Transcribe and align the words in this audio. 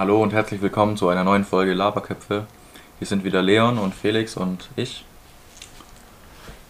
Hallo 0.00 0.22
und 0.22 0.32
herzlich 0.32 0.62
willkommen 0.62 0.96
zu 0.96 1.10
einer 1.10 1.24
neuen 1.24 1.44
Folge 1.44 1.74
Laberköpfe. 1.74 2.46
Hier 2.98 3.06
sind 3.06 3.22
wieder 3.22 3.42
Leon 3.42 3.76
und 3.76 3.94
Felix 3.94 4.34
und 4.34 4.70
ich. 4.74 5.04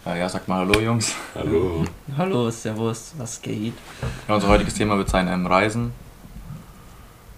Äh, 0.05 0.19
ja, 0.19 0.29
sagt 0.29 0.49
mal 0.49 0.67
Hallo 0.67 0.81
Jungs. 0.81 1.15
Hallo. 1.37 1.85
Hallo, 2.19 2.51
Servus, 2.51 3.15
was 3.19 3.41
geht? 3.41 3.75
Ja, 4.27 4.35
unser 4.35 4.49
heutiges 4.49 4.75
Thema 4.75 4.99
wird 4.99 5.11
sein 5.11 5.29
ähm, 5.29 5.47
Reisen. 5.47 5.93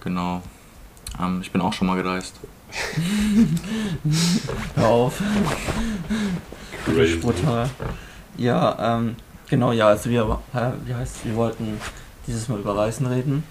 Genau. 0.03 0.41
Ähm, 1.21 1.41
ich 1.43 1.51
bin 1.51 1.61
auch 1.61 1.73
schon 1.73 1.85
mal 1.85 2.01
gereist. 2.01 2.39
Hör 4.75 4.87
auf. 4.87 5.21
Crazy. 6.85 7.17
Brutal. 7.17 7.69
Ja, 8.37 8.97
ähm, 8.97 9.15
genau, 9.47 9.71
ja, 9.71 9.89
also 9.89 10.09
wir, 10.09 10.39
hä, 10.53 10.71
wie 10.85 10.95
heißt 10.95 11.23
wir 11.23 11.35
wollten 11.35 11.79
dieses 12.25 12.49
Mal 12.49 12.57
über 12.57 12.75
Reisen 12.75 13.05
reden. 13.05 13.43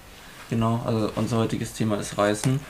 Genau, 0.53 0.83
also 0.85 1.11
unser 1.17 1.39
heutiges 1.39 1.73
Thema 1.73 1.97
ist 1.97 2.19
Reisen. 2.19 2.61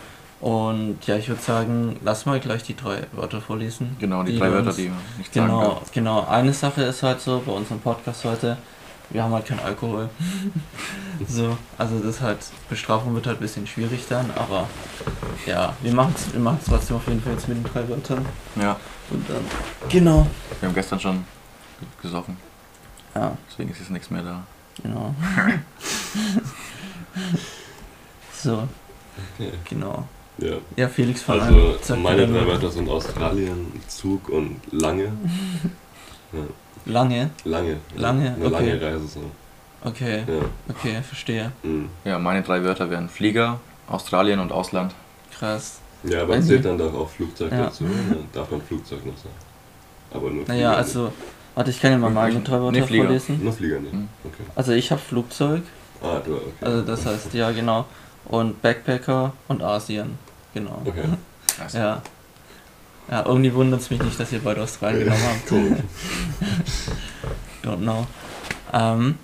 Und 0.40 1.04
ja, 1.08 1.16
ich 1.16 1.26
würde 1.28 1.42
sagen, 1.42 1.96
lass 2.04 2.26
mal 2.26 2.38
gleich 2.38 2.62
die 2.62 2.76
drei 2.76 3.08
Wörter 3.10 3.40
vorlesen. 3.40 3.96
Genau, 3.98 4.22
die, 4.22 4.32
Die 4.34 4.38
drei 4.38 4.46
wir 4.50 4.52
Wörter, 4.58 4.68
uns- 4.68 4.76
die 4.76 4.88
man 4.88 4.98
nicht 5.18 5.34
sagen 5.34 5.48
Genau, 5.48 5.68
kann. 5.74 5.82
genau. 5.92 6.26
Eine 6.28 6.52
Sache 6.52 6.82
ist 6.82 7.02
halt 7.02 7.20
so 7.20 7.42
bei 7.44 7.50
unserem 7.50 7.80
Podcast 7.80 8.24
heute, 8.24 8.56
wir 9.10 9.24
haben 9.24 9.32
halt 9.34 9.46
keinen 9.46 9.58
Alkohol. 9.60 10.08
so, 11.28 11.58
also 11.76 11.98
das 11.98 12.06
ist 12.16 12.20
halt, 12.20 12.38
Bestrafung 12.70 13.16
wird 13.16 13.26
halt 13.26 13.38
ein 13.38 13.40
bisschen 13.42 13.66
schwierig 13.66 14.06
dann, 14.08 14.30
aber 14.36 14.68
ja, 15.44 15.74
wir 15.82 15.92
machen 15.92 16.14
es 16.16 16.32
wir 16.32 16.38
machen's 16.38 16.66
trotzdem 16.66 16.96
auf 16.98 17.08
jeden 17.08 17.20
Fall 17.20 17.32
jetzt 17.32 17.48
mit 17.48 17.56
den 17.58 17.64
drei 17.64 17.88
Wörtern. 17.88 18.24
Ja, 18.54 18.76
Und 19.10 19.28
dann, 19.28 19.44
genau. 19.88 20.24
wir 20.60 20.68
haben 20.68 20.74
gestern 20.76 21.00
schon 21.00 21.24
gesoffen. 22.00 22.36
Ja, 23.16 23.36
Deswegen 23.50 23.70
ist 23.72 23.80
jetzt 23.80 23.90
nichts 23.90 24.08
mehr 24.08 24.22
da. 24.22 24.44
genau. 24.84 25.12
so, 28.42 28.68
Okay. 29.38 29.50
genau. 29.68 30.06
Ja. 30.38 30.54
Ja, 30.76 30.88
Felix 30.88 31.22
von 31.22 31.38
Also 31.40 31.74
Sag 31.82 31.98
meine 31.98 32.26
drei. 32.26 32.46
Wörter 32.46 32.70
sind 32.70 32.88
Australien, 32.88 33.72
Zug 33.88 34.28
und 34.28 34.56
lange. 34.70 35.12
Ja, 36.32 36.40
Lange? 36.86 37.30
lange. 37.44 37.76
Lange, 37.94 38.34
Eine 38.34 38.46
okay. 38.46 38.50
lange 38.70 38.80
Reise 38.82 39.06
so. 39.06 39.20
Okay, 39.84 40.24
Ja. 40.26 40.40
okay, 40.70 41.02
verstehe. 41.02 41.52
mhm. 41.62 41.90
Ja, 42.04 42.18
meine 42.18 42.42
drei 42.42 42.64
Wörter 42.64 42.88
wären 42.90 43.08
Flieger, 43.10 43.60
Australien 43.86 44.40
und 44.40 44.50
Ausland. 44.50 44.94
Krass. 45.38 45.80
Ja, 46.04 46.22
aber 46.22 46.40
zählt 46.40 46.64
dann 46.64 46.78
doch 46.78 46.94
auch 46.94 47.10
Flugzeug 47.10 47.52
Ja. 47.52 47.64
dazu. 47.64 47.84
Dann 47.84 48.26
darf 48.32 48.50
man 48.50 48.62
Flugzeug 48.62 49.04
noch 49.04 49.16
sagen. 49.18 49.34
Aber 50.10 50.30
nur 50.30 50.44
Flieger 50.46 50.48
Naja, 50.54 50.68
nicht. 50.70 50.78
also, 50.78 51.12
warte, 51.54 51.70
ich 51.70 51.80
kann 51.80 51.92
ja 51.92 51.98
mal 51.98 52.10
meine 52.10 52.40
drei 52.40 52.56
Nee, 52.56 52.62
Wörter 52.62 52.86
Flieger. 52.86 53.04
vorlesen. 53.04 53.44
Nur 53.44 53.52
Flieger 53.52 53.78
nicht. 53.80 53.92
Mhm. 53.92 54.08
Okay. 54.24 54.42
Also 54.56 54.72
ich 54.72 54.90
habe 54.90 55.00
Flugzeug, 55.02 55.62
Ah, 56.02 56.18
du, 56.24 56.34
okay. 56.36 56.42
also 56.62 56.82
das 56.82 57.04
heißt, 57.06 57.34
ja 57.34 57.50
genau. 57.52 57.84
Und 58.26 58.62
Backpacker 58.62 59.32
und 59.48 59.62
Asien. 59.62 60.18
Genau. 60.54 60.80
Okay. 60.84 61.04
Also, 61.62 61.78
Ja. 61.78 62.02
Ja, 63.10 63.26
irgendwie 63.26 63.52
wundert 63.52 63.80
es 63.80 63.90
mich 63.90 64.00
nicht, 64.00 64.18
dass 64.18 64.30
ihr 64.32 64.38
beide 64.42 64.62
Australien 64.62 65.04
genommen 65.04 65.22
habt. 65.24 65.50
Cool. 65.50 65.76
Don't 67.64 67.78
know. 67.82 68.06
Ähm, 68.72 69.18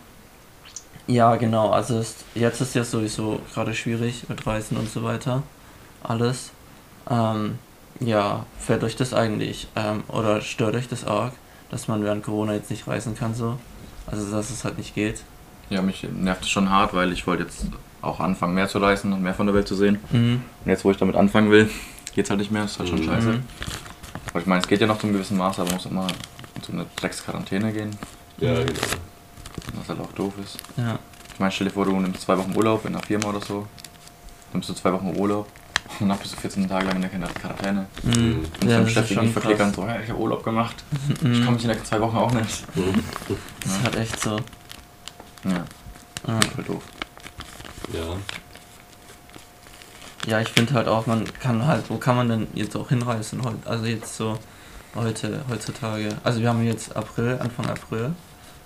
ja, 1.06 1.36
genau, 1.36 1.70
also 1.70 2.00
ist, 2.00 2.24
jetzt 2.34 2.60
ist 2.60 2.74
ja 2.74 2.84
sowieso 2.84 3.40
gerade 3.54 3.74
schwierig 3.74 4.28
mit 4.28 4.46
Reisen 4.46 4.76
und 4.76 4.90
so 4.90 5.04
weiter. 5.04 5.42
Alles. 6.02 6.50
Ähm, 7.08 7.58
ja, 8.00 8.44
fällt 8.58 8.84
euch 8.84 8.96
das 8.96 9.14
eigentlich 9.14 9.68
ähm, 9.74 10.02
oder 10.08 10.40
stört 10.42 10.74
euch 10.74 10.88
das 10.88 11.06
arg, 11.06 11.32
dass 11.70 11.88
man 11.88 12.04
während 12.04 12.24
Corona 12.24 12.54
jetzt 12.54 12.70
nicht 12.70 12.86
reisen 12.86 13.16
kann 13.16 13.34
so? 13.34 13.58
Also 14.06 14.30
dass 14.30 14.50
es 14.50 14.64
halt 14.64 14.76
nicht 14.76 14.94
geht. 14.94 15.22
ja, 15.70 15.82
mich 15.82 16.02
nervt 16.12 16.42
es 16.42 16.50
schon 16.50 16.68
hart, 16.68 16.94
weil 16.94 17.12
ich 17.12 17.26
wollte 17.26 17.44
jetzt 17.44 17.66
auch 18.02 18.20
anfangen, 18.20 18.54
mehr 18.54 18.68
zu 18.68 18.78
reisen 18.78 19.12
und 19.12 19.22
mehr 19.22 19.34
von 19.34 19.46
der 19.46 19.54
Welt 19.54 19.66
zu 19.68 19.74
sehen. 19.74 19.98
Mhm. 20.10 20.42
Und 20.64 20.70
jetzt, 20.70 20.84
wo 20.84 20.90
ich 20.90 20.96
damit 20.96 21.16
anfangen 21.16 21.50
will, 21.50 21.68
geht's 22.14 22.30
halt 22.30 22.38
nicht 22.40 22.50
mehr. 22.50 22.64
Ist 22.64 22.78
halt 22.78 22.88
schon 22.88 23.00
Mhm. 23.00 23.04
scheiße. 23.04 23.28
Mhm. 23.32 23.42
Aber 24.30 24.40
ich 24.40 24.46
meine, 24.46 24.60
es 24.62 24.68
geht 24.68 24.80
ja 24.80 24.86
noch 24.86 24.98
zu 24.98 25.06
einem 25.06 25.14
gewissen 25.14 25.36
Maß, 25.36 25.58
aber 25.58 25.66
man 25.66 25.74
muss 25.76 25.86
immer 25.86 26.06
in 26.54 26.62
so 26.62 26.72
eine 26.72 26.86
Drecksquarantäne 26.96 27.72
gehen, 27.72 27.90
Ja, 28.38 28.54
genau. 28.54 28.70
was 29.74 29.88
halt 29.88 30.00
auch 30.00 30.12
doof 30.12 30.34
ist. 30.42 30.58
Ja. 30.76 30.98
Ich 31.32 31.40
meine, 31.40 31.52
stell 31.52 31.68
dir 31.68 31.72
vor, 31.72 31.84
du 31.84 31.92
nimmst 31.98 32.22
zwei 32.22 32.36
Wochen 32.36 32.54
Urlaub 32.56 32.84
in 32.84 32.94
einer 32.94 33.02
Firma 33.04 33.28
oder 33.28 33.40
so. 33.40 33.66
Nimmst 34.52 34.68
du 34.68 34.74
zwei 34.74 34.92
Wochen 34.92 35.14
Urlaub 35.16 35.48
und 36.00 36.08
dann 36.08 36.18
bist 36.18 36.34
du 36.34 36.40
14 36.40 36.68
Tage 36.68 36.86
lang 36.86 37.02
in 37.12 37.20
der 37.20 37.30
Quarantäne. 37.30 37.86
Mhm. 38.02 38.10
Mhm. 38.12 38.38
Und 38.60 38.68
Ja, 38.68 38.76
dann 38.76 38.84
das 38.84 38.92
Chef 38.92 39.04
ist 39.04 39.10
irgendwie 39.12 39.32
schon 39.32 39.32
verklickern, 39.42 39.72
so, 39.74 39.86
hey, 39.88 40.02
ich 40.04 40.10
habe 40.10 40.20
Urlaub 40.20 40.44
gemacht. 40.44 40.76
Ich 41.08 41.22
Mhm. 41.22 41.44
komme 41.44 41.50
mich 41.52 41.62
in 41.64 41.68
der 41.70 41.84
zwei 41.84 42.00
Wochen 42.00 42.16
auch 42.16 42.32
nicht. 42.32 42.76
Mhm. 42.76 43.02
Das 43.62 43.72
ist 43.72 43.82
halt 43.84 43.96
echt 43.96 44.20
so. 44.20 44.36
Ja, 45.44 45.50
Ja. 46.26 46.40
voll 46.54 46.64
doof. 46.64 46.82
Ja. 47.92 48.16
Ja, 50.26 50.40
ich 50.40 50.48
finde 50.48 50.74
halt 50.74 50.88
auch, 50.88 51.06
man 51.06 51.24
kann 51.40 51.66
halt, 51.66 51.88
wo 51.88 51.96
kann 51.96 52.16
man 52.16 52.28
denn 52.28 52.46
jetzt 52.54 52.76
auch 52.76 52.88
hinreisen 52.88 53.42
heute? 53.42 53.66
Also 53.66 53.86
jetzt 53.86 54.16
so 54.16 54.38
heute, 54.94 55.40
heutzutage. 55.48 56.10
Also 56.24 56.40
wir 56.40 56.48
haben 56.50 56.62
jetzt 56.64 56.94
April, 56.96 57.38
Anfang 57.40 57.66
April, 57.66 58.12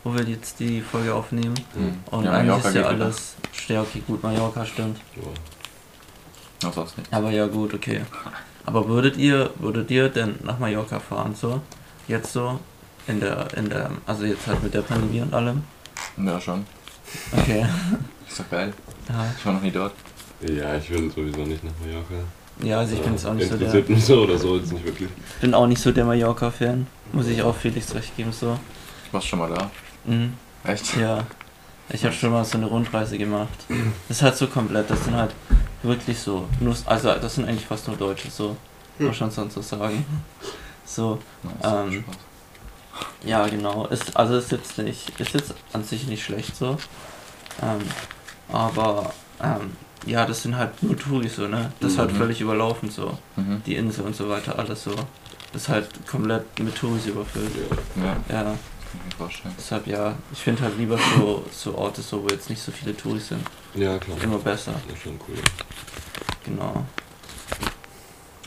wo 0.03 0.15
wir 0.15 0.25
jetzt 0.25 0.59
die 0.59 0.81
Folge 0.81 1.15
aufnehmen. 1.15 1.55
Mhm. 1.75 1.99
Und 2.11 2.25
Ja, 2.25 2.33
eigentlich 2.33 2.49
Mallorca 2.49 2.69
ist 2.69 2.75
ja 2.75 2.87
alles. 2.87 3.37
Okay, 3.69 4.03
gut, 4.07 4.23
Mallorca 4.23 4.67
stimmt. 4.67 4.99
Ja. 5.15 5.23
Was 6.63 6.75
sonst 6.75 6.99
nicht. 6.99 7.13
Aber 7.13 7.31
ja 7.31 7.47
gut, 7.47 7.75
okay. 7.75 8.01
Aber 8.67 8.89
würdet 8.89 9.17
ihr, 9.17 9.51
würdet 9.59 9.91
ihr 9.91 10.09
denn 10.09 10.37
nach 10.43 10.59
Mallorca 10.59 10.99
fahren 11.01 11.35
so? 11.35 11.61
Jetzt 12.09 12.33
so? 12.33 12.59
In 13.07 13.21
der, 13.21 13.47
in 13.57 13.69
der, 13.69 13.91
also 14.07 14.25
jetzt 14.25 14.47
halt 14.47 14.63
mit 14.63 14.75
der 14.75 14.83
Pandemie 14.83 15.21
und 15.21 15.35
allem? 15.35 15.65
Ja, 16.17 16.41
schon. 16.41 16.65
Okay. 17.33 17.67
Ist 18.29 18.41
doch 18.41 18.51
geil. 18.51 18.73
Ja, 19.09 19.27
Ich 19.39 19.47
war 19.47 19.53
noch 19.55 19.63
nie 19.63 19.71
dort. 19.71 19.93
Ja, 20.41 20.77
ich 20.77 20.91
will 20.91 21.11
sowieso 21.11 21.41
nicht 21.41 21.63
nach 21.63 21.73
Mallorca. 21.85 22.15
ja 22.63 22.79
also 22.81 22.95
ich 22.95 23.01
bin 23.03 23.13
jetzt 23.13 23.27
auch 23.27 23.35
nicht 23.35 23.49
so 23.49 23.57
der. 23.57 23.67
Interessiert 23.69 23.89
mich 23.89 24.05
so 24.05 24.23
oder 24.23 24.39
so 24.39 24.57
jetzt 24.57 24.73
nicht 24.73 24.85
wirklich. 24.85 25.09
bin 25.41 25.55
auch 25.55 25.67
nicht 25.67 25.81
so 25.81 25.93
der 25.93 26.05
Mallorca-Fan. 26.05 26.87
Muss 27.13 27.27
ich 27.29 27.43
auch 27.43 27.55
Felix 27.55 27.95
recht 27.95 28.17
geben, 28.17 28.33
so. 28.33 28.59
Ich 29.07 29.13
war 29.13 29.21
schon 29.21 29.39
mal 29.39 29.51
da. 29.51 29.71
Mhm. 30.05 30.33
Echt? 30.65 30.97
Ja. 30.97 31.25
Ich 31.91 32.05
habe 32.05 32.15
schon 32.15 32.31
mal 32.31 32.45
so 32.45 32.57
eine 32.59 32.67
Rundreise 32.67 33.19
gemacht. 33.19 33.49
Das 34.09 34.17
ist 34.19 34.23
halt 34.23 34.37
so 34.37 34.47
komplett, 34.47 34.89
das 34.91 35.05
sind 35.05 35.15
halt 35.15 35.33
wirklich 35.83 36.19
so, 36.19 36.49
nur, 36.61 36.75
also 36.87 37.13
das 37.15 37.35
sind 37.35 37.47
eigentlich 37.49 37.67
fast 37.67 37.87
nur 37.89 37.97
Deutsche, 37.97 38.31
so. 38.31 38.57
Muss 38.99 39.07
man 39.09 39.15
schon 39.15 39.31
sonst 39.31 39.55
so 39.55 39.63
sagen. 39.63 40.05
So, 40.85 41.19
Nice. 41.43 41.73
Ähm, 41.73 42.05
ja 43.25 43.47
genau. 43.49 43.87
Ist, 43.87 44.17
also 44.17 44.37
ist 44.37 44.53
jetzt 44.53 44.79
nicht, 44.79 45.19
ist 45.21 45.35
jetzt 45.35 45.55
an 45.73 45.85
sich 45.85 46.07
nicht 46.07 46.25
schlecht 46.25 46.57
so. 46.57 46.77
Ähm, 47.63 47.81
aber 48.53 49.13
ähm, 49.43 49.73
ja, 50.07 50.25
das 50.27 50.43
sind 50.43 50.57
halt 50.57 50.83
nur 50.83 50.97
Touris 50.97 51.37
so, 51.37 51.47
ne? 51.49 51.73
Das 51.81 51.93
ist 51.93 51.99
halt 51.99 52.13
Mhm. 52.13 52.17
völlig 52.17 52.41
überlaufen 52.41 52.91
so. 52.91 53.17
Mhm. 53.37 53.63
Die 53.67 53.77
Insel 53.77 54.05
und 54.05 54.15
so 54.17 54.29
weiter, 54.29 54.59
alles 54.59 54.85
so. 54.85 54.95
Das 55.53 55.63
ist 55.63 55.69
halt 55.69 55.89
komplett 56.07 56.59
mit 56.61 56.75
Touris 56.75 57.07
überfüllt. 57.07 57.51
Ja. 57.97 58.35
Ja. 58.35 58.55
Deshalb 59.59 59.87
ja, 59.87 60.15
ich 60.33 60.39
finde 60.41 60.63
halt 60.63 60.77
lieber 60.77 60.99
so, 61.17 61.45
so 61.51 61.75
Orte, 61.79 62.03
so, 62.03 62.23
wo 62.23 62.29
jetzt 62.29 62.51
nicht 62.51 62.61
so 62.61 62.71
viele 62.73 62.95
Touris 62.97 63.29
sind. 63.29 63.41
ja, 63.75 63.97
klar. 63.99 64.17
Immer 64.23 64.39
besser, 64.39 64.73
Das 64.87 64.97
ist 64.97 65.03
schon 65.03 65.19
cool. 65.29 65.37
genau. 66.45 66.85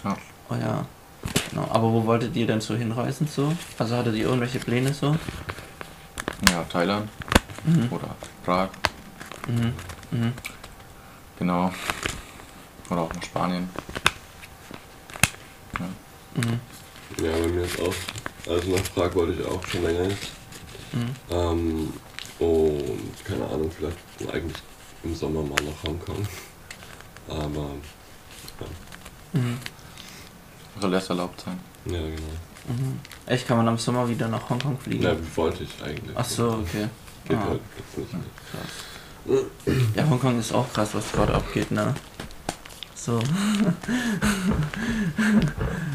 Ja. 0.04 0.18
Oh 0.50 0.56
ja. 0.56 0.86
Genau. 1.50 1.68
Aber 1.72 1.92
wo 1.92 2.06
wolltet 2.06 2.36
ihr 2.36 2.46
denn 2.46 2.62
so 2.62 2.76
hinreisen 2.76 3.28
so? 3.28 3.52
Also 3.80 3.96
hattet 3.96 4.16
ihr 4.16 4.26
irgendwelche 4.26 4.60
Pläne 4.60 4.94
so? 4.94 5.16
Ja, 6.52 6.64
Thailand 6.72 7.10
Mhm. 7.64 7.88
oder 7.92 8.16
Prag, 8.44 8.70
Mhm. 9.48 9.74
Mhm. 10.12 10.34
genau. 11.40 11.72
Oder 12.90 13.02
auch 13.02 13.14
nach 13.14 13.24
Spanien. 13.24 13.70
Mhm. 16.36 16.60
Ja, 17.24 17.32
bei 17.32 17.48
mir 17.48 17.64
ist 17.64 17.80
auch. 17.82 17.94
Also 18.48 18.70
nach 18.76 18.84
Prag 18.94 19.16
wollte 19.16 19.34
ich 19.42 19.48
auch 19.48 19.66
schon 19.68 19.84
länger 19.84 20.04
jetzt. 20.10 20.28
Mhm. 20.94 21.16
Ähm, 21.32 21.94
und 22.40 23.26
keine 23.26 23.46
Ahnung, 23.46 23.72
vielleicht 23.72 23.98
eigentlich 24.34 24.58
im 25.04 25.16
Sommer 25.16 25.42
mal 25.42 25.56
nach 25.64 25.84
Hongkong. 25.88 26.28
Aber 27.28 27.70
Mhm. 29.34 29.58
Soll 30.80 30.94
erst 30.94 31.10
erlaubt 31.10 31.42
sein. 31.42 31.60
ja, 31.86 32.00
genau. 32.00 32.14
Mhm. 32.68 33.00
Echt, 33.26 33.48
kann 33.48 33.58
man 33.58 33.68
am 33.68 33.78
Sommer 33.78 34.08
wieder 34.08 34.28
nach 34.28 34.50
Hongkong 34.50 34.78
fliegen? 34.80 35.04
Ja, 35.04 35.16
wollte 35.36 35.64
ich 35.64 35.84
eigentlich. 35.84 36.16
Ach 36.16 36.24
so, 36.26 36.50
okay. 36.52 36.88
Geht 37.28 37.38
Ah. 37.38 37.46
halt 37.50 37.62
jetzt 37.78 37.98
nicht. 37.98 38.12
Krass. 38.52 38.72
Ja, 39.96 40.08
Hongkong 40.10 40.40
ist 40.40 40.54
auch 40.54 40.72
krass, 40.72 40.90
was 40.94 41.12
gerade 41.12 41.34
abgeht, 41.34 41.72
ne? 41.72 41.94
So. 42.96 43.20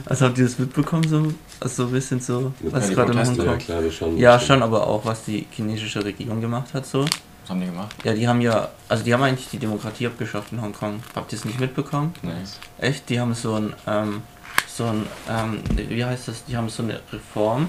also 0.06 0.26
habt 0.26 0.38
ihr 0.38 0.44
das 0.44 0.58
mitbekommen, 0.58 1.08
so? 1.08 1.32
Also 1.60 1.82
so 1.82 1.88
ein 1.88 1.92
bisschen 1.92 2.20
so, 2.20 2.52
Mit 2.60 2.72
was 2.72 2.90
gerade 2.90 3.12
in 3.12 3.18
Proteste, 3.18 3.42
Ja, 3.44 3.50
Hongkong. 3.50 3.66
klar, 3.66 3.90
schon. 3.90 4.16
Ja, 4.18 4.38
schon, 4.40 4.62
aber 4.62 4.86
auch 4.86 5.04
was 5.04 5.24
die 5.24 5.46
chinesische 5.50 6.04
Regierung 6.04 6.40
gemacht 6.40 6.72
hat, 6.74 6.86
so. 6.86 7.02
Was 7.04 7.50
haben 7.50 7.60
die 7.60 7.66
gemacht? 7.66 7.94
Ja, 8.04 8.12
die 8.14 8.28
haben 8.28 8.40
ja, 8.40 8.68
also 8.88 9.02
die 9.04 9.12
haben 9.12 9.22
eigentlich 9.22 9.48
die 9.48 9.58
Demokratie 9.58 10.06
abgeschafft 10.06 10.52
in 10.52 10.62
Hongkong. 10.62 11.02
Habt 11.14 11.32
ihr 11.32 11.38
es 11.38 11.44
nicht 11.44 11.58
mitbekommen? 11.58 12.14
Nice. 12.22 12.58
Echt? 12.78 13.08
Die 13.08 13.18
haben 13.20 13.34
so 13.34 13.54
ein, 13.54 13.72
ähm, 13.86 14.22
so 14.68 14.84
ein, 14.84 15.06
ähm, 15.28 15.60
wie 15.88 16.04
heißt 16.04 16.28
das? 16.28 16.44
Die 16.44 16.56
haben 16.56 16.68
so 16.68 16.82
eine 16.84 17.00
Reform, 17.12 17.68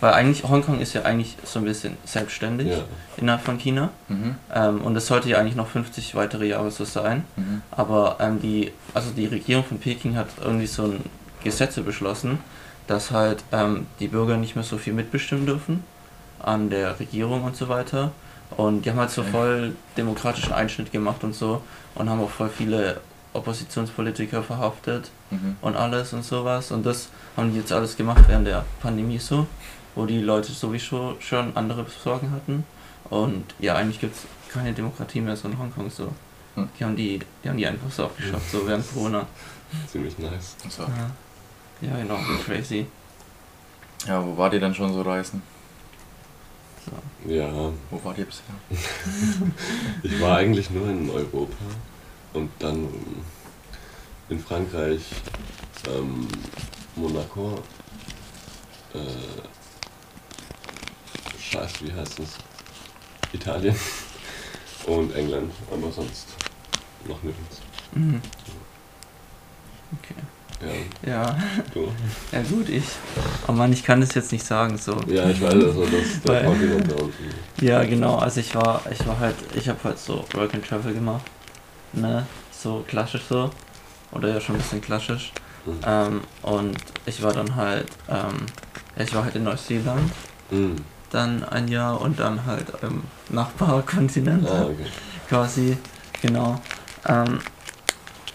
Weil 0.00 0.12
eigentlich, 0.12 0.44
Hongkong 0.44 0.80
ist 0.80 0.92
ja 0.92 1.02
eigentlich 1.02 1.36
so 1.44 1.58
ein 1.58 1.64
bisschen 1.64 1.96
selbstständig 2.04 2.68
Ja. 2.68 2.78
innerhalb 3.16 3.42
von 3.42 3.56
China. 3.58 3.90
Mhm. 4.08 4.34
Ähm, 4.54 4.80
und 4.82 4.94
es 4.96 5.06
sollte 5.06 5.28
ja 5.28 5.38
eigentlich 5.38 5.56
noch 5.56 5.68
50 5.68 6.14
weitere 6.14 6.46
Jahre 6.46 6.70
so 6.70 6.84
sein. 6.84 7.24
Mhm. 7.36 7.62
Aber 7.70 8.16
ähm, 8.20 8.40
die, 8.42 8.72
also 8.94 9.10
die 9.10 9.26
Regierung 9.26 9.64
von 9.64 9.78
Peking 9.78 10.16
hat 10.16 10.26
irgendwie 10.42 10.66
so 10.66 10.82
ein 10.84 11.04
Gesetze 11.42 11.82
beschlossen, 11.82 12.38
dass 12.86 13.10
halt 13.10 13.42
ähm, 13.52 13.86
die 14.00 14.08
Bürger 14.08 14.36
nicht 14.36 14.54
mehr 14.54 14.64
so 14.64 14.76
viel 14.78 14.92
mitbestimmen 14.92 15.46
dürfen 15.46 15.82
an 16.40 16.68
der 16.70 16.98
Regierung 17.00 17.44
und 17.44 17.56
so 17.56 17.68
weiter. 17.68 18.10
Und 18.56 18.82
die 18.84 18.90
haben 18.90 18.98
halt 19.00 19.10
so 19.10 19.22
voll 19.24 19.74
demokratischen 19.96 20.52
Einschnitt 20.52 20.92
gemacht 20.92 21.24
und 21.24 21.34
so 21.34 21.62
und 21.94 22.08
haben 22.10 22.20
auch 22.20 22.30
voll 22.30 22.48
viele 22.50 23.00
Oppositionspolitiker 23.32 24.42
verhaftet 24.42 25.10
Mhm. 25.30 25.56
und 25.60 25.74
alles 25.76 26.12
und 26.12 26.24
sowas. 26.24 26.70
Und 26.70 26.86
das 26.86 27.08
haben 27.36 27.50
die 27.52 27.58
jetzt 27.58 27.72
alles 27.72 27.96
gemacht 27.96 28.24
während 28.28 28.46
der 28.46 28.64
Pandemie 28.80 29.18
so, 29.18 29.46
wo 29.96 30.06
die 30.06 30.20
Leute 30.20 30.52
sowieso 30.52 31.16
schon 31.18 31.56
andere 31.56 31.84
Sorgen 32.04 32.30
hatten. 32.30 32.64
Und 33.10 33.44
ja, 33.58 33.74
eigentlich 33.74 34.00
gibt 34.00 34.14
es 34.14 34.22
keine 34.52 34.72
Demokratie 34.72 35.20
mehr 35.20 35.36
so 35.36 35.48
in 35.48 35.58
Hongkong 35.58 35.90
so. 35.90 36.12
Hm. 36.54 36.68
Die 36.78 36.84
haben 36.84 36.96
die, 36.96 37.20
die 37.42 37.48
haben 37.48 37.56
die 37.56 37.66
einfach 37.66 37.90
so 37.90 38.04
abgeschafft, 38.04 38.50
so 38.50 38.66
während 38.66 38.88
Corona. 38.92 39.26
Ziemlich 39.90 40.16
nice. 40.18 40.56
So. 40.68 40.82
Ja, 40.82 41.10
ja 41.88 41.96
genau, 41.96 42.18
crazy. 42.44 42.86
Ja, 44.06 44.24
wo 44.24 44.36
wart 44.36 44.52
ihr 44.52 44.60
dann 44.60 44.74
schon 44.74 44.92
so 44.92 45.02
reisen? 45.02 45.42
So. 46.84 47.32
Ja, 47.32 47.50
Wo 47.90 48.00
wart 48.04 48.18
ihr 48.18 48.26
bisher? 48.26 48.44
ich 50.02 50.20
war 50.20 50.36
eigentlich 50.36 50.70
nur 50.70 50.88
in 50.88 51.10
Europa 51.10 51.64
und 52.34 52.50
dann 52.60 52.88
in 54.28 54.38
Frankreich, 54.38 55.02
ähm, 55.88 56.28
Monaco, 56.94 57.62
äh, 58.94 58.98
Scheiße, 61.50 61.74
wie 61.86 61.92
heißt 61.92 62.18
es? 62.20 62.36
Italien 63.32 63.76
und 64.86 65.14
England, 65.14 65.52
aber 65.70 65.92
sonst 65.92 66.28
noch 67.06 67.22
nirgends. 67.22 67.60
Mhm. 67.92 68.20
Okay. 70.00 70.14
Ja, 71.04 71.12
Ja, 71.12 71.36
du. 71.72 71.88
ja 72.32 72.42
gut, 72.42 72.68
ich. 72.68 72.84
Oh 73.46 73.52
Mann, 73.52 73.72
ich 73.72 73.84
kann 73.84 74.00
das 74.00 74.14
jetzt 74.14 74.32
nicht 74.32 74.44
sagen 74.44 74.76
so. 74.78 74.96
Ja, 75.06 75.28
ich 75.28 75.40
weiß, 75.40 75.52
also 75.52 75.84
das 75.86 76.20
der 76.24 76.44
Kontinent. 76.44 76.92
Ja, 77.60 77.84
genau. 77.84 78.16
Also 78.16 78.40
ich 78.40 78.54
war, 78.54 78.82
ich 78.90 79.06
war 79.06 79.18
halt, 79.18 79.36
ich 79.54 79.68
habe 79.68 79.78
halt 79.84 79.98
so 79.98 80.24
Work 80.32 80.54
and 80.54 80.66
Travel 80.66 80.94
gemacht, 80.94 81.24
ne, 81.92 82.26
so 82.50 82.84
klassisch 82.88 83.22
so, 83.28 83.50
oder 84.12 84.30
ja 84.30 84.40
schon 84.40 84.56
ein 84.56 84.62
bisschen 84.62 84.80
klassisch. 84.80 85.32
Mhm. 85.66 85.78
Ähm, 85.84 86.20
und 86.42 86.76
ich 87.04 87.22
war 87.22 87.32
dann 87.32 87.54
halt, 87.54 87.88
ähm, 88.08 88.46
ich 88.96 89.14
war 89.14 89.24
halt 89.24 89.36
in 89.36 89.44
Neuseeland 89.44 90.10
Mhm. 90.50 90.76
Dann 91.10 91.44
ein 91.44 91.68
Jahr 91.68 92.00
und 92.00 92.18
dann 92.18 92.44
halt 92.46 92.66
im 92.82 93.04
Nachbarkontinent 93.28 94.48
Ah, 94.48 94.64
okay. 94.64 94.86
quasi, 95.28 95.78
genau. 96.22 96.60
Ähm, 97.06 97.40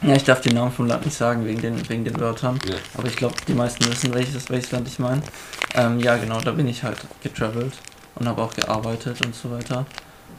ja, 0.02 0.16
ich 0.16 0.24
darf 0.24 0.42
den 0.42 0.56
Namen 0.56 0.72
vom 0.72 0.88
Land 0.88 1.06
nicht 1.06 1.16
sagen 1.18 1.46
wegen 1.46 1.62
den, 1.62 1.88
wegen 1.90 2.04
den 2.04 2.20
Wörtern. 2.20 2.60
Ja. 2.68 2.76
Aber 2.98 3.08
ich 3.08 3.16
glaube, 3.16 3.36
die 3.48 3.54
meisten 3.54 3.86
wissen, 3.88 4.14
welches, 4.14 4.50
welches 4.50 4.72
Land 4.72 4.88
ich 4.88 4.98
meine. 5.00 5.22
Ähm, 5.76 6.00
ja, 6.00 6.18
genau, 6.18 6.40
da 6.42 6.52
bin 6.52 6.68
ich 6.68 6.84
halt 6.84 6.98
getravelt 7.22 7.74
und 8.16 8.28
habe 8.28 8.42
auch 8.42 8.54
gearbeitet 8.54 9.24
und 9.24 9.36
so 9.36 9.52
weiter. 9.52 9.86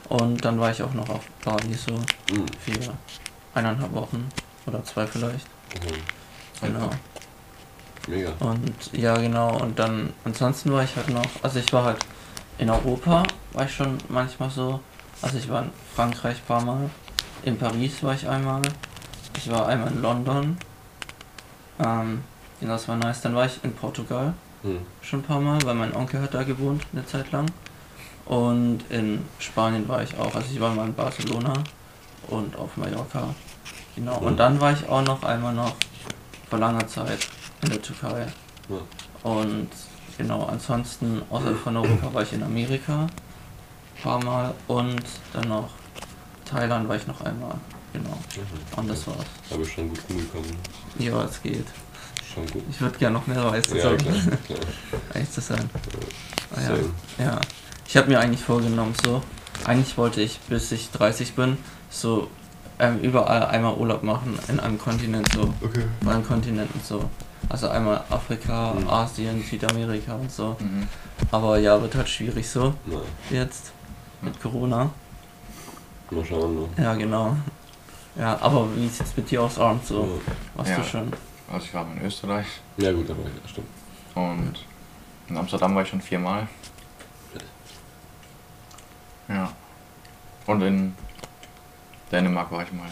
Und 0.09 0.43
dann 0.43 0.59
war 0.59 0.71
ich 0.71 0.83
auch 0.83 0.93
noch 0.93 1.07
auf 1.09 1.21
Bali 1.45 1.73
so 1.73 1.93
Mhm. 2.33 2.45
für 2.59 2.93
eineinhalb 3.53 3.93
Wochen 3.93 4.27
oder 4.65 4.83
zwei 4.83 5.07
vielleicht. 5.07 5.47
Mhm. 5.75 6.67
Genau. 6.67 6.89
Mega. 8.07 8.33
Und 8.39 8.73
ja, 8.91 9.15
genau, 9.17 9.57
und 9.61 9.79
dann 9.79 10.11
ansonsten 10.25 10.73
war 10.73 10.83
ich 10.83 10.93
halt 10.97 11.09
noch, 11.09 11.25
also 11.41 11.59
ich 11.59 11.71
war 11.71 11.85
halt 11.85 11.97
in 12.57 12.69
Europa, 12.69 13.23
war 13.53 13.65
ich 13.65 13.73
schon 13.75 13.97
manchmal 14.09 14.49
so. 14.49 14.79
Also 15.21 15.37
ich 15.37 15.49
war 15.49 15.63
in 15.63 15.71
Frankreich 15.95 16.37
ein 16.37 16.45
paar 16.47 16.63
Mal, 16.63 16.89
in 17.43 17.57
Paris 17.57 18.03
war 18.03 18.13
ich 18.13 18.27
einmal, 18.27 18.61
ich 19.37 19.49
war 19.49 19.67
einmal 19.67 19.91
in 19.91 20.01
London. 20.01 20.57
Ähm, 21.79 22.23
ja, 22.61 22.67
das 22.67 22.87
war 22.87 22.95
nice. 22.95 23.21
Dann 23.21 23.35
war 23.35 23.45
ich 23.45 23.63
in 23.63 23.73
Portugal 23.73 24.33
Mhm. 24.63 24.79
schon 25.01 25.19
ein 25.19 25.23
paar 25.23 25.41
Mal, 25.41 25.61
weil 25.65 25.75
mein 25.75 25.93
Onkel 25.93 26.21
hat 26.21 26.33
da 26.33 26.43
gewohnt 26.43 26.85
eine 26.93 27.05
Zeit 27.05 27.31
lang. 27.33 27.45
Und 28.25 28.79
in 28.89 29.25
Spanien 29.39 29.87
war 29.89 30.01
ich 30.01 30.17
auch. 30.17 30.33
Also 30.33 30.47
ich 30.53 30.59
war 30.61 30.73
mal 30.73 30.85
in 30.87 30.93
Barcelona 30.93 31.53
und 32.29 32.55
auf 32.55 32.77
Mallorca. 32.77 33.35
Genau. 33.95 34.19
Mhm. 34.21 34.27
Und 34.27 34.37
dann 34.37 34.61
war 34.61 34.71
ich 34.71 34.87
auch 34.87 35.01
noch 35.01 35.21
einmal 35.23 35.53
noch 35.53 35.75
vor 36.49 36.59
langer 36.59 36.87
Zeit 36.87 37.27
in 37.61 37.69
der 37.71 37.81
Türkei. 37.81 38.27
Ja. 38.69 39.29
Und 39.29 39.67
genau, 40.17 40.45
ansonsten 40.45 41.21
außerhalb 41.29 41.57
von 41.57 41.77
Europa 41.77 42.13
war 42.13 42.23
ich 42.23 42.33
in 42.33 42.43
Amerika 42.43 43.03
ein 43.03 44.01
paar 44.03 44.23
Mal 44.23 44.53
und 44.67 45.01
dann 45.33 45.47
noch 45.49 45.69
Thailand 46.45 46.87
war 46.87 46.95
ich 46.95 47.07
noch 47.07 47.21
einmal. 47.21 47.55
Genau. 47.93 48.09
Mhm. 48.09 48.79
Und 48.79 48.89
das 48.89 49.05
war's. 49.07 49.17
Aber 49.51 49.65
schon 49.65 49.89
gut 49.89 49.99
rumgekommen. 50.09 50.51
Ja, 50.97 51.23
es 51.23 51.41
geht. 51.41 51.65
Schon 52.33 52.47
gut. 52.47 52.63
Ich 52.69 52.81
würde 52.81 52.97
gerne 52.97 53.13
noch 53.17 53.27
mehr 53.27 53.43
reisen, 53.43 53.77
Ja, 53.77 53.95
klar, 53.95 53.97
klar. 54.47 55.31
zu 55.31 55.41
sein. 55.41 55.69
Ah, 56.55 56.61
ja. 57.19 57.25
Ja, 57.25 57.41
ich 57.87 57.95
habe 57.97 58.09
mir 58.09 58.19
eigentlich 58.19 58.41
vorgenommen, 58.41 58.95
so, 59.03 59.21
eigentlich 59.65 59.95
wollte 59.97 60.21
ich, 60.21 60.39
bis 60.49 60.71
ich 60.71 60.89
30 60.91 61.33
bin, 61.33 61.57
so 61.91 62.29
ähm, 62.79 62.99
überall 63.01 63.45
einmal 63.45 63.75
Urlaub 63.75 64.03
machen 64.03 64.37
in 64.47 64.59
einem 64.59 64.77
Kontinent, 64.77 65.31
so, 65.33 65.53
Okay. 65.61 65.83
bei 66.01 66.11
allen 66.11 66.25
Kontinenten, 66.27 66.79
so. 66.83 67.09
Also 67.49 67.67
einmal 67.69 68.03
Afrika, 68.09 68.73
Mhm. 68.73 68.89
Asien, 68.89 69.43
Südamerika 69.43 70.15
und 70.15 70.31
so. 70.31 70.55
Mhm. 70.59 70.87
Aber 71.31 71.57
ja, 71.57 71.79
wird 71.81 71.93
halt 71.95 72.07
schwierig 72.09 72.47
so, 72.49 72.73
Na, 72.85 72.97
jetzt, 73.29 73.71
mit 74.21 74.41
Corona. 74.41 74.89
mal 76.11 76.25
schauen. 76.25 76.55
Ne? 76.61 76.67
Ja, 76.77 76.93
genau. 76.95 77.35
Ja, 78.15 78.37
aber 78.41 78.67
wie 78.75 78.81
sieht's 78.83 78.99
jetzt 78.99 79.17
mit 79.17 79.29
dir 79.31 79.41
aus, 79.43 79.57
Arndt, 79.59 79.85
so? 79.85 80.03
Ja. 80.03 80.31
Warst 80.55 80.69
Ja. 80.71 80.77
du 80.77 80.83
schon? 80.83 81.13
Also 81.51 81.65
ich 81.65 81.73
war 81.73 81.83
mal 81.83 81.97
in 81.97 82.05
Österreich 82.05 82.45
Ja 82.77 82.91
gut, 82.93 83.09
aber 83.09 83.21
ja, 83.23 83.29
stimmt. 83.47 83.67
und 84.15 84.53
in 85.29 85.37
Amsterdam 85.37 85.75
war 85.75 85.81
ich 85.83 85.89
schon 85.89 86.01
viermal. 86.01 86.47
Ja. 89.27 89.51
Und 90.45 90.61
in 90.61 90.95
Dänemark 92.13 92.51
war 92.51 92.61
ich 92.63 92.71
mal 92.71 92.87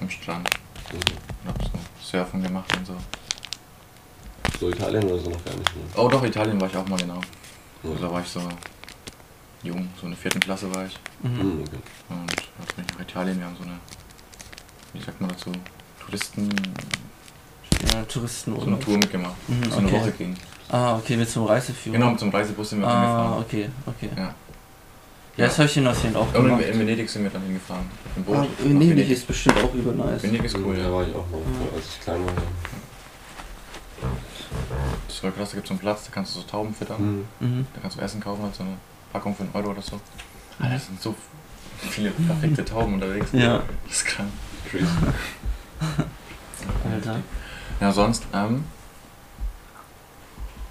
am 0.00 0.10
Strand 0.10 0.48
und 0.92 1.48
hab 1.48 1.62
so 1.62 1.70
Surfen 2.02 2.42
gemacht 2.42 2.76
und 2.76 2.84
so. 2.86 2.94
So 4.58 4.68
Italien 4.70 5.04
oder 5.04 5.18
so 5.18 5.30
noch 5.30 5.44
gar 5.44 5.54
nicht. 5.54 5.76
Ne? 5.76 5.82
Oh 5.96 6.08
doch, 6.08 6.24
Italien 6.24 6.60
war 6.60 6.68
ich 6.68 6.76
auch 6.76 6.88
mal 6.88 6.98
genau. 6.98 7.20
Ja. 7.84 7.90
Also 7.90 8.02
da 8.02 8.10
war 8.12 8.20
ich 8.22 8.28
so 8.28 8.40
jung, 9.62 9.88
so 10.00 10.06
in 10.06 10.10
der 10.12 10.18
vierten 10.18 10.40
Klasse 10.40 10.74
war 10.74 10.86
ich. 10.86 10.98
Mhm. 11.22 11.30
Mhm, 11.30 11.60
okay. 11.60 11.78
Und 12.08 12.32
jetzt 12.60 12.74
bin 12.76 12.84
ich 12.88 12.94
nach 12.94 13.00
Italien, 13.00 13.38
wir 13.38 13.46
haben 13.46 13.56
so 13.56 13.62
eine, 13.62 13.78
wie 14.92 15.00
sagt 15.02 15.20
man 15.20 15.30
dazu, 15.30 15.52
Touristen, 16.04 16.48
Ja, 17.92 18.04
so 18.08 18.20
eine. 18.66 18.78
Tour 18.80 18.98
mitgemacht. 18.98 19.34
Mhm, 19.48 19.70
so 19.70 19.78
eine 19.78 19.86
okay. 19.86 20.00
Woche 20.00 20.12
ging. 20.12 20.36
Ah, 20.68 20.96
okay, 20.96 21.16
mit 21.16 21.36
einem 21.36 21.46
Reiseführer. 21.46 21.96
Genau, 21.96 22.10
mit 22.10 22.22
einem 22.22 22.32
Reisebus 22.32 22.70
sind 22.70 22.80
wir 22.80 22.88
Ah, 22.88 22.92
hingefahren. 22.92 23.44
okay, 23.44 23.70
okay. 23.86 24.10
Ja. 24.16 24.34
Ja, 25.36 25.46
das 25.46 25.58
habe 25.58 25.68
ich 25.68 25.76
in 25.76 25.84
Neuseeland 25.84 26.16
auch 26.16 26.26
Und 26.34 26.44
gemacht. 26.44 26.62
in, 26.62 26.72
in 26.72 26.80
Venedig 26.80 27.10
sind 27.10 27.22
wir 27.24 27.30
dann 27.30 27.42
hingefahren. 27.42 27.84
Im 28.16 28.24
Boot. 28.24 28.36
Ah, 28.36 28.40
nach 28.40 28.64
Venedig 28.64 29.10
ist 29.10 29.26
bestimmt 29.26 29.58
auch 29.62 29.74
übel 29.74 29.94
nice. 29.94 30.22
Venedig 30.22 30.44
ist 30.44 30.56
cool, 30.56 30.74
Da 30.76 30.82
ja. 30.84 30.92
war 30.92 31.02
ich 31.06 31.14
auch 31.14 31.26
mal, 31.30 31.38
Ja. 31.40 31.76
als 31.76 31.86
ich 31.88 32.00
klein 32.00 32.24
war. 32.24 32.32
Ja. 32.32 34.08
Das 35.06 35.14
ist 35.14 35.20
voll 35.20 35.32
krass, 35.32 35.50
da 35.50 35.54
gibt 35.56 35.66
es 35.66 35.68
so 35.68 35.72
einen 35.74 35.80
Platz, 35.80 36.04
da 36.06 36.10
kannst 36.12 36.34
du 36.34 36.40
so 36.40 36.46
Tauben 36.46 36.74
füttern. 36.74 37.24
Mhm. 37.40 37.46
Mhm. 37.46 37.66
Da 37.74 37.80
kannst 37.82 37.98
du 37.98 38.00
Essen 38.02 38.20
kaufen, 38.20 38.42
halt 38.44 38.54
so 38.54 38.62
eine 38.62 38.76
Packung 39.12 39.34
für 39.36 39.42
einen 39.42 39.52
Euro 39.54 39.70
oder 39.70 39.82
so. 39.82 40.00
Alter, 40.58 40.74
das 40.74 40.86
sind 40.86 41.02
so 41.02 41.14
viele 41.90 42.10
perfekte 42.12 42.64
Tauben 42.64 42.94
unterwegs. 42.94 43.28
Ja. 43.32 43.62
Das 43.86 43.96
ist 43.98 44.06
krank. 44.06 44.30
Crazy. 44.70 44.86
Alter. 46.90 47.16
Ja, 47.80 47.92
sonst, 47.92 48.24
ähm. 48.32 48.64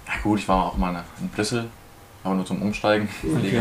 Na 0.08 0.12
gut, 0.22 0.40
ich 0.40 0.48
war 0.48 0.66
auch 0.66 0.76
mal 0.76 1.04
in 1.20 1.28
Brüssel, 1.28 1.66
aber 2.24 2.34
nur 2.34 2.44
zum 2.46 2.62
Umsteigen. 2.62 3.08
Okay. 3.22 3.60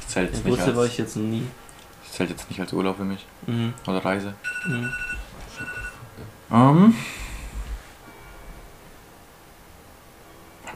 Das 0.00 0.08
zählt 0.08 0.28
In 0.30 0.34
jetzt, 0.34 0.44
nicht 0.44 0.56
Brüssel 0.56 0.76
war 0.76 0.82
als, 0.82 0.92
ich 0.92 0.98
jetzt 0.98 1.16
noch 1.16 1.24
nie. 1.24 1.46
das 2.04 2.12
zählt 2.12 2.30
jetzt 2.30 2.48
nicht 2.50 2.60
als 2.60 2.72
Urlaub 2.72 2.96
für 2.96 3.04
mich. 3.04 3.26
Mhm. 3.46 3.74
Oder 3.86 4.04
Reise. 4.04 4.34
Mhm. 4.66 4.90
Ähm. 6.52 6.94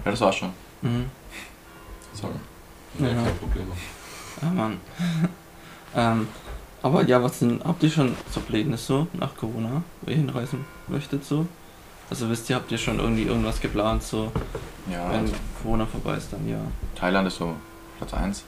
Ja, 0.05 0.11
das 0.11 0.21
war's 0.21 0.37
schon. 0.37 0.51
Mhm. 0.83 1.07
Sorry. 2.15 2.33
Ja, 2.99 3.09
Ja. 3.09 3.15
kein 3.23 3.37
Problem. 3.39 3.67
Ja, 4.43 4.51
Mann. 4.51 4.81
ähm, 5.95 6.29
aber 6.83 7.05
ja, 7.05 7.23
was 7.23 7.39
denn, 7.41 7.61
habt 7.65 7.83
ihr 7.83 7.91
schon 7.91 8.17
so 8.31 8.41
Pläne 8.41 8.77
so 8.79 9.07
nach 9.13 9.37
Corona, 9.37 9.83
wo 10.01 10.11
ihr 10.11 10.17
hinreisen 10.17 10.65
möchtet 10.89 11.25
so? 11.25 11.47
Also 12.09 12.29
wisst 12.31 12.49
ihr, 12.51 12.57
habt 12.57 12.73
ihr 12.73 12.79
schon 12.79 12.99
irgendwie 12.99 13.25
irgendwas 13.25 13.61
geplant 13.61 14.03
so, 14.03 14.33
Ja, 14.91 15.11
wenn 15.11 15.21
also 15.21 15.35
Corona 15.63 15.87
vorbei 15.87 16.17
ist 16.17 16.33
dann 16.33 16.49
ja. 16.49 16.59
Thailand 16.97 17.29
ist 17.29 17.37
so 17.37 17.55
Platz 17.99 18.15
1. 18.15 18.45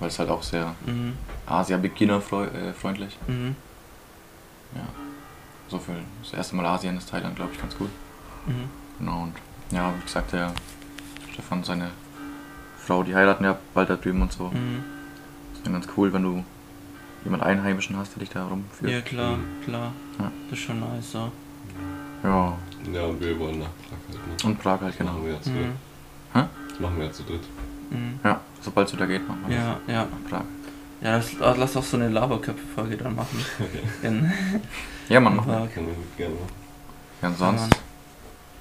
Weil 0.00 0.08
es 0.08 0.18
halt 0.18 0.30
auch 0.30 0.42
sehr 0.42 0.74
Mhm. 0.86 1.14
Asia-Beginner-freundlich. 1.46 3.16
Mhm. 3.26 3.56
Ja. 4.74 4.82
So 5.68 5.78
für 5.78 5.92
das 6.22 6.32
erste 6.32 6.56
Mal 6.56 6.66
Asien 6.66 6.96
ist 6.96 7.08
Thailand, 7.10 7.36
glaube 7.36 7.52
ich, 7.54 7.60
ganz 7.60 7.76
gut. 7.76 7.90
Mhm. 8.46 8.68
Genau, 8.98 9.22
und 9.24 9.34
ja, 9.70 9.92
wie 9.98 10.02
gesagt, 10.04 10.32
der 10.32 10.52
Stefan, 11.32 11.64
seine 11.64 11.90
Frau, 12.78 13.02
die 13.02 13.14
heiraten 13.14 13.44
ja 13.44 13.58
bald 13.72 13.88
da 13.90 13.96
drüben 13.96 14.22
und 14.22 14.32
so. 14.32 14.44
Mhm. 14.48 14.84
Das 15.50 15.58
ist 15.58 15.66
dann 15.66 15.72
ganz 15.72 15.88
cool, 15.96 16.12
wenn 16.12 16.22
du 16.22 16.44
jemand 17.24 17.42
Einheimischen 17.42 17.96
hast, 17.96 18.14
der 18.14 18.20
dich 18.20 18.30
da 18.30 18.46
rumführt. 18.46 18.92
Ja, 18.92 19.00
klar, 19.00 19.36
Mhm. 19.36 19.64
klar. 19.64 19.92
Ja. 20.18 20.30
Das 20.50 20.58
ist 20.58 20.64
schon 20.66 20.80
nice, 20.80 21.12
so. 21.12 21.32
Ja. 22.22 22.52
Ja, 22.92 23.02
und 23.04 23.20
wir 23.20 23.38
wollen 23.38 23.58
nach 23.60 23.66
Prag 23.88 23.98
halt, 24.08 24.26
ne? 24.44 24.48
Und 24.48 24.58
Prag 24.62 24.80
halt, 24.80 24.90
Das 24.92 24.98
genau. 24.98 25.12
machen 25.12 25.24
wir 25.26 25.32
ja 25.32 25.40
zu 25.42 25.50
Mhm. 25.50 25.54
dritt. 25.56 25.66
Hä? 26.34 26.42
Das 26.68 26.80
machen 26.80 26.96
wir 26.98 27.04
ja 27.06 27.12
zu 27.12 27.22
dritt. 27.22 27.42
Mhm. 27.90 28.20
Ja, 28.22 28.40
sobald 28.64 28.88
es 28.88 28.94
wieder 28.94 29.06
geht, 29.06 29.26
machen 29.28 29.44
wir 29.46 29.56
Ja, 29.56 29.76
ja. 29.86 30.06
das. 30.22 30.30
Prag. 30.30 30.44
Ja, 31.00 31.16
lass, 31.16 31.30
ah, 31.40 31.54
lass 31.58 31.76
auch 31.76 31.82
so 31.84 31.96
eine 31.96 32.08
Laberköpfe-Folge 32.08 32.96
dann 32.96 33.14
machen. 33.14 33.44
In, 34.02 34.32
Ja, 35.08 35.20
man 35.20 35.36
macht. 35.36 35.46
Können 35.74 35.88
wir 35.88 35.94
gerne. 36.16 36.34
Ja, 37.20 37.28
und 37.28 37.36
sonst 37.38 37.60
Mann. 37.60 37.70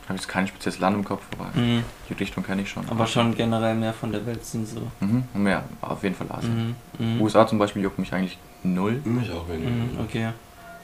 habe 0.08 0.16
ich 0.16 0.22
jetzt 0.22 0.28
kein 0.28 0.48
spezielles 0.48 0.80
Land 0.80 0.98
im 0.98 1.06
Kopf, 1.06 1.24
aber 1.38 1.50
Mhm. 1.58 1.84
die 2.10 2.14
Richtung 2.14 2.44
kenne 2.44 2.62
ich 2.64 2.70
schon. 2.70 2.88
Aber 2.90 3.08
schon 3.08 3.34
generell 3.36 3.76
mehr 3.76 3.94
von 3.94 4.12
der 4.12 4.26
Welt 4.26 4.44
sind 4.46 4.68
so. 4.68 4.82
Mhm. 5.00 5.24
Mehr, 5.34 5.64
auf 5.82 6.04
jeden 6.04 6.16
Fall 6.16 6.28
Asien. 6.32 6.76
Mhm. 7.00 7.16
Mhm. 7.16 7.22
USA 7.22 7.48
zum 7.48 7.60
Beispiel 7.60 7.82
juckt 7.82 8.00
mich 8.00 8.14
eigentlich 8.14 8.38
null, 8.64 9.02
Mich 9.06 9.32
auch 9.32 9.48
weniger. 9.48 9.70
Mhm, 9.70 10.00
okay. 10.02 10.30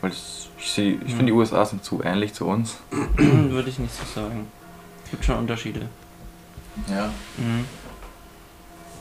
weil 0.01 0.11
es, 0.11 0.47
ich, 0.57 0.77
ich 0.77 0.99
Mhm. 1.01 1.07
finde 1.07 1.25
die 1.25 1.31
USA 1.33 1.65
sind 1.65 1.83
zu 1.83 2.01
ähnlich 2.03 2.33
zu 2.33 2.45
uns. 2.45 2.77
Würde 3.17 3.69
ich 3.69 3.79
nicht 3.79 3.93
so 3.93 4.21
sagen. 4.21 4.47
Es 5.03 5.11
gibt 5.11 5.25
schon 5.25 5.35
Unterschiede. 5.37 5.81
Ja. 6.89 7.07
Mhm. 7.37 7.65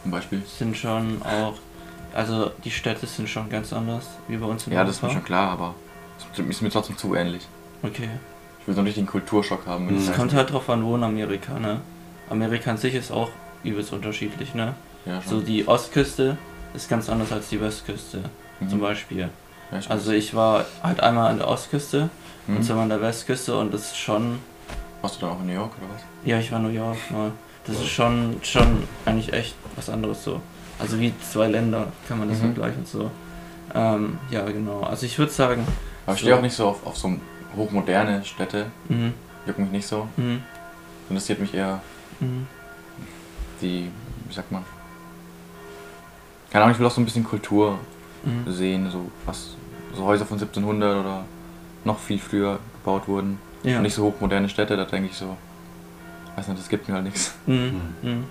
Zum 0.08 0.12
Beispiel. 0.12 0.42
Sind 0.58 0.74
schon 0.74 1.20
auch. 1.22 1.52
Also 2.14 2.50
die 2.64 2.70
Städte 2.70 3.06
sind 3.06 3.28
schon 3.28 3.50
ganz 3.50 3.74
anders 3.74 4.06
wie 4.26 4.38
bei 4.38 4.46
uns 4.46 4.66
in 4.66 4.72
Ja, 4.72 4.82
das 4.82 4.96
ist 4.96 5.02
mir 5.02 5.08
Europa. 5.08 5.20
schon 5.20 5.26
klar, 5.26 5.50
aber 5.50 5.74
es 6.32 6.38
ist 6.38 6.62
mir 6.62 6.70
trotzdem 6.70 6.96
zu 6.96 7.14
ähnlich. 7.14 7.46
Okay. 7.82 8.08
Ich 8.62 8.66
will 8.66 8.74
so 8.74 8.80
einen 8.80 8.86
richtigen 8.86 9.06
Kulturschock 9.06 9.66
haben. 9.66 9.94
Es 9.94 10.06
kommt 10.14 10.28
nicht. 10.28 10.36
halt 10.36 10.50
drauf 10.50 10.70
an, 10.70 10.82
wo 10.82 10.96
in 10.96 11.02
Amerika, 11.04 11.58
ne? 11.58 11.82
Amerika 12.30 12.70
an 12.70 12.78
sich 12.78 12.94
ist 12.94 13.10
auch 13.12 13.28
übelst 13.62 13.92
unterschiedlich, 13.92 14.54
ne? 14.54 14.74
Ja, 15.04 15.20
So 15.20 15.36
schon. 15.36 15.44
die 15.44 15.68
Ostküste 15.68 16.38
ist 16.74 16.88
ganz 16.88 17.10
anders 17.10 17.30
als 17.30 17.50
die 17.50 17.60
Westküste, 17.60 18.22
Mhm. 18.60 18.68
zum 18.70 18.80
Beispiel. 18.80 19.18
Ja, 19.18 19.28
Also 19.90 20.12
ich 20.12 20.34
war 20.34 20.64
halt 20.82 21.00
einmal 21.00 21.30
an 21.30 21.36
der 21.38 21.48
Ostküste 21.48 22.08
mhm. 22.46 22.56
und 22.56 22.62
zweimal 22.64 22.84
an 22.84 22.88
der 22.88 23.02
Westküste 23.02 23.54
und 23.58 23.74
das 23.74 23.82
ist 23.92 23.98
schon. 23.98 24.38
Warst 25.02 25.16
du 25.16 25.26
dann 25.26 25.36
auch 25.36 25.40
in 25.40 25.46
New 25.48 25.52
York 25.54 25.72
oder 25.78 25.92
was? 25.94 26.02
Ja, 26.24 26.38
ich 26.38 26.50
war 26.50 26.58
in 26.58 26.64
New 26.64 26.72
York 26.72 26.96
mal. 27.10 27.30
Das 27.68 27.76
ist 27.76 27.88
schon, 27.88 28.36
schon 28.42 28.82
eigentlich 29.04 29.32
echt 29.32 29.54
was 29.76 29.88
anderes 29.90 30.24
so. 30.24 30.40
Also 30.78 30.98
wie 31.00 31.12
zwei 31.20 31.48
Länder 31.48 31.92
kann 32.08 32.18
man 32.18 32.28
das 32.28 32.38
Mhm. 32.38 32.42
vergleichen 32.54 32.86
so. 32.86 33.10
Ähm, 33.74 34.18
ja, 34.30 34.44
genau. 34.46 34.80
Also 34.80 35.06
ich 35.06 35.18
würde 35.18 35.30
sagen. 35.32 35.66
Aber 36.06 36.14
ich 36.14 36.20
So. 36.20 36.26
stehe 36.26 36.36
auch 36.36 36.42
nicht 36.42 36.54
so 36.56 36.68
auf, 36.68 36.86
auf 36.86 36.96
so 36.96 37.14
hochmoderne 37.56 38.24
Städte. 38.24 38.66
Mhm, 38.88 39.12
Juckt 39.46 39.58
mich 39.58 39.70
nicht 39.70 39.86
so. 39.86 40.08
mhm, 40.16 40.42
Interessiert 41.10 41.40
mich 41.40 41.52
eher 41.54 41.80
mhm, 42.20 42.46
die, 43.60 43.90
wie 44.28 44.34
sagt 44.34 44.50
man? 44.52 44.64
Keine 46.50 46.64
Ahnung, 46.64 46.74
ich 46.74 46.80
will 46.80 46.86
auch 46.86 46.90
so 46.92 47.00
ein 47.00 47.04
bisschen 47.04 47.24
Kultur 47.24 47.78
mhm. 48.24 48.50
sehen, 48.50 48.90
so 48.90 49.10
was, 49.26 49.50
so 49.94 50.04
Häuser 50.04 50.24
von 50.26 50.38
1700 50.38 50.98
oder 51.00 51.24
noch 51.84 51.98
viel 51.98 52.18
früher 52.18 52.58
gebaut 52.74 53.06
wurden. 53.08 53.38
Ja. 53.62 53.76
Und 53.78 53.82
nicht 53.82 53.94
so 53.94 54.04
hochmoderne 54.04 54.48
Städte, 54.48 54.76
da 54.76 54.84
denke 54.84 55.10
ich 55.10 55.16
so, 55.16 55.36
weiß 56.38 56.48
nicht, 56.48 56.60
das 56.60 56.68
gibt 56.68 56.88
mir 56.88 56.94
halt 56.94 57.04
nichts. 57.04 57.34
Mhm. 57.46 57.80
Mhm. 58.02 58.24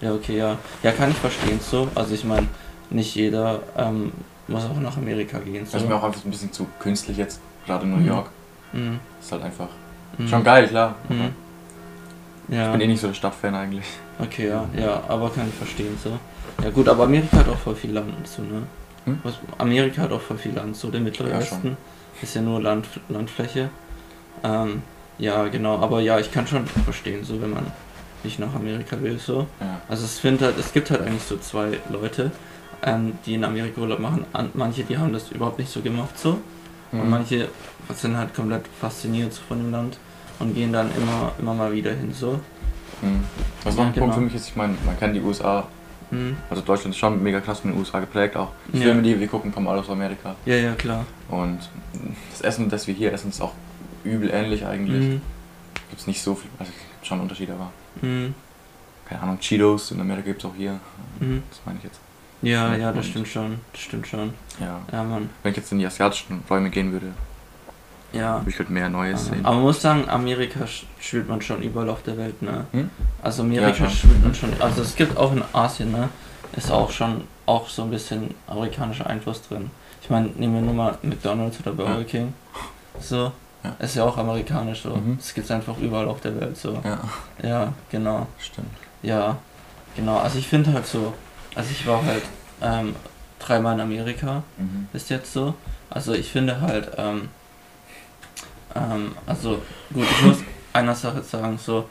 Ja, 0.00 0.12
okay, 0.12 0.36
ja. 0.38 0.58
Ja, 0.82 0.92
kann 0.92 1.10
ich 1.10 1.16
verstehen 1.16 1.60
so. 1.60 1.88
Also 1.94 2.14
ich 2.14 2.24
meine, 2.24 2.46
nicht 2.90 3.14
jeder 3.14 3.60
ähm, 3.76 4.12
muss 4.48 4.64
auch 4.64 4.78
nach 4.80 4.96
Amerika 4.96 5.38
gehen. 5.38 5.64
So. 5.64 5.72
Das 5.72 5.82
ist 5.82 5.88
mir 5.88 5.94
auch 5.96 6.02
einfach 6.04 6.24
ein 6.24 6.30
bisschen 6.30 6.52
zu 6.52 6.66
künstlich 6.78 7.16
jetzt, 7.16 7.40
gerade 7.66 7.84
in 7.84 7.90
New 7.92 7.96
Mhm. 7.98 8.06
York. 8.08 8.30
Mhm. 8.72 9.00
Ist 9.20 9.32
halt 9.32 9.42
einfach 9.42 9.68
Mhm. 10.18 10.28
schon 10.28 10.44
geil, 10.44 10.68
klar. 10.68 10.96
Mhm. 11.08 11.30
Ja. 12.48 12.66
Ich 12.66 12.72
bin 12.72 12.80
eh 12.82 12.86
nicht 12.88 13.00
so 13.00 13.06
der 13.08 13.14
Stadtfan 13.14 13.54
eigentlich. 13.54 13.86
Okay, 14.18 14.48
ja, 14.48 14.68
ja, 14.78 15.02
aber 15.08 15.30
kann 15.30 15.48
ich 15.48 15.54
verstehen 15.54 15.96
so. 16.02 16.18
Ja 16.62 16.70
gut, 16.70 16.88
aber 16.88 17.04
Amerika 17.04 17.38
hat 17.38 17.48
auch 17.48 17.58
voll 17.58 17.74
viel 17.74 17.92
Land 17.92 18.12
so, 18.28 18.42
ne? 18.42 18.62
Hm? 19.06 19.18
Amerika 19.58 20.02
hat 20.02 20.12
auch 20.12 20.20
voll 20.20 20.38
viel 20.38 20.52
Land, 20.54 20.76
so 20.76 20.90
der 20.90 21.00
mittlere 21.00 21.30
Ja, 21.30 21.38
Westen 21.38 21.76
ist 22.22 22.34
ja 22.34 22.42
nur 22.42 22.60
Land, 22.62 22.86
Landfläche. 23.08 23.70
Ähm, 24.42 24.82
ja, 25.18 25.46
genau, 25.48 25.78
aber 25.78 26.00
ja, 26.00 26.18
ich 26.18 26.30
kann 26.32 26.46
schon 26.46 26.66
verstehen, 26.66 27.24
so 27.24 27.40
wenn 27.40 27.50
man 27.52 27.66
nicht 28.22 28.38
nach 28.38 28.54
Amerika 28.54 29.00
will, 29.00 29.18
so. 29.18 29.46
Ja. 29.60 29.80
Also 29.88 30.04
es 30.04 30.18
find 30.18 30.40
halt, 30.42 30.58
es 30.58 30.72
gibt 30.72 30.90
halt 30.90 31.02
eigentlich 31.02 31.22
so 31.22 31.36
zwei 31.38 31.78
Leute, 31.90 32.30
ähm, 32.82 33.18
die 33.26 33.34
in 33.34 33.44
Amerika 33.44 33.80
Urlaub 33.80 33.98
machen. 34.00 34.24
An, 34.32 34.50
manche, 34.54 34.82
die 34.84 34.96
haben 34.96 35.12
das 35.12 35.30
überhaupt 35.30 35.58
nicht 35.58 35.70
so 35.70 35.80
gemacht, 35.80 36.18
so. 36.18 36.38
Und 36.92 37.04
Mhm. 37.04 37.10
manche 37.10 37.48
sind 37.94 38.16
halt 38.16 38.34
komplett 38.34 38.62
fasziniert 38.80 39.32
so 39.32 39.42
von 39.46 39.58
dem 39.58 39.70
Land 39.70 39.98
und 40.38 40.54
gehen 40.54 40.72
dann 40.72 40.90
immer, 40.96 41.32
immer 41.38 41.54
mal 41.54 41.72
wieder 41.72 41.90
hin, 41.92 42.12
so. 42.14 42.40
Mhm. 43.02 43.24
Was 43.64 43.74
noch 43.76 43.84
ein 43.86 43.92
Punkt 43.92 44.00
genau. 44.00 44.12
für 44.14 44.20
mich 44.20 44.34
ist, 44.34 44.48
ich 44.48 44.56
meine, 44.56 44.74
man 44.86 44.98
kennt 44.98 45.14
die 45.14 45.20
USA, 45.20 45.66
Mhm. 46.10 46.36
also 46.50 46.62
Deutschland 46.62 46.94
ist 46.94 46.98
schon 46.98 47.22
mega 47.22 47.40
krass 47.40 47.60
von 47.60 47.70
den 47.72 47.80
USA 47.80 47.98
geprägt 47.98 48.36
auch. 48.36 48.50
Die 48.72 48.78
Ja. 48.78 48.84
Filme, 48.84 49.02
die 49.02 49.18
wir 49.18 49.26
gucken, 49.26 49.52
kommen 49.52 49.66
alle 49.68 49.80
aus 49.80 49.90
Amerika. 49.90 50.34
Ja, 50.46 50.54
ja, 50.54 50.72
klar. 50.74 51.04
Und 51.28 51.58
das 52.30 52.40
Essen, 52.42 52.68
das 52.70 52.86
wir 52.86 52.94
hier 52.94 53.12
essen, 53.12 53.30
ist 53.30 53.40
auch 53.40 53.52
übel 54.04 54.30
ähnlich 54.30 54.64
eigentlich. 54.66 55.02
Mhm. 55.04 55.22
Gibt 55.90 56.00
es 56.00 56.06
nicht 56.06 56.22
so 56.22 56.34
viel, 56.34 56.50
also 56.58 56.70
gibt 56.72 57.06
schon 57.06 57.20
Unterschiede, 57.20 57.52
aber 57.54 57.70
Mhm. 58.02 58.34
keine 59.08 59.22
Ahnung, 59.22 59.38
Cheetos 59.40 59.90
in 59.90 60.00
Amerika 60.00 60.26
gibt 60.26 60.42
es 60.44 60.50
auch 60.50 60.54
hier. 60.56 60.78
Mhm. 61.20 61.42
Das 61.50 61.60
meine 61.64 61.78
ich 61.78 61.84
jetzt. 61.84 62.00
Ja, 62.42 62.74
ja, 62.76 62.92
das 62.92 63.04
Und- 63.06 63.10
stimmt 63.10 63.28
schon. 63.28 63.58
Das 63.72 63.80
stimmt 63.80 64.06
schon. 64.06 64.34
Ja. 64.60 64.80
Ja, 64.92 65.02
Mann. 65.04 65.30
Wenn 65.42 65.50
ich 65.52 65.56
jetzt 65.56 65.72
in 65.72 65.78
die 65.78 65.86
asiatischen 65.86 66.42
Räume 66.50 66.68
gehen 66.70 66.92
würde, 66.92 67.06
Ja. 68.12 68.40
würde 68.40 68.50
ich 68.50 68.58
halt 68.58 68.70
mehr 68.70 68.88
Neues 68.90 69.26
sehen. 69.26 69.44
Aber 69.44 69.56
man 69.56 69.64
muss 69.64 69.80
sagen, 69.80 70.08
Amerika 70.08 70.66
spielt 71.00 71.28
man 71.28 71.40
schon 71.40 71.62
überall 71.62 71.88
auf 71.88 72.02
der 72.02 72.16
Welt, 72.18 72.42
ne? 72.42 72.66
Hm? 72.72 72.90
Also 73.22 73.42
Amerika 73.42 73.84
Ja, 73.84 73.90
spielt 73.90 74.22
man 74.22 74.34
schon. 74.34 74.50
Also 74.60 74.82
es 74.82 74.94
gibt 74.94 75.16
auch 75.16 75.32
in 75.32 75.42
Asien, 75.52 75.90
ne? 75.92 76.08
Ist 76.56 76.70
auch 76.70 76.90
schon 76.90 77.22
auch 77.46 77.68
so 77.68 77.82
ein 77.82 77.90
bisschen 77.90 78.34
amerikanischer 78.46 79.06
Einfluss 79.08 79.42
drin. 79.48 79.70
Ich 80.02 80.10
meine, 80.10 80.28
nehmen 80.36 80.54
wir 80.54 80.60
nur 80.60 80.74
mal 80.74 80.98
McDonalds 81.02 81.58
oder 81.60 81.72
Burger 81.72 81.98
Ja. 81.98 82.04
King. 82.04 82.34
So. 83.00 83.32
Ja. 83.64 83.74
Ist 83.78 83.96
ja 83.96 84.04
auch 84.04 84.16
amerikanisch 84.18 84.82
so. 84.82 84.90
Mhm. 84.90 85.16
Das 85.16 85.32
gibt's 85.34 85.50
einfach 85.50 85.76
überall 85.78 86.06
auf 86.08 86.20
der 86.20 86.38
Welt 86.40 86.56
so. 86.56 86.80
Ja, 86.84 86.98
Ja, 87.42 87.72
genau. 87.90 88.26
stimmt. 88.38 88.68
Ja, 89.02 89.36
genau. 89.96 90.18
Also 90.18 90.38
ich 90.38 90.46
finde 90.46 90.72
halt 90.72 90.86
so, 90.86 91.14
also 91.54 91.70
ich 91.70 91.86
war 91.86 92.04
halt 92.04 92.22
ähm, 92.62 92.94
dreimal 93.38 93.74
in 93.74 93.80
Amerika 93.80 94.42
Mhm. 94.58 94.88
bis 94.92 95.08
jetzt 95.08 95.32
so. 95.32 95.54
Also 95.90 96.12
ich 96.12 96.30
finde 96.30 96.60
halt, 96.60 96.90
ähm, 96.98 97.28
ähm, 98.74 99.14
also 99.26 99.62
gut, 99.92 100.06
ich 100.10 100.22
muss 100.22 100.38
einer 100.72 100.94
Sache 100.94 101.22
sagen, 101.22 101.58
so, 101.58 101.88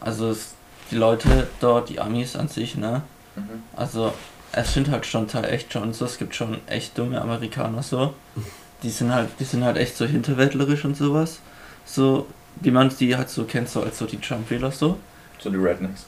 also 0.00 0.30
es, 0.30 0.54
die 0.90 0.96
Leute 0.96 1.48
dort, 1.60 1.88
die 1.88 2.00
Amis 2.00 2.36
an 2.36 2.48
sich, 2.48 2.76
ne, 2.76 3.02
Mhm. 3.36 3.62
also 3.76 4.12
es 4.52 4.72
sind 4.74 4.88
halt 4.90 5.06
schon 5.06 5.26
Teil 5.26 5.44
echt 5.46 5.72
schon 5.72 5.92
so, 5.92 6.04
es 6.04 6.18
gibt 6.18 6.34
schon 6.36 6.58
echt 6.68 6.96
dumme 6.98 7.20
Amerikaner 7.20 7.82
so. 7.82 8.14
Die 8.82 8.90
sind 8.90 9.12
halt, 9.12 9.28
die 9.38 9.44
sind 9.44 9.64
halt 9.64 9.76
echt 9.76 9.96
so 9.96 10.04
hinterwäldlerisch 10.04 10.84
und 10.84 10.96
sowas. 10.96 11.40
So, 11.84 12.26
wie 12.60 12.70
man 12.70 12.90
die 12.98 13.16
halt 13.16 13.30
so 13.30 13.44
kennt, 13.44 13.68
so 13.68 13.82
als 13.82 13.98
so 13.98 14.06
die 14.06 14.18
Trump-Wähler 14.18 14.70
so. 14.70 14.98
So 15.38 15.50
die 15.50 15.56
Rednecks. 15.56 16.06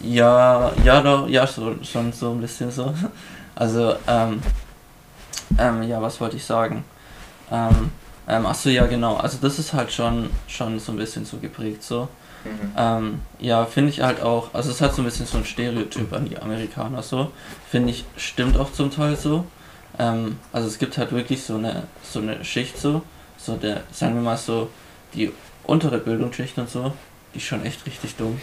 Ja, 0.00 0.72
ja, 0.84 1.00
doch, 1.00 1.28
ja, 1.28 1.46
so, 1.46 1.76
schon 1.82 2.12
so 2.12 2.32
ein 2.32 2.40
bisschen 2.40 2.70
so. 2.70 2.94
Also, 3.56 3.94
ähm, 4.08 4.42
ähm, 5.58 5.84
ja, 5.84 6.02
was 6.02 6.20
wollte 6.20 6.36
ich 6.36 6.44
sagen? 6.44 6.82
Ähm, 7.52 7.92
ähm, 8.26 8.46
achso, 8.46 8.68
ja, 8.68 8.84
genau. 8.86 9.14
Also, 9.14 9.38
das 9.40 9.60
ist 9.60 9.72
halt 9.72 9.92
schon, 9.92 10.28
schon 10.48 10.80
so 10.80 10.90
ein 10.90 10.98
bisschen 10.98 11.24
so 11.24 11.36
geprägt, 11.36 11.84
so. 11.84 12.08
Mhm. 12.44 12.72
Ähm, 12.76 13.20
ja, 13.38 13.64
finde 13.64 13.90
ich 13.90 14.00
halt 14.00 14.20
auch, 14.20 14.52
also, 14.52 14.72
es 14.72 14.80
hat 14.80 14.92
so 14.92 15.02
ein 15.02 15.04
bisschen 15.04 15.26
so 15.26 15.38
ein 15.38 15.44
Stereotyp 15.44 16.12
an 16.12 16.24
die 16.24 16.36
Amerikaner, 16.36 17.00
so. 17.00 17.30
Finde 17.70 17.90
ich, 17.90 18.04
stimmt 18.16 18.56
auch 18.56 18.72
zum 18.72 18.90
Teil 18.90 19.14
so. 19.14 19.44
Ähm, 19.98 20.38
also, 20.52 20.68
es 20.68 20.78
gibt 20.78 20.98
halt 20.98 21.12
wirklich 21.12 21.42
so 21.42 21.56
eine, 21.56 21.84
so 22.02 22.20
eine 22.20 22.44
Schicht, 22.44 22.78
so. 22.78 23.02
So, 23.36 23.56
der, 23.56 23.82
sagen 23.92 24.14
wir 24.14 24.22
mal 24.22 24.36
so, 24.36 24.70
die 25.14 25.32
untere 25.64 25.98
Bildungsschicht 25.98 26.56
und 26.58 26.70
so, 26.70 26.92
die 27.34 27.38
ist 27.38 27.44
schon 27.44 27.64
echt 27.64 27.84
richtig 27.86 28.16
dumm. 28.16 28.40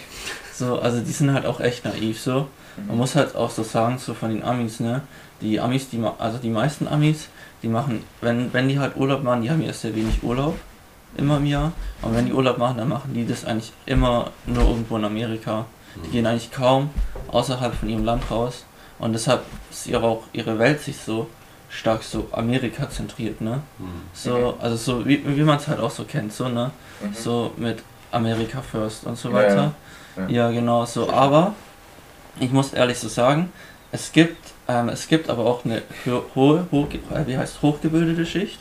So, 0.53 0.79
also 0.79 0.99
die 0.99 1.11
sind 1.11 1.33
halt 1.33 1.45
auch 1.45 1.59
echt 1.59 1.85
naiv 1.85 2.19
so. 2.19 2.47
Man 2.87 2.97
muss 2.97 3.15
halt 3.15 3.35
auch 3.35 3.49
so 3.49 3.63
sagen, 3.63 3.97
so 3.97 4.13
von 4.13 4.29
den 4.29 4.43
Amis, 4.43 4.79
ne? 4.79 5.01
Die 5.41 5.59
Amis, 5.59 5.89
die 5.89 6.01
also 6.19 6.37
die 6.37 6.49
meisten 6.49 6.87
Amis, 6.87 7.27
die 7.63 7.67
machen, 7.67 8.03
wenn, 8.21 8.53
wenn 8.53 8.67
die 8.67 8.79
halt 8.79 8.95
Urlaub 8.95 9.23
machen, 9.23 9.41
die 9.41 9.49
haben 9.49 9.61
ja 9.61 9.73
sehr 9.73 9.95
wenig 9.95 10.23
Urlaub 10.23 10.55
immer 11.17 11.37
im 11.37 11.45
Jahr. 11.45 11.71
Und 12.01 12.15
wenn 12.15 12.25
die 12.25 12.33
Urlaub 12.33 12.57
machen, 12.57 12.77
dann 12.77 12.89
machen 12.89 13.13
die 13.13 13.25
das 13.25 13.45
eigentlich 13.45 13.73
immer 13.85 14.31
nur 14.45 14.63
irgendwo 14.63 14.97
in 14.97 15.05
Amerika. 15.05 15.65
Die 16.05 16.09
gehen 16.09 16.25
eigentlich 16.25 16.51
kaum 16.51 16.89
außerhalb 17.27 17.73
von 17.73 17.89
ihrem 17.89 18.05
Land 18.05 18.29
raus. 18.31 18.65
Und 18.99 19.13
deshalb 19.13 19.43
ist 19.71 19.87
ihre 19.87 20.03
auch 20.03 20.23
ihre 20.31 20.59
Welt 20.59 20.79
sich 20.81 20.97
so 20.97 21.27
stark 21.71 22.03
so 22.03 22.27
Amerika 22.33 22.89
zentriert, 22.89 23.41
ne? 23.41 23.61
Hm. 23.77 23.87
So, 24.13 24.55
also 24.59 24.75
so 24.75 25.05
wie, 25.05 25.23
wie 25.25 25.43
man 25.43 25.57
es 25.57 25.67
halt 25.67 25.79
auch 25.79 25.89
so 25.91 26.03
kennt, 26.03 26.33
so, 26.33 26.49
ne? 26.49 26.71
Mhm. 27.01 27.13
So 27.13 27.53
mit 27.57 27.79
America 28.11 28.61
First 28.61 29.05
und 29.05 29.17
so 29.17 29.29
Ja, 29.29 29.35
weiter. 29.35 29.73
ja. 30.17 30.27
Ja, 30.27 30.51
genau 30.51 30.85
so. 30.85 31.09
Aber 31.09 31.53
ich 32.39 32.51
muss 32.51 32.73
ehrlich 32.73 32.99
so 32.99 33.07
sagen, 33.07 33.51
es 33.93 34.11
gibt, 34.11 34.37
ähm, 34.67 34.89
es 34.89 35.07
gibt 35.07 35.29
aber 35.29 35.45
auch 35.45 35.63
eine 35.63 35.81
hohe, 36.35 36.67
hoch, 36.71 36.87
äh, 36.91 37.25
wie 37.27 37.37
heißt 37.37 37.61
hochgebildete 37.61 38.25
Schicht. 38.25 38.59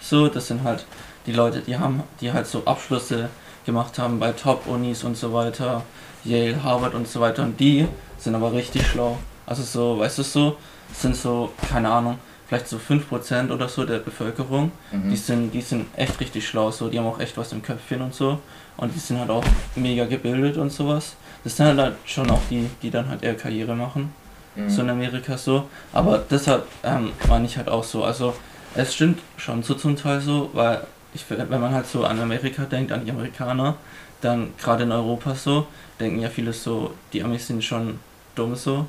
So, 0.00 0.28
das 0.28 0.46
sind 0.46 0.62
halt 0.62 0.86
die 1.26 1.32
Leute, 1.32 1.60
die 1.60 1.76
haben, 1.76 2.02
die 2.20 2.32
halt 2.32 2.46
so 2.46 2.64
Abschlüsse 2.64 3.28
gemacht 3.66 3.98
haben 3.98 4.18
bei 4.18 4.32
Top-Unis 4.32 5.04
und 5.04 5.16
so 5.16 5.32
weiter, 5.32 5.82
Yale, 6.24 6.62
Harvard 6.62 6.94
und 6.94 7.06
so 7.08 7.20
weiter. 7.20 7.42
Und 7.42 7.58
die 7.58 7.86
sind 8.18 8.34
aber 8.34 8.52
richtig 8.52 8.86
schlau. 8.86 9.18
Also 9.46 9.62
so, 9.62 9.98
weißt 9.98 10.18
du 10.18 10.22
so, 10.22 10.56
sind 10.92 11.16
so, 11.16 11.52
keine 11.68 11.90
Ahnung, 11.90 12.18
vielleicht 12.52 12.68
so 12.68 12.78
5% 12.78 13.50
oder 13.50 13.66
so 13.68 13.84
der 13.84 13.98
Bevölkerung. 13.98 14.72
Mhm. 14.90 15.08
Die 15.10 15.16
sind, 15.16 15.52
die 15.52 15.62
sind 15.62 15.86
echt 15.96 16.20
richtig 16.20 16.46
schlau, 16.46 16.70
so, 16.70 16.88
die 16.88 16.98
haben 16.98 17.06
auch 17.06 17.18
echt 17.18 17.36
was 17.38 17.52
im 17.52 17.62
Köpfchen 17.62 18.02
und 18.02 18.14
so. 18.14 18.40
Und 18.76 18.94
die 18.94 18.98
sind 18.98 19.18
halt 19.18 19.30
auch 19.30 19.44
mega 19.74 20.04
gebildet 20.04 20.58
und 20.58 20.70
sowas. 20.70 21.16
Das 21.44 21.56
sind 21.56 21.78
halt 21.78 21.94
schon 22.04 22.30
auch 22.30 22.40
die, 22.50 22.68
die 22.82 22.90
dann 22.90 23.08
halt 23.08 23.22
eher 23.22 23.34
Karriere 23.34 23.74
machen 23.74 24.12
Mhm. 24.54 24.68
so 24.68 24.82
in 24.82 24.90
Amerika 24.90 25.38
so. 25.38 25.66
Aber 25.94 26.18
deshalb 26.30 26.66
ähm, 26.84 27.12
meine 27.26 27.46
ich 27.46 27.56
halt 27.56 27.68
auch 27.70 27.84
so. 27.84 28.04
Also 28.04 28.34
es 28.74 28.94
stimmt 28.94 29.18
schon 29.38 29.62
so 29.62 29.72
zum 29.72 29.96
Teil 29.96 30.20
so, 30.20 30.50
weil 30.52 30.82
ich, 31.14 31.24
wenn 31.30 31.48
man 31.60 31.72
halt 31.72 31.86
so 31.86 32.04
an 32.04 32.20
Amerika 32.20 32.64
denkt, 32.64 32.92
an 32.92 33.02
die 33.02 33.10
Amerikaner, 33.10 33.76
dann 34.20 34.52
gerade 34.62 34.82
in 34.82 34.92
Europa 34.92 35.34
so, 35.34 35.66
denken 35.98 36.20
ja 36.20 36.28
viele 36.28 36.52
so, 36.52 36.92
die 37.14 37.22
Amis 37.22 37.46
sind 37.46 37.64
schon 37.64 37.98
dumm 38.34 38.54
so 38.54 38.84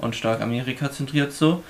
und 0.00 0.16
stark 0.16 0.40
Amerika 0.40 0.90
zentriert 0.90 1.32
so. 1.32 1.62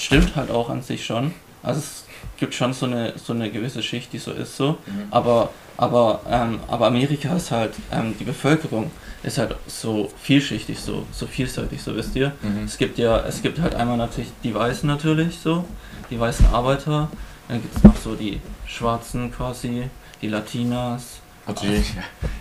Stimmt 0.00 0.36
halt 0.36 0.50
auch 0.50 0.70
an 0.70 0.82
sich 0.82 1.04
schon. 1.04 1.32
Also 1.62 1.80
es 1.80 2.04
gibt 2.38 2.54
schon 2.54 2.72
so 2.72 2.86
eine 2.86 3.12
so 3.18 3.32
eine 3.32 3.50
gewisse 3.50 3.82
Schicht, 3.82 4.12
die 4.12 4.18
so 4.18 4.32
ist 4.32 4.56
so. 4.56 4.72
Mhm. 4.86 5.08
Aber 5.10 5.50
aber 5.76 6.20
ähm, 6.28 6.60
aber 6.68 6.86
Amerika 6.86 7.34
ist 7.36 7.50
halt 7.50 7.74
ähm, 7.92 8.14
die 8.18 8.24
Bevölkerung 8.24 8.90
ist 9.22 9.38
halt 9.38 9.54
so 9.66 10.10
vielschichtig 10.22 10.78
so 10.80 11.06
so 11.12 11.26
vielseitig 11.26 11.82
so 11.82 11.94
wisst 11.94 12.16
ihr. 12.16 12.32
Mhm. 12.42 12.64
Es 12.64 12.78
gibt 12.78 12.98
ja, 12.98 13.20
es 13.26 13.42
gibt 13.42 13.60
halt 13.60 13.74
einmal 13.74 13.96
natürlich 13.96 14.30
die 14.42 14.54
Weißen 14.54 14.86
natürlich 14.86 15.38
so, 15.38 15.64
die 16.10 16.18
weißen 16.18 16.46
Arbeiter, 16.46 17.08
dann 17.48 17.60
gibt 17.60 17.76
es 17.76 17.82
noch 17.82 17.96
so 17.96 18.14
die 18.14 18.40
Schwarzen 18.66 19.32
quasi, 19.32 19.90
die 20.22 20.28
Latinas. 20.28 21.19
Natürlich. 21.54 21.92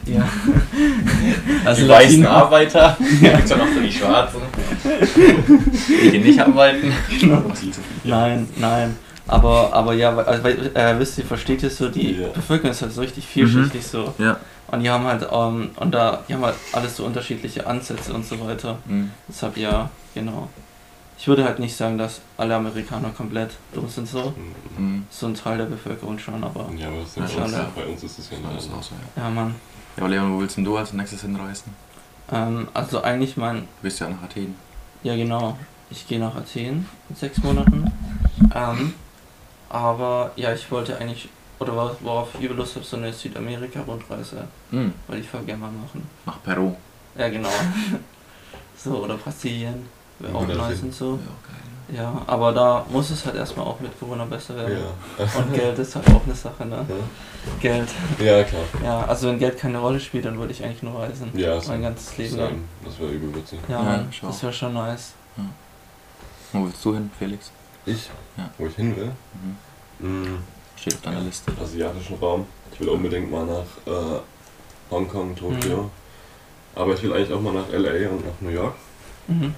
Ja. 0.05 0.27
Also 1.65 1.81
die 1.83 1.87
weißen 1.89 2.23
Latina- 2.23 2.29
Arbeiter, 2.29 2.97
ja. 3.21 3.31
gibt's 3.35 3.49
ja 3.51 3.57
noch 3.57 3.67
so 3.73 3.79
die 3.79 3.91
Schwarzen, 3.91 4.41
die, 5.87 6.11
die 6.11 6.19
nicht 6.19 6.39
arbeiten. 6.39 6.93
Nein, 8.03 8.47
nein. 8.57 8.97
Aber, 9.27 9.71
aber 9.73 9.93
ja, 9.93 10.15
also, 10.17 10.47
äh, 10.47 10.95
wisst 10.97 11.19
ihr, 11.19 11.25
versteht 11.25 11.61
ihr 11.61 11.69
so, 11.69 11.89
die 11.89 12.19
Ja. 12.21 12.27
Bevölkerung 12.29 12.71
ist 12.71 12.81
halt 12.81 12.91
so 12.93 13.01
richtig 13.01 13.27
vielschichtig 13.27 13.85
so. 13.85 14.13
Ja. 14.17 14.37
Und 14.67 14.81
die 14.81 14.89
haben 14.89 15.03
halt, 15.05 15.27
ähm, 15.31 15.71
und 15.75 15.91
da, 15.93 16.23
die 16.27 16.33
haben 16.33 16.43
halt 16.45 16.55
alles 16.73 16.95
so 16.97 17.05
unterschiedliche 17.05 17.65
Ansätze 17.67 18.13
und 18.13 18.25
so 18.25 18.39
weiter. 18.45 18.77
Mhm. 18.85 19.11
Deshalb 19.27 19.57
ja, 19.57 19.89
genau. 20.15 20.49
Ich 21.19 21.27
würde 21.27 21.43
halt 21.43 21.59
nicht 21.59 21.75
sagen, 21.75 21.97
dass 21.97 22.21
alle 22.37 22.55
Amerikaner 22.55 23.09
komplett 23.09 23.51
dumm 23.73 23.89
sind 23.89 24.07
so. 24.07 24.33
Mhm. 24.77 25.05
So 25.11 25.27
ein 25.27 25.33
Teil 25.35 25.57
der 25.57 25.65
Bevölkerung 25.65 26.17
schon, 26.17 26.41
aber 26.43 26.69
Ja, 26.77 26.87
aber 26.87 27.01
das 27.01 27.15
ja 27.17 27.27
schon, 27.27 27.51
bei, 27.51 27.57
ja. 27.57 27.71
bei 27.75 27.85
uns 27.85 28.03
ist 28.03 28.19
es 28.19 28.29
ja 28.29 28.37
Das 28.41 28.63
ist 28.63 28.69
nicht. 28.69 28.79
auch 28.79 28.83
so, 28.83 28.95
ja. 29.17 29.23
ja, 29.23 29.29
Mann. 29.29 29.53
Ja, 29.97 30.03
aber 30.03 30.09
Leon, 30.09 30.33
wo 30.33 30.39
willst 30.39 30.55
denn 30.55 30.63
du 30.63 30.77
als 30.77 30.93
nächstes 30.93 31.21
hinreisen? 31.21 31.73
Ähm, 32.31 32.69
also 32.73 33.01
eigentlich 33.01 33.35
mein, 33.35 33.57
Du 33.57 33.65
bist 33.83 33.99
ja 33.99 34.07
nach 34.09 34.23
Athen. 34.23 34.55
ja 35.03 35.15
genau, 35.17 35.57
ich 35.89 36.07
gehe 36.07 36.19
nach 36.19 36.35
Athen 36.35 36.87
in 37.09 37.15
sechs 37.15 37.37
Monaten. 37.39 37.91
Ähm, 38.55 38.93
aber 39.69 40.31
ja, 40.37 40.53
ich 40.53 40.71
wollte 40.71 40.97
eigentlich, 40.99 41.27
oder 41.59 41.73
wor- 41.73 41.95
worauf 41.99 42.29
ich 42.39 42.49
Lust 42.49 42.75
habe, 42.75 42.85
so 42.85 42.95
eine 42.95 43.11
Südamerika-Rundreise, 43.11 44.47
Mhm. 44.71 44.93
weil 45.07 45.19
ich 45.19 45.27
voll 45.27 45.41
gerne 45.41 45.59
mal 45.61 45.71
machen. 45.71 46.07
Nach 46.25 46.41
Peru. 46.43 46.75
Ja, 47.17 47.27
genau. 47.27 47.49
so, 48.77 49.03
oder 49.03 49.15
Brasilien, 49.17 49.85
wäre 50.19 50.35
auch 50.35 50.47
nice 50.47 50.79
so. 50.79 50.85
und 50.85 50.93
so. 50.93 51.11
Ja, 51.11 51.17
geil. 51.17 51.97
Ja, 52.03 52.21
aber 52.27 52.51
da 52.51 52.85
muss 52.89 53.09
es 53.09 53.25
halt 53.25 53.35
erstmal 53.35 53.65
auch 53.65 53.79
mit 53.79 53.97
Corona 53.99 54.23
besser 54.25 54.55
werden. 54.55 54.77
Ja. 55.17 55.25
Und 55.39 55.53
Geld 55.55 55.79
ist 55.79 55.95
halt 55.95 56.07
auch 56.13 56.23
eine 56.23 56.35
Sache, 56.35 56.65
ne? 56.65 56.85
Geld. 57.59 57.89
ja, 58.19 58.43
klar. 58.43 58.61
Ja, 58.83 59.05
also 59.05 59.27
wenn 59.27 59.39
Geld 59.39 59.57
keine 59.57 59.79
Rolle 59.79 59.99
spielt, 59.99 60.25
dann 60.25 60.37
würde 60.37 60.51
ich 60.53 60.63
eigentlich 60.63 60.83
nur 60.83 60.99
reisen. 61.01 61.31
Ja. 61.33 61.59
Mein 61.67 61.81
ganzes 61.81 62.15
Leben 62.17 62.37
lang. 62.37 62.49
Sein. 62.49 62.63
Das 62.85 62.99
wäre 62.99 63.11
übel 63.11 63.33
witzig. 63.33 63.59
Ja, 63.67 63.81
Ja, 63.83 64.05
auch. 64.21 64.27
das 64.27 64.43
wäre 64.43 64.53
schon 64.53 64.73
nice. 64.73 65.13
Wo 66.53 66.65
willst 66.65 66.83
du 66.85 66.93
hin, 66.93 67.09
Felix? 67.17 67.51
Ich? 67.85 68.09
Ja. 68.37 68.49
Wo 68.57 68.67
ich 68.67 68.75
hin 68.75 68.95
will? 68.95 69.11
Mhm. 69.99 70.21
Mhm. 70.23 70.37
Steht 70.75 70.93
auf 70.95 71.01
deiner 71.01 71.21
Liste. 71.21 71.51
asiatischen 71.61 72.15
Raum. 72.17 72.45
Ich 72.71 72.79
will 72.79 72.89
unbedingt 72.89 73.31
mal 73.31 73.45
nach 73.45 73.91
äh, 73.91 74.19
Hongkong, 74.91 75.35
Tokio. 75.35 75.89
Aber 76.75 76.93
ich 76.93 77.01
will 77.03 77.13
eigentlich 77.13 77.33
auch 77.33 77.41
mal 77.41 77.53
nach 77.53 77.67
LA 77.71 78.09
und 78.09 78.25
nach 78.25 78.33
New 78.41 78.49
York. 78.49 78.75
Mhm. 79.27 79.53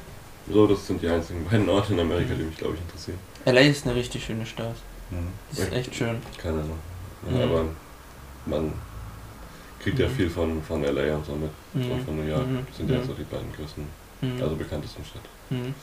So, 0.49 0.67
das 0.67 0.88
sind 0.88 1.01
die 1.01 1.08
einzigen 1.08 1.45
beiden 1.45 1.69
Orte 1.69 1.93
in 1.93 1.99
Amerika, 1.99 2.34
die 2.34 2.43
mich, 2.43 2.58
glaube 2.58 2.75
ich, 2.75 2.82
interessieren. 2.82 3.19
LA 3.45 3.62
ist 3.62 3.86
eine 3.86 3.95
richtig 3.95 4.23
schöne 4.25 4.45
Stadt. 4.45 4.75
Die 5.51 5.62
ist 5.62 5.71
echt 5.73 5.93
schön. 5.95 6.21
Keine 6.38 6.62
Ahnung. 6.62 6.80
Mhm. 7.27 7.38
Ja, 7.38 7.43
aber 7.45 7.65
man 8.45 8.73
kriegt 9.80 9.99
ja 9.99 10.08
Mhm. 10.08 10.15
viel 10.15 10.30
von, 10.30 10.63
von 10.63 10.84
LA 10.84 11.15
und 11.15 11.25
so 11.25 11.34
mit. 11.36 11.51
Mhm. 11.73 11.91
Und 11.91 12.06
von 12.06 12.15
New 12.17 12.27
York. 12.30 12.47
Mhm. 12.47 12.65
Sind 12.75 12.89
ja 12.89 12.97
Mhm. 12.99 13.06
so 13.08 13.13
die 13.13 13.23
beiden 13.23 13.51
größten, 13.54 13.86
Mhm. 14.21 14.41
also 14.41 14.56
bekanntesten 14.56 15.04
Städte. 15.06 15.27
Mhm. 15.49 15.73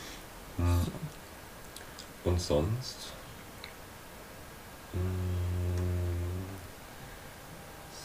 Und 2.24 2.40
sonst? 2.40 3.12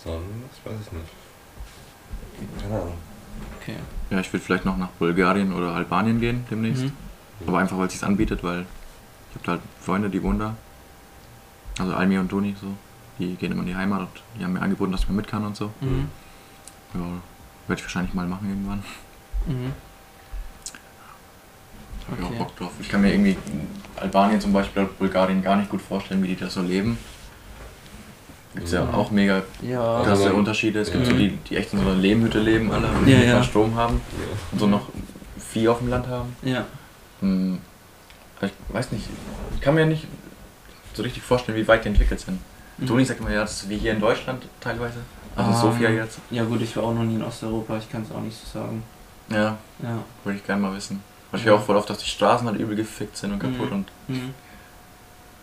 Sonst 0.03 0.65
weiß 0.65 0.73
ich 0.85 0.91
nicht. 0.91 2.61
Keine 2.61 2.75
Ahnung. 2.75 2.97
Okay. 3.61 3.75
Ja, 4.09 4.19
ich 4.19 4.31
würde 4.31 4.43
vielleicht 4.43 4.65
noch 4.65 4.77
nach 4.77 4.89
Bulgarien 4.89 5.53
oder 5.53 5.73
Albanien 5.73 6.19
gehen 6.19 6.45
demnächst. 6.49 6.85
Mhm. 6.85 6.91
Aber 7.47 7.59
einfach, 7.59 7.77
weil 7.77 7.87
es 7.87 7.93
sich 7.93 8.03
anbietet, 8.03 8.43
weil 8.43 8.65
ich 9.29 9.35
habe 9.35 9.45
da 9.45 9.51
halt 9.53 9.61
Freunde, 9.81 10.09
die 10.09 10.21
wohnen 10.21 10.39
da. 10.39 10.55
Also 11.79 11.93
Almi 11.93 12.17
und 12.17 12.29
Toni, 12.29 12.55
so. 12.59 12.67
Die 13.19 13.35
gehen 13.35 13.51
immer 13.51 13.61
in 13.61 13.67
die 13.67 13.75
Heimat 13.75 14.01
und 14.01 14.09
die 14.39 14.43
haben 14.43 14.53
mir 14.53 14.61
angeboten, 14.61 14.91
dass 14.91 15.01
ich 15.01 15.09
mal 15.09 15.15
mit 15.15 15.27
kann 15.27 15.45
und 15.45 15.55
so. 15.55 15.71
Mhm. 15.81 16.09
Ja, 16.93 16.99
werde 17.67 17.79
ich 17.79 17.83
wahrscheinlich 17.83 18.13
mal 18.13 18.27
machen 18.27 18.49
irgendwann. 18.49 18.83
Mhm. 19.47 19.73
Da 22.05 22.11
habe 22.11 22.21
ich 22.21 22.27
Okay. 22.27 22.35
auch 22.35 22.37
Bock 22.45 22.55
drauf. 22.57 22.71
Ich 22.79 22.89
kann 22.89 23.01
mir 23.01 23.11
irgendwie 23.11 23.37
Albanien 23.95 24.41
zum 24.41 24.53
Beispiel 24.53 24.83
oder 24.83 24.91
Bulgarien 24.93 25.41
gar 25.41 25.55
nicht 25.55 25.69
gut 25.69 25.81
vorstellen, 25.81 26.21
wie 26.23 26.27
die 26.27 26.35
das 26.35 26.53
so 26.53 26.61
leben. 26.61 26.97
Gibt 28.53 28.67
es 28.67 28.73
ja 28.73 28.87
auch 28.93 29.09
mega 29.11 29.41
Ja. 29.61 30.01
krasse 30.03 30.25
man- 30.25 30.33
Unterschiede. 30.35 30.79
Es 30.79 30.91
gibt 30.91 31.05
ja. 31.05 31.11
so 31.11 31.17
die, 31.17 31.29
die 31.37 31.57
echt 31.57 31.73
in 31.73 31.79
so 31.79 31.85
einer 31.85 31.95
Lehmhütte 31.95 32.39
leben, 32.39 32.71
alle, 32.71 32.87
und 32.87 33.07
Ja, 33.07 33.17
ja. 33.19 33.43
Strom 33.43 33.75
haben 33.75 33.99
Ja. 34.11 34.25
und 34.51 34.59
so 34.59 34.67
noch 34.67 34.89
Vieh 35.37 35.67
auf 35.67 35.79
dem 35.79 35.89
Land 35.89 36.07
haben. 36.07 36.35
Ja. 36.43 36.65
Hm, 37.21 37.59
Ich 38.41 38.51
weiß 38.69 38.91
nicht, 38.91 39.07
ich 39.55 39.61
kann 39.61 39.73
mir 39.75 39.85
nicht 39.85 40.05
so 40.93 41.01
richtig 41.03 41.23
vorstellen, 41.23 41.57
wie 41.57 41.67
weit 41.67 41.85
die 41.85 41.89
entwickelt 41.89 42.19
sind. 42.19 42.39
Mhm. 42.77 42.87
Toni 42.87 43.05
sagt 43.05 43.19
immer, 43.21 43.31
ja, 43.31 43.41
das 43.41 43.53
ist 43.63 43.69
wie 43.69 43.77
hier 43.77 43.93
in 43.93 43.99
Deutschland 44.01 44.43
teilweise. 44.59 44.97
Also 45.35 45.53
Sofia 45.71 45.89
Ähm, 45.89 45.95
jetzt. 45.97 46.19
Ja 46.29 46.43
gut, 46.43 46.61
ich 46.61 46.75
war 46.75 46.83
auch 46.83 46.93
noch 46.93 47.03
nie 47.03 47.15
in 47.15 47.23
Osteuropa, 47.23 47.77
ich 47.77 47.89
kann 47.91 48.01
es 48.03 48.11
auch 48.11 48.21
nicht 48.21 48.37
so 48.37 48.59
sagen. 48.59 48.83
Ja, 49.29 49.57
Ja. 49.81 49.97
würde 50.23 50.37
ich 50.37 50.45
gerne 50.45 50.61
mal 50.61 50.75
wissen. 50.75 51.01
Weil 51.31 51.39
ich 51.39 51.45
Ja. 51.45 51.51
höre 51.53 51.59
auch 51.59 51.63
voll 51.63 51.75
oft, 51.77 51.89
dass 51.89 51.97
die 51.99 52.09
Straßen 52.09 52.45
halt 52.47 52.59
übel 52.59 52.75
gefickt 52.75 53.15
sind 53.17 53.31
und 53.31 53.39
kaputt 53.39 53.69
Mhm. 53.69 53.75
und 53.77 53.91
Mhm. 54.09 54.33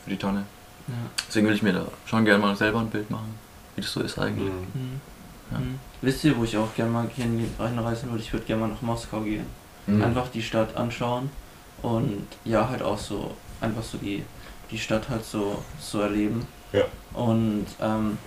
für 0.04 0.10
die 0.10 0.16
Tonne. 0.18 0.44
Ja. 0.90 1.10
Deswegen 1.28 1.46
will 1.46 1.54
ich 1.54 1.62
mir 1.62 1.72
da 1.72 1.86
schon 2.06 2.24
gerne 2.24 2.42
mal 2.42 2.56
selber 2.56 2.80
ein 2.80 2.90
Bild 2.90 3.10
machen, 3.10 3.34
wie 3.76 3.80
das 3.82 3.92
so 3.92 4.00
ist 4.00 4.18
eigentlich. 4.18 4.48
Mhm. 4.52 4.80
Mhm. 4.82 5.00
Ja. 5.52 5.58
Mhm. 5.58 5.78
Wisst 6.02 6.24
ihr, 6.24 6.36
wo 6.36 6.44
ich 6.44 6.56
auch 6.56 6.74
gerne 6.74 6.90
mal 6.90 7.08
hin 7.14 7.48
reinreisen 7.58 8.10
würde? 8.10 8.22
Ich 8.22 8.32
würde 8.32 8.46
gerne 8.46 8.62
mal 8.62 8.68
nach 8.68 8.82
Moskau 8.82 9.20
gehen. 9.20 9.46
Mhm. 9.86 10.02
Einfach 10.02 10.28
die 10.28 10.42
Stadt 10.42 10.76
anschauen 10.76 11.30
und 11.82 12.26
ja, 12.44 12.68
halt 12.68 12.82
auch 12.82 12.98
so, 12.98 13.34
einfach 13.60 13.82
so 13.82 13.98
die, 13.98 14.24
die 14.70 14.78
Stadt 14.78 15.08
halt 15.08 15.24
so, 15.24 15.62
so 15.80 16.00
erleben. 16.00 16.46
Ja. 16.72 16.84
Und 17.14 17.66
ähm, 17.80 18.18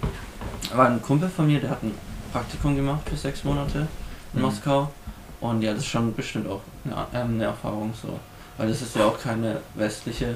war 0.74 0.88
ein 0.88 1.02
Kumpel 1.02 1.30
von 1.30 1.48
mir, 1.48 1.60
der 1.60 1.70
hat 1.70 1.84
ein 1.84 1.94
Praktikum 2.32 2.76
gemacht 2.76 3.02
für 3.08 3.16
sechs 3.16 3.44
Monate 3.44 3.88
in 4.34 4.40
Mhm. 4.40 4.46
Moskau. 4.46 4.92
Und 5.40 5.62
ja, 5.62 5.72
das 5.74 5.82
ist 5.84 5.88
schon 5.90 6.14
bestimmt 6.16 6.48
auch 6.50 6.62
eine, 6.86 6.96
ähm, 7.14 7.34
eine 7.36 7.44
Erfahrung 7.46 7.94
so. 8.02 8.20
Weil 8.58 8.70
das 8.70 8.82
ist 8.82 8.96
ja 8.96 9.06
auch 9.06 9.20
keine 9.20 9.60
westliche 9.76 10.36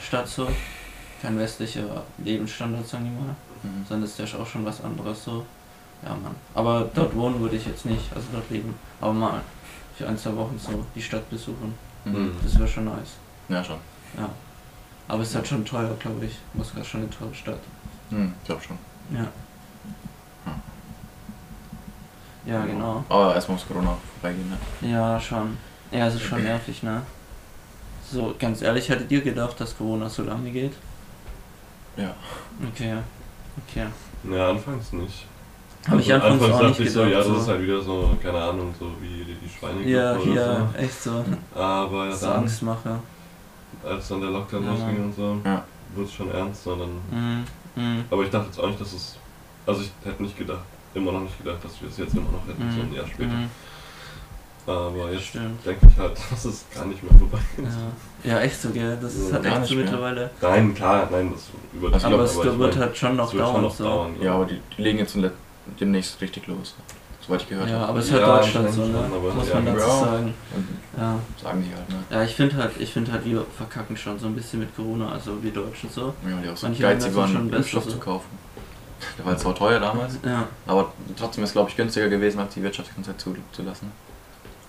Stadt 0.00 0.28
so. 0.28 0.48
Kein 1.20 1.38
westlicher 1.38 2.04
Lebensstandard, 2.18 2.86
sagen 2.86 3.04
wir 3.04 3.10
mal. 3.12 3.36
Mhm. 3.62 3.84
Sondern 3.86 4.02
das 4.02 4.18
ist 4.18 4.32
ja 4.32 4.38
auch 4.38 4.46
schon 4.46 4.64
was 4.64 4.82
anderes 4.82 5.24
so. 5.24 5.44
Ja, 6.02 6.10
Mann. 6.10 6.34
Aber 6.54 6.88
dort 6.94 7.14
wohnen 7.14 7.40
würde 7.40 7.56
ich 7.56 7.66
jetzt 7.66 7.84
nicht, 7.84 8.10
also 8.14 8.26
dort 8.32 8.48
leben. 8.50 8.74
Aber 9.00 9.12
mal 9.12 9.42
für 9.96 10.08
ein, 10.08 10.16
zwei 10.16 10.34
Wochen 10.36 10.58
so 10.58 10.84
die 10.94 11.02
Stadt 11.02 11.28
besuchen. 11.28 11.74
Mhm. 12.04 12.32
Das 12.42 12.58
wäre 12.58 12.68
schon 12.68 12.86
nice. 12.86 13.16
Ja, 13.48 13.62
schon. 13.62 13.76
Ja. 14.16 14.30
Aber 15.08 15.22
es 15.22 15.30
ist 15.30 15.34
halt 15.34 15.46
schon 15.46 15.64
teuer, 15.64 15.94
glaube 15.98 16.24
ich. 16.24 16.38
Moskau 16.54 16.80
ist 16.80 16.86
schon 16.86 17.00
eine 17.02 17.10
teure 17.10 17.34
Stadt. 17.34 17.60
Mhm, 18.10 18.32
ich 18.40 18.46
glaube 18.46 18.62
schon. 18.62 18.78
Ja. 19.12 19.26
Ja, 22.46 22.64
genau. 22.64 23.04
Aber 23.08 23.34
erstmal 23.34 23.56
muss 23.58 23.66
Corona 23.66 23.96
vorbeigehen, 24.14 24.48
ne? 24.48 24.90
Ja, 24.90 25.20
schon. 25.20 25.58
Ja, 25.90 26.06
es 26.06 26.14
ist 26.14 26.22
schon 26.22 26.42
nervig, 26.44 26.82
ne? 26.82 27.02
So, 28.10 28.34
ganz 28.38 28.62
ehrlich, 28.62 28.88
hättet 28.88 29.10
ihr 29.10 29.20
gedacht, 29.20 29.60
dass 29.60 29.76
Corona 29.76 30.08
so 30.08 30.22
lange 30.22 30.50
geht? 30.50 30.72
Ja. 31.96 32.14
Okay. 32.68 32.96
Okay. 33.68 33.86
Ja, 34.30 34.50
anfangs 34.50 34.92
nicht. 34.92 35.26
Habe 35.88 36.00
ich 36.00 36.12
Also 36.12 36.26
anfangs 36.26 36.42
auch 36.52 36.60
dachte 36.60 36.66
nicht 36.68 36.80
ich 36.80 36.92
so, 36.92 37.00
gedacht. 37.04 37.12
ja, 37.12 37.18
das 37.18 37.26
so. 37.28 37.36
ist 37.36 37.48
halt 37.48 37.62
wieder 37.62 37.80
so, 37.80 38.16
keine 38.22 38.38
Ahnung, 38.42 38.74
so 38.78 38.90
wie 39.00 39.24
die, 39.24 39.34
die 39.34 39.48
Schweine 39.48 39.82
ja, 39.82 40.12
oder 40.12 40.20
hier, 40.22 40.68
echt 40.76 41.02
so. 41.02 41.24
so. 41.54 41.58
Aber 41.60 42.06
ja, 42.06 42.12
So 42.12 42.26
dann, 42.26 42.36
Angstmache. 42.40 42.98
als 43.84 44.08
dann 44.08 44.20
der 44.20 44.30
Lockdown 44.30 44.64
Ja, 44.64 44.70
losging 44.72 45.04
und 45.04 45.14
so, 45.16 45.40
Ja. 45.44 45.64
wurde 45.94 46.06
es 46.06 46.12
schon 46.12 46.30
ernst, 46.30 46.62
sondern. 46.64 46.90
Mhm. 47.10 47.44
Mhm. 47.76 48.04
Aber 48.10 48.22
ich 48.22 48.30
dachte 48.30 48.46
jetzt 48.46 48.60
auch 48.60 48.66
nicht, 48.68 48.80
dass 48.80 48.92
es. 48.92 49.16
Also 49.66 49.82
ich 49.82 49.90
hätte 50.04 50.22
nicht 50.22 50.36
gedacht, 50.36 50.60
immer 50.94 51.12
noch 51.12 51.20
nicht 51.20 51.38
gedacht, 51.38 51.64
dass 51.64 51.80
wir 51.80 51.88
es 51.88 51.96
jetzt 51.96 52.14
immer 52.14 52.30
noch 52.30 52.46
hätten, 52.46 52.70
so 52.74 52.80
ein 52.82 52.92
Jahr 52.92 53.06
später. 53.06 53.30
Aber 54.70 55.10
jetzt 55.12 55.26
Stimmt. 55.26 55.64
denke 55.66 55.86
ich 55.88 55.98
halt, 55.98 56.16
dass 56.30 56.44
es 56.44 56.64
gar 56.74 56.84
nicht 56.86 57.02
mehr 57.02 57.12
vorbei 57.18 57.38
ist. 57.56 57.76
Ja. 58.24 58.32
ja, 58.36 58.40
echt 58.40 58.60
so, 58.60 58.70
gell? 58.70 58.96
Das 59.00 59.14
ist 59.14 59.28
Ja, 59.30 59.34
halt 59.34 59.46
echt 59.46 59.66
so 59.66 59.74
mittlerweile. 59.74 60.30
Nein, 60.40 60.74
klar, 60.74 61.08
nein, 61.10 61.32
das 61.32 61.48
übertreibt, 61.72 62.04
Aber 62.04 62.22
es 62.24 62.36
ich 62.36 62.58
wird 62.58 62.76
halt 62.76 62.96
schon 62.96 63.16
noch 63.16 63.28
es 63.28 63.32
wird 63.34 63.42
dauern. 63.44 63.54
schon 63.54 63.62
noch 63.62 63.74
so. 63.74 63.84
dauern. 63.84 64.16
Ja, 64.20 64.34
aber 64.34 64.44
die, 64.46 64.60
die 64.76 64.82
legen 64.82 64.98
jetzt 64.98 65.16
demnächst 65.80 66.20
richtig 66.20 66.46
los. 66.46 66.74
Soweit 67.26 67.42
ich 67.42 67.48
gehört 67.48 67.68
Ja, 67.68 67.80
habe. 67.80 67.88
aber 67.88 67.98
es 67.98 68.06
ist 68.06 68.12
halt 68.12 68.22
Ja, 68.22 68.36
Deutschland 68.38 68.72
so, 68.72 68.84
ne? 68.86 68.92
schon, 68.94 69.04
aber 69.18 69.34
Muss 69.34 69.48
ja, 69.48 69.54
man 69.56 69.66
dazu 69.66 69.78
ja. 69.80 69.98
sagen. 70.04 70.34
Ja. 70.96 71.16
Sagen 71.42 71.64
die 71.68 71.74
halt, 71.76 71.88
ne? 71.90 71.96
Ja, 72.10 72.22
ich 72.24 72.34
finde 72.34 72.56
halt, 72.56 72.70
ich 72.78 72.92
finde 72.92 73.12
halt, 73.12 73.24
wir 73.24 73.44
verkacken 73.56 73.96
schon 73.96 74.18
so 74.18 74.26
ein 74.26 74.34
bisschen 74.34 74.60
mit 74.60 74.74
Corona, 74.74 75.12
also 75.12 75.42
wir 75.42 75.52
Deutschen 75.52 75.90
so. 75.90 76.14
Ja, 76.28 76.36
die 76.42 76.48
auch 76.48 76.56
so 76.56 76.66
Manche 76.66 76.82
geizig 76.82 77.12
schon 77.12 77.16
waren, 77.16 77.44
besser 77.48 77.56
Impfstoff 77.58 77.84
so. 77.84 77.90
zu 77.90 77.98
kaufen. 77.98 78.26
Der 79.18 79.24
war 79.24 79.32
jetzt 79.32 79.46
auch 79.46 79.54
teuer 79.54 79.80
damals, 79.80 80.18
Ja. 80.24 80.46
aber 80.66 80.92
trotzdem 81.18 81.44
ist 81.44 81.52
glaube 81.52 81.70
ich 81.70 81.76
günstiger 81.76 82.08
gewesen, 82.08 82.38
als 82.40 82.52
die 82.54 82.62
Wirtschaft 82.62 82.90
die 82.90 82.94
ganze 82.96 83.10
Zeit 83.12 83.20
zu, 83.20 83.34
zu 83.52 83.62
lassen. 83.62 83.90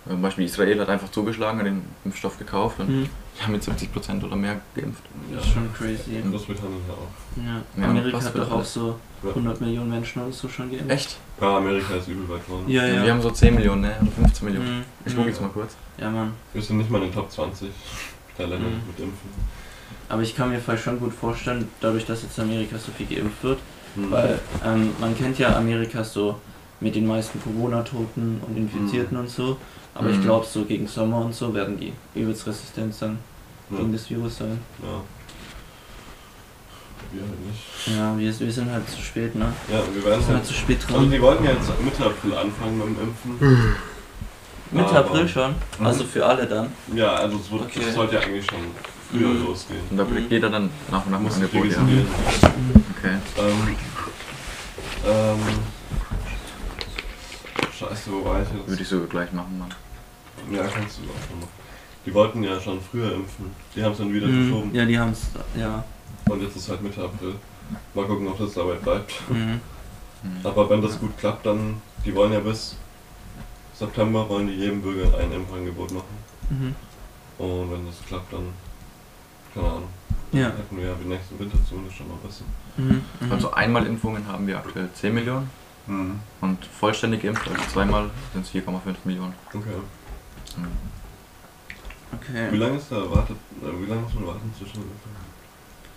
Zum 0.08 0.22
Beispiel 0.22 0.46
Israel 0.46 0.80
hat 0.80 0.90
einfach 0.90 1.12
zugeschlagen, 1.12 1.60
hat 1.60 1.66
den 1.68 1.84
Impfstoff 2.06 2.38
gekauft 2.40 2.80
und 2.80 2.88
Hm. 2.88 3.10
die 3.38 3.44
haben 3.44 3.52
mit 3.52 3.64
70% 3.64 4.24
oder 4.24 4.36
mehr 4.36 4.60
geimpft. 4.76 5.04
Das 5.32 5.46
ist 5.46 5.54
schon 5.54 5.72
crazy. 5.74 6.16
In 6.24 6.32
Großbritannien 6.32 6.82
ja 6.88 6.94
auch. 6.94 7.46
Ja. 7.78 7.84
Ja, 7.84 7.90
Amerika 7.90 8.22
hat 8.24 8.36
doch 8.36 8.52
auch 8.52 8.56
alles? 8.58 8.74
so 8.74 9.00
Ja. 9.24 9.30
100 9.30 9.62
Millionen 9.62 9.90
Menschen 9.92 10.24
oder 10.24 10.32
so 10.32 10.50
schon 10.50 10.72
geimpft. 10.72 10.90
Echt? 10.90 11.18
Ja, 11.40 11.58
Amerika 11.58 11.94
ist 11.96 12.08
übel 12.08 12.28
weit 12.30 12.42
vorne. 12.48 12.64
Ja, 12.68 12.86
ja. 12.86 13.04
Wir 13.04 13.12
haben 13.12 13.22
so 13.22 13.30
10 13.30 13.54
Millionen, 13.54 13.82
ne? 13.82 13.96
Oder 14.02 14.12
15 14.12 14.46
Millionen. 14.48 14.78
Mhm. 14.80 14.84
Ich 15.06 15.12
gucke 15.14 15.22
Mhm. 15.28 15.28
jetzt 15.32 15.42
mal 15.42 15.50
kurz. 15.50 15.76
Ja, 16.00 16.10
Mann. 16.10 16.34
Wir 16.54 16.62
sind 16.64 16.78
nicht 16.80 16.90
mal 16.90 16.98
in 16.98 17.04
den 17.10 17.14
Top 17.14 17.32
20 17.32 17.70
der 18.40 18.48
Länder 18.48 18.68
Mhm. 18.70 18.82
mit 18.88 19.00
Impfen. 19.00 19.30
Aber 20.10 20.24
ich 20.24 20.36
kann 20.36 20.50
mir 20.50 20.60
vielleicht 20.60 20.84
schon 20.84 21.00
gut 21.00 21.14
vorstellen, 21.14 21.68
dadurch, 21.80 22.06
dass 22.06 22.24
jetzt 22.24 22.38
in 22.40 22.46
Amerika 22.46 22.78
so 22.80 22.92
viel 22.92 23.06
geimpft 23.06 23.44
wird, 23.44 23.60
Mhm. 23.96 24.10
weil 24.12 24.40
ähm, 24.66 24.90
man 25.00 25.16
kennt 25.16 25.38
ja 25.38 25.56
Amerika 25.56 26.04
so 26.04 26.40
mit 26.80 26.96
den 26.96 27.06
meisten 27.06 27.40
Corona-Toten 27.42 28.42
und 28.48 28.58
Infizierten 28.58 29.16
und 29.18 29.30
so. 29.30 29.58
Aber 29.94 30.10
ich 30.10 30.18
Mhm. 30.18 30.24
glaube, 30.24 30.46
so 30.46 30.64
gegen 30.66 30.88
Sommer 30.88 31.26
und 31.26 31.36
so 31.36 31.54
werden 31.54 31.78
die 31.80 31.92
übelst 32.16 32.48
resistent 32.48 32.94
sein, 32.96 33.18
ja. 33.70 33.78
gegen 33.78 33.92
das 33.94 34.10
Virus 34.10 34.38
sein. 34.38 34.60
ja. 34.82 35.02
Wir 37.14 37.24
halt 37.24 37.46
nicht. 37.46 37.98
Ja, 37.98 38.18
wir, 38.18 38.40
wir 38.48 38.54
sind 38.54 38.72
halt 38.72 38.90
zu 38.90 39.02
spät, 39.02 39.36
ne? 39.36 39.52
Ja, 39.70 39.80
wir 39.94 39.96
Wir 39.96 40.06
werden 40.12 40.20
sind 40.22 40.28
halt 40.30 40.38
halt. 40.38 40.46
zu 40.46 40.54
spät 40.54 40.80
Also 40.88 40.96
dran. 41.00 41.12
die 41.12 41.22
wollten 41.22 41.44
ja 41.44 41.52
jetzt 41.52 41.70
Mitte 41.84 42.06
April 42.06 42.34
anfangen 42.36 42.78
mit 42.78 42.88
dem 42.88 42.98
Impfen. 43.02 43.76
Mitte 44.72 44.90
aber- 44.92 45.00
April 45.00 45.28
schon? 45.28 45.54
Mhm. 45.78 45.86
Also 45.86 46.06
für 46.06 46.26
alle 46.26 46.48
dann? 46.48 46.72
Ja, 46.96 47.16
also 47.16 47.36
es, 47.38 47.52
wurde, 47.52 47.66
Okay. 47.66 47.92
sollte 47.94 48.16
ja 48.16 48.22
eigentlich 48.22 48.46
schon 48.46 48.60
früher 49.12 49.28
Mhm. 49.28 49.44
losgehen. 49.46 49.82
Und 49.90 49.98
da 49.98 50.06
Mhm. 50.06 50.26
jeder 50.30 50.50
dann 50.50 50.70
nach 50.90 51.06
und 51.06 51.12
nach 51.12 51.20
Muss 51.20 51.36
Angebot, 51.36 51.66
ja. 51.66 51.78
Okay. 51.82 53.18
Ähm, 53.40 53.76
ähm, 55.06 55.40
scheiße, 57.88 58.12
wo 58.12 58.26
war 58.26 58.42
ich 58.42 58.50
jetzt? 58.50 58.68
Würde 58.68 58.82
ich 58.82 58.88
sogar 58.88 59.08
gleich 59.08 59.32
machen, 59.32 59.58
Mann. 59.60 59.74
Ja, 60.52 60.64
kannst 60.68 60.98
du 61.00 61.02
auch 61.04 61.28
schon 61.30 61.40
machen. 61.40 61.52
Die 62.06 62.14
wollten 62.14 62.44
ja 62.44 62.60
schon 62.60 62.80
früher 62.82 63.14
impfen. 63.14 63.52
Die 63.76 63.84
haben 63.84 63.92
es 63.92 63.98
dann 64.00 64.14
wieder 64.14 64.28
Mhm. 64.28 64.50
verschoben. 64.50 64.76
Ja, 64.76 64.86
die 64.86 64.98
haben 64.98 65.12
es, 65.12 65.22
ja. 65.56 65.84
Und 66.30 66.42
jetzt 66.42 66.56
ist 66.56 66.70
halt 66.70 66.82
Mitte 66.82 67.04
April. 67.04 67.36
Mal 67.94 68.06
gucken, 68.06 68.28
ob 68.28 68.38
das 68.38 68.54
dabei 68.54 68.74
bleibt. 68.76 69.14
Mhm. 69.30 69.60
Mhm. 70.24 70.40
Aber 70.44 70.70
wenn 70.70 70.82
das 70.82 71.00
gut 71.00 71.18
klappt, 71.18 71.46
dann, 71.46 71.82
die 72.06 72.14
wollen 72.16 72.34
ja 72.34 72.40
bis 72.40 72.76
September 73.76 74.28
wollen 74.30 74.48
die 74.48 74.54
jedem 74.54 74.82
Bürger 74.82 75.18
ein 75.18 75.32
Impfangebot 75.32 75.92
machen. 75.92 76.18
Mhm. 76.50 76.76
Und 77.38 77.72
wenn 77.72 77.86
das 77.86 77.96
klappt, 78.08 78.32
dann, 78.34 78.48
keine 79.54 79.68
Ahnung, 79.68 79.88
Ja. 80.32 80.48
hätten 80.48 80.78
wir 80.78 80.86
ja 80.88 80.94
den 80.94 81.10
nächsten 81.10 81.40
Winter 81.40 81.58
zumindest 81.68 81.98
schon 81.98 82.08
mal 82.08 82.18
wissen. 82.24 82.46
Mhm. 82.78 83.02
Mhm. 83.20 83.32
Also 83.32 83.52
Einmalimpfungen 83.52 84.28
haben 84.28 84.46
wir 84.48 84.58
aktuell 84.58 84.90
10 84.94 85.14
Millionen 85.14 85.50
und 85.88 86.66
vollständig 86.80 87.24
geimpft, 87.24 87.48
also 87.50 87.62
zweimal 87.74 88.10
sind 88.34 88.46
es 88.46 88.52
4,5 88.52 88.96
Millionen. 89.04 89.34
Okay. 89.48 89.60
Mhm. 90.58 90.68
Wie 92.12 92.16
Okay. 92.16 92.56
lange 92.58 92.78
ist 92.78 92.92
da 92.92 92.98
erwartet, 92.98 93.38
äh, 93.62 93.66
wie 93.82 93.90
lange 93.90 94.02
muss 94.02 94.14
man 94.14 94.28
warten 94.28 94.54
zwischen 94.58 94.82
den 94.82 94.84
Impfungen? 94.92 95.32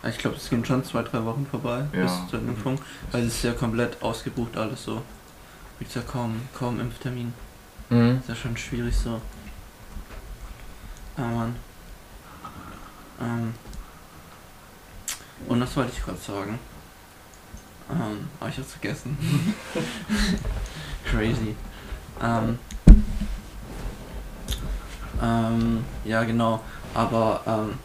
Ich 0.06 0.18
glaube, 0.18 0.36
es 0.36 0.48
gehen 0.50 0.64
schon 0.64 0.84
zwei, 0.84 1.02
drei 1.02 1.24
Wochen 1.24 1.46
vorbei 1.50 1.86
Ja. 1.92 2.02
bis 2.04 2.28
zur 2.30 2.38
Impfung. 2.40 2.78
Weil 3.10 3.22
es 3.26 3.34
ist 3.36 3.44
ja 3.44 3.52
komplett 3.52 4.00
ausgebucht 4.02 4.56
alles 4.56 4.84
so. 4.84 5.02
Gibt 5.78 5.94
ja 5.94 6.02
kaum, 6.02 6.40
kaum 6.56 6.78
Impftermin. 6.80 7.32
Mhm. 7.90 8.18
Ist 8.20 8.28
ja 8.28 8.34
schon 8.34 8.56
schwierig 8.56 8.96
so. 8.96 9.20
Ah 11.16 11.22
Mann. 11.22 11.56
Ähm. 13.20 13.54
Und 15.48 15.60
das 15.60 15.76
wollte 15.76 15.92
ich 15.96 16.04
gerade 16.04 16.18
sagen. 16.18 16.58
Ähm, 17.90 18.28
aber 18.40 18.48
ich 18.50 18.58
hab's 18.58 18.72
vergessen. 18.72 19.16
Crazy. 21.04 21.54
Ähm. 22.22 22.58
Ähm, 25.22 25.84
ja 26.04 26.24
genau. 26.24 26.60
Aber, 26.94 27.40
ähm. 27.46 27.78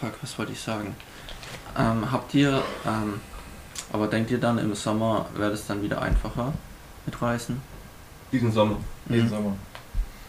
Fuck, 0.00 0.14
was 0.22 0.38
wollte 0.38 0.52
ich 0.52 0.60
sagen? 0.60 0.94
Ähm, 1.78 2.10
habt 2.10 2.34
ihr, 2.34 2.62
ähm, 2.86 3.20
aber 3.92 4.06
denkt 4.06 4.30
ihr 4.30 4.38
dann 4.40 4.58
im 4.58 4.74
Sommer 4.74 5.26
wäre 5.36 5.50
das 5.50 5.66
dann 5.66 5.82
wieder 5.82 6.00
einfacher 6.00 6.52
mit 7.06 7.20
Reisen? 7.20 7.60
Diesen 8.32 8.50
Sommer. 8.50 8.76
Diesen 9.06 9.26
Mhm. 9.26 9.30
Sommer. 9.30 9.56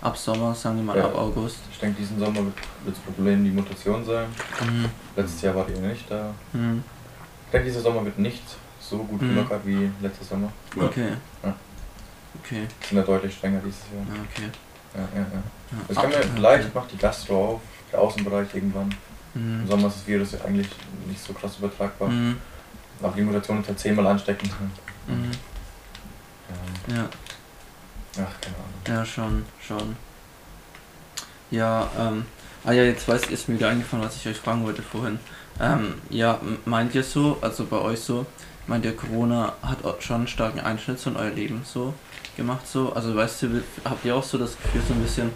Ab 0.02 0.18
Sommer, 0.18 0.54
sagen 0.56 0.78
wir 0.78 0.84
mal 0.84 0.98
Ja. 0.98 1.06
ab 1.06 1.16
August. 1.16 1.60
Ich 1.72 1.80
denke, 1.80 2.02
diesen 2.02 2.20
Sommer 2.20 2.42
wird 2.42 2.56
das 2.88 2.98
Problem 3.00 3.44
die 3.44 3.52
Mutation 3.52 4.04
sein. 4.04 4.28
Mhm. 4.66 4.86
Letztes 5.16 5.42
Jahr 5.42 5.56
war 5.56 5.66
die 5.66 5.80
nicht 5.80 6.10
da. 6.10 6.34
Mhm. 6.54 6.84
Ich 7.52 7.54
denke, 7.54 7.68
dieser 7.68 7.82
Sommer 7.82 8.06
wird 8.06 8.18
nicht 8.18 8.44
so 8.80 9.00
gut 9.00 9.22
Mhm. 9.22 9.30
gelockert 9.36 9.66
wie 9.66 9.92
letztes 10.02 10.30
Sommer. 10.30 10.50
Ja. 10.78 10.84
Okay. 10.84 11.10
Ja. 11.44 11.54
Okay. 12.42 12.66
Sind 12.88 12.98
ja 12.98 13.04
deutlich 13.04 13.36
strenger 13.36 13.60
dieses 13.60 13.82
Jahr. 13.94 14.16
Ja, 14.16 14.22
okay. 14.24 14.50
Ja, 14.94 15.02
ja, 15.02 15.20
ja. 15.20 15.26
Ja. 15.34 15.78
Ich 15.90 15.96
kann 15.98 16.10
mir 16.10 16.16
Ah, 16.18 16.22
vielleicht 16.34 16.64
okay. 16.70 16.72
macht 16.80 16.92
die 16.94 16.98
Gastro 16.98 17.46
auf, 17.56 17.62
der 17.92 18.00
Außenbereich 18.00 18.48
irgendwann. 18.56 18.96
Im 19.36 19.64
Mhm. 19.64 19.68
Sommer 19.68 19.88
ist 19.90 19.98
das 19.98 20.08
Virus 20.08 20.32
ja 20.32 20.40
eigentlich 20.46 20.70
nicht 21.08 21.22
so 21.22 21.34
krass 21.34 21.58
übertragbar. 21.58 22.08
Mhm. 22.08 22.38
Aber 23.02 23.14
die 23.16 23.22
Mutation 23.22 23.60
ist 23.60 23.68
halt 23.68 23.80
zehnmal 23.80 24.08
ansteckend. 24.08 24.52
Mhm. 25.08 25.32
Ja. 26.88 26.96
Ja, 28.18 28.28
Ach, 28.30 28.42
keine 28.42 28.56
Ahnung. 28.56 28.82
ja, 28.88 29.06
schon, 29.06 29.46
schon. 29.66 29.96
Ja, 31.50 31.90
ähm, 32.00 32.26
ah 32.64 32.72
ja, 32.72 32.84
jetzt 32.84 33.08
weiß 33.10 33.24
ich, 33.24 33.32
ist 33.32 33.50
mir 33.50 33.56
wieder 33.56 33.70
eingefallen, 33.70 34.06
was 34.06 34.16
ich 34.16 34.26
euch 34.28 34.38
fragen 34.38 34.64
wollte 34.64 34.82
vorhin. 34.82 35.20
Ähm, 35.60 35.96
ja, 36.10 36.40
meint 36.66 36.96
ihr 36.96 37.04
so, 37.04 37.38
also 37.42 37.66
bei 37.66 37.78
euch 37.78 38.00
so, 38.00 38.26
meint 38.68 38.86
ihr 38.86 38.96
Corona 38.96 39.54
hat 39.62 39.80
schon 40.04 40.18
einen 40.18 40.28
starken 40.28 40.60
Einschnitt 40.60 41.00
so 41.00 41.10
in 41.12 41.16
euer 41.18 41.30
Leben 41.32 41.62
so 41.64 41.94
gemacht 42.38 42.66
so? 42.68 42.94
Also 42.94 43.16
weißt 43.16 43.44
du, 43.44 43.64
habt 43.86 44.04
ihr 44.06 44.16
auch 44.16 44.24
so 44.24 44.38
das 44.38 44.58
Gefühl 44.58 44.82
so 44.88 44.94
ein 44.94 45.02
bisschen, 45.02 45.30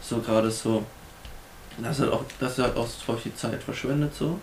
so 0.00 0.18
gerade 0.18 0.50
so, 0.50 0.84
dass 1.82 2.00
er 2.00 2.12
auch, 2.12 2.22
dass 2.38 2.58
er 2.58 2.64
halt 2.64 2.76
auch 2.76 2.86
so 2.86 3.12
viel 3.14 3.34
Zeit 3.34 3.62
verschwendet 3.62 4.14
so? 4.14 4.38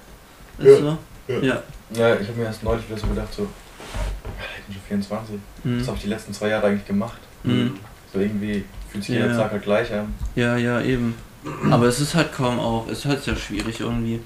Ist 0.57 0.67
Ja. 0.67 0.77
so? 0.77 0.97
Ja. 1.27 1.39
Ja. 1.41 1.63
Ja, 1.91 2.15
ich 2.15 2.27
habe 2.27 2.37
mir 2.39 2.45
erst 2.45 2.63
neulich 2.63 2.87
wieder 2.89 2.97
so 2.99 3.07
gedacht, 3.07 3.31
so, 3.33 3.43
ja, 3.43 3.47
ich 4.57 4.65
bin 4.65 4.73
schon 4.75 4.83
24. 4.87 5.35
Mhm. 5.63 5.79
Was 5.79 5.87
habe 5.87 5.97
ich 5.97 6.03
die 6.03 6.09
letzten 6.09 6.33
zwei 6.33 6.49
Jahre 6.49 6.67
eigentlich 6.67 6.87
gemacht? 6.87 7.19
Mhm. 7.43 7.77
So 8.11 8.19
irgendwie 8.19 8.65
fühlt 8.91 9.03
sich 9.03 9.15
Ja. 9.15 9.21
jeder 9.27 9.37
Tag 9.37 9.51
halt 9.51 9.63
gleich 9.63 9.93
an. 9.93 10.13
Ja, 10.35 10.57
ja, 10.57 10.81
eben. 10.81 11.15
Aber 11.71 11.85
es 11.85 11.99
ist 12.01 12.15
halt 12.15 12.33
kaum 12.33 12.59
auch, 12.59 12.87
es 12.87 12.99
ist 12.99 13.05
halt 13.05 13.23
sehr 13.23 13.35
schwierig 13.35 13.79
irgendwie 13.79 14.19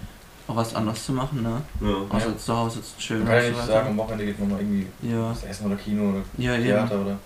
auch 0.47 0.55
was 0.55 0.75
anderes 0.75 1.05
zu 1.05 1.13
machen, 1.13 1.41
ne? 1.41 1.61
Ja. 1.81 1.95
Außer 2.15 2.29
Ja. 2.29 2.37
zu 2.37 2.57
Hause 2.57 2.81
zu 2.81 2.97
chillen 2.97 3.25
kann 3.25 3.37
nicht 3.45 3.59
so 3.59 3.65
sagen, 3.67 3.87
am 3.89 3.97
Wochenende 3.97 4.25
geht 4.25 4.39
man 4.39 4.49
mal 4.51 4.59
irgendwie 4.59 4.87
Ja, 5.01 5.29
was 5.29 5.43
essen 5.43 5.67
oder 5.67 5.75
Kino 5.75 6.09
oder 6.09 6.21
ja, 6.37 6.53
eben. 6.55 6.63
Theater 6.63 7.01
oder 7.01 7.17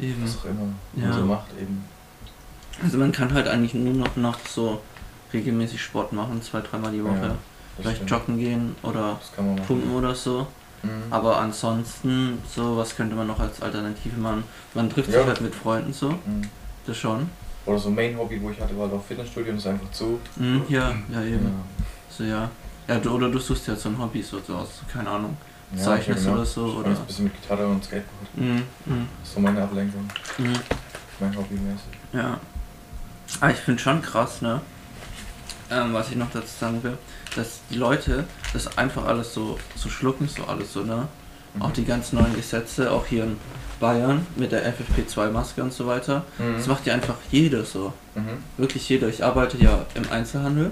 eben. 0.00 0.22
was 0.24 0.38
auch 0.38 0.44
immer 0.46 0.66
Ja. 0.96 1.08
man 1.08 1.12
so 1.18 1.24
macht 1.24 1.46
eben. 1.60 1.84
Also 2.82 2.98
man 2.98 3.12
kann 3.12 3.32
halt 3.32 3.48
eigentlich 3.48 3.74
nur 3.74 3.94
noch 3.94 4.16
nachts 4.16 4.54
so 4.54 4.80
regelmäßig 5.32 5.80
Sport 5.80 6.12
machen, 6.12 6.42
zwei, 6.42 6.60
dreimal 6.60 6.92
die 6.92 7.02
Woche. 7.04 7.34
Vielleicht 7.78 7.96
stimmt. 7.98 8.10
joggen 8.10 8.38
gehen 8.38 8.76
oder 8.82 9.18
pumpen 9.66 9.92
oder 9.94 10.14
so. 10.14 10.46
Mhm. 10.82 10.88
Aber 11.10 11.38
ansonsten, 11.38 12.38
so 12.54 12.76
was 12.76 12.94
könnte 12.96 13.14
man 13.16 13.26
noch 13.26 13.38
als 13.40 13.60
Alternative 13.62 14.18
machen? 14.18 14.44
Man 14.74 14.90
trifft 14.90 15.10
Ja. 15.10 15.18
sich 15.20 15.26
halt 15.28 15.40
mit 15.40 15.54
Freunden 15.54 15.92
so, 15.92 16.10
Mhm. 16.10 16.42
das 16.86 16.96
schon. 16.96 17.28
Oder 17.66 17.78
so 17.78 17.90
Main 17.90 18.16
Hobby, 18.16 18.40
wo 18.40 18.50
ich 18.50 18.60
hatte, 18.60 18.76
war 18.76 18.84
halt 18.88 18.94
auch 18.94 19.04
Fitnessstudio 19.04 19.52
und 19.52 19.58
ist 19.58 19.66
einfach 19.66 19.90
zu. 19.90 20.20
Mhm, 20.36 20.62
ja, 20.68 20.92
ja 21.12 21.22
eben. 21.22 21.50
Ja. 22.18 22.24
So 22.24 22.24
ja. 22.24 22.50
Ja, 22.88 22.98
du, 23.00 23.10
oder 23.10 23.28
du 23.28 23.38
suchst 23.38 23.66
dir 23.66 23.72
halt 23.72 23.80
so 23.80 23.88
ein 23.88 23.98
Hobby 23.98 24.22
so, 24.22 24.40
so 24.46 24.54
aus, 24.54 24.68
keine 24.92 25.10
Ahnung. 25.10 25.36
Ja, 25.74 25.82
Zeichnest 25.82 26.20
ja, 26.24 26.30
genau. 26.30 26.34
oder 26.42 26.46
so, 26.46 26.66
Ich 26.68 26.74
oder? 26.76 26.88
ein 26.90 27.06
bisschen 27.06 27.24
mit 27.24 27.42
Gitarre 27.42 27.66
und 27.66 27.84
Skateboard. 27.84 28.36
Mhm, 28.36 28.62
mhm, 28.84 29.08
so 29.24 29.40
meine 29.40 29.62
Ablenkung. 29.62 30.08
mhm. 30.38 30.52
Mein 31.18 31.36
Hobby 31.36 31.54
mäßig. 31.54 31.88
Ja. 32.12 32.38
Aber 33.40 33.50
ich 33.50 33.56
finde 33.56 33.82
schon 33.82 34.00
krass, 34.02 34.42
ne? 34.42 34.60
Ähm, 35.70 35.92
was 35.92 36.10
ich 36.10 36.16
noch 36.16 36.30
dazu 36.30 36.46
sagen 36.60 36.82
will, 36.84 36.96
dass 37.34 37.60
die 37.70 37.74
Leute 37.76 38.24
das 38.52 38.78
einfach 38.78 39.04
alles 39.06 39.34
so, 39.34 39.58
so 39.74 39.88
schlucken, 39.88 40.28
so 40.28 40.44
alles 40.44 40.72
so, 40.72 40.82
ne? 40.82 41.08
Mhm. 41.54 41.62
Auch 41.62 41.72
die 41.72 41.84
ganz 41.84 42.12
neuen 42.12 42.36
Gesetze, 42.36 42.92
auch 42.92 43.06
hier 43.06 43.24
in 43.24 43.36
Bayern 43.80 44.24
mit 44.36 44.52
der 44.52 44.72
FFP2-Maske 44.72 45.62
und 45.62 45.72
so 45.72 45.88
weiter. 45.88 46.24
Mhm. 46.38 46.54
Das 46.58 46.68
macht 46.68 46.86
ja 46.86 46.94
einfach 46.94 47.16
jeder 47.32 47.64
so. 47.64 47.92
Mhm. 48.14 48.38
Wirklich 48.56 48.88
jeder. 48.88 49.08
Ich 49.08 49.24
arbeite 49.24 49.58
ja 49.58 49.84
im 49.94 50.08
Einzelhandel 50.12 50.70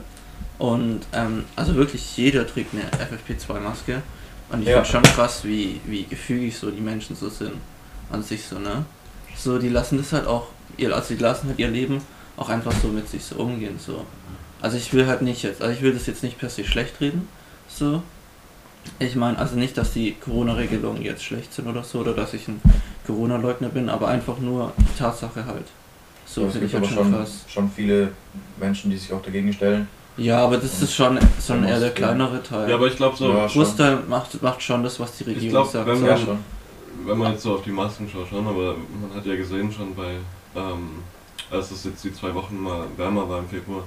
und 0.58 1.00
ähm, 1.12 1.44
also 1.56 1.74
wirklich 1.74 2.16
jeder 2.16 2.46
trägt 2.46 2.74
eine 2.74 2.84
FFP2-Maske. 2.84 4.02
Und 4.50 4.62
ich 4.62 4.68
Ja. 4.68 4.82
finde 4.84 5.04
schon 5.06 5.14
krass, 5.14 5.40
wie, 5.44 5.80
wie 5.86 6.04
gefügig 6.04 6.56
so 6.56 6.70
die 6.70 6.80
Menschen 6.80 7.16
so 7.16 7.28
sind 7.28 7.52
an 8.10 8.22
sich 8.22 8.44
so, 8.44 8.58
ne? 8.58 8.84
So, 9.36 9.58
die 9.58 9.68
lassen 9.70 9.96
das 9.98 10.12
halt 10.12 10.26
auch 10.26 10.48
ihr, 10.76 10.94
also 10.94 11.14
die 11.14 11.20
lassen 11.20 11.48
halt 11.48 11.58
ihr 11.58 11.68
Leben 11.68 12.00
auch 12.36 12.48
einfach 12.48 12.72
so 12.82 12.88
mit 12.88 13.08
sich 13.08 13.24
so 13.24 13.36
umgehen, 13.36 13.78
so. 13.84 14.04
Also 14.60 14.76
ich 14.76 14.92
will 14.92 15.06
halt 15.06 15.22
nicht 15.22 15.42
jetzt, 15.42 15.60
also 15.60 15.74
ich 15.74 15.82
will 15.82 15.92
das 15.92 16.06
jetzt 16.06 16.22
nicht 16.22 16.38
per 16.38 16.50
se 16.50 16.64
schlecht 16.64 17.00
reden, 17.00 17.26
so. 17.68 18.02
Ich 18.98 19.16
meine, 19.16 19.38
also 19.38 19.56
nicht, 19.56 19.78
dass 19.78 19.92
die 19.94 20.12
Corona-Regelungen 20.12 21.02
jetzt 21.02 21.24
schlecht 21.24 21.52
sind 21.54 21.66
oder 21.66 21.82
so, 21.82 22.00
oder 22.00 22.12
dass 22.12 22.34
ich 22.34 22.46
ein 22.48 22.60
Corona-Leugner 23.06 23.70
bin, 23.70 23.88
aber 23.88 24.08
einfach 24.08 24.38
nur 24.38 24.72
die 24.78 24.98
Tatsache 24.98 25.46
halt. 25.46 25.66
So 26.26 26.46
es 26.46 26.52
finde 26.52 26.66
ich 26.66 26.74
halt 26.74 26.84
aber 26.84 26.92
schon 26.92 27.12
schon, 27.12 27.26
schon 27.48 27.70
viele 27.74 28.12
Menschen, 28.58 28.90
die 28.90 28.98
sich 28.98 29.12
auch 29.12 29.22
dagegen 29.22 29.52
stellen. 29.52 29.88
Ja, 30.16 30.38
aber 30.44 30.58
das 30.58 30.80
ist 30.80 30.94
schon, 30.94 31.18
schon 31.44 31.64
eher 31.64 31.80
der 31.80 31.90
kleinere 31.90 32.42
Teil. 32.42 32.68
Ja, 32.68 32.76
aber 32.76 32.86
ich 32.86 32.96
glaube 32.96 33.16
so, 33.16 33.32
Ja. 33.32 33.46
Großteil 33.46 33.98
macht, 34.08 34.40
macht 34.42 34.62
schon 34.62 34.82
das, 34.84 35.00
was 35.00 35.16
die 35.16 35.24
Regierung 35.24 35.50
glaub, 35.50 35.66
sagt. 35.68 35.86
wenn 35.88 35.96
so. 35.98 36.06
man- 36.06 36.18
Ja, 36.20 36.36
wenn 37.06 37.18
man 37.18 37.32
jetzt 37.32 37.42
so 37.42 37.54
auf 37.56 37.62
die 37.62 37.70
Masken 37.72 38.08
schaut, 38.10 38.28
schon, 38.28 38.46
aber 38.46 38.76
man 39.00 39.12
hat 39.16 39.26
ja 39.26 39.34
gesehen 39.34 39.70
schon 39.72 39.94
bei, 39.94 40.16
ähm, 40.54 41.02
als 41.50 41.70
es 41.72 41.84
jetzt 41.84 42.04
die 42.04 42.12
zwei 42.14 42.32
Wochen 42.34 42.62
mal 42.62 42.84
wärmer 42.96 43.28
war 43.28 43.40
im 43.40 43.48
Februar, 43.48 43.82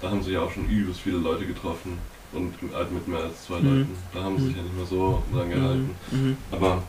da 0.00 0.10
haben 0.10 0.22
sich 0.22 0.32
ja 0.32 0.40
auch 0.40 0.50
schon 0.50 0.66
übelst 0.68 1.00
viele 1.00 1.18
Leute 1.18 1.44
getroffen 1.46 1.98
und 2.32 2.54
halt 2.74 2.90
mit 2.92 3.06
mehr 3.06 3.20
als 3.20 3.44
zwei 3.46 3.60
Mhm. 3.60 3.66
Leuten. 3.68 3.96
Da 4.14 4.22
haben 4.22 4.38
sie 4.38 4.46
sich 4.46 4.56
ja 4.56 4.62
nicht 4.62 4.76
mehr 4.76 4.86
so 4.86 5.22
dran 5.32 5.50
gehalten. 5.50 5.90
Mhm. 6.10 6.18
Mhm. 6.28 6.36
Aber 6.50 6.82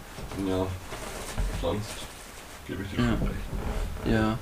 ja, 0.48 0.66
sonst 1.62 1.90
gebe 2.68 2.84
ich 2.84 2.90
dir 2.90 3.04
Ja. 3.04 3.10
schon 3.18 3.28
recht. 3.28 4.14
Ja. 4.14 4.38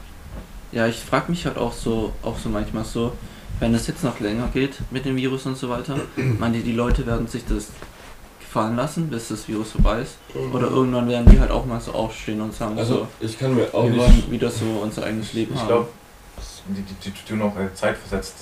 Ja, 0.71 0.87
ich 0.87 0.97
frage 0.99 1.31
mich 1.31 1.45
halt 1.47 1.57
auch 1.57 1.73
so, 1.73 2.13
auch 2.21 2.37
so 2.37 2.47
manchmal 2.49 2.83
so, 2.85 3.13
wenn 3.59 3.73
es 3.73 3.87
jetzt 3.87 4.03
noch 4.03 4.19
länger 4.19 4.47
geht 4.53 4.77
mit 4.91 5.05
dem 5.05 5.15
Virus 5.15 5.45
und 5.45 5.57
so 5.57 5.69
weiter, 5.69 5.97
meint 6.39 6.55
ihr, 6.55 6.63
die 6.63 6.71
Leute 6.73 7.05
werden 7.05 7.27
sich 7.27 7.43
das 7.45 7.67
gefallen 8.39 8.75
lassen, 8.75 9.09
bis 9.09 9.27
das 9.27 9.47
Virus 9.47 9.71
vorbei 9.71 10.01
ist? 10.01 10.17
Oder 10.53 10.67
irgendwann 10.69 11.07
werden 11.09 11.29
die 11.31 11.39
halt 11.39 11.51
auch 11.51 11.65
mal 11.65 11.79
so 11.79 11.91
aufstehen 11.91 12.41
und 12.41 12.53
sagen 12.53 12.77
Also 12.77 12.93
so, 12.95 13.07
ich 13.19 13.37
kann 13.37 13.53
mir 13.55 13.67
auch 13.73 13.83
wir 13.83 13.89
nicht. 13.91 13.99
wollen 13.99 14.31
wieder 14.31 14.49
so 14.49 14.65
unser 14.81 15.03
eigenes 15.03 15.33
Leben 15.33 15.53
Ich 15.53 15.59
haben. 15.59 15.67
glaube, 15.67 15.87
die, 16.69 16.81
die, 16.81 17.09
die 17.11 17.25
tun 17.27 17.41
auch 17.41 17.55
äh, 17.57 17.73
zeitversetzt 17.73 18.35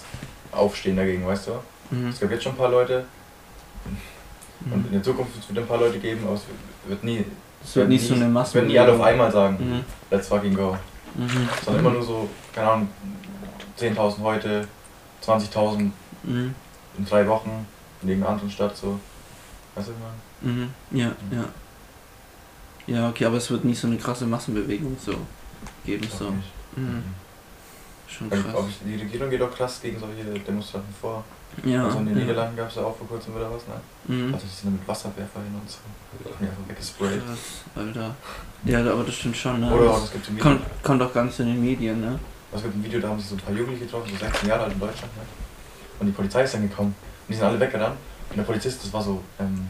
aufstehen 0.51 0.95
dagegen, 0.97 1.25
weißt 1.25 1.47
du? 1.47 1.95
Mhm. 1.95 2.10
Es 2.10 2.19
gibt 2.19 2.32
jetzt 2.32 2.43
schon 2.43 2.53
ein 2.53 2.58
paar 2.58 2.69
Leute 2.71 3.06
und 3.86 4.77
Mhm. 4.77 4.86
in 4.88 4.91
der 4.93 5.03
Zukunft 5.03 5.34
wird 5.36 5.43
es 5.43 5.49
wieder 5.49 5.62
ein 5.62 5.67
paar 5.67 5.80
Leute 5.80 5.99
geben, 5.99 6.21
aber 6.25 6.34
es 6.36 6.41
wird 6.88 7.03
nie, 7.03 7.23
Es 7.63 7.75
wird 7.75 7.89
nicht 7.89 8.06
so 8.08 8.15
eine 8.15 8.25
es 8.25 8.32
Masse. 8.32 8.53
werden 8.56 8.67
nie 8.67 8.80
alle 8.80 8.93
auf 8.93 9.01
einmal 9.01 9.32
sagen, 9.32 9.58
Mhm. 9.60 9.84
let's 10.12 10.27
fucking 10.27 10.53
go. 10.56 10.77
Mhm. 11.15 11.49
Sondern 11.63 11.86
immer 11.86 11.93
nur 11.93 12.03
so, 12.03 12.30
keine 12.53 12.69
Ahnung, 12.71 12.89
10.000 13.80 14.21
heute, 14.23 14.67
20.000 15.28 15.92
Mhm. 16.24 16.56
in 16.98 17.06
drei 17.06 17.28
Wochen 17.28 17.66
in 18.02 18.10
irgendeiner 18.10 18.34
anderen 18.34 18.52
Stadt, 18.52 18.76
so. 18.76 19.00
Weißt 19.76 19.88
du, 19.90 19.92
ich 19.92 19.98
meine? 20.00 20.54
Mhm. 20.56 20.74
Ja, 20.92 21.12
ja. 21.32 21.46
Ja, 22.88 23.10
okay, 23.10 23.26
aber 23.26 23.38
es 23.38 23.50
wird 23.52 23.66
nicht 23.66 23.80
so 23.80 23.88
eine 23.88 23.98
krasse 23.98 24.26
Massenbewegung 24.26 24.96
so 25.04 25.13
geben, 25.86 26.08
so. 26.18 26.30
nicht. 26.32 26.48
Mhm. 26.76 27.04
Schon 28.08 28.32
Weil, 28.32 28.42
krass. 28.42 28.54
ich, 28.70 28.78
die 28.86 28.96
Regierung 29.04 29.30
geht 29.30 29.42
auch 29.42 29.54
krass 29.54 29.82
gegen 29.82 30.00
solche 30.00 30.24
Demonstranten 30.40 30.94
vor. 31.02 31.24
Ja, 31.66 31.86
also 31.86 32.00
in 32.00 32.06
den 32.08 32.18
ja. 32.20 32.24
Niederlanden 32.24 32.56
gab 32.56 32.70
es 32.70 32.76
ja 32.76 32.84
auch 32.84 32.96
vor 32.96 33.08
kurzem 33.08 33.36
wieder 33.36 33.50
was, 33.52 33.63
ne? 33.68 34.16
Mhm. 34.16 34.34
Also 34.34 34.46
die 34.46 34.56
sind 34.56 34.72
mit 34.80 34.88
Wasserwerfer 34.88 35.40
hin 35.42 35.54
und 35.60 35.70
so. 35.70 35.80
Die 36.40 36.46
einfach 36.46 36.70
weggesprayt. 36.70 37.26
Krass, 37.26 37.40
Alter. 37.76 38.16
Ja, 38.63 38.80
aber 38.92 39.04
das 39.04 39.16
stimmt 39.16 39.36
schon, 39.38 39.60
ne? 39.60 39.72
Oder 39.74 39.90
auch, 39.92 39.96
das 39.96 40.06
es 40.06 40.12
gibt 40.13 40.30
ein 40.30 40.36
Video, 40.38 40.44
kommt, 40.44 40.84
kommt 40.84 41.02
auch 41.02 41.13
ganz 41.13 41.40
in 41.40 41.48
den 41.48 41.62
Medien, 41.62 42.00
ne? 42.02 42.20
Es 42.58 42.63
gibt 42.63 42.76
ein 42.76 42.84
Video, 42.84 43.00
da 43.00 43.10
haben 43.10 43.20
sich 43.20 43.30
so 43.30 43.36
ein 43.36 43.39
paar 43.39 43.54
Jugendliche 43.54 43.86
getroffen, 43.86 44.10
so 44.12 44.17
16 44.26 44.50
Jahre 44.50 44.63
alt 44.63 44.74
in 44.74 44.80
Deutschland, 44.80 45.15
ne? 45.17 45.24
Und 46.00 46.08
die 46.08 46.12
Polizei 46.13 46.43
ist 46.43 46.54
dann 46.54 46.67
gekommen. 46.67 46.96
Und 47.28 47.30
die 47.30 47.34
sind 47.36 47.46
alle 47.46 47.60
weggerannt. 47.60 47.98
Und 48.30 48.38
der 48.38 48.43
Polizist, 48.43 48.84
das 48.84 48.93
war 48.93 49.02
so, 49.02 49.22
ähm, 49.39 49.67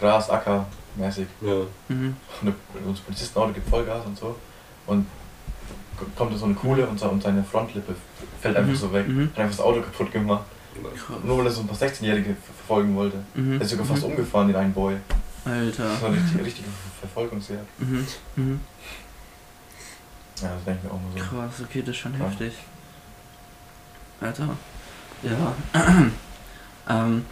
Gras, 0.00 0.30
Acker 0.30 0.66
mäßig. 0.96 1.26
Ja. 1.40 1.54
Mhm. 1.88 2.16
Und 2.42 2.54
das 2.90 3.00
Polizistenauto 3.00 3.52
gibt 3.52 3.68
Vollgas 3.68 4.04
und 4.06 4.16
so. 4.18 4.36
Und 4.86 5.06
kommt 6.16 6.32
da 6.32 6.36
so 6.36 6.44
eine 6.44 6.54
Kuhle 6.54 6.86
und, 6.86 6.98
so- 6.98 7.08
und 7.08 7.22
seine 7.22 7.42
Frontlippe 7.42 7.94
fällt 8.40 8.56
einfach 8.56 8.72
Mhm. 8.72 8.76
so 8.76 8.92
weg. 8.92 9.08
Mhm. 9.08 9.30
Hat 9.32 9.38
einfach 9.40 9.56
das 9.56 9.64
Auto 9.64 9.80
kaputt 9.80 10.12
gemacht. 10.12 10.44
Krass. 10.96 11.16
Nur 11.24 11.38
weil 11.38 11.46
er 11.46 11.50
so 11.50 11.62
ein 11.62 11.66
paar 11.66 11.76
16-Jährige 11.76 12.30
ver- 12.30 12.52
verfolgen 12.56 12.94
wollte. 12.94 13.16
Mhm. 13.34 13.54
Er 13.54 13.60
ist 13.62 13.70
sogar 13.70 13.84
fast 13.86 14.02
mhm. 14.02 14.10
umgefahren, 14.10 14.46
den 14.48 14.56
einen 14.56 14.72
Boy. 14.72 14.96
Alter. 15.44 15.84
Das 15.88 16.02
war 16.02 16.08
eine 16.10 16.18
richtige, 16.20 16.44
richtige 16.44 16.68
Ver- 16.68 17.08
Verfolgungsjagd. 17.08 17.80
Mhm. 17.80 18.06
Mhm. 18.36 18.60
Ja, 20.42 20.54
das 20.54 20.64
denke 20.64 20.80
ich 20.82 20.84
mir 20.84 20.90
auch 20.90 21.00
mal 21.00 21.12
so. 21.12 21.18
Krass, 21.36 21.52
okay, 21.62 21.80
das 21.80 21.90
ist 21.90 21.96
schon 21.96 22.18
Ja. 22.18 22.26
heftig. 22.26 22.52
Alter. 24.20 24.48
Ja. 25.22 25.54
ähm. 26.88 27.24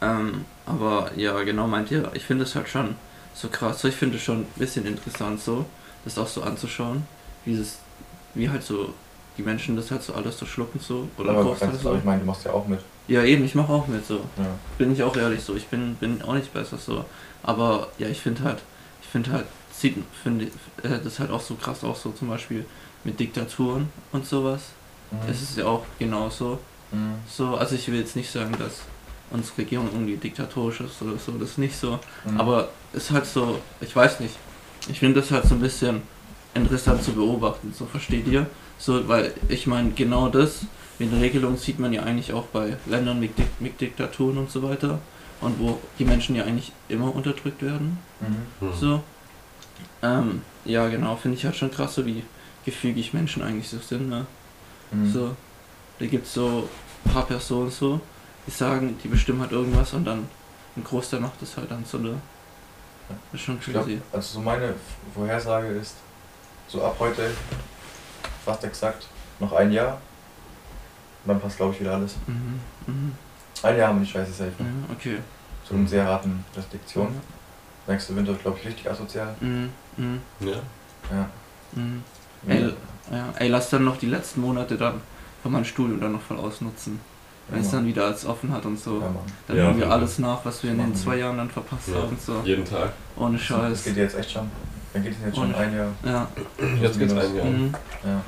Ähm, 0.00 0.44
aber 0.66 1.10
ja, 1.16 1.40
genau 1.42 1.66
meint 1.66 1.90
ihr, 1.90 2.10
ich 2.14 2.24
finde 2.24 2.44
es 2.44 2.54
halt 2.54 2.68
schon 2.68 2.96
so 3.34 3.48
krass, 3.48 3.80
so 3.80 3.88
ich 3.88 3.94
finde 3.96 4.16
es 4.16 4.22
schon 4.22 4.40
ein 4.42 4.46
bisschen 4.56 4.86
interessant 4.86 5.40
so, 5.40 5.64
das 6.04 6.18
auch 6.18 6.28
so 6.28 6.42
anzuschauen, 6.42 7.06
wie 7.44 7.54
es, 7.54 7.78
wie 8.34 8.48
halt 8.50 8.62
so 8.62 8.92
die 9.38 9.42
Menschen 9.42 9.76
das 9.76 9.90
halt 9.90 10.02
so 10.02 10.14
alles 10.14 10.38
so 10.38 10.46
schlucken 10.46 10.78
so, 10.78 11.08
oder 11.16 11.30
aber, 11.30 11.44
Großteil 11.44 11.70
ganz, 11.70 11.82
so. 11.82 11.88
aber 11.88 11.98
ich 11.98 12.04
meine, 12.04 12.20
du 12.20 12.26
machst 12.26 12.44
ja 12.44 12.52
auch 12.52 12.66
mit. 12.66 12.80
Ja 13.08 13.22
eben, 13.24 13.44
ich 13.44 13.54
mache 13.54 13.72
auch 13.72 13.86
mit 13.86 14.06
so. 14.06 14.16
Ja. 14.36 14.46
bin 14.78 14.92
ich 14.92 15.02
auch 15.02 15.16
ehrlich 15.16 15.42
so. 15.42 15.54
Ich 15.54 15.66
bin, 15.66 15.94
bin 15.96 16.22
auch 16.22 16.32
nicht 16.34 16.52
besser 16.54 16.78
so. 16.78 17.04
Aber 17.42 17.88
ja, 17.98 18.08
ich 18.08 18.20
finde 18.20 18.44
halt, 18.44 18.62
ich 19.02 19.08
finde 19.08 19.32
halt, 19.32 19.46
sieht, 19.76 19.96
finde 20.22 20.46
äh, 20.82 20.98
das 21.02 21.18
halt 21.18 21.30
auch 21.30 21.40
so 21.40 21.54
krass 21.54 21.84
auch 21.84 21.96
so 21.96 22.12
zum 22.12 22.28
Beispiel 22.28 22.64
mit 23.04 23.18
Diktaturen 23.18 23.88
und 24.12 24.26
sowas. 24.26 24.62
Mhm. 25.10 25.30
Es 25.30 25.42
ist 25.42 25.56
ja 25.56 25.66
auch 25.66 25.84
genauso. 25.98 26.58
Mhm. 26.92 27.14
So, 27.28 27.56
also 27.56 27.74
ich 27.74 27.88
will 27.88 27.98
jetzt 27.98 28.16
nicht 28.16 28.30
sagen, 28.30 28.54
dass 28.58 28.82
unsere 29.30 29.58
Regierung 29.58 29.88
irgendwie 29.92 30.16
diktatorisch 30.16 30.80
ist 30.80 31.02
oder 31.02 31.18
so, 31.18 31.32
das 31.32 31.50
ist 31.50 31.58
nicht 31.58 31.76
so. 31.76 31.98
Mhm. 32.24 32.40
Aber 32.40 32.68
es 32.92 33.04
ist 33.04 33.10
halt 33.10 33.26
so, 33.26 33.58
ich 33.80 33.94
weiß 33.94 34.20
nicht. 34.20 34.34
Ich 34.88 34.98
finde 34.98 35.20
das 35.20 35.30
halt 35.30 35.46
so 35.46 35.54
ein 35.54 35.60
bisschen 35.60 36.02
interessant 36.54 37.02
zu 37.02 37.12
beobachten, 37.12 37.74
so 37.76 37.86
versteht 37.86 38.26
ihr? 38.28 38.46
So, 38.78 39.08
weil 39.08 39.32
ich 39.48 39.66
meine, 39.66 39.90
genau 39.90 40.28
das 40.28 40.66
mit 40.98 41.10
den 41.10 41.20
Regelungen 41.20 41.56
sieht 41.56 41.78
man 41.78 41.92
ja 41.92 42.02
eigentlich 42.02 42.32
auch 42.32 42.44
bei 42.46 42.76
Ländern 42.86 43.18
mit, 43.18 43.36
Dik 43.38 43.46
mit 43.60 43.80
Diktaturen 43.80 44.38
und 44.38 44.50
so 44.50 44.62
weiter. 44.62 45.00
Und 45.40 45.58
wo 45.58 45.78
die 45.98 46.04
Menschen 46.04 46.36
ja 46.36 46.44
eigentlich 46.44 46.72
immer 46.88 47.14
unterdrückt 47.14 47.62
werden. 47.62 47.98
Mhm. 48.20 48.68
Hm. 48.68 48.74
So. 48.80 49.02
Ähm, 50.02 50.42
ja, 50.64 50.88
genau, 50.88 51.16
finde 51.16 51.36
ich 51.38 51.44
halt 51.44 51.56
schon 51.56 51.70
krass, 51.70 51.94
so 51.94 52.04
wie 52.06 52.22
gefügig 52.64 53.12
Menschen 53.12 53.42
eigentlich 53.42 53.68
so 53.68 53.78
sind. 53.78 54.08
Ne? 54.08 54.26
Mhm. 54.90 55.12
So, 55.12 55.36
da 55.98 56.06
gibt 56.06 56.26
es 56.26 56.34
so 56.34 56.68
ein 57.04 57.12
paar 57.12 57.26
Personen 57.26 57.70
so, 57.70 58.00
die 58.46 58.50
sagen, 58.50 58.98
die 59.02 59.08
bestimmen 59.08 59.40
halt 59.40 59.52
irgendwas 59.52 59.92
und 59.92 60.04
dann 60.04 60.28
ein 60.76 60.84
Großteil 60.84 61.20
macht 61.20 61.40
das 61.40 61.56
halt 61.56 61.70
dann 61.70 61.84
so 61.84 61.98
ne. 61.98 62.20
Das 63.08 63.40
ist 63.40 63.44
schon 63.44 63.60
crazy. 63.60 64.00
also 64.12 64.34
so 64.34 64.40
meine 64.40 64.74
Vorhersage 65.14 65.68
ist, 65.68 65.94
so 66.68 66.82
ab 66.82 66.96
heute, 66.98 67.30
fast 68.44 68.64
exakt, 68.64 69.06
noch 69.40 69.52
ein 69.52 69.70
Jahr. 69.70 70.00
Und 71.24 71.28
dann 71.28 71.40
passt, 71.40 71.56
glaube 71.56 71.74
ich, 71.74 71.80
wieder 71.80 71.94
alles. 71.94 72.16
Mhm, 72.26 72.60
mhm, 72.86 73.12
Ein 73.62 73.76
Jahr 73.78 73.88
haben 73.88 74.00
wir 74.00 74.06
die 74.06 74.10
Scheiße 74.12 74.32
safe. 74.32 74.52
ja, 74.58 74.92
okay. 74.92 75.18
So 75.68 75.74
mit 75.74 75.88
sehr 75.88 76.04
harten 76.04 76.44
Restriktionen. 76.54 77.20
Nächste 77.86 78.16
Winter 78.16 78.34
glaube 78.34 78.58
ich, 78.60 78.66
richtig 78.68 78.90
asozial. 78.90 79.34
Mhm, 79.40 79.70
mhm, 79.96 80.20
Ja. 80.40 80.52
Ja. 81.10 81.28
mhm. 81.72 82.02
Ey, 82.46 82.72
ja, 83.10 83.28
ey, 83.38 83.48
lass 83.48 83.70
dann 83.70 83.84
noch 83.84 83.96
die 83.98 84.06
letzten 84.06 84.40
Monate 84.40 84.76
dann 84.76 85.00
von 85.42 85.52
meinem 85.52 85.64
Studium 85.64 86.00
dann 86.00 86.12
noch 86.12 86.20
voll 86.22 86.38
ausnutzen. 86.38 87.00
Wenn 87.48 87.60
es 87.60 87.70
dann 87.70 87.84
wieder 87.86 88.06
als 88.06 88.24
offen 88.24 88.50
hat 88.52 88.64
und 88.64 88.78
so. 88.80 89.00
Ja. 89.00 89.10
Dann 89.48 89.56
Ja, 89.58 89.66
holen 89.66 89.76
wir 89.78 89.84
ja. 89.86 89.92
alles 89.92 90.18
nach, 90.18 90.42
was 90.44 90.62
wir 90.62 90.70
in 90.70 90.78
den 90.78 90.94
zwei. 90.94 91.16
Jahren 91.16 91.36
dann 91.36 91.50
verpasst 91.50 91.88
Ja. 91.88 91.96
haben. 92.00 92.16
So. 92.18 92.40
Jeden 92.42 92.64
Tag. 92.64 92.92
Ohne 93.16 93.36
Das 93.36 93.46
Scheiß. 93.46 93.84
geht 93.84 93.96
jetzt 93.98 94.16
echt 94.18 94.30
schon. 94.30 94.50
Dann 94.94 95.02
geht 95.02 95.12
es 95.12 95.18
jetzt 95.26 95.34
schon 95.36 95.48
Und- 95.48 95.54
ein 95.54 95.76
Jahr. 95.76 95.88
Ja. 96.04 96.26
Jetzt 96.80 96.98
geht's 96.98 97.12
ein 97.12 97.36
Jahr. 97.36 97.44
Mhm. 97.44 97.74
Ja. 98.02 98.20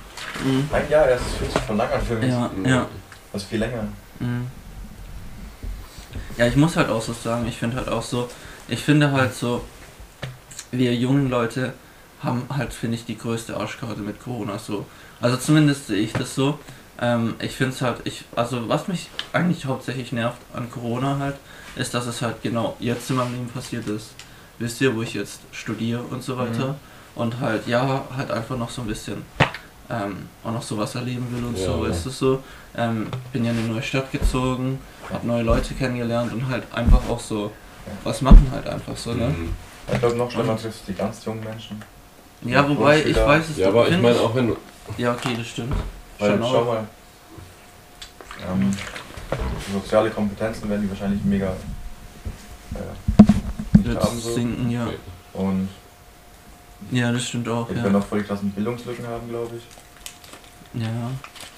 Mhm. 0.44 0.68
Ein 0.70 0.90
Jahr 0.90 1.08
erst, 1.08 1.24
das 1.24 1.32
fühlt 1.34 1.52
sich 1.52 1.62
von 1.62 1.76
lang 1.78 1.90
an 1.90 2.02
für 2.02 2.14
mich. 2.16 2.28
Ja, 2.28 2.50
ja. 2.66 2.86
Also 3.32 3.46
viel 3.46 3.58
länger. 3.60 3.84
Mhm. 4.20 4.46
Ja, 6.36 6.46
ich 6.46 6.56
muss 6.56 6.76
halt 6.76 6.90
auch 6.90 7.00
so 7.00 7.14
sagen, 7.14 7.46
ich 7.48 7.56
finde 7.56 7.76
halt 7.76 7.88
auch 7.88 8.02
so, 8.02 8.28
ich 8.68 8.80
finde 8.80 9.12
halt 9.12 9.34
so, 9.34 9.64
wir 10.70 10.94
jungen 10.94 11.30
Leute 11.30 11.72
haben 12.22 12.44
halt, 12.48 12.72
finde 12.72 12.96
ich, 12.96 13.04
die 13.04 13.16
größte 13.16 13.56
Arschkarte 13.56 14.00
mit 14.00 14.22
Corona 14.22 14.58
so. 14.58 14.86
Also 15.20 15.36
zumindest 15.36 15.88
sehe 15.88 16.00
ich 16.00 16.12
das 16.12 16.34
so. 16.34 16.58
Ähm, 17.00 17.34
ich 17.40 17.52
finde 17.52 17.74
es 17.74 17.82
halt, 17.82 18.00
ich, 18.04 18.24
also 18.34 18.68
was 18.68 18.88
mich 18.88 19.10
eigentlich 19.32 19.66
hauptsächlich 19.66 20.12
nervt 20.12 20.38
an 20.54 20.70
Corona 20.70 21.18
halt, 21.18 21.36
ist, 21.76 21.92
dass 21.94 22.06
es 22.06 22.22
halt 22.22 22.42
genau 22.42 22.76
jetzt 22.80 23.10
in 23.10 23.16
meinem 23.16 23.32
Leben 23.32 23.48
passiert 23.48 23.86
ist. 23.86 24.10
Wisst 24.58 24.80
ihr, 24.80 24.96
wo 24.96 25.02
ich 25.02 25.12
jetzt 25.14 25.40
studiere 25.52 26.00
und 26.02 26.22
so 26.22 26.38
weiter. 26.38 26.68
Mhm. 26.68 26.74
Und 27.14 27.40
halt, 27.40 27.66
ja, 27.66 28.04
halt 28.16 28.30
einfach 28.30 28.56
noch 28.56 28.70
so 28.70 28.82
ein 28.82 28.88
bisschen 28.88 29.22
ähm, 29.90 30.28
auch 30.42 30.52
noch 30.52 30.62
sowas 30.62 30.94
erleben 30.94 31.26
will 31.30 31.44
und 31.44 31.58
Ja, 31.58 31.66
so, 31.66 31.84
ist 31.84 32.06
es 32.06 32.18
so. 32.18 32.42
Ähm, 32.76 33.06
bin 33.32 33.44
ja 33.44 33.52
in 33.52 33.58
eine 33.58 33.68
neue 33.68 33.82
Stadt 33.82 34.10
gezogen, 34.10 34.78
hab 35.12 35.24
neue 35.24 35.42
Leute 35.42 35.74
kennengelernt 35.74 36.32
und 36.32 36.48
halt 36.48 36.64
einfach 36.74 37.08
auch 37.08 37.20
so 37.20 37.52
was 38.04 38.22
machen 38.22 38.48
halt 38.50 38.66
einfach 38.66 38.96
so, 38.96 39.12
ne? 39.14 39.28
Mhm. 39.28 39.52
Ich 39.92 39.98
glaube, 39.98 40.16
noch 40.16 40.30
schlimmer 40.30 40.56
trifft 40.56 40.80
es 40.80 40.84
die 40.84 40.94
ganz 40.94 41.24
jungen 41.24 41.44
Menschen. 41.44 41.80
Ja, 42.42 42.68
wobei 42.68 43.04
ich 43.04 43.16
weiß 43.16 43.50
es 43.50 43.56
Ja, 43.56 43.68
aber 43.68 43.88
ich 43.88 44.00
meine 44.00 44.20
auch 44.20 44.34
wenn. 44.34 44.54
Ja, 44.98 45.12
okay, 45.12 45.34
das 45.36 45.46
stimmt. 45.48 45.74
Weil, 46.18 46.38
schau 46.40 46.60
auch. 46.60 46.66
mal, 46.66 46.84
ähm, 48.50 48.70
soziale 49.72 50.10
Kompetenzen 50.10 50.68
werden 50.68 50.82
die 50.82 50.90
wahrscheinlich 50.90 51.22
mega 51.24 51.52
äh, 52.74 53.78
nicht 53.88 54.00
haben 54.00 54.18
so. 54.20 54.32
sinken, 54.32 54.70
ja. 54.70 54.88
Und 55.32 55.68
Ja, 56.90 57.12
das 57.12 57.24
stimmt 57.28 57.48
auch, 57.48 57.68
Wir 57.68 57.76
ja. 57.76 57.84
werden 57.84 57.96
auch 57.96 58.06
voll 58.06 58.20
die 58.20 58.26
krassen 58.26 58.50
Bildungslücken 58.52 59.06
haben, 59.06 59.28
glaube 59.28 59.56
ich. 59.56 59.62
Ja. 60.76 61.10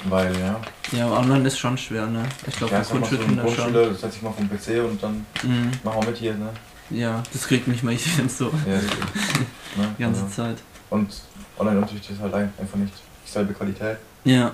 Weil, 0.08 0.38
ja. 0.38 0.60
Ja, 0.92 1.10
online 1.10 1.46
ist 1.48 1.58
schon 1.58 1.76
schwer, 1.76 2.06
ne? 2.06 2.24
Ich 2.46 2.56
glaube, 2.56 2.72
ja, 2.72 2.78
mal, 2.78 2.84
so 2.84 2.92
eine 2.94 3.00
Grundschulkinder 3.00 3.42
schon. 3.48 3.54
Grundschule 3.56 3.94
setz 3.94 4.14
dich 4.14 4.22
mal 4.22 4.32
vom 4.32 4.48
PC 4.48 4.84
und 4.88 5.02
dann 5.02 5.26
Mhm. 5.42 5.72
mach 5.82 5.94
mal 5.96 6.06
mit 6.06 6.16
hier, 6.16 6.34
ne? 6.34 6.50
Ja, 6.90 7.22
das 7.32 7.46
kriegt 7.46 7.66
mich 7.68 7.82
mal 7.82 7.92
ich 7.92 8.04
so 8.28 8.44
Ja, 8.66 8.76
ne? 9.76 9.94
die 9.98 10.02
ganze 10.02 10.22
also. 10.22 10.34
Zeit. 10.34 10.56
Und 10.90 11.10
Online-Unterricht 11.58 12.10
ist 12.10 12.20
halt 12.20 12.32
ein- 12.32 12.52
einfach 12.58 12.76
nicht 12.78 12.94
dieselbe 13.26 13.52
Qualität. 13.52 13.98
Ja. 14.24 14.52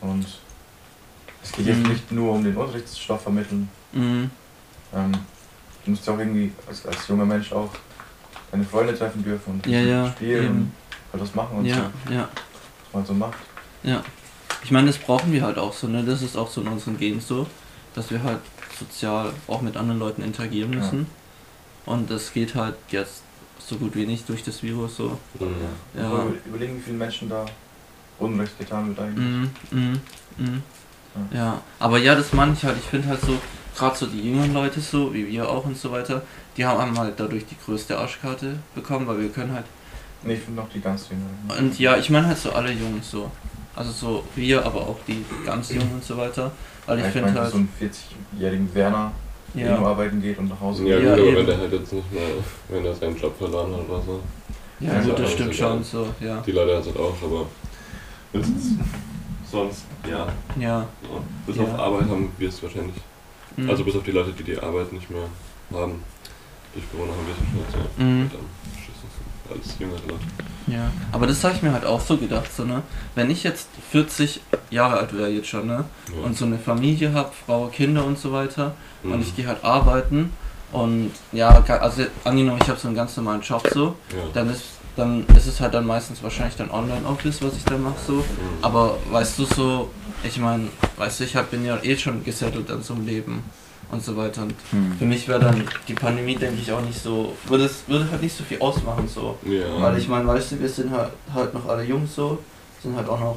Und 0.00 0.26
es 1.42 1.52
geht 1.52 1.66
jetzt 1.66 1.78
Mhm. 1.82 1.88
nicht 1.88 2.12
nur 2.12 2.32
um 2.34 2.44
den 2.44 2.54
Unterrichtsstoff 2.56 3.22
vermitteln. 3.22 3.68
Mhm. 3.92 4.30
Ähm, 4.94 5.12
du 5.84 5.90
musst 5.90 6.06
ja 6.06 6.12
auch 6.12 6.18
irgendwie 6.18 6.52
als, 6.68 6.86
als 6.86 7.08
junger 7.08 7.24
Mensch 7.24 7.50
auch 7.52 7.70
deine 8.52 8.64
Freunde 8.64 8.96
treffen 8.96 9.24
dürfen 9.24 9.54
und 9.54 9.66
Ja, 9.66 9.80
ja, 9.80 10.10
spielen 10.12 10.44
eben. 10.44 10.54
und 10.58 10.72
halt 11.14 11.22
was 11.22 11.34
machen 11.34 11.56
und 11.58 11.64
Ja, 11.64 11.90
so, 12.06 12.12
ja, 12.12 12.28
was 12.84 12.92
man 12.92 13.06
so 13.06 13.14
macht. 13.14 13.38
Ja. 13.82 14.02
Ich 14.64 14.70
meine, 14.70 14.86
das 14.86 14.98
brauchen 14.98 15.32
wir 15.32 15.42
halt 15.42 15.58
auch 15.58 15.72
so, 15.72 15.88
ne? 15.88 16.04
Das 16.04 16.22
ist 16.22 16.36
auch 16.36 16.48
so 16.48 16.60
in 16.60 16.68
unseren 16.68 16.96
Genen 16.98 17.20
so, 17.20 17.46
dass 17.94 18.10
wir 18.10 18.22
halt 18.22 18.38
sozial 18.78 19.32
auch 19.48 19.60
mit 19.60 19.76
anderen 19.76 19.98
Leuten 19.98 20.22
interagieren 20.22 20.72
Ja. 20.72 20.78
müssen. 20.78 21.06
Und 21.84 22.10
das 22.10 22.32
geht 22.32 22.54
halt 22.54 22.76
jetzt 22.90 23.22
so 23.58 23.76
gut 23.76 23.96
wie 23.96 24.06
nicht 24.06 24.28
durch 24.28 24.44
das 24.44 24.62
Virus 24.62 24.96
so. 24.96 25.18
Ja. 25.96 26.06
Aber 26.06 26.26
Überlegen, 26.46 26.76
wie 26.76 26.80
vielen 26.80 26.98
Menschen 26.98 27.28
da 27.28 27.44
Unrecht 28.18 28.58
getan 28.58 28.88
wird 28.88 29.00
eigentlich. 29.00 29.24
Mhm, 29.24 29.50
mhm, 29.70 30.00
mhm. 30.38 30.62
Ja, 31.32 31.60
aber 31.78 31.98
ja, 31.98 32.14
das 32.14 32.32
meine 32.32 32.52
ich 32.52 32.64
halt. 32.64 32.76
Ich 32.78 32.86
finde 32.86 33.08
halt 33.08 33.20
so, 33.20 33.38
gerade 33.76 33.96
so 33.96 34.06
die 34.06 34.22
jüngeren 34.22 34.54
Leute 34.54 34.80
so, 34.80 35.12
wie 35.12 35.26
wir 35.26 35.48
auch 35.48 35.64
und 35.64 35.76
so 35.76 35.90
weiter, 35.90 36.22
die 36.56 36.64
haben 36.64 36.98
halt 36.98 37.18
dadurch 37.18 37.44
die 37.46 37.56
größte 37.64 37.98
Arschkarte 37.98 38.58
bekommen, 38.74 39.06
weil 39.06 39.20
wir 39.20 39.28
können 39.28 39.52
halt. 39.52 39.66
Nee, 40.22 40.34
ich 40.34 40.40
finde 40.40 40.60
noch 40.62 40.68
die 40.70 40.80
ganz 40.80 41.08
jüngeren. 41.10 41.66
Und 41.66 41.78
ja, 41.78 41.96
ich 41.96 42.08
meine 42.10 42.28
halt 42.28 42.38
so 42.38 42.52
alle 42.52 42.70
Jungen 42.70 43.02
so. 43.02 43.30
Also 43.74 43.90
so 43.92 44.24
wir, 44.34 44.64
aber 44.64 44.80
auch 44.82 44.96
die 45.06 45.24
ganz 45.46 45.70
Jungen 45.72 45.92
und 45.94 46.04
so 46.04 46.16
weiter. 46.16 46.50
Weil 46.86 46.98
ich 46.98 47.04
Ja, 47.06 47.10
finde 47.10 47.32
halt. 47.40 47.50
so 47.50 47.56
einen 47.58 47.68
40-jährigen 47.80 48.74
Werner, 48.74 49.12
der 49.54 49.70
nur 49.70 49.80
Ja, 49.80 49.86
arbeiten 49.86 50.20
geht 50.20 50.38
und 50.38 50.48
nach 50.48 50.60
Hause 50.60 50.84
Ja, 50.86 50.96
geht. 50.96 51.04
Ja, 51.06 51.10
gut, 51.14 51.20
aber 51.20 51.28
eben. 51.28 51.36
wenn 51.38 51.46
der 51.46 51.58
halt 51.58 51.72
jetzt 51.72 51.92
nicht 51.92 52.12
mehr, 52.12 52.22
wenn 52.68 52.84
er 52.84 52.94
seinen 52.94 53.16
Job 53.16 53.36
verloren 53.38 53.72
hat 53.72 53.88
oder 53.88 54.02
so. 54.02 54.20
ja 54.80 54.92
Also 54.92 55.08
gut, 55.10 55.18
das 55.20 55.32
stimmt 55.32 55.54
schon 55.54 55.84
so, 55.84 56.06
ja. 56.20 56.42
Die 56.46 56.52
Leute 56.52 56.74
hat 56.74 56.80
es 56.82 56.86
halt 56.88 56.98
auch, 56.98 57.14
aber 57.22 57.46
sonst, 59.50 59.84
ja, 60.08 60.26
Ja. 60.58 60.86
so. 61.02 61.22
bis 61.46 61.56
Ja. 61.56 61.62
auf 61.64 61.78
Arbeit 61.78 62.08
haben 62.08 62.30
wir 62.38 62.48
es 62.48 62.62
wahrscheinlich. 62.62 62.96
mhm. 63.56 63.70
Also 63.70 63.84
bis 63.84 63.96
auf 63.96 64.02
die 64.02 64.10
Leute, 64.12 64.32
die 64.32 64.42
die 64.42 64.58
Arbeit 64.58 64.92
nicht 64.92 65.10
mehr 65.10 65.22
haben. 65.72 66.02
Durch 66.74 66.84
Corona 66.90 67.12
haben 67.12 67.26
wir 67.26 67.34
es 67.34 67.66
wahrscheinlich 67.66 67.92
so. 67.98 68.02
Mhm. 68.02 68.30
Alles 69.52 69.76
jüngere 69.78 69.96
Leute. 70.08 70.24
Ja, 70.68 70.90
aber 71.10 71.26
das 71.26 71.42
habe 71.42 71.54
ich 71.54 71.62
mir 71.62 71.72
halt 71.72 71.84
auch 71.84 72.00
so 72.00 72.16
gedacht, 72.16 72.50
so, 72.54 72.64
ne? 72.64 72.82
Wenn 73.14 73.30
ich 73.30 73.42
jetzt 73.42 73.68
40 73.90 74.40
Jahre 74.70 74.98
alt 74.98 75.16
wäre 75.16 75.28
jetzt 75.28 75.48
schon, 75.48 75.66
ne? 75.66 75.84
Ja. 76.16 76.24
Und 76.24 76.36
so 76.36 76.44
eine 76.44 76.58
Familie 76.58 77.12
habe, 77.12 77.30
Frau, 77.46 77.66
Kinder 77.66 78.04
und 78.04 78.18
so 78.18 78.32
weiter, 78.32 78.74
Mhm. 79.02 79.12
und 79.12 79.22
ich 79.22 79.34
gehe 79.34 79.46
halt 79.48 79.64
arbeiten 79.64 80.32
und 80.70 81.10
ja, 81.32 81.48
also 81.80 82.04
angenommen, 82.24 82.60
ich 82.62 82.68
habe 82.68 82.78
so 82.78 82.86
einen 82.86 82.96
ganz 82.96 83.16
normalen 83.16 83.40
Job 83.42 83.66
so, 83.74 83.96
ja. 84.10 84.22
dann 84.32 84.48
ist 84.50 84.62
dann 84.94 85.24
ist 85.36 85.46
es 85.46 85.58
halt 85.58 85.72
dann 85.74 85.86
meistens 85.86 86.22
wahrscheinlich 86.22 86.54
dann 86.56 86.70
Online-Office, 86.70 87.40
was 87.42 87.56
ich 87.56 87.64
dann 87.64 87.82
mache 87.82 87.94
so. 88.06 88.12
Mhm. 88.12 88.22
Aber 88.60 88.98
weißt 89.10 89.38
du 89.38 89.46
so, 89.46 89.90
ich 90.22 90.38
meine, 90.38 90.68
weißt 90.98 91.20
du, 91.20 91.24
ich 91.24 91.34
hab, 91.34 91.50
bin 91.50 91.64
ja 91.64 91.78
eh 91.82 91.96
schon 91.96 92.22
gesettelt 92.22 92.70
an 92.70 92.82
so 92.82 92.92
einem 92.94 93.06
Leben 93.06 93.42
und 93.92 94.02
so 94.02 94.16
weiter. 94.16 94.42
Und 94.42 94.54
Hm. 94.70 94.96
für 94.98 95.04
mich 95.04 95.28
wäre 95.28 95.38
dann 95.38 95.62
die 95.86 95.94
Pandemie, 95.94 96.34
denke 96.34 96.60
ich, 96.60 96.72
auch 96.72 96.80
nicht 96.80 97.00
so, 97.00 97.36
würde 97.46 97.64
es 97.66 97.84
würde 97.86 98.10
halt 98.10 98.22
nicht 98.22 98.36
so 98.36 98.42
viel 98.42 98.58
ausmachen 98.60 99.06
so. 99.06 99.38
ja. 99.44 99.80
Weil 99.80 99.98
ich 99.98 100.08
meine, 100.08 100.26
weißt 100.26 100.52
du, 100.52 100.60
wir 100.60 100.68
sind 100.68 100.90
halt, 100.90 101.10
halt 101.32 101.54
noch 101.54 101.68
alle 101.68 101.84
jung 101.84 102.06
so, 102.06 102.38
sind 102.82 102.96
halt 102.96 103.08
auch 103.08 103.20
noch, 103.20 103.36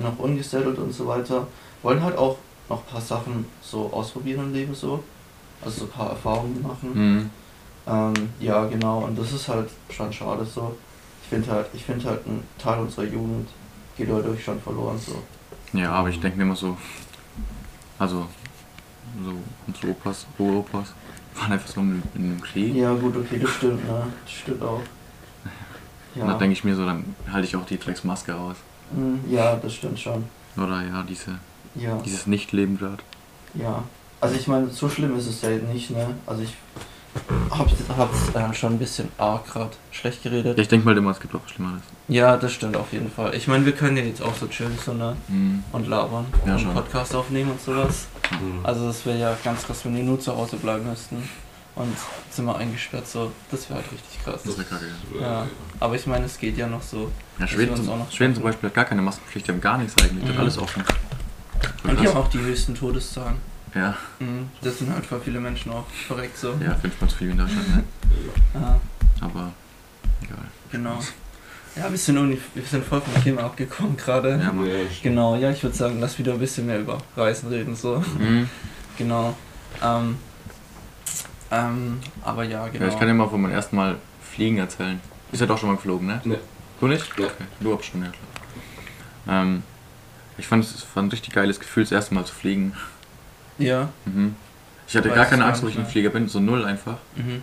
noch 0.00 0.18
ungesettelt 0.18 0.78
und 0.78 0.92
so 0.92 1.06
weiter. 1.08 1.46
Wollen 1.82 2.02
halt 2.02 2.16
auch 2.16 2.36
noch 2.68 2.78
ein 2.78 2.92
paar 2.92 3.00
Sachen 3.00 3.46
so 3.62 3.90
ausprobieren 3.92 4.44
im 4.44 4.52
Leben 4.52 4.74
so. 4.74 5.02
Also 5.64 5.80
so 5.80 5.84
ein 5.86 5.90
paar 5.90 6.10
Erfahrungen 6.10 6.62
machen. 6.62 6.94
Hm. 6.94 7.30
Ähm, 7.88 8.28
ja, 8.38 8.64
genau, 8.66 8.98
und 9.00 9.18
das 9.18 9.32
ist 9.32 9.48
halt 9.48 9.70
schon 9.90 10.12
schade 10.12 10.44
so. 10.44 10.76
Ich 11.22 11.28
finde 11.30 11.50
halt, 11.50 11.66
ich 11.72 11.84
finde 11.84 12.04
halt 12.08 12.26
ein 12.26 12.42
Teil 12.58 12.78
unserer 12.80 13.04
Jugend 13.04 13.48
geht 13.96 14.08
dadurch 14.10 14.44
schon 14.44 14.60
verloren 14.60 14.98
so. 14.98 15.20
Ja, 15.76 15.92
aber 15.92 16.08
ich 16.08 16.20
denke 16.20 16.36
mir 16.38 16.44
immer 16.44 16.56
so, 16.56 16.76
also, 17.98 18.26
so 19.24 19.32
unsere 19.66 19.88
Opas, 19.88 20.26
Uropas 20.38 20.92
waren 21.34 21.52
einfach 21.52 21.68
so 21.68 21.80
in, 21.80 22.02
in 22.14 22.24
einem 22.24 22.40
Krieg. 22.40 22.74
Ja, 22.74 22.92
gut, 22.94 23.16
okay, 23.16 23.38
das 23.38 23.50
stimmt, 23.50 23.84
ne? 23.86 24.06
Das 24.24 24.32
stimmt 24.32 24.62
auch. 24.62 24.80
Und 26.14 26.22
da 26.26 26.32
Ja, 26.32 26.38
denke 26.38 26.52
ich 26.54 26.64
mir 26.64 26.74
so, 26.74 26.84
dann 26.84 27.14
halte 27.30 27.46
ich 27.46 27.54
auch 27.56 27.66
die 27.66 27.78
Drecksmaske 27.78 28.34
aus. 28.34 28.56
mm, 28.92 29.30
ja 29.32 29.56
das 29.56 29.74
stimmt 29.74 29.98
schon. 30.00 30.24
Oder 30.56 30.82
ja, 30.82 31.02
diese, 31.08 31.38
Ja, 31.74 31.96
dieses 32.04 32.26
Nicht-Leben 32.26 32.78
dort. 32.78 33.02
ja. 33.54 33.82
Also 34.20 34.34
ich 34.34 34.48
meine, 34.48 34.68
so 34.70 34.88
schlimm 34.88 35.16
ist 35.16 35.28
es 35.28 35.42
ja 35.42 35.50
nicht, 35.50 35.90
ne? 35.90 36.08
Also 36.26 36.42
ich 36.42 36.52
hab's, 37.50 37.72
hab's 37.96 38.34
äh, 38.34 38.54
schon 38.54 38.74
ein 38.74 38.78
bisschen 38.78 39.08
arg 39.18 39.46
gerade 39.46 39.70
schlecht 39.90 40.22
geredet. 40.22 40.56
Ja, 40.56 40.62
ich 40.62 40.68
denke 40.68 40.86
mal 40.86 40.96
immer, 40.96 41.10
es 41.10 41.20
gibt 41.20 41.34
auch 41.34 41.40
Schlimmeres. 41.48 41.82
Ja, 42.08 42.36
das 42.36 42.52
stimmt 42.52 42.76
auf 42.76 42.92
jeden 42.92 43.10
Fall. 43.10 43.34
Ich 43.34 43.48
meine, 43.48 43.64
wir 43.66 43.72
können 43.72 43.96
ja 43.96 44.04
jetzt 44.04 44.22
auch 44.22 44.34
so 44.34 44.46
chillen 44.46 44.78
so, 44.84 44.92
ne? 44.94 45.16
Mhm. 45.28 45.62
Und 45.72 45.88
labern 45.88 46.26
Ja, 46.46 46.54
und 46.54 46.60
schon. 46.60 46.74
Podcast 46.74 47.14
aufnehmen 47.14 47.50
und 47.50 47.60
sowas. 47.60 48.06
Mhm. 48.32 48.64
Also 48.64 48.86
das 48.86 49.04
wäre 49.06 49.18
ja 49.18 49.36
ganz 49.44 49.64
krass, 49.64 49.84
wenn 49.84 49.96
wir 49.96 50.02
nur 50.04 50.20
zu 50.20 50.36
Hause 50.36 50.56
bleiben 50.56 50.88
müssten 50.88 51.28
und 51.74 51.96
Zimmer 52.30 52.56
eingesperrt, 52.56 53.06
so, 53.06 53.30
das 53.50 53.68
wäre 53.70 53.80
halt 53.80 53.92
richtig 53.92 54.24
krass. 54.24 54.40
Das 54.44 54.56
wäre 54.58 54.66
kacke. 54.66 54.86
Ja. 55.20 55.46
Aber 55.80 55.94
ich 55.96 56.06
meine, 56.06 56.24
es 56.26 56.38
geht 56.38 56.56
ja 56.56 56.66
noch 56.66 56.82
so. 56.82 57.10
Ja, 57.38 57.46
Schweden, 57.46 57.76
zum, 57.76 57.88
auch 57.90 57.98
noch 57.98 58.10
Schweden 58.10 58.34
zum. 58.34 58.42
Beispiel 58.44 58.68
hat 58.68 58.74
gar 58.74 58.84
keine 58.84 59.02
Maskenpflicht, 59.02 59.46
die 59.46 59.52
haben 59.52 59.60
gar 59.60 59.78
nichts 59.78 59.94
eigentlich, 60.02 60.24
die 60.24 60.30
Mhm. 60.30 60.34
hat 60.34 60.40
alles 60.40 60.58
offen. 60.58 60.82
Und 61.84 62.00
die 62.00 62.06
haben 62.08 62.16
auch 62.16 62.28
die 62.28 62.38
höchsten 62.38 62.74
Todeszahlen. 62.74 63.36
Ja, 63.74 63.96
Mhm. 64.18 64.48
Das 64.62 64.78
sind 64.78 64.92
halt 64.92 65.04
voll 65.06 65.20
viele 65.24 65.40
Menschen 65.40 65.70
auch 65.72 65.86
verreckt 66.06 66.36
so. 66.38 66.54
ja, 66.64 66.74
fünfmal 66.74 67.08
zu 67.10 67.16
viel 67.16 67.30
in 67.30 67.38
Deutschland, 67.38 67.76
ne? 67.76 67.84
Ja, 68.54 68.80
Aber 69.20 69.52
egal. 70.22 70.38
genau. 70.72 70.98
Ja, 71.76 71.88
wir 71.90 71.98
sind, 71.98 72.18
uni 72.18 72.40
wir 72.54 72.62
sind 72.64 72.84
voll 72.84 73.00
vom 73.00 73.22
Thema 73.22 73.42
abgekommen 73.44 73.96
gerade. 73.96 74.30
Ja, 74.42 74.52
Mann. 74.52 74.66
Ja, 74.66 74.74
Genau, 75.02 75.36
ja, 75.36 75.50
ich 75.50 75.62
würde 75.62 75.76
sagen, 75.76 76.00
lass 76.00 76.18
wieder 76.18 76.32
ein 76.32 76.38
bisschen 76.40 76.66
mehr 76.66 76.80
über 76.80 76.98
Reisen 77.16 77.48
reden, 77.50 77.76
so. 77.76 78.02
Mhm. 78.18 78.48
Genau. 78.96 79.36
Ähm, 79.82 80.16
ähm, 81.50 82.00
aber 82.24 82.44
ja, 82.44 82.66
genau. 82.68 82.84
Ja, 82.86 82.90
ich 82.92 82.98
kann 82.98 83.06
dir 83.08 83.14
mal 83.14 83.28
von 83.28 83.40
meinem 83.40 83.52
ersten 83.52 83.76
Mal 83.76 83.96
Fliegen 84.22 84.58
erzählen. 84.58 85.00
Ist 85.30 85.40
ja 85.40 85.46
doch 85.46 85.58
schon 85.58 85.68
mal 85.68 85.76
geflogen, 85.76 86.06
ne? 86.06 86.20
Nee. 86.24 86.38
Du 86.80 86.86
nicht? 86.88 87.04
Nee. 87.18 87.24
Okay. 87.26 87.44
Du 87.60 87.76
hast 87.76 87.84
schon, 87.86 88.02
ja 88.02 88.08
klar. 89.26 89.42
Ähm, 89.42 89.62
ich 90.36 90.46
fand 90.46 90.64
es 90.64 90.84
war 90.94 91.02
ein 91.02 91.08
richtig 91.10 91.32
geiles 91.34 91.60
Gefühl, 91.60 91.84
das 91.84 91.92
erste 91.92 92.14
Mal 92.14 92.24
zu 92.24 92.34
fliegen. 92.34 92.72
Ja. 93.58 93.88
Mhm. 94.04 94.34
Ich 94.86 94.96
hatte 94.96 95.08
Weiß 95.10 95.16
gar 95.16 95.24
keine 95.26 95.44
Angst, 95.44 95.62
wo 95.62 95.68
ich 95.68 95.74
ein 95.76 95.82
mehr. 95.82 95.90
Flieger 95.90 96.10
bin, 96.10 96.28
so 96.28 96.40
null 96.40 96.64
einfach. 96.64 96.96
Mhm. 97.16 97.42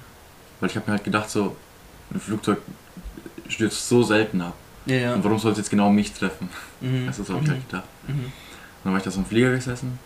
Weil 0.59 0.69
ich 0.69 0.75
habe 0.75 0.85
mir 0.87 0.93
halt 0.93 1.03
gedacht, 1.03 1.29
so, 1.29 1.55
ein 2.11 2.19
Flugzeug 2.19 2.59
stürzt 3.47 3.87
so 3.87 4.01
selten 4.03 4.41
ab. 4.41 4.53
Ja, 4.85 4.95
ja. 4.95 5.13
Und 5.13 5.23
warum 5.23 5.37
soll 5.39 5.51
es 5.51 5.57
jetzt 5.57 5.69
genau 5.69 5.89
mich 5.91 6.11
treffen? 6.13 6.49
Mhm. 6.81 7.05
Das 7.07 7.19
ist 7.19 7.29
ich 7.29 7.35
halt 7.35 7.67
gedacht. 7.69 7.83
Mhm. 8.07 8.31
Dann 8.83 8.93
war 8.93 8.97
ich 8.99 9.03
da 9.03 9.11
so 9.11 9.19
im 9.19 9.25
Flieger 9.25 9.51
gesessen 9.51 9.97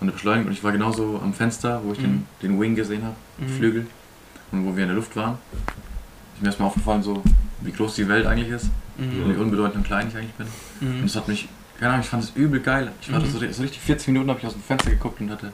und 0.00 0.06
der 0.06 0.12
Beschleunigung 0.12 0.46
und 0.48 0.52
ich 0.52 0.62
war 0.62 0.72
genauso 0.72 1.20
am 1.22 1.34
Fenster, 1.34 1.80
wo 1.84 1.92
ich 1.92 1.98
den, 1.98 2.12
Mhm. 2.12 2.26
den 2.42 2.60
Wing 2.60 2.74
gesehen 2.76 3.02
habe, 3.04 3.16
den 3.38 3.46
Mhm. 3.52 3.58
Flügel, 3.58 3.86
und 4.52 4.64
wo 4.64 4.74
wir 4.76 4.82
in 4.84 4.88
der 4.88 4.96
Luft 4.96 5.14
waren. 5.16 5.38
Ist 6.34 6.42
mir 6.42 6.48
erstmal 6.48 6.68
aufgefallen, 6.68 7.02
so 7.02 7.22
wie 7.60 7.72
groß 7.72 7.96
die 7.96 8.08
Welt 8.08 8.26
eigentlich 8.26 8.48
ist 8.50 8.70
Mhm. 8.96 9.24
und 9.24 9.34
wie 9.36 9.40
unbedeutend 9.40 9.76
und 9.78 9.84
klein 9.84 10.06
ich 10.08 10.16
eigentlich 10.16 10.34
bin. 10.34 10.46
Und 10.80 10.98
Mhm. 10.98 11.02
das 11.02 11.16
hat 11.16 11.26
mich, 11.28 11.48
keine 11.78 11.92
Ahnung, 11.92 12.02
ich 12.04 12.08
fand 12.10 12.24
es 12.24 12.30
übel 12.34 12.60
geil. 12.60 12.92
Ich 13.00 13.12
war 13.12 13.20
Mhm. 13.20 13.26
so, 13.30 13.38
so 13.38 13.62
richtig 13.62 13.80
40 13.80 14.08
Minuten 14.08 14.28
habe 14.30 14.40
ich 14.40 14.46
aus 14.46 14.52
dem 14.54 14.62
Fenster 14.62 14.90
geguckt 14.90 15.20
und 15.20 15.30
hatte 15.30 15.52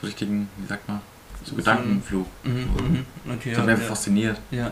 so 0.00 0.06
richtigen, 0.06 0.48
wie 0.56 0.66
sagt 0.66 0.88
man, 0.88 1.00
so 1.44 1.50
So 1.50 1.56
Gedankenflug. 1.56 2.26
Mhm. 2.44 2.52
Mhm. 2.52 3.06
Okay, 3.34 3.50
Das 3.54 3.58
ja, 3.66 3.72
mich 3.72 3.80
ja. 3.82 3.88
fasziniert. 3.88 4.40
ja. 4.50 4.70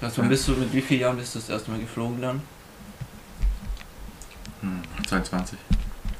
Also, 0.00 0.22
Ja. 0.22 0.28
bist 0.28 0.46
du, 0.48 0.52
mit 0.52 0.72
wie 0.74 0.82
vielen 0.82 1.00
Jahren 1.00 1.16
bist 1.16 1.34
du 1.34 1.38
das 1.38 1.48
erste 1.48 1.70
Mal 1.70 1.80
geflogen 1.80 2.20
dann? 2.20 2.42
Hm, 4.60 4.82
22. 5.06 5.58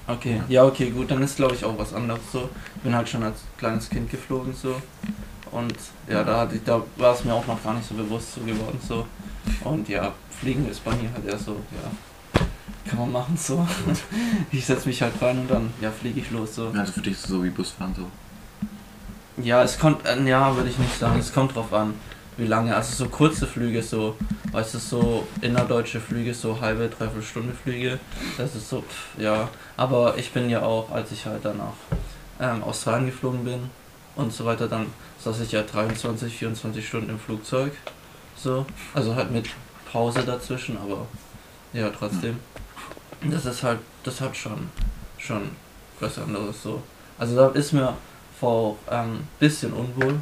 Okay, 0.09 0.41
ja, 0.49 0.65
okay, 0.65 0.91
gut, 0.91 1.11
dann 1.11 1.23
ist 1.23 1.37
glaube 1.37 1.55
ich 1.55 1.65
auch 1.65 1.77
was 1.79 1.93
anderes 1.93 2.21
so. 2.33 2.49
Ich 2.77 2.83
bin 2.83 2.95
halt 2.95 3.09
schon 3.09 3.23
als 3.23 3.39
kleines 3.59 3.89
Kind 3.89 4.09
geflogen 4.11 4.55
so. 4.55 4.81
Und 5.51 5.75
ja, 6.09 6.23
da, 6.23 6.41
hatte 6.41 6.57
ich, 6.57 6.65
da 6.65 6.83
war 6.97 7.15
es 7.15 7.25
mir 7.25 7.33
auch 7.35 7.47
noch 7.47 7.63
gar 7.63 7.75
nicht 7.75 7.89
so 7.89 7.95
bewusst 7.95 8.35
so 8.35 8.41
geworden 8.43 8.79
so. 8.87 9.07
Und 9.65 9.89
ja, 9.89 10.13
Fliegen 10.31 10.69
ist 10.69 10.85
bei 10.85 10.95
mir 10.97 11.11
halt 11.13 11.27
eher 11.27 11.39
so, 11.39 11.53
ja, 11.73 11.91
kann 12.89 12.99
man 12.99 13.13
machen 13.13 13.37
so. 13.37 13.67
Ich 14.53 14.65
setze 14.67 14.89
mich 14.89 15.03
halt 15.03 15.21
rein 15.21 15.39
und 15.41 15.51
dann, 15.51 15.73
ja, 15.81 15.91
fliege 15.91 16.21
ich 16.21 16.31
los 16.31 16.55
so. 16.55 16.73
Also 16.77 16.93
für 16.93 17.01
dich 17.01 17.19
so 17.19 17.43
wie 17.45 17.51
Busfahren 17.51 17.95
so. 17.95 18.07
Ja, 19.43 19.63
es 19.63 19.79
kommt, 19.79 20.07
äh, 20.07 20.23
ja, 20.25 20.55
würde 20.57 20.71
ich 20.71 20.79
nicht 20.79 20.99
sagen, 20.99 21.19
es 21.19 21.33
kommt 21.33 21.55
drauf 21.55 21.73
an, 21.73 21.95
wie 22.37 22.47
lange. 22.47 22.75
Also 22.75 23.05
so 23.05 23.11
kurze 23.11 23.47
Flüge, 23.47 23.83
so, 23.83 24.17
weißt 24.53 24.75
du, 24.75 24.79
so 24.79 25.29
innerdeutsche 25.43 26.01
Flüge, 26.01 26.33
so 26.33 26.61
halbe, 26.61 26.89
dreiviertel 26.89 27.23
Stunde 27.23 27.53
Flüge, 27.53 27.99
das 28.39 28.55
ist 28.55 28.71
so, 28.71 28.81
pff, 28.81 29.19
ja. 29.19 29.49
Aber 29.77 30.17
ich 30.17 30.33
bin 30.33 30.49
ja 30.49 30.63
auch, 30.63 30.91
als 30.91 31.13
ich 31.13 31.27
halt 31.27 31.45
dann 31.45 31.59
nach 31.59 31.75
ähm, 32.41 32.63
Australien 32.63 33.07
geflogen 33.07 33.45
bin 33.45 33.71
und 34.15 34.33
so 34.33 34.47
weiter, 34.47 34.69
dann 34.69 34.87
saß 35.23 35.41
ich 35.41 35.53
ja 35.53 35.63
23, 35.63 36.35
24 36.35 36.87
Stunden 36.87 37.11
im 37.11 37.19
Flugzeug, 37.19 37.73
so. 38.37 38.65
Also 38.95 39.15
halt 39.15 39.31
mit 39.33 39.51
Pause 39.93 40.23
dazwischen, 40.25 40.79
aber 40.79 41.07
ja, 41.73 41.91
trotzdem. 41.91 42.39
Das 43.31 43.45
ist 43.47 43.63
halt, 43.63 43.81
das 44.05 44.21
hat 44.21 44.37
schon, 44.37 44.69
schon 45.19 45.51
was 46.01 46.19
anderes 46.19 46.63
so. 46.63 46.83
Also 47.19 47.37
da 47.37 47.49
ist 47.49 47.73
mir 47.73 47.95
vor 48.39 48.77
ähm, 48.91 49.21
bisschen 49.39 49.73
unwohl 49.73 50.21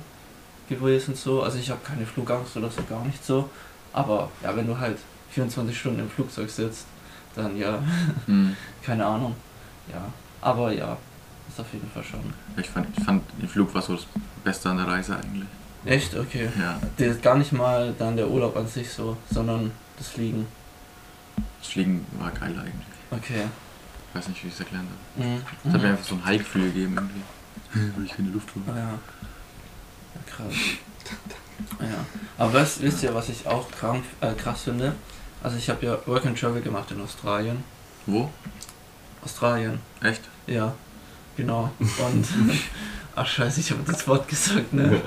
gewesen 0.68 1.14
so. 1.14 1.42
Also 1.42 1.58
ich 1.58 1.70
habe 1.70 1.80
keine 1.84 2.06
Flugangst 2.06 2.56
oder 2.56 2.70
so 2.70 2.82
gar 2.88 3.04
nicht 3.04 3.24
so. 3.24 3.48
Aber 3.92 4.30
ja, 4.42 4.54
wenn 4.56 4.66
du 4.66 4.78
halt 4.78 4.98
24 5.30 5.78
Stunden 5.78 6.00
im 6.00 6.10
Flugzeug 6.10 6.48
sitzt, 6.50 6.86
dann 7.34 7.56
ja, 7.56 7.78
Hm. 8.26 8.56
keine 8.84 9.04
Ahnung. 9.06 9.34
Ja, 9.92 10.04
aber 10.40 10.72
ja, 10.72 10.96
ist 11.48 11.60
auf 11.60 11.66
jeden 11.72 11.90
Fall 11.90 12.04
schon. 12.04 12.20
Ich 12.56 12.68
fand, 12.70 12.86
ich 12.96 13.04
fand, 13.04 13.22
der 13.40 13.48
Flug 13.48 13.74
war 13.74 13.82
so 13.82 13.94
das 13.96 14.06
Beste 14.44 14.70
an 14.70 14.76
der 14.78 14.86
Reise 14.86 15.16
eigentlich. 15.16 15.48
Echt? 15.84 16.16
Okay. 16.16 16.48
Ja, 16.58 16.80
Das 16.96 17.08
ist 17.16 17.22
gar 17.22 17.36
nicht 17.36 17.52
mal 17.52 17.94
dann 17.98 18.16
der 18.16 18.28
Urlaub 18.30 18.56
an 18.56 18.66
sich 18.66 18.88
so, 18.90 19.16
sondern 19.30 19.70
das 19.98 20.08
Fliegen. 20.08 20.46
das 21.60 21.68
Fliegen 21.68 22.06
war 22.18 22.30
geil 22.30 22.52
eigentlich. 22.58 22.93
Okay. 23.16 23.44
Ich 24.10 24.18
weiß 24.18 24.28
nicht, 24.28 24.44
wie 24.44 24.48
ich 24.48 24.54
es 24.54 24.60
erklären 24.60 24.86
soll. 25.16 25.26
Mhm. 25.26 25.42
Es 25.64 25.72
hat 25.72 25.82
mir 25.82 25.88
einfach 25.88 26.04
so 26.04 26.14
ein 26.14 26.24
High-Gefühl 26.24 26.66
gegeben 26.66 26.94
irgendwie. 26.94 27.92
Weil 27.96 28.04
ich 28.04 28.12
keine 28.12 28.30
Luft 28.30 28.48
habe. 28.54 28.78
ja. 28.78 28.84
ja. 28.86 28.98
Krass. 30.26 30.54
Ja. 31.80 32.04
Aber 32.38 32.52
was, 32.54 32.80
wisst 32.80 33.02
ihr, 33.02 33.14
was 33.14 33.28
ich 33.28 33.46
auch 33.46 33.70
krank, 33.70 34.04
äh, 34.20 34.32
krass 34.32 34.62
finde? 34.62 34.94
Also 35.42 35.56
ich 35.56 35.68
habe 35.68 35.84
ja 35.84 35.98
Work 36.06 36.26
and 36.26 36.38
Travel 36.38 36.62
gemacht 36.62 36.90
in 36.90 37.00
Australien. 37.00 37.62
Wo? 38.06 38.30
Australien, 39.22 39.78
Echt? 40.02 40.22
ja. 40.46 40.74
Genau. 41.36 41.70
Und 41.78 42.26
ach 43.16 43.26
scheiße, 43.26 43.60
ich 43.60 43.70
habe 43.70 43.80
das 43.86 44.06
Wort 44.08 44.28
gesagt, 44.28 44.72
ne? 44.72 45.00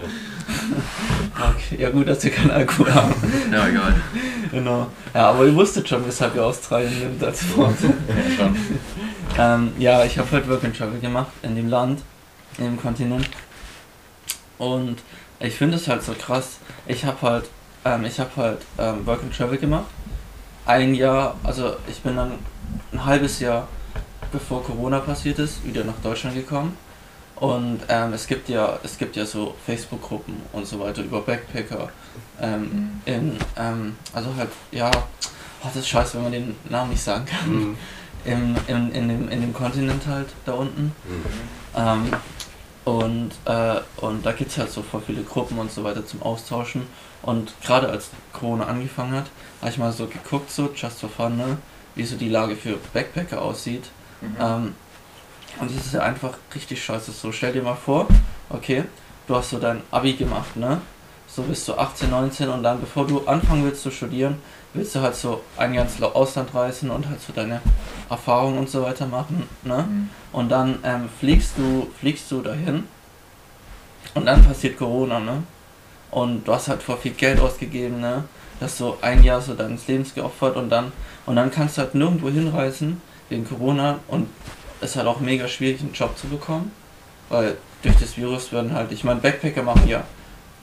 Okay. 1.36 1.82
Ja 1.82 1.90
gut, 1.90 2.08
dass 2.08 2.24
wir 2.24 2.32
keinen 2.32 2.52
Alkohol 2.52 2.94
haben. 2.94 3.14
Ja, 3.52 3.68
egal. 3.68 3.96
Genau. 4.52 4.88
Ja, 5.14 5.30
aber 5.32 5.46
ihr 5.46 5.56
wusstet 5.56 5.88
schon, 5.88 6.06
weshalb 6.06 6.36
ihr 6.36 6.46
Australien 6.46 6.98
nimmt 6.98 7.24
als 7.24 7.56
Wort. 7.56 7.76
Ja. 9.38 9.56
Ähm, 9.56 9.72
ja, 9.78 10.04
ich 10.04 10.18
habe 10.18 10.32
halt 10.32 10.50
Work 10.50 10.64
and 10.64 10.76
Travel 10.76 11.00
gemacht 11.00 11.32
in 11.44 11.56
dem 11.56 11.68
Land, 11.68 12.02
in 12.58 12.66
dem 12.66 12.82
Kontinent. 12.82 13.30
Und 14.58 14.98
ich 15.40 15.54
finde 15.54 15.78
es 15.78 15.88
halt 15.88 16.04
so 16.04 16.14
krass. 16.14 16.58
Ich 16.88 17.06
habe 17.06 17.22
halt, 17.22 17.46
ähm, 17.86 18.06
ich 18.06 18.20
habe 18.20 18.32
halt 18.38 18.60
ähm, 18.80 19.06
Work 19.06 19.24
and 19.24 19.36
Travel 19.36 19.58
gemacht. 19.58 19.86
Ein 20.66 20.96
Jahr, 20.96 21.36
also 21.44 21.76
ich 21.88 22.02
bin 22.02 22.16
dann 22.16 22.32
ein 22.92 23.06
halbes 23.06 23.40
Jahr 23.40 23.68
bevor 24.32 24.64
Corona 24.64 25.00
passiert 25.00 25.40
ist, 25.40 25.66
wieder 25.66 25.84
nach 25.84 25.98
Deutschland 26.04 26.36
gekommen. 26.36 26.78
Und 27.40 27.82
ähm, 27.90 28.14
es 28.14 28.26
gibt 28.28 28.50
ja, 28.50 28.80
es 28.84 28.98
gibt 28.98 29.16
ja 29.16 29.26
so 29.26 29.54
Facebook-Gruppen 29.66 30.36
und 30.54 30.66
so 30.66 30.80
weiter 30.80 31.04
über 31.04 31.22
Backpacker. 31.22 31.90
Ähm, 32.42 32.62
Mhm. 32.62 33.02
in, 33.06 33.38
ähm, 33.58 33.96
also 34.14 34.34
halt, 34.36 34.50
ja, 34.72 34.90
oh, 34.96 35.02
das 35.64 35.76
ist 35.76 35.88
scheiße, 35.88 36.16
wenn 36.18 36.24
man 36.24 36.32
den 36.32 36.56
Namen 36.70 36.92
nicht 36.92 37.02
sagen 37.04 37.26
kann 37.26 37.50
Mhm. 37.50 37.78
im, 38.26 38.56
in, 38.68 38.92
in, 38.92 39.08
dem, 39.10 39.30
in 39.30 39.42
dem 39.42 39.54
Kontinent 39.54 40.06
halt 40.08 40.30
da 40.46 40.54
unten. 40.54 40.84
Mhm. 41.08 41.26
Ähm, 41.76 42.12
und, 42.86 43.32
äh, 43.46 43.82
und 43.98 44.26
da 44.26 44.32
gibt 44.32 44.52
es 44.52 44.58
halt 44.58 44.72
so 44.72 44.82
voll 44.82 45.02
viele 45.06 45.22
Gruppen 45.24 45.58
und 45.60 45.72
so 45.72 45.84
weiter 45.84 46.06
zum 46.06 46.22
Austauschen. 46.24 46.84
Und 47.22 47.54
gerade 47.64 47.90
als 47.90 48.10
Corona 48.34 48.66
angefangen 48.66 49.14
hat, 49.14 49.26
habe 49.62 49.72
ich 49.72 49.78
mal 49.78 49.92
so 49.92 50.08
geguckt, 50.08 50.50
so 50.52 50.70
just 50.76 51.00
for 51.02 51.10
fun, 51.10 51.38
ne, 51.38 51.58
wie 51.96 52.06
so 52.06 52.16
die 52.16 52.30
Lage 52.30 52.56
für 52.56 52.78
Backpacker 52.94 53.42
aussieht. 53.42 53.90
Mhm. 54.22 54.36
Und 55.60 55.76
das 55.76 55.86
ist 55.86 55.94
ja 55.94 56.02
einfach 56.02 56.34
richtig 56.54 56.84
scheiße. 56.84 57.12
So, 57.12 57.32
stell 57.32 57.54
dir 57.54 57.64
mal 57.64 57.76
vor, 57.76 58.08
okay, 58.50 58.84
du 59.28 59.36
hast 59.36 59.50
so 59.50 59.60
dein 59.60 59.82
Abi 59.92 60.14
gemacht, 60.14 60.56
ne? 60.56 60.82
So 61.28 61.44
bist 61.44 61.68
du 61.68 61.74
18, 61.76 62.10
19 62.10 62.50
und 62.50 62.64
dann, 62.64 62.80
bevor 62.80 63.06
du 63.06 63.26
anfangen 63.28 63.66
willst 63.66 63.84
zu 63.84 63.92
studieren, 63.92 64.38
willst 64.74 64.96
du 64.96 65.02
halt 65.02 65.16
so 65.16 65.42
ein 65.58 65.74
Jahr 65.74 65.86
ins 65.86 66.02
Ausland 66.02 66.54
reisen 66.54 66.90
und 66.90 67.08
halt 67.08 67.22
so 67.22 67.34
deine 67.34 67.62
Erfahrungen 68.10 68.60
und 68.60 68.70
so 68.70 68.82
weiter 68.84 69.06
machen, 69.06 69.48
ne? 69.64 69.86
Mhm. 69.88 70.10
Und 70.32 70.50
dann 70.50 70.80
ähm, 70.84 71.10
fliegst 71.20 71.58
du, 71.58 71.92
fliegst 72.00 72.32
du 72.32 72.42
dahin 72.42 72.86
und 74.14 74.26
dann 74.26 74.44
passiert 74.44 74.78
Corona, 74.78 75.20
ne? 75.20 75.44
Und 76.12 76.48
du 76.48 76.54
hast 76.54 76.70
halt 76.70 76.82
voll 76.82 76.98
viel 76.98 77.12
Geld 77.12 77.40
ausgegeben, 77.40 78.00
ne? 78.00 78.24
Du 78.60 78.66
hast 78.66 78.78
so 78.78 78.98
ein 79.02 79.24
Jahr 79.24 79.42
so 79.42 79.54
deines 79.54 79.88
Lebens 79.88 80.16
geopfert 80.16 80.56
und 80.56 80.70
dann 80.70 80.92
und 81.26 81.36
dann 81.36 81.52
kannst 81.52 81.78
du 81.78 81.82
halt 81.82 81.94
nirgendwo 81.94 82.30
hinreisen 82.30 83.02
wegen 83.30 83.46
Corona 83.46 84.00
und 84.08 84.28
es 84.67 84.67
ist 84.82 84.96
halt 84.96 85.08
auch 85.08 85.20
mega 85.20 85.48
schwierig, 85.48 85.82
einen 85.82 85.94
Job 85.94 86.18
zu 86.18 86.28
bekommen, 86.28 86.72
weil 87.30 87.58
durch 87.84 87.96
das 87.98 88.18
Virus 88.18 88.52
werden 88.52 88.74
halt, 88.74 88.92
ich 88.92 89.04
meine, 89.04 89.20
Backpacker 89.20 89.64
machen 89.64 89.88
ja 89.88 90.04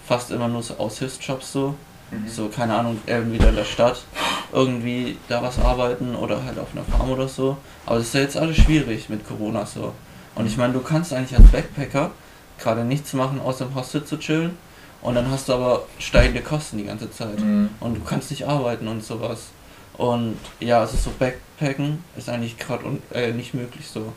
fast 0.07 0.31
immer 0.31 0.49
nur 0.49 0.63
so 0.63 0.77
Aushilfsjobs 0.79 1.53
so, 1.53 1.75
Mhm. 2.11 2.29
so 2.29 2.49
keine 2.49 2.75
Ahnung, 2.77 3.01
irgendwie 3.07 3.39
in 3.39 3.57
der 3.57 3.65
Stadt 3.65 4.05
irgendwie 4.53 5.17
da 5.29 5.43
was 5.43 5.59
arbeiten 5.59 6.15
oder 6.15 6.45
halt 6.45 6.59
auf 6.59 6.69
einer 6.73 6.85
Farm 6.85 7.11
oder 7.11 7.27
so. 7.29 7.57
Aber 7.87 7.97
das 7.97 8.09
ist 8.09 8.15
ja 8.15 8.21
jetzt 8.21 8.37
alles 8.37 8.57
schwierig 8.59 9.09
mit 9.09 9.27
Corona 9.27 9.65
so. 9.67 9.93
Und 10.35 10.47
ich 10.47 10.57
meine, 10.57 10.75
du 10.75 10.81
kannst 10.81 11.13
eigentlich 11.13 11.37
als 11.39 11.49
Backpacker 11.51 12.11
gerade 12.59 12.85
nichts 12.85 13.15
machen, 13.15 13.41
außer 13.41 13.65
im 13.65 13.75
Hostel 13.75 14.05
zu 14.05 14.19
chillen. 14.19 14.57
Und 15.01 15.15
dann 15.15 15.31
hast 15.31 15.49
du 15.49 15.55
aber 15.55 15.83
steigende 15.99 16.43
Kosten 16.43 16.79
die 16.79 16.85
ganze 16.85 17.11
Zeit. 17.11 17.39
Mhm. 17.41 17.71
Und 17.81 17.95
du 17.97 18.01
kannst 18.05 18.31
nicht 18.31 18.47
arbeiten 18.47 18.87
und 18.87 19.03
sowas. 19.03 19.49
Und 19.97 20.37
ja, 20.61 20.83
es 20.85 20.95
ist 20.95 21.05
so 21.05 21.13
Backpacken 21.19 22.03
ist 22.17 22.29
eigentlich 22.29 22.59
gerade 22.59 22.85
äh, 23.13 23.33
nicht 23.33 23.55
möglich 23.55 23.87
so. 23.87 24.13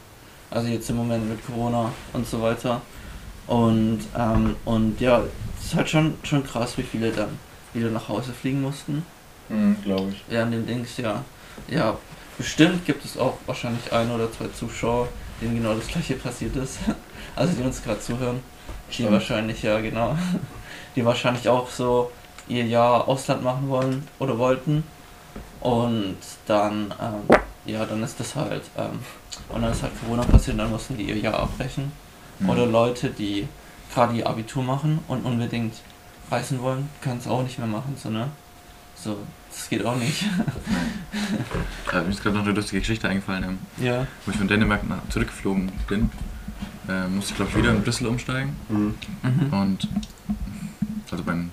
Also 0.50 0.70
jetzt 0.70 0.90
im 0.90 0.96
Moment 0.96 1.30
mit 1.30 1.46
Corona 1.46 1.92
und 2.14 2.28
so 2.28 2.42
weiter. 2.42 2.82
Und, 3.48 4.00
ähm, 4.18 4.56
und 4.66 5.00
ja, 5.00 5.22
es 5.60 5.68
ist 5.68 5.76
halt 5.76 5.90
schon, 5.90 6.16
schon 6.24 6.44
krass, 6.44 6.78
wie 6.78 6.84
viele 6.84 7.12
dann 7.12 7.38
wieder 7.74 7.90
nach 7.90 8.10
Hause 8.10 8.34
fliegen 8.34 8.62
mussten. 8.62 9.06
Mhm, 9.50 9.78
glaube 9.84 10.12
ich. 10.12 10.34
Ja, 10.34 10.44
an 10.44 10.52
dem 10.52 10.66
Dings, 10.66 10.98
ja. 10.98 11.24
Ja, 11.68 11.98
bestimmt 12.38 12.86
gibt 12.86 13.06
es 13.06 13.18
auch 13.18 13.38
wahrscheinlich 13.46 13.92
ein 13.92 14.12
oder 14.12 14.32
zwei 14.32 14.48
Zuschauer, 14.48 15.08
denen 15.42 15.56
genau 15.56 15.74
das 15.74 15.88
gleiche 15.88 16.16
passiert 16.16 16.56
ist. 16.56 16.80
Also 17.36 17.54
die 17.54 17.62
uns 17.62 17.84
gerade 17.84 18.00
zuhören. 18.00 18.40
Die 18.90 18.94
Stimmt. 18.94 19.12
wahrscheinlich, 19.12 19.62
ja 19.62 19.80
genau. 19.80 20.18
Die 20.96 21.06
wahrscheinlich 21.06 21.48
auch 21.48 21.70
so 21.70 22.12
ihr 22.48 22.66
Jahr 22.66 23.08
Ausland 23.08 23.44
machen 23.44 23.70
wollen 23.70 24.08
oder 24.18 24.40
wollten. 24.40 24.84
Und 25.62 26.18
dann, 26.46 26.94
ähm, 27.02 27.38
ja, 27.66 27.86
dann 27.86 28.04
ist 28.04 28.20
das 28.20 28.36
halt, 28.36 28.64
ähm, 28.78 29.00
und 29.50 29.62
dann 29.62 29.72
ist 29.72 29.84
halt 29.84 29.94
Corona 30.00 30.24
passiert 30.24 30.54
und 30.54 30.60
dann 30.60 30.72
mussten 30.72 30.98
die 30.98 31.04
ihr 31.04 31.18
Jahr 31.18 31.40
abbrechen. 31.40 31.92
Mhm. 32.40 32.50
Oder 32.50 32.66
Leute, 32.66 33.10
die 33.10 33.48
gerade 33.94 34.16
ihr 34.16 34.28
Abitur 34.28 34.64
machen 34.64 35.00
und 35.08 35.26
unbedingt 35.26 35.74
reisen 36.30 36.62
wollen, 36.62 36.90
können 37.02 37.20
es 37.20 37.28
auch 37.28 37.44
nicht 37.44 37.58
mehr 37.58 37.68
machen, 37.68 37.96
so, 38.02 38.10
ne? 38.10 38.30
So, 38.96 39.18
das 39.50 39.70
geht 39.70 39.86
auch 39.86 39.96
nicht. 39.96 40.26
Ja, 41.92 42.04
mir 42.04 42.10
ist 42.10 42.22
gerade 42.22 42.36
noch 42.36 42.44
eine 42.44 42.54
lustige 42.54 42.82
Geschichte 42.82 43.08
eingefallen. 43.08 43.44
Ähm, 43.44 43.86
ja. 43.86 44.08
wo 44.26 44.32
ich 44.32 44.38
von 44.38 44.48
Dänemark 44.48 44.88
nach, 44.88 45.08
zurückgeflogen 45.10 45.72
bin, 45.88 46.10
äh, 46.90 47.08
musste 47.08 47.32
ich 47.32 47.36
glaube 47.38 47.52
ich 47.52 47.58
wieder 47.58 47.72
in 47.72 47.82
Brüssel 47.82 48.08
umsteigen. 48.08 48.56
Mhm. 48.68 48.96
Mhm. 49.24 49.54
Und 49.54 49.88
also 51.10 51.24
beim 51.24 51.50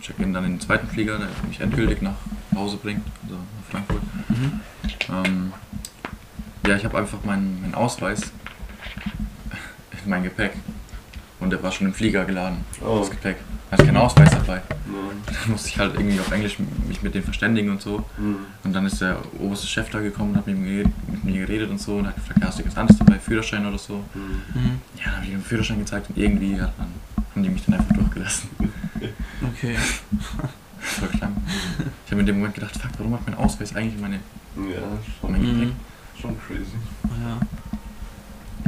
Check-in 0.00 0.32
dann 0.32 0.44
in 0.44 0.52
den 0.54 0.60
zweiten 0.60 0.86
Flieger, 0.88 1.18
der 1.18 1.28
mich 1.48 1.60
endgültig 1.60 2.02
nach 2.02 2.14
Hause 2.54 2.76
bringt, 2.76 3.02
also 3.24 3.36
nach 3.36 3.70
Frankfurt. 3.70 4.02
Mhm. 4.28 4.60
Ähm, 5.12 5.52
ja, 6.66 6.76
ich 6.76 6.84
habe 6.84 6.98
einfach 6.98 7.22
meinen, 7.24 7.60
meinen 7.60 7.74
Ausweis 7.74 8.32
in 10.04 10.10
mein 10.10 10.22
Gepäck. 10.22 10.52
Und 11.40 11.50
der 11.50 11.62
war 11.62 11.72
schon 11.72 11.86
im 11.86 11.94
Flieger 11.94 12.24
geladen, 12.24 12.58
Oh. 12.84 12.98
das 13.00 13.10
Gepäck. 13.10 13.36
Da 13.70 13.72
hatte 13.74 13.82
ich 13.84 13.88
keinen 13.88 13.96
Ausweis 13.98 14.30
dabei. 14.30 14.56
Ja. 14.56 14.62
Dann 15.42 15.50
musste 15.52 15.68
ich 15.68 15.78
halt 15.78 15.94
irgendwie 15.94 16.18
auf 16.20 16.30
Englisch 16.32 16.58
mich 16.86 17.02
mit 17.02 17.14
denen 17.14 17.24
verständigen 17.24 17.70
und 17.70 17.80
so. 17.80 18.04
Mhm. 18.18 18.36
Und 18.64 18.72
dann 18.74 18.84
ist 18.86 19.00
der 19.00 19.18
oberste 19.38 19.66
Chef 19.66 19.88
da 19.90 20.00
gekommen 20.00 20.30
und 20.32 20.36
hat 20.38 20.46
mit 20.46 20.58
mir 20.58 20.68
geredet, 20.82 20.92
mit 21.08 21.24
mir 21.24 21.46
geredet 21.46 21.70
und 21.70 21.80
so 21.80 21.96
und 21.96 22.06
hat 22.08 22.16
gefragt, 22.16 22.40
ja, 22.40 22.48
hast 22.48 22.58
du 22.58 22.66
was 22.66 22.76
anderes 22.76 22.98
dabei, 22.98 23.18
Führerschein 23.18 23.64
oder 23.66 23.78
so? 23.78 24.02
Mhm. 24.14 24.20
Mhm. 24.54 24.80
Ja, 24.98 25.04
dann 25.04 25.14
habe 25.16 25.24
ich 25.26 25.30
ihm 25.32 25.38
den 25.38 25.44
Führerschein 25.44 25.78
gezeigt 25.78 26.08
und 26.10 26.18
irgendwie 26.18 26.56
ja, 26.56 26.72
dann 26.76 26.88
haben 27.34 27.42
die 27.42 27.48
mich 27.48 27.64
dann 27.64 27.74
einfach 27.80 27.94
durchgelassen. 27.94 28.50
Okay. 29.42 29.76
Voll 30.80 31.08
klang. 31.08 31.36
Ich 32.04 32.10
habe 32.10 32.20
in 32.20 32.26
dem 32.26 32.36
Moment 32.38 32.54
gedacht, 32.54 32.76
fuck, 32.76 32.90
warum 32.98 33.14
hat 33.14 33.26
mein 33.26 33.36
Ausweis 33.36 33.74
eigentlich 33.74 34.00
meine. 34.00 34.16
Ja, 34.16 34.98
schon, 35.20 35.32
mein? 35.32 35.42
Mhm. 35.42 35.72
schon 36.18 36.36
crazy. 36.40 36.76
Ja. 37.04 37.40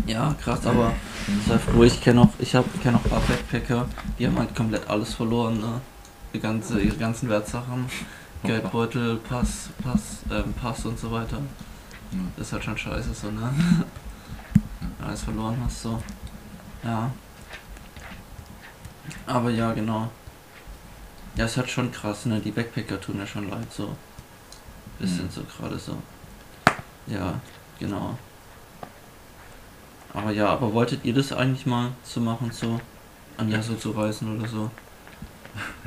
Ja, 0.07 0.35
krass, 0.43 0.67
aber 0.67 0.95
sei 1.47 1.59
froh, 1.59 1.85
ich 1.85 2.01
kenne 2.01 2.23
auch, 2.23 2.29
ich 2.39 2.55
habe 2.55 2.69
kenne 2.83 2.97
auch 2.97 3.05
ein 3.05 3.11
paar 3.11 3.21
Backpacker, 3.21 3.87
die 4.19 4.27
haben 4.27 4.37
halt 4.37 4.55
komplett 4.55 4.89
alles 4.89 5.15
verloren, 5.15 5.61
ne? 5.61 5.81
Die 6.35 6.41
ganze, 6.41 6.81
ihre 6.81 6.97
ganzen 6.97 7.29
Wertsachen, 7.29 7.87
Geldbeutel, 8.43 9.17
Pass, 9.17 9.71
Pass, 9.83 10.19
ähm, 10.31 10.53
Pass 10.55 10.85
und 10.87 10.99
so 10.99 11.13
weiter. 11.13 11.39
Ja. 12.11 12.19
Das 12.37 12.49
ist 12.49 12.53
halt 12.53 12.65
schon 12.65 12.77
scheiße 12.77 13.15
so, 13.15 13.31
ne? 13.31 13.53
Alles 15.07 15.23
verloren 15.23 15.57
hast 15.65 15.83
so. 15.83 16.03
Ja. 16.83 17.11
Aber 19.27 19.51
ja, 19.51 19.73
genau. 19.73 20.11
Ja, 21.37 21.45
ist 21.47 21.57
halt 21.57 21.71
schon 21.71 21.91
krass, 21.91 22.27
ne? 22.27 22.41
Die 22.41 22.51
Backpacker 22.51 23.01
tun 23.01 23.17
ja 23.19 23.27
schon 23.27 23.49
leid 23.49 23.73
so. 23.73 23.97
Bisschen 24.99 25.25
Mhm. 25.25 25.31
so 25.31 25.43
gerade 25.45 25.79
so. 25.79 25.97
Ja, 27.07 27.35
genau. 27.79 28.19
Aber 30.15 30.31
ja, 30.31 30.49
aber 30.49 30.73
wolltet 30.75 31.05
ihr 31.05 31.15
das 31.15 31.33
eigentlich 31.33 31.65
mal 31.67 31.91
zu 32.05 32.21
machen, 32.21 32.51
so? 32.53 32.81
An 33.39 33.51
ja 33.51 33.63
so 33.63 33.75
zu 33.75 33.93
reisen 33.93 34.39
oder 34.39 34.47
so? 34.47 34.71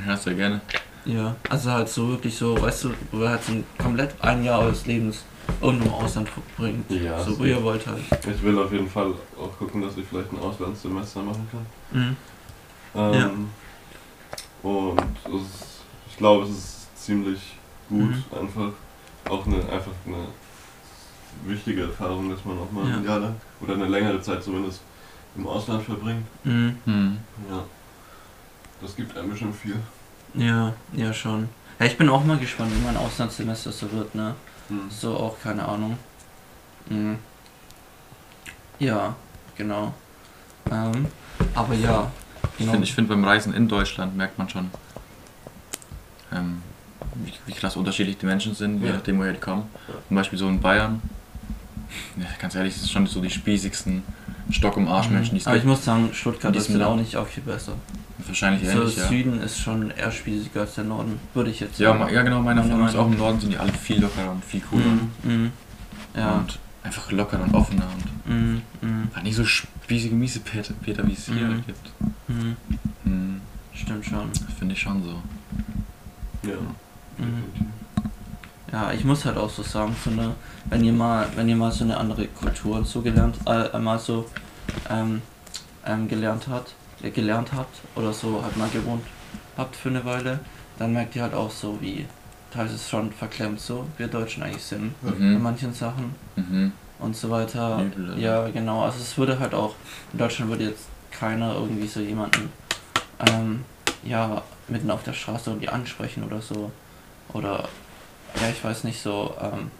Ja, 0.05 0.17
sehr 0.17 0.33
gerne. 0.33 0.61
Ja, 1.05 1.35
also 1.49 1.71
halt 1.71 1.89
so 1.89 2.09
wirklich 2.09 2.35
so, 2.35 2.59
weißt 2.59 2.85
du, 2.85 2.93
wo 3.11 3.21
er 3.21 3.29
halt 3.31 3.43
so 3.43 3.51
ein 3.51 3.63
komplett 3.77 4.15
ein 4.21 4.43
Jahr 4.43 4.59
eures 4.61 4.87
Lebens 4.87 5.23
irgendwo 5.61 5.85
im 5.85 5.93
Ausland 5.93 6.27
verbringt. 6.27 6.89
Ja, 6.89 7.23
so 7.23 7.33
so. 7.33 7.43
wie 7.43 7.49
ihr 7.49 7.61
wollt 7.61 7.85
halt. 7.85 8.01
Ich 8.27 8.41
will 8.41 8.57
auf 8.57 8.71
jeden 8.71 8.89
Fall 8.89 9.13
auch 9.39 9.55
gucken, 9.59 9.83
dass 9.83 9.95
ich 9.97 10.07
vielleicht 10.07 10.31
ein 10.33 10.39
Auslandssemester 10.39 11.21
machen 11.21 11.47
kann. 11.51 11.65
Mhm. 12.01 12.17
Ähm, 12.95 13.49
Und 14.65 14.99
es 15.25 15.31
ist, 15.31 15.81
ich 16.09 16.17
glaube, 16.17 16.43
es 16.45 16.49
ist 16.49 16.97
ziemlich 17.05 17.55
gut, 17.87 17.99
Mhm. 18.09 18.23
einfach 18.41 18.71
auch 19.29 19.45
eine, 19.45 19.57
einfach 19.69 19.91
eine 20.07 20.25
wichtige 21.45 21.83
Erfahrung, 21.83 22.31
dass 22.31 22.43
man 22.43 22.57
auch 22.57 22.71
mal 22.71 22.89
Ja. 22.89 22.95
ein 22.95 23.05
Jahr 23.05 23.19
lang 23.19 23.35
oder 23.61 23.75
eine 23.75 23.85
längere 23.87 24.19
Zeit 24.21 24.43
zumindest 24.43 24.81
im 25.35 25.45
Ausland 25.45 25.83
verbringt. 25.83 26.25
Mhm. 26.43 26.79
Hm. 26.85 27.17
Ja, 27.47 27.63
das 28.81 28.95
gibt 28.95 29.15
einem 29.15 29.29
bestimmt 29.29 29.55
viel. 29.55 29.75
Ja, 30.33 30.73
ja 30.93 31.13
schon. 31.13 31.47
Ja, 31.79 31.85
ich 31.85 31.95
bin 31.97 32.09
auch 32.09 32.23
mal 32.23 32.37
gespannt, 32.39 32.71
wie 32.75 32.83
mein 32.85 32.97
Auslandssemester 32.97 33.71
so 33.71 33.91
wird, 33.91 34.15
ne? 34.15 34.33
Hm. 34.69 34.89
So 34.89 35.15
auch 35.15 35.39
keine 35.43 35.63
Ahnung. 35.67 35.95
Mhm. 36.89 37.19
Ja, 38.79 39.15
genau. 39.55 39.93
Ähm, 40.71 41.05
aber 41.53 41.75
ja. 41.75 42.11
Ich 42.57 42.59
Genau. 42.59 42.71
finde, 42.71 42.87
ich 42.87 42.93
find, 42.93 43.09
beim 43.09 43.23
Reisen 43.25 43.53
in 43.53 43.67
Deutschland 43.67 44.15
merkt 44.15 44.37
man 44.37 44.47
schon, 44.49 44.69
ähm, 46.31 46.61
wie, 47.15 47.33
wie 47.47 47.53
krass 47.53 47.75
unterschiedlich 47.75 48.17
die 48.17 48.25
Menschen 48.25 48.55
sind, 48.55 48.81
je 48.81 48.87
Ja. 48.87 48.93
nachdem, 48.95 49.19
woher 49.19 49.33
die 49.33 49.39
kommen. 49.39 49.63
Zum 50.07 50.15
Beispiel 50.15 50.39
so 50.39 50.47
in 50.47 50.59
Bayern, 50.59 51.01
ja, 52.17 52.25
ganz 52.39 52.55
ehrlich, 52.55 52.73
das 52.73 52.83
ist 52.83 52.91
schon 52.91 53.05
so 53.07 53.21
die 53.21 53.29
spießigsten 53.29 54.03
Stock 54.51 54.77
im 54.77 54.87
Arsch 54.87 55.09
Menschen, 55.09 55.35
die 55.35 55.41
es 55.41 55.47
Aber 55.47 55.55
ich 55.57 55.63
gibt. 55.63 55.69
muss 55.75 55.85
sagen, 55.85 56.09
Stuttgart 56.13 56.55
ist 56.55 56.65
sind 56.67 56.79
dann 56.79 56.87
auch 56.89 56.95
nicht 56.95 57.15
auch 57.17 57.27
viel 57.27 57.43
besser. 57.43 57.73
Wahrscheinlich 58.27 58.67
So 58.69 58.79
ähnlich, 58.79 58.95
ja. 58.97 59.07
Süden 59.07 59.41
ist 59.41 59.59
schon 59.59 59.91
eher 59.91 60.11
spießiger 60.11 60.61
als 60.61 60.75
der 60.75 60.85
Norden, 60.85 61.19
würde 61.33 61.51
ich 61.51 61.59
jetzt 61.59 61.77
sagen. 61.77 61.99
ja, 62.13 62.21
genau, 62.23 62.41
meiner 62.41 62.61
Meine 62.61 62.73
Meinung 62.73 62.81
nach 62.85 62.89
ist 62.93 62.95
auch 62.95 63.07
im 63.07 63.17
Norden 63.17 63.39
sind 63.39 63.51
die 63.51 63.57
alle 63.57 63.73
viel 63.73 63.99
lockerer 64.01 64.31
und 64.31 64.43
viel 64.43 64.61
cooler. 64.61 64.85
Mhm, 64.85 65.11
mhm. 65.23 65.51
Ja. 66.15 66.35
Und 66.37 66.57
einfach 66.83 67.11
lockerer 67.11 67.43
und 67.43 67.53
offener 67.53 67.85
und 67.93 68.05
Mhm, 68.27 68.61
mhm, 68.81 69.09
nicht 69.23 69.35
so 69.35 69.45
spießige 69.45 69.74
miese 69.89 70.39
Peter, 70.39 70.73
Peter 70.81 71.05
wie 71.07 71.13
es 71.13 71.25
hier 71.25 71.35
Mhm. 71.35 71.63
gibt. 71.65 71.91
mhm. 72.27 72.55
Hm, 73.03 73.41
Stimmt 73.73 74.05
schon. 74.05 74.29
Finde 74.57 74.73
ich 74.73 74.79
schon 74.81 75.03
so. 75.03 75.21
Ja. 76.47 76.55
Mhm. 77.17 77.43
Ja, 78.71 78.91
ich 78.91 79.03
muss 79.05 79.23
halt 79.25 79.37
auch 79.37 79.49
so 79.49 79.63
sagen, 79.63 79.95
so 80.03 80.09
eine, 80.11 80.33
wenn 80.69 80.83
ihr 80.83 80.93
mal, 80.93 81.27
wenn 81.35 81.47
ihr 81.49 81.55
mal 81.55 81.71
so 81.71 81.83
eine 81.83 81.97
andere 81.97 82.27
Kultur 82.27 82.77
und 82.77 82.87
so 82.87 83.01
gelernt, 83.01 83.37
äh, 83.45 83.77
mal 83.79 83.99
so 83.99 84.25
ähm, 84.89 85.21
ähm, 85.85 86.07
gelernt 86.07 86.47
habt, 86.49 86.73
äh, 87.03 87.09
gelernt 87.11 87.53
habt 87.53 87.77
oder 87.95 88.11
so 88.11 88.41
halt 88.43 88.57
mal 88.57 88.69
gewohnt 88.69 89.03
habt 89.57 89.75
für 89.75 89.89
eine 89.89 90.03
Weile, 90.03 90.39
dann 90.79 90.93
merkt 90.93 91.15
ihr 91.15 91.21
halt 91.21 91.33
auch 91.33 91.51
so, 91.51 91.77
wie 91.81 92.05
teilweise 92.51 92.75
ist 92.75 92.89
schon 92.89 93.11
verklemmt 93.11 93.59
so, 93.59 93.85
wir 93.97 94.07
Deutschen 94.07 94.43
eigentlich 94.43 94.63
sind 94.63 94.93
in 95.03 95.35
Mhm. 95.35 95.43
manchen 95.43 95.73
Sachen 95.73 96.15
Mhm. 96.35 96.71
Und 97.05 97.15
so 97.15 97.29
weiter. 97.29 97.77
Also. 97.77 98.19
Ja, 98.19 98.47
genau. 98.49 98.83
Also 98.83 98.99
es 98.99 99.17
würde 99.17 99.39
halt 99.39 99.53
auch, 99.53 99.75
in 100.11 100.19
Deutschland 100.19 100.51
würde 100.51 100.65
jetzt 100.65 100.85
keiner 101.11 101.53
irgendwie 101.53 101.87
so 101.87 101.99
jemanden, 102.01 102.51
ähm, 103.29 103.63
ja, 104.03 104.41
mitten 104.67 104.91
auf 104.91 105.03
der 105.03 105.13
Straße 105.13 105.49
irgendwie 105.51 105.69
ansprechen 105.69 106.23
oder 106.23 106.41
so. 106.41 106.71
Oder, 107.33 107.69
ja, 108.41 108.49
ich 108.49 108.63
weiß 108.63 108.83
nicht, 108.83 109.01
so, 109.01 109.33
ähm, 109.41 109.71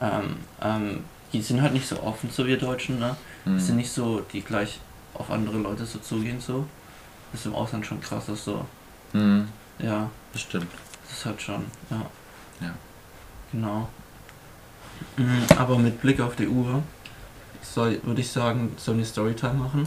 ähm, 0.00 0.36
ähm, 0.62 1.04
die 1.32 1.42
sind 1.42 1.60
halt 1.60 1.72
nicht 1.72 1.86
so 1.86 2.00
offen, 2.02 2.30
so 2.30 2.46
wir 2.46 2.58
Deutschen, 2.58 2.98
ne? 2.98 3.16
Mhm. 3.44 3.58
Die 3.58 3.62
sind 3.62 3.76
nicht 3.76 3.90
so, 3.92 4.20
die 4.32 4.40
gleich 4.40 4.80
auf 5.14 5.30
andere 5.30 5.58
Leute 5.58 5.84
so 5.84 5.98
zugehen, 5.98 6.40
so. 6.40 6.66
Das 7.32 7.40
ist 7.40 7.46
im 7.46 7.54
Ausland 7.54 7.84
schon 7.84 8.00
krass, 8.00 8.28
ist 8.28 8.44
so. 8.44 8.64
Mhm. 9.12 9.48
Ja, 9.78 10.08
Das 10.32 10.42
stimmt. 10.42 10.68
das 11.02 11.18
ist 11.18 11.26
halt 11.26 11.42
schon, 11.42 11.64
ja. 11.90 12.02
Ja. 12.60 12.74
Genau. 13.52 13.88
Mhm, 15.16 15.42
Aber 15.58 15.78
mit 15.78 16.00
Blick 16.00 16.20
auf 16.20 16.36
die 16.36 16.48
Uhr 16.48 16.82
soll, 17.62 18.00
würde 18.02 18.20
ich 18.20 18.30
sagen, 18.30 18.72
sollen 18.76 18.98
wir 18.98 19.04
Storytime 19.04 19.54
machen? 19.54 19.86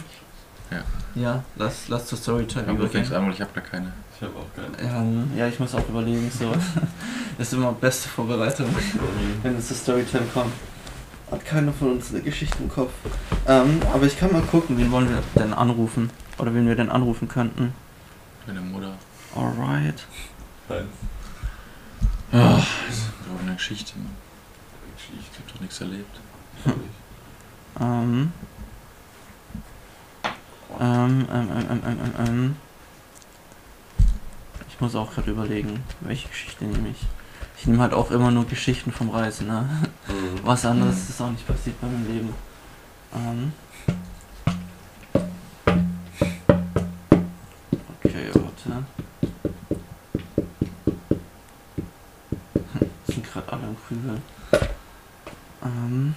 Ja. 0.72 0.84
Ja, 1.16 1.44
lass, 1.56 1.88
lass 1.88 2.06
zur 2.08 2.18
Storytime 2.18 2.66
fängst 2.66 2.80
übergehen. 2.80 3.14
an, 3.14 3.26
weil 3.26 3.34
ich 3.34 3.42
habe 3.42 3.52
gar 3.54 3.64
keine. 3.64 3.94
Ich 4.16 4.22
habe 4.22 4.34
auch 4.38 4.80
keine. 4.82 4.98
Ähm, 4.98 5.32
ja, 5.38 5.48
ich 5.48 5.60
muss 5.60 5.74
auch 5.76 5.88
überlegen, 5.88 6.30
so. 6.32 6.52
das 6.52 6.62
ist 7.48 7.54
immer 7.54 7.72
beste 7.74 8.10
Vorbereitung, 8.10 8.68
wenn 9.44 9.56
es 9.58 9.68
zur 9.68 9.78
Storytime 9.78 10.26
kommt. 10.34 10.52
Hat 11.32 11.46
keiner 11.46 11.74
von 11.74 11.92
uns 11.94 12.12
eine 12.12 12.22
Geschichte 12.22 12.58
im 12.64 12.70
Kopf. 12.70 12.92
Ähm, 13.48 13.82
aber 13.94 14.06
ich 14.06 14.18
kann 14.18 14.32
mal 14.32 14.42
gucken, 14.44 14.78
wen 14.78 14.92
wollen 14.92 15.10
wir 15.10 15.22
denn 15.42 15.54
anrufen? 15.54 16.10
Oder 16.38 16.54
wen 16.54 16.68
wir 16.68 16.76
denn 16.76 16.90
anrufen 16.90 17.28
könnten. 17.28 17.74
Meine 18.46 18.62
Mutter. 18.62 18.94
Alright. 19.36 20.06
Nein. 20.70 20.88
Ah, 22.32 22.60
so 22.60 23.32
eine 23.46 23.56
Geschichte. 23.56 23.94
Mann. 23.98 24.08
Doch 25.58 25.62
nichts 25.62 25.82
erlebt. 25.82 26.20
Ähm. 27.80 28.32
Ähm, 30.80 31.28
ähm, 31.32 31.50
ähm, 31.52 31.68
ähm, 31.70 31.82
ähm, 31.86 32.00
ähm, 32.18 32.26
ähm. 32.28 32.56
Ich 34.68 34.82
muss 34.82 34.96
auch 34.96 35.14
gerade 35.14 35.30
überlegen, 35.30 35.84
welche 36.00 36.28
Geschichte 36.28 36.66
nehme 36.66 36.90
ich. 36.90 36.98
Ich 37.60 37.68
nehme 37.68 37.84
halt 37.84 37.94
auch 37.94 38.10
immer 38.10 38.32
nur 38.32 38.48
Geschichten 38.48 38.92
vom 38.92 39.12
Reisen, 39.12 39.46
ne? 39.46 39.70
Mhm. 40.08 40.40
Was 40.44 40.66
anderes 40.66 40.96
Mhm. 40.96 41.10
ist 41.10 41.22
auch 41.22 41.30
nicht 41.30 41.46
passiert 41.46 41.80
bei 41.80 41.86
meinem 41.86 42.08
Leben. 42.08 42.34
Ähm. 43.14 43.54
Okay, 48.04 48.32
warte. 48.34 48.84
Sind 53.06 53.32
gerade 53.32 53.54
alle 53.54 53.68
im 53.68 53.78
Krübel. 53.88 54.20
Ähm. 55.64 56.16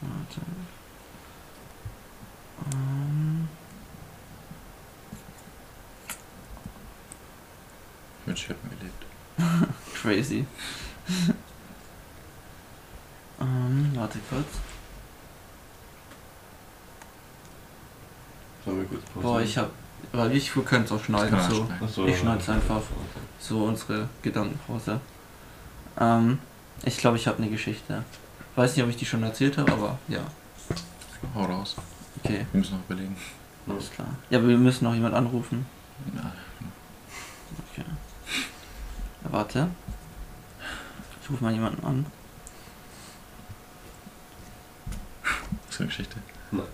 Warte. 0.00 0.40
Ähm. 2.72 3.48
Hätte 8.26 8.54
mal 8.62 8.76
gelebt. 8.78 9.04
Crazy. 10.00 10.46
ähm, 13.40 13.92
warte 13.94 14.18
kurz. 14.28 14.46
Sollen 18.64 18.78
wir 18.78 18.86
kurz 18.86 19.02
pausieren? 19.06 19.22
Boah, 19.22 19.42
ich 19.42 19.58
hab. 19.58 19.70
Weil 20.12 20.36
ich 20.36 20.54
wir 20.56 20.64
können 20.64 20.84
es 20.84 20.92
auch 20.92 21.02
schneiden, 21.02 21.38
so. 21.48 21.64
schneiden. 21.64 21.84
Achso, 21.84 22.06
ich 22.06 22.18
schneid's 22.18 22.48
einfach. 22.48 22.76
Okay. 22.76 23.20
So 23.38 23.64
unsere 23.64 24.08
Gedankenpause. 24.22 25.00
Ähm, 26.00 26.38
ich 26.84 26.96
glaube, 26.98 27.16
ich 27.18 27.26
habe 27.26 27.38
eine 27.38 27.50
Geschichte. 27.50 28.04
Weiß 28.56 28.74
nicht, 28.74 28.82
ob 28.84 28.90
ich 28.90 28.96
die 28.96 29.06
schon 29.06 29.22
erzählt 29.22 29.58
habe, 29.58 29.72
aber 29.72 29.98
ja. 30.08 30.20
Hau 31.34 31.44
raus. 31.44 31.76
Okay, 32.24 32.46
Wir 32.52 32.58
müssen 32.60 32.76
noch 32.78 32.84
überlegen. 32.86 33.16
alles 33.68 33.90
klar. 33.90 34.08
Ja, 34.30 34.38
aber 34.38 34.48
wir 34.48 34.58
müssen 34.58 34.84
noch 34.84 34.94
jemand 34.94 35.14
anrufen. 35.14 35.66
Ja, 36.14 36.32
Okay. 37.72 37.84
Ja, 39.24 39.32
warte. 39.32 39.68
Ich 41.22 41.30
rufe 41.30 41.44
mal 41.44 41.52
jemanden 41.52 41.84
an. 41.84 42.06
was 45.66 45.76
für 45.76 45.82
eine 45.82 45.88
Geschichte? 45.88 46.16
Nein. 46.50 46.64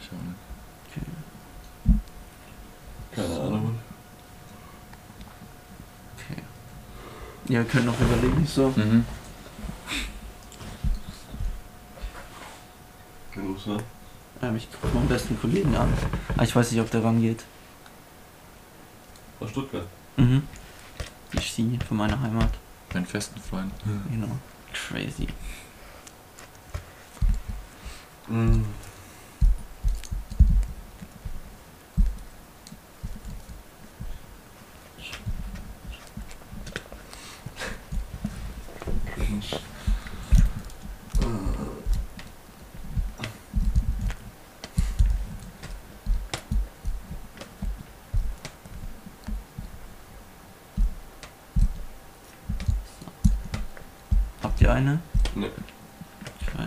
Schau 0.00 0.16
mal. 0.16 0.34
Okay. 0.90 1.96
Keine 3.14 3.40
Ahnung. 3.40 3.78
Okay. 6.16 6.42
Ja, 7.50 7.58
wir 7.58 7.64
können 7.64 7.86
noch 7.86 8.00
überlegen, 8.00 8.46
so. 8.46 8.68
Mhm. 8.68 9.04
An? 13.34 13.82
Ähm, 14.40 14.56
ich 14.56 14.70
gucke 14.70 14.94
meinen 14.94 15.08
besten 15.08 15.38
Kollegen 15.40 15.74
an. 15.74 15.92
Aber 16.32 16.44
ich 16.44 16.54
weiß 16.54 16.70
nicht, 16.70 16.80
ob 16.80 16.88
der 16.92 17.02
rangeht. 17.02 17.42
Aus 19.40 19.50
Stuttgart. 19.50 19.86
Mhm. 20.16 20.44
Die 21.32 21.40
Ski 21.42 21.76
von 21.88 21.96
meiner 21.96 22.20
Heimat. 22.20 22.52
Meinen 22.94 23.06
festen 23.06 23.40
Freund. 23.40 23.72
Genau. 24.12 24.28
Crazy. 24.72 25.26
Mhm. 28.28 28.64
Habt 54.42 54.60
ihr 54.62 54.72
eine? 54.72 55.00
Nee. 55.34 55.50
Okay. 56.46 56.66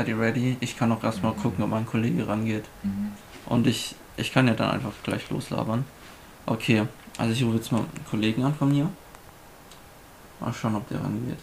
Seid 0.00 0.08
ihr 0.08 0.18
ready? 0.18 0.56
Ich 0.60 0.78
kann 0.78 0.90
auch 0.92 1.04
erstmal 1.04 1.34
gucken, 1.34 1.62
ob 1.62 1.68
mein 1.68 1.84
Kollege 1.84 2.26
rangeht. 2.26 2.64
Mhm. 2.82 3.12
Und 3.44 3.66
ich, 3.66 3.94
ich 4.16 4.32
kann 4.32 4.48
ja 4.48 4.54
dann 4.54 4.70
einfach 4.70 4.92
gleich 5.02 5.28
loslabern. 5.28 5.84
Okay, 6.46 6.86
also 7.18 7.34
ich 7.34 7.44
rufe 7.44 7.56
jetzt 7.56 7.70
mal 7.70 7.80
einen 7.80 8.06
Kollegen 8.08 8.42
an 8.42 8.54
von 8.54 8.70
mir. 8.72 8.88
Mal 10.40 10.54
schauen, 10.54 10.76
ob 10.76 10.88
der 10.88 11.04
rangeht. 11.04 11.36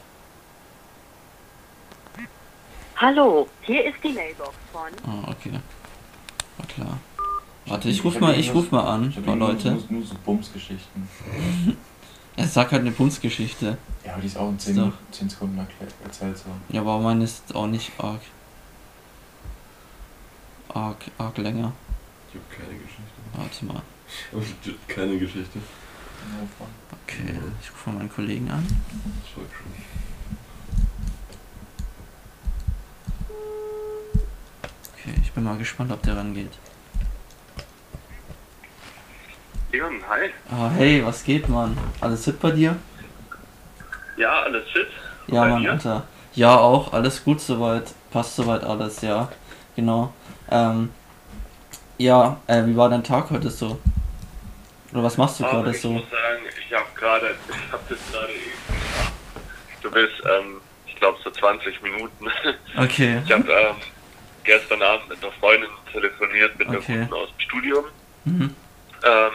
Hallo, 2.95 3.47
hier 3.61 3.85
ist 3.85 3.97
die 4.03 4.11
Mailbox 4.13 4.55
von. 4.73 4.89
Ah, 5.05 5.29
okay. 5.29 5.51
War 6.57 6.65
klar. 6.65 6.97
Warte, 7.67 7.89
ich 7.89 8.03
ruf 8.03 8.19
mal, 8.19 8.39
ich 8.39 8.51
ruf 8.55 8.71
mal 8.71 8.87
an, 8.87 9.13
paar 9.23 9.35
Leute. 9.35 9.73
Nur, 9.73 9.83
nur 9.89 10.03
so 10.03 10.15
Bumsgeschichten. 10.25 11.07
Er 12.39 12.47
sagt 12.47 12.71
halt 12.71 12.81
eine 12.83 12.91
Punzgeschichte. 12.91 13.79
Ja, 14.05 14.11
aber 14.13 14.21
die 14.21 14.27
ist 14.27 14.37
auch 14.37 14.49
in 14.49 14.59
10, 14.59 14.75
So. 14.75 14.81
Minuten- 14.81 14.97
10 15.11 15.29
Sekunden 15.29 15.57
erklärt, 15.57 15.91
erzählt 16.03 16.37
so. 16.37 16.45
Ja, 16.69 16.81
aber 16.81 16.99
meine 16.99 17.23
ist 17.23 17.55
auch 17.55 17.65
nicht 17.65 17.91
arg. 17.97 18.21
Arg, 20.73 20.97
arg 21.17 21.37
länger. 21.37 21.71
Ich 22.29 22.35
habe 22.35 22.45
keine 22.63 22.77
Geschichte. 22.79 23.03
Warte 23.33 23.65
mal. 23.65 23.81
Ich 24.63 24.71
hab 24.71 24.87
keine 24.87 25.17
Geschichte. 25.17 25.59
Okay, 27.03 27.39
ich 27.61 27.71
rufe 27.71 27.89
mal 27.89 27.97
meinen 27.99 28.11
Kollegen 28.11 28.49
an. 28.51 28.65
Das 28.67 29.33
folgt 29.33 29.51
schon. 29.55 29.71
Okay, 34.93 35.13
ich 35.21 35.31
bin 35.31 35.43
mal 35.43 35.57
gespannt, 35.57 35.91
ob 35.91 36.01
der 36.03 36.17
rangeht. 36.17 36.51
Leon, 39.71 40.01
hi. 40.09 40.29
Ah, 40.51 40.69
hey, 40.75 41.05
was 41.05 41.23
geht, 41.23 41.47
Mann? 41.49 41.77
Alles 42.01 42.23
fit 42.25 42.39
bei 42.39 42.51
dir? 42.51 42.75
Ja, 44.17 44.43
alles 44.43 44.69
fit? 44.69 44.87
Ja, 45.27 45.41
Bei 45.41 45.49
Mann, 45.49 45.61
dir? 45.61 45.71
Alter. 45.73 46.03
Ja, 46.33 46.57
auch. 46.57 46.93
Alles 46.93 47.23
gut 47.23 47.41
soweit. 47.41 47.93
Passt 48.11 48.35
soweit 48.35 48.63
alles, 48.63 49.01
ja. 49.01 49.29
Genau. 49.75 50.13
Ähm, 50.51 50.91
ja, 51.97 52.39
äh, 52.47 52.65
wie 52.65 52.77
war 52.77 52.89
dein 52.89 53.03
Tag 53.03 53.29
heute 53.31 53.49
so? 53.49 53.79
Oder 54.93 55.03
was 55.03 55.17
machst 55.17 55.39
du 55.39 55.45
Aber 55.45 55.63
gerade 55.63 55.71
ich 55.71 55.81
so? 55.81 55.91
muss 55.91 56.09
sagen, 56.09 56.43
ich 56.65 56.73
habe 56.73 56.85
gerade, 56.95 57.35
ich 57.49 57.71
habe 57.71 57.83
das 57.89 57.99
gerade 58.11 58.33
eben. 58.33 58.77
Du 59.81 59.91
bist, 59.91 60.13
ähm, 60.25 60.61
ich 60.85 60.95
glaube 60.95 61.17
so 61.23 61.29
20 61.31 61.81
Minuten. 61.81 62.27
Okay. 62.77 63.21
Ich 63.25 63.31
habe 63.31 63.51
ähm, 63.51 63.75
gestern 64.43 64.81
Abend 64.81 65.09
mit 65.09 65.23
einer 65.23 65.31
Freundin 65.33 65.69
telefoniert, 65.91 66.57
mit 66.59 66.67
einer 66.67 66.77
Okay. 66.77 66.99
guten 67.01 67.13
aus 67.13 67.29
dem 67.29 67.39
Studium. 67.39 67.85
Mhm. 68.25 68.55
Ähm, 69.03 69.31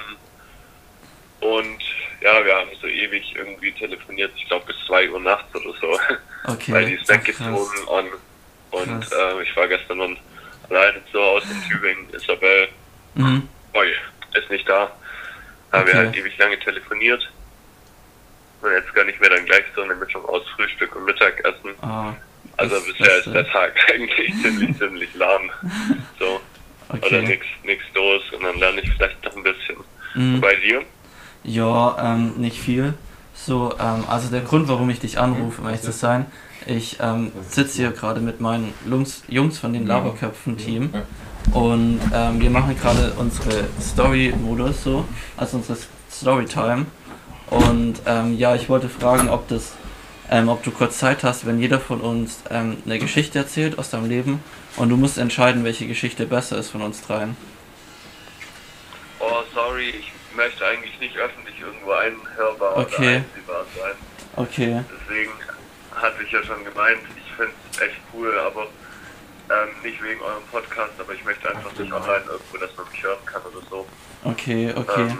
und 1.41 1.83
ja, 2.21 2.45
wir 2.45 2.55
haben 2.55 2.69
so 2.81 2.87
ewig 2.87 3.35
irgendwie 3.35 3.73
telefoniert, 3.73 4.31
ich 4.37 4.47
glaube 4.47 4.67
bis 4.67 4.77
2 4.87 5.11
Uhr 5.11 5.19
nachts 5.21 5.53
oder 5.55 5.75
so. 5.81 5.99
Okay. 6.53 6.73
weil 6.73 6.87
die 6.87 6.95
ist 6.95 7.09
weggezogen 7.09 7.85
und, 7.87 8.11
und 8.71 9.03
äh, 9.13 9.43
ich 9.43 9.57
war 9.57 9.67
gestern 9.67 9.99
dann 9.99 10.17
alleine 10.71 10.99
zu 11.11 11.21
Hause 11.21 11.47
in 11.51 11.63
Tübingen. 11.69 12.07
Isabel, 12.15 12.69
Mhm. 13.15 13.49
oi, 13.75 13.87
ist 14.39 14.51
nicht 14.51 14.69
da. 14.69 14.91
Haben 15.73 15.87
wir 15.87 15.95
Okay. 15.95 15.97
halt 16.07 16.17
ewig 16.17 16.39
lange 16.39 16.59
telefoniert. 16.61 17.31
Und 18.63 18.71
jetzt 18.73 18.95
kann 18.95 19.09
ich 19.09 19.19
mir 19.21 19.29
dann 19.29 19.45
gleich 19.45 19.65
so 19.75 19.83
eine 19.83 19.95
Mischung 19.95 20.25
aus 20.27 20.43
Frühstück 20.57 20.95
und 20.97 21.05
Mittagessen. 21.05 21.71
Ah, 21.83 22.15
Also 22.59 22.77
bisher 22.81 23.19
ist 23.19 23.27
der 23.27 23.47
Tag 23.51 23.73
eigentlich 23.93 24.33
ziemlich, 24.43 24.79
ziemlich 24.79 25.15
lahm. 25.15 25.51
So, 26.19 26.41
oder 26.91 27.05
okay. 27.07 27.23
nix, 27.27 27.47
nix 27.65 27.83
los 27.95 28.23
und 28.33 28.45
dann 28.45 28.59
lerne 28.59 28.81
ich 28.83 28.91
vielleicht 28.93 29.25
noch 29.25 29.35
ein 29.37 29.43
bisschen. 29.43 29.77
Mhm. 30.15 30.41
Bei 30.41 30.55
dir? 30.57 30.83
Ja, 31.43 31.97
ähm, 31.99 32.35
nicht 32.37 32.59
viel. 32.61 32.95
So, 33.35 33.75
ähm, 33.81 34.05
also 34.09 34.31
der 34.31 34.43
Grund, 34.43 34.69
warum 34.69 34.89
ich 34.91 35.01
dich 35.01 35.19
anrufe, 35.19 35.61
um 35.63 35.67
ehrlich 35.67 35.81
zu 35.83 35.91
sein, 35.91 36.31
ich 36.67 36.99
ähm, 37.01 37.33
sitze 37.49 37.79
hier 37.79 37.91
gerade 37.93 38.21
mit 38.21 38.41
meinen 38.41 38.73
Jungs, 38.89 39.23
Jungs 39.29 39.59
von 39.59 39.73
den 39.73 39.87
Laberköpfen-Team 39.87 40.91
und 41.53 42.01
ähm, 42.15 42.41
wir 42.41 42.51
machen 42.51 42.79
gerade 42.79 43.13
unsere 43.17 43.65
Story-Modus 43.81 44.85
so, 44.85 45.05
also 45.37 45.57
unsere 45.59 45.79
Storytime. 46.11 46.87
Und 47.51 48.01
ähm, 48.07 48.39
ja, 48.39 48.55
ich 48.55 48.69
wollte 48.69 48.89
fragen, 48.89 49.29
ob 49.29 49.49
das, 49.49 49.73
ähm, 50.31 50.49
ob 50.49 50.63
du 50.63 50.71
kurz 50.71 50.99
Zeit 50.99 51.23
hast, 51.25 51.45
wenn 51.47 51.59
jeder 51.61 51.79
von 51.81 52.01
uns 52.01 52.41
ähm, 52.51 52.79
eine 52.87 52.99
Geschichte 52.99 53.39
erzählt 53.39 53.79
aus 53.79 53.91
deinem 53.91 54.09
Leben 54.09 54.43
und 54.77 54.89
du 54.89 54.97
musst 54.97 55.19
entscheiden, 55.19 55.65
welche 55.65 55.87
Geschichte 55.87 56.27
besser 56.27 56.57
ist 56.57 56.71
von 56.71 56.81
uns 56.83 57.03
dreien. 57.03 57.37
Oh, 59.21 59.43
sorry, 59.55 59.91
ich 59.91 60.13
möchte 60.35 60.65
eigentlich 60.65 60.99
nicht 60.99 61.17
öffentlich 61.17 61.55
irgendwo 61.61 61.91
einhörbar 61.93 62.77
Okay. 62.79 62.97
oder 62.97 63.09
einsehbar 63.09 63.65
sein. 63.79 63.93
Okay, 64.35 64.83
Deswegen 64.91 65.31
hatte 66.03 66.23
ich 66.25 66.33
ja 66.33 66.43
schon 66.43 66.65
gemeint, 66.65 66.99
ich 67.17 67.33
finde 67.37 67.53
es 67.73 67.81
echt 67.81 67.97
cool, 68.15 68.37
aber 68.39 68.63
ähm, 69.49 69.69
nicht 69.83 70.03
wegen 70.03 70.21
eurem 70.21 70.43
Podcast, 70.51 70.93
aber 70.99 71.15
ich 71.15 71.25
möchte 71.25 71.49
einfach 71.55 71.71
nicht 71.79 71.93
online 71.93 72.25
irgendwo, 72.31 72.57
dass 72.59 72.77
man 72.77 72.87
mich 72.91 73.03
hören 73.03 73.25
kann 73.25 73.43
oder 73.43 73.65
so. 73.71 73.87
okay, 74.25 74.73
okay. 74.77 75.03
Ähm, 75.11 75.19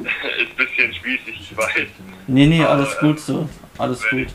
ist 0.06 0.50
ein 0.50 0.56
bisschen 0.56 0.94
spießig, 0.94 1.40
ich 1.50 1.56
weiß. 1.56 1.88
Nee, 2.26 2.46
nee, 2.46 2.62
Aber, 2.64 2.70
alles 2.74 2.94
ähm, 3.02 3.08
gut 3.08 3.20
so. 3.20 3.48
Alles 3.78 4.02
gut. 4.08 4.28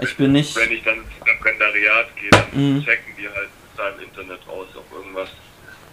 Ich 0.00 0.16
bin 0.16 0.32
nicht. 0.32 0.56
Wenn 0.56 0.72
ich 0.72 0.82
dann 0.82 0.96
ins 0.96 1.26
Referendariat 1.26 2.16
gehe, 2.16 2.30
dann 2.30 2.46
Mhm. 2.52 2.82
checken 2.84 3.14
die 3.18 3.28
halt 3.28 3.48
da 3.76 3.90
im 3.90 4.00
Internet 4.00 4.40
aus, 4.48 4.66
ob 4.74 4.90
irgendwas 4.92 5.28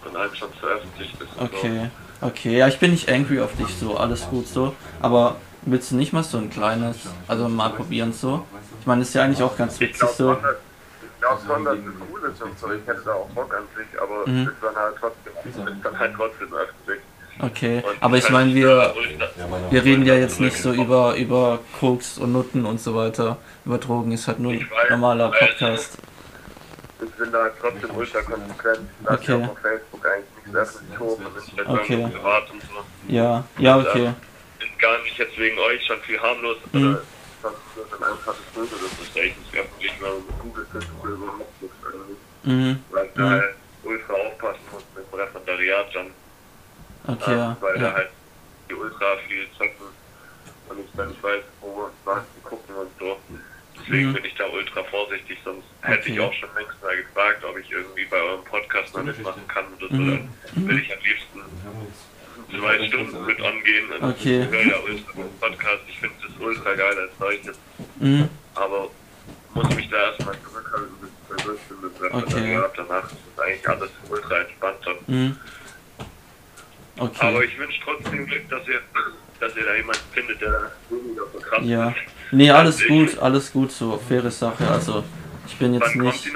von 0.02 0.16
einem 0.16 0.34
schon 0.34 0.52
veröffentlicht 0.54 1.14
ist. 1.20 1.28
Okay, 1.38 1.90
okay. 2.22 2.56
Ja, 2.58 2.68
ich 2.68 2.78
bin 2.78 2.92
nicht 2.92 3.10
angry 3.10 3.40
auf 3.40 3.54
dich 3.56 3.68
so. 3.68 3.96
Alles 3.98 4.22
gut 4.28 4.48
so. 4.48 4.74
Aber 5.00 5.36
willst 5.62 5.90
du 5.90 5.96
nicht 5.96 6.12
mal 6.14 6.22
so 6.22 6.38
ein 6.38 6.48
kleines, 6.48 6.96
also 7.26 7.48
mal 7.50 7.70
probieren 7.70 8.12
so? 8.14 8.46
Ich 8.80 8.86
meine, 8.86 9.02
ist 9.02 9.14
ja 9.14 9.22
eigentlich 9.24 9.42
auch 9.42 9.56
ganz 9.56 9.76
So. 9.78 9.84
Ich 9.84 9.90
witzig 9.90 10.00
glaube 10.00 10.14
so. 10.14 10.32
ich 10.32 11.20
glaub 11.20 11.40
schon, 11.46 11.64
dass 11.64 11.74
es 11.74 11.84
cool 12.10 12.30
ist 12.30 12.42
und 12.42 12.58
so. 12.58 12.72
Ich 12.72 12.86
hätte 12.86 13.02
da 13.04 13.12
auch 13.14 13.28
Bock 13.30 13.54
an 13.54 13.64
sich, 13.76 14.00
aber 14.00 14.26
Mhm. 14.26 14.42
es 14.42 14.48
ist 14.48 14.56
dann 14.62 14.76
halt 14.76 14.94
trotzdem, 15.00 15.32
es 15.44 15.56
ist 15.56 15.84
dann 15.84 15.98
halt 15.98 16.14
trotzdem 16.16 16.48
öffentlich. 16.54 17.00
Okay. 17.40 17.82
Und 17.86 18.02
Aber 18.02 18.16
ich 18.16 18.24
halt, 18.24 18.32
meine, 18.32 18.54
wir, 18.54 18.94
wir 19.70 19.84
reden 19.84 20.04
ja 20.04 20.14
jetzt 20.14 20.40
nicht 20.40 20.56
so 20.56 20.72
über, 20.72 21.14
über 21.16 21.60
Koks 21.78 22.18
und 22.18 22.32
Nutten 22.32 22.64
und 22.66 22.80
so 22.80 22.96
weiter. 22.96 23.36
Über 23.64 23.78
Drogen 23.78 24.10
ist 24.12 24.26
halt 24.26 24.40
nur 24.40 24.52
ein 24.52 24.58
Ich 24.58 24.90
normaler 24.90 25.30
Podcast. 25.30 25.98
Ich 27.00 27.10
bin 27.12 27.30
da 27.30 27.42
halt 27.42 27.52
trotzdem 27.60 27.90
ultra 27.96 28.22
konsequent. 28.22 28.80
Ich 29.00 29.06
lasse 29.06 29.18
Okay. 29.22 29.40
ja 29.40 29.46
auf 29.46 29.58
Facebook 29.60 30.06
eigentlich 30.06 30.24
nichts 30.46 30.56
öffentlich 30.58 30.98
hoch 30.98 31.18
und 31.18 31.26
ich 31.46 31.56
halt 31.58 31.68
Okay. 31.68 32.04
okay. 32.04 32.16
privat 32.16 32.50
und 32.50 32.62
so. 32.62 32.68
Ja, 33.14 33.44
ja, 33.58 33.78
okay. 33.78 34.12
Ist 34.58 34.78
gar 34.80 35.00
nicht 35.04 35.16
jetzt 35.18 35.38
wegen 35.38 35.58
euch 35.60 35.86
schon 35.86 36.00
viel 36.00 36.18
harmlos, 36.20 36.56
Mhm. 36.72 36.98
Nur 37.78 37.86
ein 38.08 38.12
einfaches 38.12 38.42
Bild 38.54 38.72
oder 38.72 38.80
so. 38.80 39.02
ist 39.02 39.16
echt 39.16 39.38
nicht 39.38 39.54
öffentlich, 39.56 39.92
weil 40.00 40.14
mit 40.14 40.38
Google 40.40 40.66
oder 41.02 41.16
so 41.16 41.26
Netflix 41.36 41.74
irgendwie. 41.84 42.16
Mhm. 42.50 42.84
Weil 42.90 43.06
ich 43.06 43.12
da 43.14 43.22
Mhm. 43.22 43.30
halt 43.30 43.54
ultra 43.84 44.12
aufpassen 44.14 44.60
muss 44.72 44.82
mit 44.96 45.12
dem 45.12 45.18
Referendariat 45.18 45.94
dann. 45.94 46.06
Okay, 47.06 47.32
ähm, 47.32 47.38
ja. 47.38 47.56
weil 47.60 47.74
da 47.78 47.80
ja. 47.88 47.92
halt 47.94 48.10
die 48.68 48.74
ultra 48.74 49.16
viel 49.26 49.46
zocken 49.56 49.86
und 50.68 50.78
ich 50.80 50.86
dann 50.96 51.08
nicht 51.08 51.22
weiß, 51.22 51.42
wo 51.60 51.88
was 52.04 52.22
gucken 52.44 52.74
und 52.74 52.90
so. 52.98 53.18
Deswegen 53.80 54.10
Mhm. 54.10 54.14
bin 54.14 54.24
ich 54.24 54.34
da 54.34 54.46
ultra 54.48 54.82
vorsichtig, 54.84 55.38
sonst 55.44 55.64
hätte 55.82 56.08
ich 56.10 56.18
Okay. 56.18 56.28
auch 56.28 56.32
schon 56.34 56.48
längst 56.56 56.82
mal 56.82 56.96
gefragt, 56.96 57.44
ob 57.44 57.56
ich 57.56 57.70
irgendwie 57.70 58.04
bei 58.06 58.16
eurem 58.20 58.44
Podcast 58.44 58.94
noch 58.94 59.04
mitmachen 59.04 59.46
kann 59.48 59.64
oder 59.78 59.88
so. 59.88 59.94
Mhm. 59.94 60.28
Dann 60.54 60.68
will 60.68 60.78
ich 60.80 60.92
am 60.92 61.02
liebsten 61.02 61.40
zwei 62.50 62.86
Stunden 62.88 63.26
mit 63.26 63.40
angehen. 63.40 63.90
Und 64.00 64.10
Okay. 64.10 64.40
Ich 64.42 64.48
höre 64.48 64.62
ja 64.66 64.76
ultra 64.84 65.12
Podcast, 65.40 65.82
ich 65.88 65.98
finde 65.98 66.14
das 66.22 66.32
ultra 66.40 66.74
geil 66.74 66.98
als 66.98 67.10
solches, 67.18 67.58
Mhm. 68.00 68.28
aber 68.54 68.90
muss 69.54 69.74
mich 69.74 69.88
da 69.90 69.96
erstmal 70.10 70.34
zurückhalten, 70.42 70.94
bis 71.00 71.10
ich 71.38 71.44
durch 71.44 71.60
bin 71.60 71.80
mit 71.82 71.98
dem 71.98 72.04
Okay. 72.06 72.24
Referendariat. 72.24 72.72
Danach 72.76 73.04
ist 73.04 73.18
es 73.34 73.42
eigentlich 73.42 73.68
alles 73.68 73.90
ultra 74.08 74.36
entspannt. 74.38 74.78
Mhm. 75.06 75.36
Aber 76.96 77.08
Okay. 77.10 77.44
ich 77.44 77.58
wünsche 77.58 77.80
trotzdem 77.84 78.26
Glück, 78.26 78.48
dass 78.50 78.66
ihr, 78.66 78.80
dass 79.40 79.56
ihr 79.56 79.64
da 79.64 79.74
jemanden 79.74 80.02
findet, 80.12 80.40
der 80.40 80.72
weniger 80.90 81.26
verkrampft 81.30 81.68
Ja. 81.68 81.88
ist. 81.90 81.96
Nee, 82.32 82.50
alles 82.50 82.86
gut, 82.86 83.18
alles 83.18 83.52
gut, 83.52 83.70
so 83.72 83.98
faire 84.08 84.30
Sache. 84.30 84.68
Also, 84.68 85.04
ich 85.48 85.58
bin 85.58 85.74
jetzt 85.74 85.96
Wann 85.96 86.04
nicht. 86.04 86.28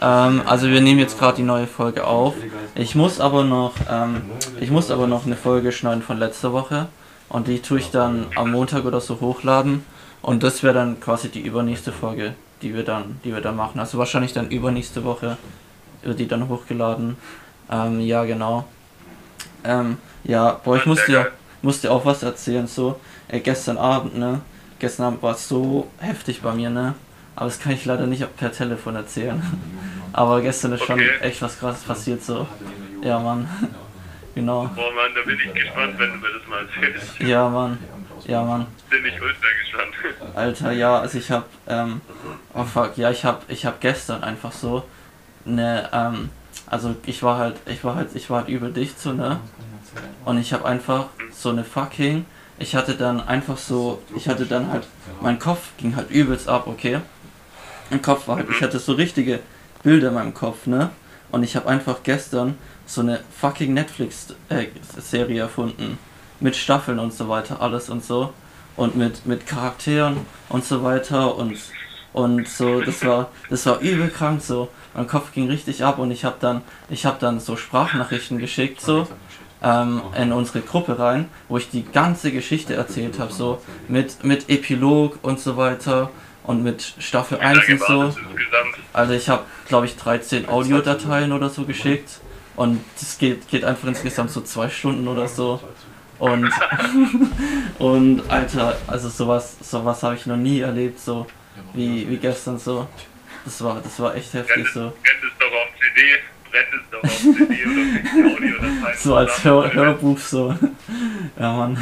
Ähm, 0.00 0.42
also 0.46 0.68
wir 0.68 0.80
nehmen 0.80 1.00
jetzt 1.00 1.18
gerade 1.18 1.36
die 1.36 1.42
neue 1.42 1.66
Folge 1.66 2.06
auf. 2.06 2.34
Ich 2.74 2.94
muss 2.94 3.20
aber 3.20 3.44
noch, 3.44 3.74
ähm, 3.90 4.22
ich 4.60 4.70
muss 4.70 4.90
aber 4.90 5.06
noch 5.06 5.26
eine 5.26 5.36
Folge 5.36 5.72
schneiden 5.72 6.02
von 6.02 6.18
letzter 6.18 6.52
Woche 6.52 6.86
und 7.28 7.48
die 7.48 7.60
tue 7.60 7.78
ich 7.78 7.90
dann 7.90 8.26
am 8.36 8.52
Montag 8.52 8.84
oder 8.84 9.00
so 9.00 9.20
hochladen 9.20 9.84
und 10.22 10.42
das 10.42 10.62
wäre 10.62 10.74
dann 10.74 11.00
quasi 11.00 11.28
die 11.28 11.40
übernächste 11.40 11.92
Folge, 11.92 12.34
die 12.62 12.74
wir 12.74 12.84
dann, 12.84 13.20
die 13.24 13.32
wir 13.32 13.40
dann 13.40 13.56
machen. 13.56 13.80
Also 13.80 13.98
wahrscheinlich 13.98 14.32
dann 14.32 14.50
übernächste 14.50 15.04
Woche 15.04 15.38
wird 16.02 16.18
die 16.18 16.28
dann 16.28 16.48
hochgeladen. 16.48 17.16
Ähm, 17.70 18.00
ja 18.00 18.24
genau. 18.24 18.66
Ähm, 19.64 19.96
ja, 20.24 20.60
boah, 20.62 20.76
ich 20.76 20.86
musste 20.86 21.12
ja, 21.12 21.26
musste 21.62 21.90
auch 21.90 22.04
was 22.04 22.22
erzählen 22.22 22.66
so. 22.66 23.00
Äh, 23.28 23.40
gestern 23.40 23.78
Abend, 23.78 24.16
ne? 24.16 24.40
Gestern 24.78 25.06
Abend 25.06 25.22
war 25.22 25.34
es 25.34 25.48
so 25.48 25.88
heftig 25.98 26.42
bei 26.42 26.52
mir, 26.52 26.70
ne? 26.70 26.94
Aber 27.36 27.46
das 27.46 27.58
kann 27.60 27.72
ich 27.72 27.84
leider 27.84 28.06
nicht 28.06 28.24
per 28.36 28.50
Telefon 28.52 28.96
erzählen. 28.96 29.40
Aber 30.12 30.40
gestern 30.40 30.72
ist 30.72 30.84
schon 30.84 30.98
Okay. 30.98 31.10
echt 31.20 31.42
was 31.42 31.58
krasses 31.58 31.84
passiert 31.84 32.22
so. 32.22 32.46
Ja, 33.02 33.18
Mann. 33.18 33.48
Genau. 34.34 34.64
Boah, 34.74 34.92
Mann, 34.92 35.12
da 35.14 35.22
bin 35.22 35.38
ich 35.38 35.54
gespannt, 35.54 35.98
wenn 35.98 36.10
du 36.10 36.16
mir 36.18 36.28
das 36.38 36.46
mal 36.46 36.66
erzählst. 36.66 37.18
Ja, 37.20 37.48
Mann. 37.48 37.78
Ja, 38.26 38.44
Mann. 38.44 38.66
Bin 38.90 39.06
ich 39.06 39.14
ultra 39.14 39.46
gespannt. 39.62 40.34
Alter, 40.34 40.72
ja, 40.72 40.98
also 41.00 41.16
ich 41.16 41.30
hab, 41.30 41.48
ähm, 41.66 42.02
oh 42.52 42.64
fuck, 42.64 42.98
ja, 42.98 43.10
ich 43.10 43.24
hab, 43.24 43.48
ich 43.48 43.64
hab 43.64 43.80
gestern 43.80 44.22
einfach 44.22 44.52
so 44.52 44.84
ne, 45.46 45.88
ähm, 45.92 46.30
also 46.66 46.94
ich 47.06 47.22
war 47.22 47.38
halt, 47.38 47.56
ich 47.66 47.84
war 47.84 47.94
halt, 47.94 48.10
ich 48.14 48.28
war 48.28 48.40
halt 48.40 48.48
übel 48.48 48.72
dicht 48.72 49.00
so, 49.00 49.12
ne? 49.12 49.40
Und 50.24 50.38
ich 50.38 50.52
hab 50.52 50.64
einfach 50.64 51.06
so 51.30 51.50
eine 51.50 51.64
fucking, 51.64 52.26
ich 52.58 52.74
hatte 52.74 52.94
dann 52.94 53.26
einfach 53.26 53.56
so, 53.56 54.02
ich 54.14 54.28
hatte 54.28 54.46
dann 54.46 54.70
halt, 54.70 54.86
mein 55.20 55.38
Kopf 55.38 55.70
ging 55.78 55.96
halt 55.96 56.10
übelst 56.10 56.48
ab, 56.48 56.66
okay? 56.66 56.98
Mein 57.90 58.02
Kopf 58.02 58.26
war 58.28 58.36
halt, 58.36 58.48
ich 58.50 58.62
hatte 58.62 58.78
so 58.78 58.92
richtige 58.92 59.40
Bilder 59.82 60.08
in 60.08 60.14
meinem 60.14 60.34
Kopf, 60.34 60.66
ne? 60.66 60.90
Und 61.30 61.42
ich 61.42 61.56
habe 61.56 61.68
einfach 61.68 62.02
gestern 62.02 62.56
so 62.86 63.00
eine 63.00 63.20
fucking 63.40 63.74
Netflix-Serie 63.74 65.40
erfunden. 65.40 65.98
Mit 66.40 66.56
Staffeln 66.56 66.98
und 66.98 67.12
so 67.12 67.28
weiter, 67.28 67.60
alles 67.60 67.88
und 67.88 68.04
so. 68.04 68.32
Und 68.76 68.96
mit, 68.96 69.26
mit 69.26 69.46
Charakteren 69.46 70.18
und 70.48 70.64
so 70.64 70.82
weiter 70.82 71.36
und, 71.36 71.56
und 72.12 72.48
so, 72.48 72.80
das 72.80 73.04
war, 73.04 73.30
das 73.48 73.64
war 73.66 73.80
übel 73.80 74.08
krank 74.08 74.42
so. 74.42 74.68
Mein 74.94 75.06
Kopf 75.06 75.32
ging 75.32 75.48
richtig 75.48 75.82
ab 75.84 75.98
und 75.98 76.10
ich 76.10 76.24
habe 76.24 76.36
dann, 76.40 76.62
ich 76.90 77.06
habe 77.06 77.16
dann 77.20 77.40
so 77.40 77.56
Sprachnachrichten 77.56 78.38
geschickt 78.38 78.80
so 78.80 79.06
ähm, 79.62 80.02
in 80.16 80.32
unsere 80.32 80.60
Gruppe 80.60 80.98
rein, 80.98 81.28
wo 81.48 81.56
ich 81.56 81.70
die 81.70 81.84
ganze 81.84 82.32
Geschichte 82.32 82.74
erzählt 82.74 83.18
habe, 83.18 83.32
so 83.32 83.60
mit, 83.88 84.24
mit 84.24 84.48
Epilog 84.48 85.18
und 85.22 85.40
so 85.40 85.56
weiter 85.56 86.10
und 86.46 86.62
mit 86.62 86.94
Staffel 86.98 87.38
1 87.38 87.68
und 87.68 87.80
so. 87.80 88.02
Insgesamt. 88.04 88.76
Also 88.92 89.12
ich 89.12 89.28
habe, 89.28 89.44
glaube 89.68 89.86
ich, 89.86 89.96
13 89.96 90.48
Audiodateien 90.48 91.32
oder 91.32 91.50
so 91.50 91.64
geschickt 91.64 92.20
und 92.56 92.82
das 92.98 93.18
geht, 93.18 93.48
geht 93.48 93.64
einfach 93.64 93.88
insgesamt 93.88 94.30
so 94.30 94.40
zwei 94.40 94.68
Stunden 94.68 95.06
oder 95.08 95.28
so. 95.28 95.60
Und, 96.18 96.50
und 97.78 98.22
Alter, 98.30 98.78
also 98.86 99.08
sowas, 99.08 99.56
sowas 99.60 100.02
habe 100.02 100.14
ich 100.14 100.24
noch 100.26 100.36
nie 100.36 100.60
erlebt, 100.60 100.98
so 100.98 101.26
wie, 101.74 102.08
wie 102.08 102.16
gestern 102.16 102.58
so. 102.58 102.88
Das 103.44 103.62
war, 103.62 103.80
das 103.82 104.00
war 104.00 104.14
echt 104.14 104.32
heftig 104.34 104.66
so. 104.72 104.92
So 108.96 109.14
als 109.14 109.44
Hör. 109.44 109.72
Hörbuch 109.72 110.18
so. 110.18 110.54
Ja, 111.38 111.52
Mann. 111.52 111.76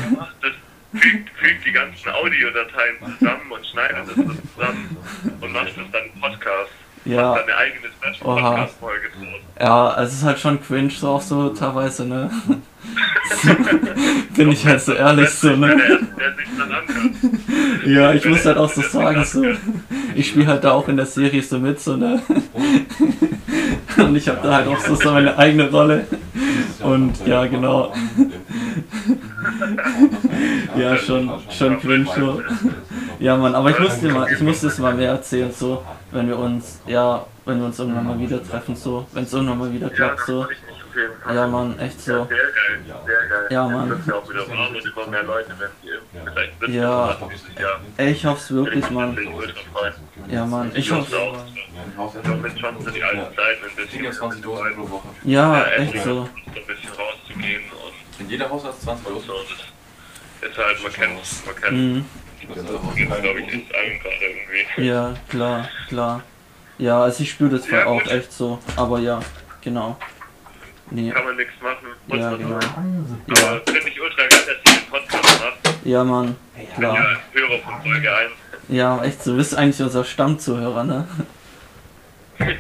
Fügt, 0.95 1.31
fügt 1.31 1.67
die 1.67 1.73
ganzen 1.73 2.09
Audiodateien 2.11 2.97
zusammen 3.19 3.51
und 3.51 3.67
schneidet 3.67 3.97
das 3.99 4.15
so 4.15 4.23
zusammen 4.23 4.97
und 5.41 5.53
macht 5.53 5.67
das 5.67 5.91
dann 5.93 6.05
im 6.15 6.21
Podcast. 6.21 6.71
Ja, 7.05 7.31
Macht 7.31 7.41
dann 7.41 7.45
eine 7.45 7.57
eigene 7.57 7.89
Special-Podcast-Folge 8.01 9.11
ja, 9.61 9.89
also 9.89 10.11
es 10.11 10.19
ist 10.19 10.25
halt 10.25 10.39
schon 10.41 10.61
cringe 10.61 10.91
so 10.91 11.09
auch 11.09 11.21
so 11.21 11.51
teilweise, 11.51 12.05
ne? 12.05 12.31
Bin 14.37 14.51
ich 14.51 14.67
halt 14.67 14.81
so 14.81 14.93
ehrlich 14.93 15.31
so, 15.31 15.51
ne? 15.51 15.69
der, 15.69 15.99
der 15.99 16.35
sich 16.35 16.49
dann 16.59 16.73
anhört. 16.73 17.87
Ja, 17.87 18.13
ich 18.13 18.25
muss 18.25 18.45
halt 18.45 18.57
auch 18.57 18.69
so 18.69 18.83
sagen, 18.83 19.25
so. 19.25 19.45
Ich 20.17 20.29
spiele 20.29 20.49
halt 20.49 20.65
da 20.65 20.73
auch 20.73 20.89
in 20.89 20.97
der 20.97 21.07
Serie 21.07 21.43
so 21.43 21.59
mit, 21.59 21.81
so, 21.81 21.97
ne? 21.97 22.21
Und 23.97 24.17
ich 24.17 24.29
habe 24.29 24.41
da 24.43 24.57
halt 24.57 24.67
auch 24.67 24.81
so, 24.81 24.97
so 24.97 25.13
meine 25.13 25.39
eigene 25.39 25.71
Rolle. 25.71 26.07
Und 26.83 27.25
ja, 27.25 27.47
genau. 27.47 27.95
Ja, 30.77 30.97
schon, 30.97 31.31
schon 31.51 31.81
cringe 31.81 32.07
so. 32.15 32.43
Ja, 33.19 33.37
Mann, 33.37 33.55
aber 33.55 33.71
ich 33.71 33.79
muss 33.79 34.01
dir 34.01 34.13
mal, 34.13 34.31
ich 34.33 34.41
muss 34.41 34.61
das 34.61 34.79
mal 34.79 34.95
mehr 34.95 35.11
erzählen, 35.11 35.53
so, 35.53 35.83
wenn 36.11 36.29
wir 36.29 36.39
uns, 36.39 36.81
ja, 36.87 37.25
wenn 37.45 37.59
wir 37.59 37.67
uns 37.67 37.79
irgendwann 37.79 38.07
mal 38.07 38.19
wieder 38.19 38.43
treffen, 38.43 38.75
so, 38.75 39.07
wenn 39.13 39.25
es 39.25 39.33
irgendwann 39.33 39.59
mal 39.59 39.73
wieder 39.73 39.89
Ja, 39.89 39.95
klappt, 39.95 40.21
so. 40.27 40.47
Ja, 41.33 41.47
Mann, 41.49 41.77
echt 41.81 42.07
Ja, 42.07 42.19
so. 42.19 42.25
sehr 42.27 42.37
geil, 42.37 42.81
sehr 43.07 43.29
geil. 43.29 43.47
Ja, 43.51 43.67
Mann. 43.69 43.89
Das 43.91 43.99
ist 43.99 44.07
ja 44.07 44.15
auch 44.15 44.31
wieder 44.31 44.49
warm 44.49 44.75
und 44.77 44.85
immer 44.85 45.07
mehr 45.11 45.23
Leute, 45.25 45.51
wenn 45.59 45.69
die 45.83 45.89
impfen. 45.89 46.33
Vielleicht 46.35 46.61
wird 46.61 46.71
Ja. 46.71 47.09
ja. 47.61 47.69
Ey, 47.97 48.11
ich 48.13 48.25
hoff's 48.27 48.53
wirklich, 48.53 48.89
Mann. 48.91 49.17
Ja, 50.29 50.47
Mann, 50.47 50.71
ich 50.73 50.79
Ich 50.79 50.93
hoffe 50.93 51.17
hoffe. 51.17 51.39
auch. 51.99 52.15
So 52.25 52.35
mit 52.37 52.59
schon 52.61 52.75
so 52.85 52.91
die 52.91 53.03
alten 53.03 53.19
Zeiten 53.35 53.65
ein 53.69 53.77
bisschen. 53.77 53.91
27 54.01 54.43
Dosen 54.43 54.75
pro 54.77 54.91
Woche. 54.91 55.09
Ja, 55.25 55.59
Ja, 55.59 55.65
echt 55.73 56.03
so 56.05 56.21
ein 56.47 56.55
bisschen 56.55 56.91
rauszugehen 56.97 57.63
und, 57.73 58.04
In 58.19 58.29
jeder 58.31 58.49
Haushalt 58.51 58.75
20 58.81 59.07
und 59.07 59.15
Dosen. 59.29 59.29
so. 59.29 59.65
Das 60.41 60.51
ist 60.51 60.59
halt, 60.59 60.83
man 60.83 60.93
kennt, 60.93 61.47
man 61.47 61.57
kennt, 61.57 61.77
Mhm. 61.77 62.05
das 62.55 62.65
glaube 62.65 63.41
ich, 63.41 63.49
ist 63.49 63.75
allen 63.75 64.01
gerade 64.01 64.15
irgendwie. 64.21 64.87
Ja, 64.87 65.15
klar, 65.29 65.69
klar. 65.89 66.23
Ja, 66.79 67.03
also 67.03 67.23
ich 67.23 67.31
spüre 67.31 67.57
das 67.57 67.69
Ja, 67.69 67.87
auch 67.87 68.03
gut. 68.03 68.11
echt 68.13 68.33
so. 68.33 68.59
Aber 68.77 68.99
ja, 68.99 69.21
genau. 69.63 69.97
Nee, 70.91 71.11
Kann 71.11 71.25
man 71.25 71.37
nichts 71.37 71.55
machen. 71.63 71.89
ja, 72.09 72.37
genau. 72.37 72.61
so. 72.61 73.35
Ja, 73.35 73.49
Aber 73.51 73.61
finde 73.63 73.89
ich 73.89 74.01
ultra 74.01 74.17
geil, 74.27 74.29
dass 74.29 74.49
ihr 74.49 74.73
den 74.81 74.91
Podcast 74.91 75.41
macht. 75.41 75.77
ja, 75.85 76.05
Mann, 76.05 76.37
Ich 76.61 76.69
bin 76.69 76.75
klar. 76.77 76.95
ja 76.97 77.21
Hörer 77.33 77.59
von 77.61 77.83
Folge 77.83 78.13
1. 78.17 78.31
Ja, 78.69 79.03
echt 79.03 79.23
so. 79.23 79.31
Du 79.33 79.37
bist 79.39 79.55
eigentlich 79.57 79.81
unser 79.83 80.05
Stammzuhörer, 80.05 80.85
ne? 80.85 81.09
Echt? 82.39 82.55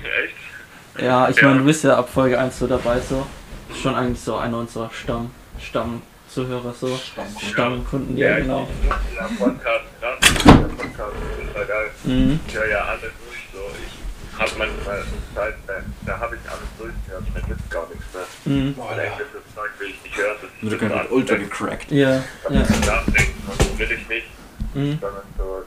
Ja, 0.98 1.28
ich 1.28 1.36
Ja. 1.36 1.48
meine, 1.48 1.59
du 1.61 1.64
bist 1.66 1.84
ja 1.84 1.96
ab 1.98 2.09
Folge 2.09 2.38
1 2.38 2.59
so 2.59 2.66
dabei, 2.66 3.00
so. 3.00 3.26
Ist 3.70 3.80
schon 3.80 3.94
eigentlich 3.94 4.20
so 4.20 4.36
einer 4.36 4.59
unserer 4.59 4.90
Stamm, 4.92 5.30
Stammzuhörer, 5.64 6.74
so. 6.78 6.98
Stammkunden, 7.40 8.16
ja, 8.16 8.38
genau. 8.38 8.68
Der 8.84 9.24
Podcast, 9.36 9.84
krass. 10.00 10.18
Der 10.44 10.52
Podcast 10.52 11.12
ist 11.14 11.46
ultra 11.46 11.64
geil. 11.64 11.90
Mhm. 12.04 12.40
Ich 12.46 12.54
höre 12.54 12.68
ja 12.68 12.84
alles 12.84 13.00
durch. 13.00 13.48
So. 13.52 13.58
Ich 13.76 14.40
habe 14.40 14.50
manchmal 14.58 15.04
Zeit, 15.34 15.54
da, 15.66 15.74
da 16.06 16.18
habe 16.18 16.36
ich 16.36 16.50
alles 16.50 16.68
durchgehört. 16.78 17.24
Da 17.34 17.40
gibt 17.40 17.70
gar 17.70 17.88
nichts 17.88 18.04
mehr. 18.12 18.54
Mhm. 18.54 18.74
Vielleicht 18.74 19.20
ist 19.20 19.28
das 19.34 19.54
Zeug, 19.54 19.70
will 19.78 19.88
ich 19.90 20.02
nicht 20.02 20.16
hören. 20.16 20.36
Das 20.62 20.80
wird 20.80 21.10
ultra 21.10 21.36
gecrackt. 21.36 21.90
Ja, 21.90 22.10
ja. 22.10 22.22
Nachdenken 22.50 23.42
und 23.46 23.78
will 23.78 23.92
ich 23.92 24.08
nicht. 24.08 24.26
Mhm. 24.74 24.98
Sondern 25.00 25.22
so. 25.38 25.62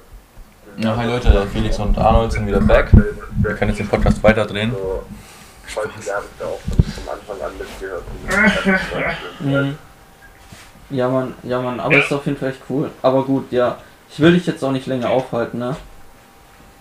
Ja, 0.77 0.95
hi 0.95 1.07
Leute, 1.07 1.47
Felix 1.51 1.79
und 1.79 1.97
Arnold 1.97 2.31
sind 2.33 2.45
wieder 2.45 2.59
back. 2.59 2.91
Wir 3.41 3.55
können 3.55 3.71
jetzt 3.71 3.79
den 3.79 3.87
Podcast 3.87 4.21
weiterdrehen. 4.21 4.71
So, 4.71 5.03
voll 5.65 5.89
viele 5.97 6.13
habe 6.13 6.25
ich 6.25 6.39
da 6.39 6.45
auch 6.45 6.59
von, 6.59 6.83
vom 6.85 7.09
Anfang 7.09 7.41
an 7.41 7.57
mitgehört. 7.57 8.03
Ja, 10.89 11.09
Mann, 11.09 11.33
ja, 11.43 11.61
Mann, 11.61 11.79
aber 11.79 11.97
ist 11.97 12.11
auf 12.13 12.25
jeden 12.25 12.37
Fall 12.37 12.49
echt 12.49 12.61
cool. 12.69 12.89
Aber 13.01 13.23
gut, 13.23 13.51
ja. 13.51 13.77
Ich 14.09 14.19
will 14.19 14.33
dich 14.33 14.45
jetzt 14.47 14.63
auch 14.63 14.71
nicht 14.71 14.87
länger 14.87 15.09
aufhalten, 15.09 15.59
ne? 15.59 15.75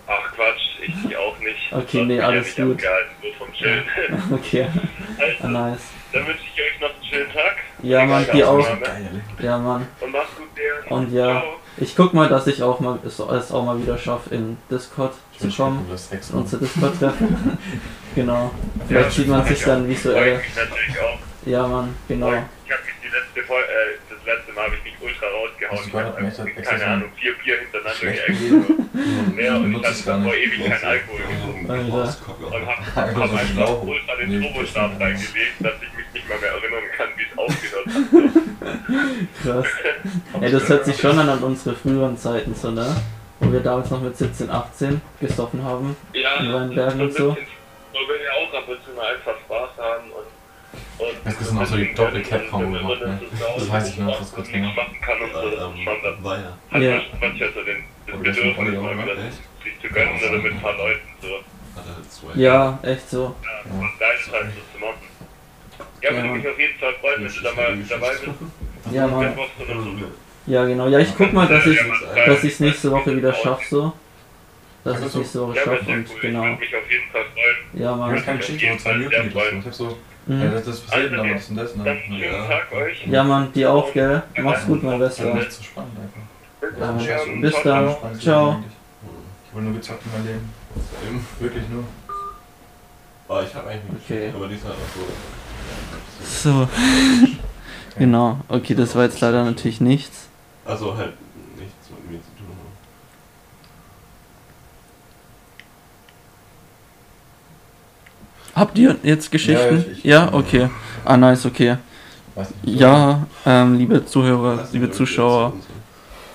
Ach 0.07 0.33
Quatsch, 0.33 0.79
ich 0.81 1.17
auch 1.17 1.37
nicht. 1.39 1.73
Okay, 1.73 2.03
nee, 2.05 2.13
ich 2.15 2.19
ja 2.19 2.27
alles 2.27 2.55
gut. 2.55 2.81
Okay, 4.31 4.67
ah, 4.73 5.21
Also, 5.21 5.47
nice. 5.49 5.79
dann 6.13 6.25
wünsche 6.27 6.39
ich 6.53 6.61
euch 6.61 6.79
noch 6.79 6.89
einen 6.93 7.03
schönen 7.03 7.33
Tag. 7.33 7.55
Ja, 7.83 8.05
Mann, 8.05 8.25
dir 8.31 8.49
auch. 8.49 8.59
Aufnahme. 8.59 9.21
Ja, 9.39 9.57
Mann. 9.57 9.87
Und 9.99 10.11
macht's 10.11 10.35
gut, 10.37 10.47
der. 10.57 10.91
Und 10.91 11.11
ja. 11.11 11.41
Ciao. 11.41 11.43
Ich 11.79 11.95
guck 11.95 12.13
mal, 12.13 12.29
dass 12.29 12.47
ich 12.47 12.63
auch 12.63 12.79
mal 12.79 12.97
es 13.05 13.19
es 13.19 13.51
auch 13.51 13.63
mal 13.65 13.79
wieder 13.81 13.97
schaffe, 13.97 14.33
in 14.33 14.57
Discord 14.71 15.13
zu 15.37 15.49
kommen. 15.49 15.85
In 16.11 16.37
unser 16.37 16.57
Discord 16.57 16.97
treffen. 16.99 17.57
genau. 18.15 18.51
Vielleicht 18.87 19.05
Ja, 19.09 19.11
sieht 19.11 19.27
man 19.27 19.45
sich 19.45 19.63
dann 19.63 19.87
visuell. 19.87 20.37
mich 20.37 20.55
natürlich 20.55 20.99
auch. 21.01 21.19
Ja, 21.45 21.67
Mann, 21.67 21.95
genau. 22.07 22.27
Ich 22.29 22.33
habe 22.33 22.83
mich 22.83 22.95
die 23.03 23.07
letzte 23.09 23.43
Fol 23.47 23.59
äh, 23.61 23.97
das 24.09 24.25
letzte 24.25 24.53
Mal 24.53 24.65
habe 24.65 24.75
ich 24.75 24.83
mich 24.83 24.97
du 25.71 25.77
Ich 25.87 26.39
habe 26.39 26.51
keine 26.63 26.85
Ahnung, 26.85 27.09
vier 27.19 27.33
Bier 27.43 27.57
hintereinander 27.59 27.99
geäxt. 28.01 28.41
Mehr 29.35 29.55
und 29.55 29.71
ich 29.71 29.77
Benutzt 29.81 29.89
es 29.89 29.97
hatte 29.99 30.05
gar 30.07 30.21
vor 30.23 30.33
nicht. 30.33 30.45
ewig 30.47 30.65
keinen 30.69 30.83
Alkohol 30.85 31.19
getrunken. 31.19 31.65
Und 31.71 32.67
hab, 32.67 32.95
hab 32.95 33.15
so 33.29 33.35
einfach 33.37 33.81
ultra 33.83 34.15
den 34.15 34.41
Turbostab 34.41 34.91
das- 34.93 35.01
reingelegt, 35.01 35.53
dass 35.59 35.73
ich 35.75 35.97
mich 35.97 36.05
nicht 36.13 36.29
mal 36.29 36.39
mehr 36.39 36.51
erinnern 36.51 36.83
kann, 36.97 37.07
wie 37.17 37.23
es 37.23 37.37
aufgehört 37.37 37.87
hat. 37.87 39.43
Krass. 39.43 39.67
Ey, 40.41 40.51
das 40.51 40.69
hört 40.69 40.85
sich 40.85 40.97
schon 40.99 41.17
an 41.19 41.29
an 41.29 41.39
unsere 41.39 41.75
früheren 41.75 42.17
Zeiten 42.17 42.53
so, 42.55 42.71
ne? 42.71 42.95
Wo 43.39 43.51
wir 43.51 43.59
damals 43.59 43.91
noch 43.91 44.01
mit 44.01 44.17
17, 44.17 44.49
18 44.49 44.99
gesoffen 45.21 45.63
haben. 45.63 45.95
Ja, 46.13 46.37
In 46.37 46.51
Weinbergen 46.53 47.01
und 47.01 47.13
so. 47.13 47.29
So 47.29 47.99
will 48.07 48.17
ja 48.23 48.31
auch 48.31 48.53
ab 48.57 48.67
und 48.67 48.77
zu 48.83 48.91
mal 48.95 49.13
einfach 49.13 49.35
und. 49.46 49.46
Und 51.23 51.33
Das 51.33 51.41
ist 51.41 51.53
noch 51.53 51.65
so 51.65 51.75
die 51.77 51.93
doppel 51.93 52.21
Capcom 52.21 52.73
gemacht, 52.73 53.01
ne? 53.01 53.19
Das 53.57 53.69
weiß 53.71 53.89
ich 53.89 53.97
noch, 53.97 54.19
das 54.19 54.31
kurz 54.33 54.51
länger. 54.51 54.73
kann 55.01 55.21
und 55.21 55.31
so, 55.33 56.23
War 56.23 56.37
ja. 56.37 56.57
hat 56.71 56.81
Ja. 56.81 57.01
so 57.53 57.63
den, 57.63 57.83
das 58.23 58.37
Olli 58.37 58.77
auch, 58.77 58.83
zu 59.81 59.87
gönnen 59.89 60.19
oder 60.29 60.39
mit 60.41 60.53
ein 60.53 60.61
paar 60.61 60.77
Leuten 60.77 60.99
so. 61.21 61.27
Ja, 62.35 62.79
echt 62.83 63.09
so. 63.09 63.35
Ja, 63.43 63.71
und 63.71 63.89
Lifestyle 63.99 64.45
so 64.55 64.77
zu 64.77 64.85
machen. 64.85 65.07
Ja, 66.01 66.11
würde 66.13 66.29
mich 66.29 66.47
auf 66.47 66.59
jeden 66.59 66.79
Fall 66.79 66.93
freuen, 67.01 67.23
wenn 67.23 67.33
du 67.33 67.41
da 67.41 67.53
mal 67.53 67.77
dabei 67.89 68.09
bist. 68.09 68.23
Ja, 68.91 69.07
Mann. 69.07 69.33
So. 69.35 70.07
Ja, 70.51 70.65
genau. 70.65 70.87
Ja, 70.87 70.99
ich 70.99 71.15
guck 71.17 71.33
mal, 71.33 71.47
dass 71.47 71.65
ich 71.65 71.77
dass 72.25 72.43
ich's 72.43 72.59
nächste 72.59 72.91
Woche 72.91 73.15
wieder 73.15 73.33
schaffe, 73.33 73.65
so. 73.69 73.93
Dass 74.83 75.05
ich 75.05 75.13
nächste 75.15 75.41
Woche 75.41 75.55
schaffe 75.57 75.79
und. 75.91 76.07
Ich 76.09 76.21
genau. 76.21 76.43
würde 76.43 76.57
mich 76.57 76.75
auf 76.75 76.89
jeden 76.91 77.11
Fall 77.11 77.23
freuen. 77.33 77.81
Ja, 77.81 77.91
Ich 77.91 77.97
Mann. 77.97 78.25
keine 78.25 78.37
Geschichte, 78.39 78.67
wo 78.71 78.77
zwei 78.77 78.93
Minuten 78.93 79.31
so. 79.33 79.39
Ich 79.59 79.65
hab 79.65 79.73
so, 79.73 79.97
ja, 80.27 80.35
Mhm. 80.35 80.51
das, 80.51 80.65
das 80.65 80.79
passiert 80.81 81.13
dann 81.13 81.33
was 81.35 81.49
und 81.49 81.55
das, 81.55 81.75
ne? 81.75 81.97
Ja. 82.17 82.47
Tag 82.47 82.71
euch. 82.73 83.07
Ja, 83.07 83.23
Mann, 83.23 83.51
dir 83.53 83.71
auch, 83.71 83.91
gell? 83.93 84.23
Mach's 84.41 84.65
gut, 84.65 84.83
mein 84.83 85.01
ist 85.01 85.17
Bester. 85.17 85.33
nicht 85.33 85.51
so 85.51 85.63
spannend 85.63 85.91
einfach. 85.99 86.69
Bis 86.97 87.07
Ja, 87.07 87.17
dann. 87.17 87.27
Mann. 87.31 87.41
Bis 87.41 87.51
Ciao, 87.53 87.63
dann. 87.63 87.85
ciao. 87.85 87.95
Spannend 87.97 88.21
Ciao. 88.21 88.49
eigentlich. 88.51 88.71
Ich 89.49 89.55
will 89.55 89.63
nur 89.63 89.73
gezockt 89.73 90.01
in 90.05 90.11
mein 90.11 90.25
Leben. 90.25 90.49
Eben. 91.07 91.27
Wirklich 91.39 91.63
nur. 91.69 91.83
Oh, 93.29 93.39
ich 93.45 93.55
habe 93.55 93.69
eigentlich 93.69 93.93
nicht. 93.93 94.03
Okay. 94.11 94.31
Aber 94.35 94.47
diesmal 94.47 94.73
auch 94.73 94.77
so. 96.41 96.49
So. 96.51 96.67
Genau. 97.99 98.37
Okay, 98.47 98.75
das 98.75 98.95
war 98.95 99.05
jetzt 99.05 99.19
leider 99.21 99.43
natürlich 99.43 99.81
nichts. 99.81 100.27
Also 100.65 100.95
halt 100.95 101.13
Habt 108.57 108.77
ihr 108.77 108.95
jetzt 109.03 109.31
Geschichten? 109.31 109.85
ich- 109.91 109.97
ich- 109.99 110.03
Ja, 110.03 110.33
okay. 110.33 110.69
Ah, 111.05 111.15
nice, 111.17 111.45
okay. 111.45 111.77
Ja, 112.63 113.25
ähm, 113.45 113.77
liebe 113.77 114.05
Zuhörer, 114.05 114.67
liebe 114.71 114.91
Zuschauer, 114.91 115.53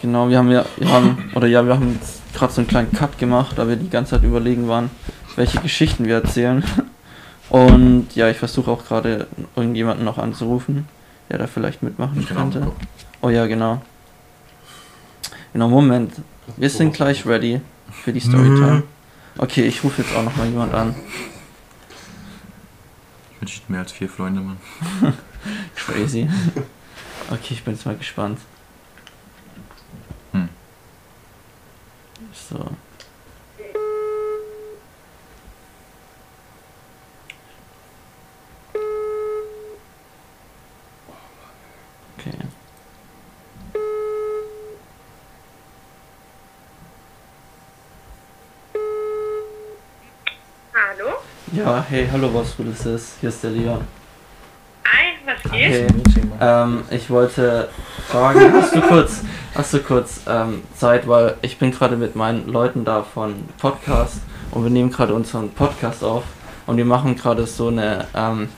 genau, 0.00 0.28
wir 0.28 0.38
haben 0.38 0.50
ja, 0.50 0.64
wir 0.76 0.90
haben, 0.90 1.30
oder 1.34 1.46
ja, 1.46 1.64
wir 1.64 1.74
haben 1.74 1.92
jetzt 2.00 2.20
gerade 2.34 2.52
so 2.52 2.60
einen 2.60 2.68
kleinen 2.68 2.90
Cut 2.92 3.18
gemacht, 3.18 3.56
da 3.56 3.68
wir 3.68 3.76
die 3.76 3.88
ganze 3.88 4.12
Zeit 4.12 4.24
überlegen 4.24 4.66
waren, 4.68 4.90
welche 5.36 5.60
Geschichten 5.60 6.04
wir 6.06 6.16
erzählen. 6.16 6.64
Und 7.50 8.08
ja, 8.16 8.28
ich 8.30 8.38
versuche 8.38 8.70
auch 8.70 8.84
gerade 8.84 9.26
irgendjemanden 9.54 10.04
noch 10.04 10.18
anzurufen, 10.18 10.88
der 11.30 11.38
da 11.38 11.46
vielleicht 11.46 11.82
mitmachen 11.82 12.26
könnte. 12.26 12.66
Oh 13.20 13.28
ja, 13.28 13.46
genau. 13.46 13.80
Genau, 15.52 15.68
Moment. 15.68 16.14
Wir 16.56 16.70
sind 16.70 16.94
gleich 16.94 17.26
ready 17.26 17.60
für 18.02 18.12
die 18.12 18.20
Storytime. 18.20 18.82
Okay, 19.38 19.62
ich 19.66 19.84
rufe 19.84 20.02
jetzt 20.02 20.16
auch 20.16 20.22
noch 20.24 20.34
mal 20.36 20.46
jemand 20.48 20.72
an. 20.74 20.94
Ich 23.42 23.48
wünsche 23.48 23.72
mehr 23.72 23.80
als 23.80 23.90
vier 23.90 24.08
Freunde, 24.08 24.40
Mann. 24.40 24.56
Crazy. 25.74 26.28
Okay, 27.28 27.54
ich 27.54 27.64
bin 27.64 27.74
jetzt 27.74 27.84
mal 27.84 27.96
gespannt. 27.96 28.38
Hm. 30.30 30.48
So. 32.32 32.70
Okay. 42.16 42.38
Hallo? 50.72 51.16
Ja, 51.54 51.84
hey, 51.86 52.08
hallo, 52.10 52.30
was 52.32 52.56
Gutes 52.56 52.86
ist. 52.86 53.16
Hier 53.20 53.28
ist 53.28 53.44
der 53.44 53.50
Leon. 53.50 53.82
Hi, 54.86 55.18
was 55.26 55.52
geht? 55.52 55.84
Okay. 55.84 56.22
Ähm, 56.40 56.80
ich 56.90 57.10
wollte 57.10 57.68
fragen, 58.08 58.40
hast 58.54 58.74
du 58.74 58.80
kurz, 58.80 59.20
hast 59.54 59.74
du 59.74 59.80
kurz 59.80 60.22
ähm, 60.26 60.62
Zeit, 60.74 61.06
weil 61.06 61.34
ich 61.42 61.58
bin 61.58 61.70
gerade 61.70 61.98
mit 61.98 62.16
meinen 62.16 62.48
Leuten 62.48 62.86
da 62.86 63.02
von 63.02 63.34
Podcast 63.58 64.22
und 64.50 64.64
wir 64.64 64.70
nehmen 64.70 64.90
gerade 64.90 65.12
unseren 65.12 65.50
Podcast 65.50 66.02
auf 66.02 66.24
und 66.66 66.78
wir 66.78 66.86
machen 66.86 67.16
gerade 67.16 67.46
so 67.46 67.68
eine, 67.68 68.06
ähm, 68.14 68.48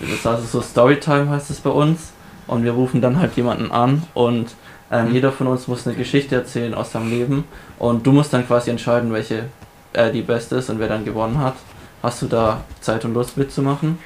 das 0.00 0.24
heißt 0.24 0.50
so 0.50 0.62
Storytime 0.62 1.28
heißt 1.28 1.50
es 1.50 1.60
bei 1.60 1.70
uns 1.70 2.12
und 2.46 2.64
wir 2.64 2.72
rufen 2.72 3.02
dann 3.02 3.20
halt 3.20 3.36
jemanden 3.36 3.70
an 3.70 4.04
und 4.14 4.54
ähm, 4.90 5.12
jeder 5.12 5.32
von 5.32 5.48
uns 5.48 5.68
muss 5.68 5.86
eine 5.86 5.96
Geschichte 5.96 6.36
erzählen 6.36 6.72
aus 6.72 6.92
seinem 6.92 7.10
Leben 7.10 7.44
und 7.78 8.06
du 8.06 8.12
musst 8.12 8.32
dann 8.32 8.46
quasi 8.46 8.70
entscheiden, 8.70 9.12
welche 9.12 9.44
äh, 9.92 10.10
die 10.10 10.22
beste 10.22 10.56
ist 10.56 10.70
und 10.70 10.78
wer 10.78 10.88
dann 10.88 11.04
gewonnen 11.04 11.38
hat. 11.40 11.54
Hast 12.02 12.22
du 12.22 12.26
da 12.26 12.64
Zeit 12.80 13.04
und 13.04 13.14
Lust 13.14 13.36
mitzumachen? 13.36 13.98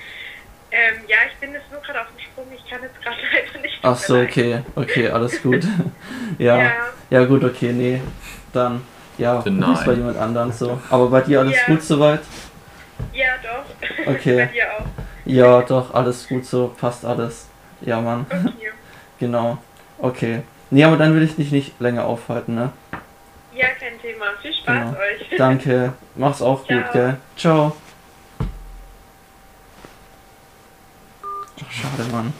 Ähm, 0.70 0.94
ja, 1.06 1.16
ich 1.30 1.38
bin 1.38 1.52
jetzt 1.52 1.70
nur 1.70 1.80
gerade 1.82 2.00
auf 2.00 2.06
dem 2.08 2.18
Sprung. 2.18 2.46
Ich 2.54 2.68
kann 2.70 2.80
jetzt 2.82 3.00
gerade 3.02 3.16
leider 3.32 3.60
nicht. 3.62 3.78
Ach 3.82 3.96
so, 3.96 4.20
okay, 4.20 4.62
okay, 4.74 5.08
alles 5.10 5.42
gut. 5.42 5.64
ja, 6.38 6.56
Ja. 6.58 6.72
ja, 7.10 7.24
gut, 7.26 7.44
okay, 7.44 7.72
nee. 7.72 8.00
Dann, 8.52 8.82
ja, 9.18 9.42
Nein. 9.44 9.76
bei 9.84 9.92
jemand 9.92 10.16
anderen 10.16 10.52
so. 10.52 10.80
Aber 10.88 11.08
bei 11.08 11.20
dir 11.20 11.40
alles 11.40 11.56
Ja. 11.56 11.66
gut 11.66 11.82
soweit? 11.82 12.20
Ja, 13.12 13.32
doch. 13.42 14.06
Okay. 14.14 14.46
Bei 14.46 14.52
dir 14.52 14.64
auch. 14.78 14.86
Ja, 15.26 15.62
doch, 15.62 15.92
alles 15.94 16.26
gut 16.26 16.46
so, 16.46 16.74
passt 16.80 17.04
alles. 17.04 17.48
Ja, 17.82 18.00
Mann, 18.00 18.24
Okay. 18.30 18.70
genau. 19.18 19.58
Okay. 19.98 20.42
Nee, 20.70 20.84
aber 20.84 20.96
dann 20.96 21.14
will 21.14 21.22
ich 21.22 21.36
dich 21.36 21.52
nicht 21.52 21.78
länger 21.80 22.04
aufhalten, 22.06 22.54
ne? 22.54 22.72
Ja, 23.54 23.66
kein 23.78 24.00
Thema. 24.00 24.24
Viel 24.40 24.54
Spaß 24.54 24.74
Genau. 24.74 24.90
euch. 24.98 25.36
Danke, 25.36 25.92
mach's 26.14 26.40
auch 26.40 26.60
gut, 26.66 26.68
Ciao. 26.68 26.92
gell? 26.92 27.16
Ciao. 27.36 27.76
Schade, 31.72 32.08
Mann. 32.12 32.32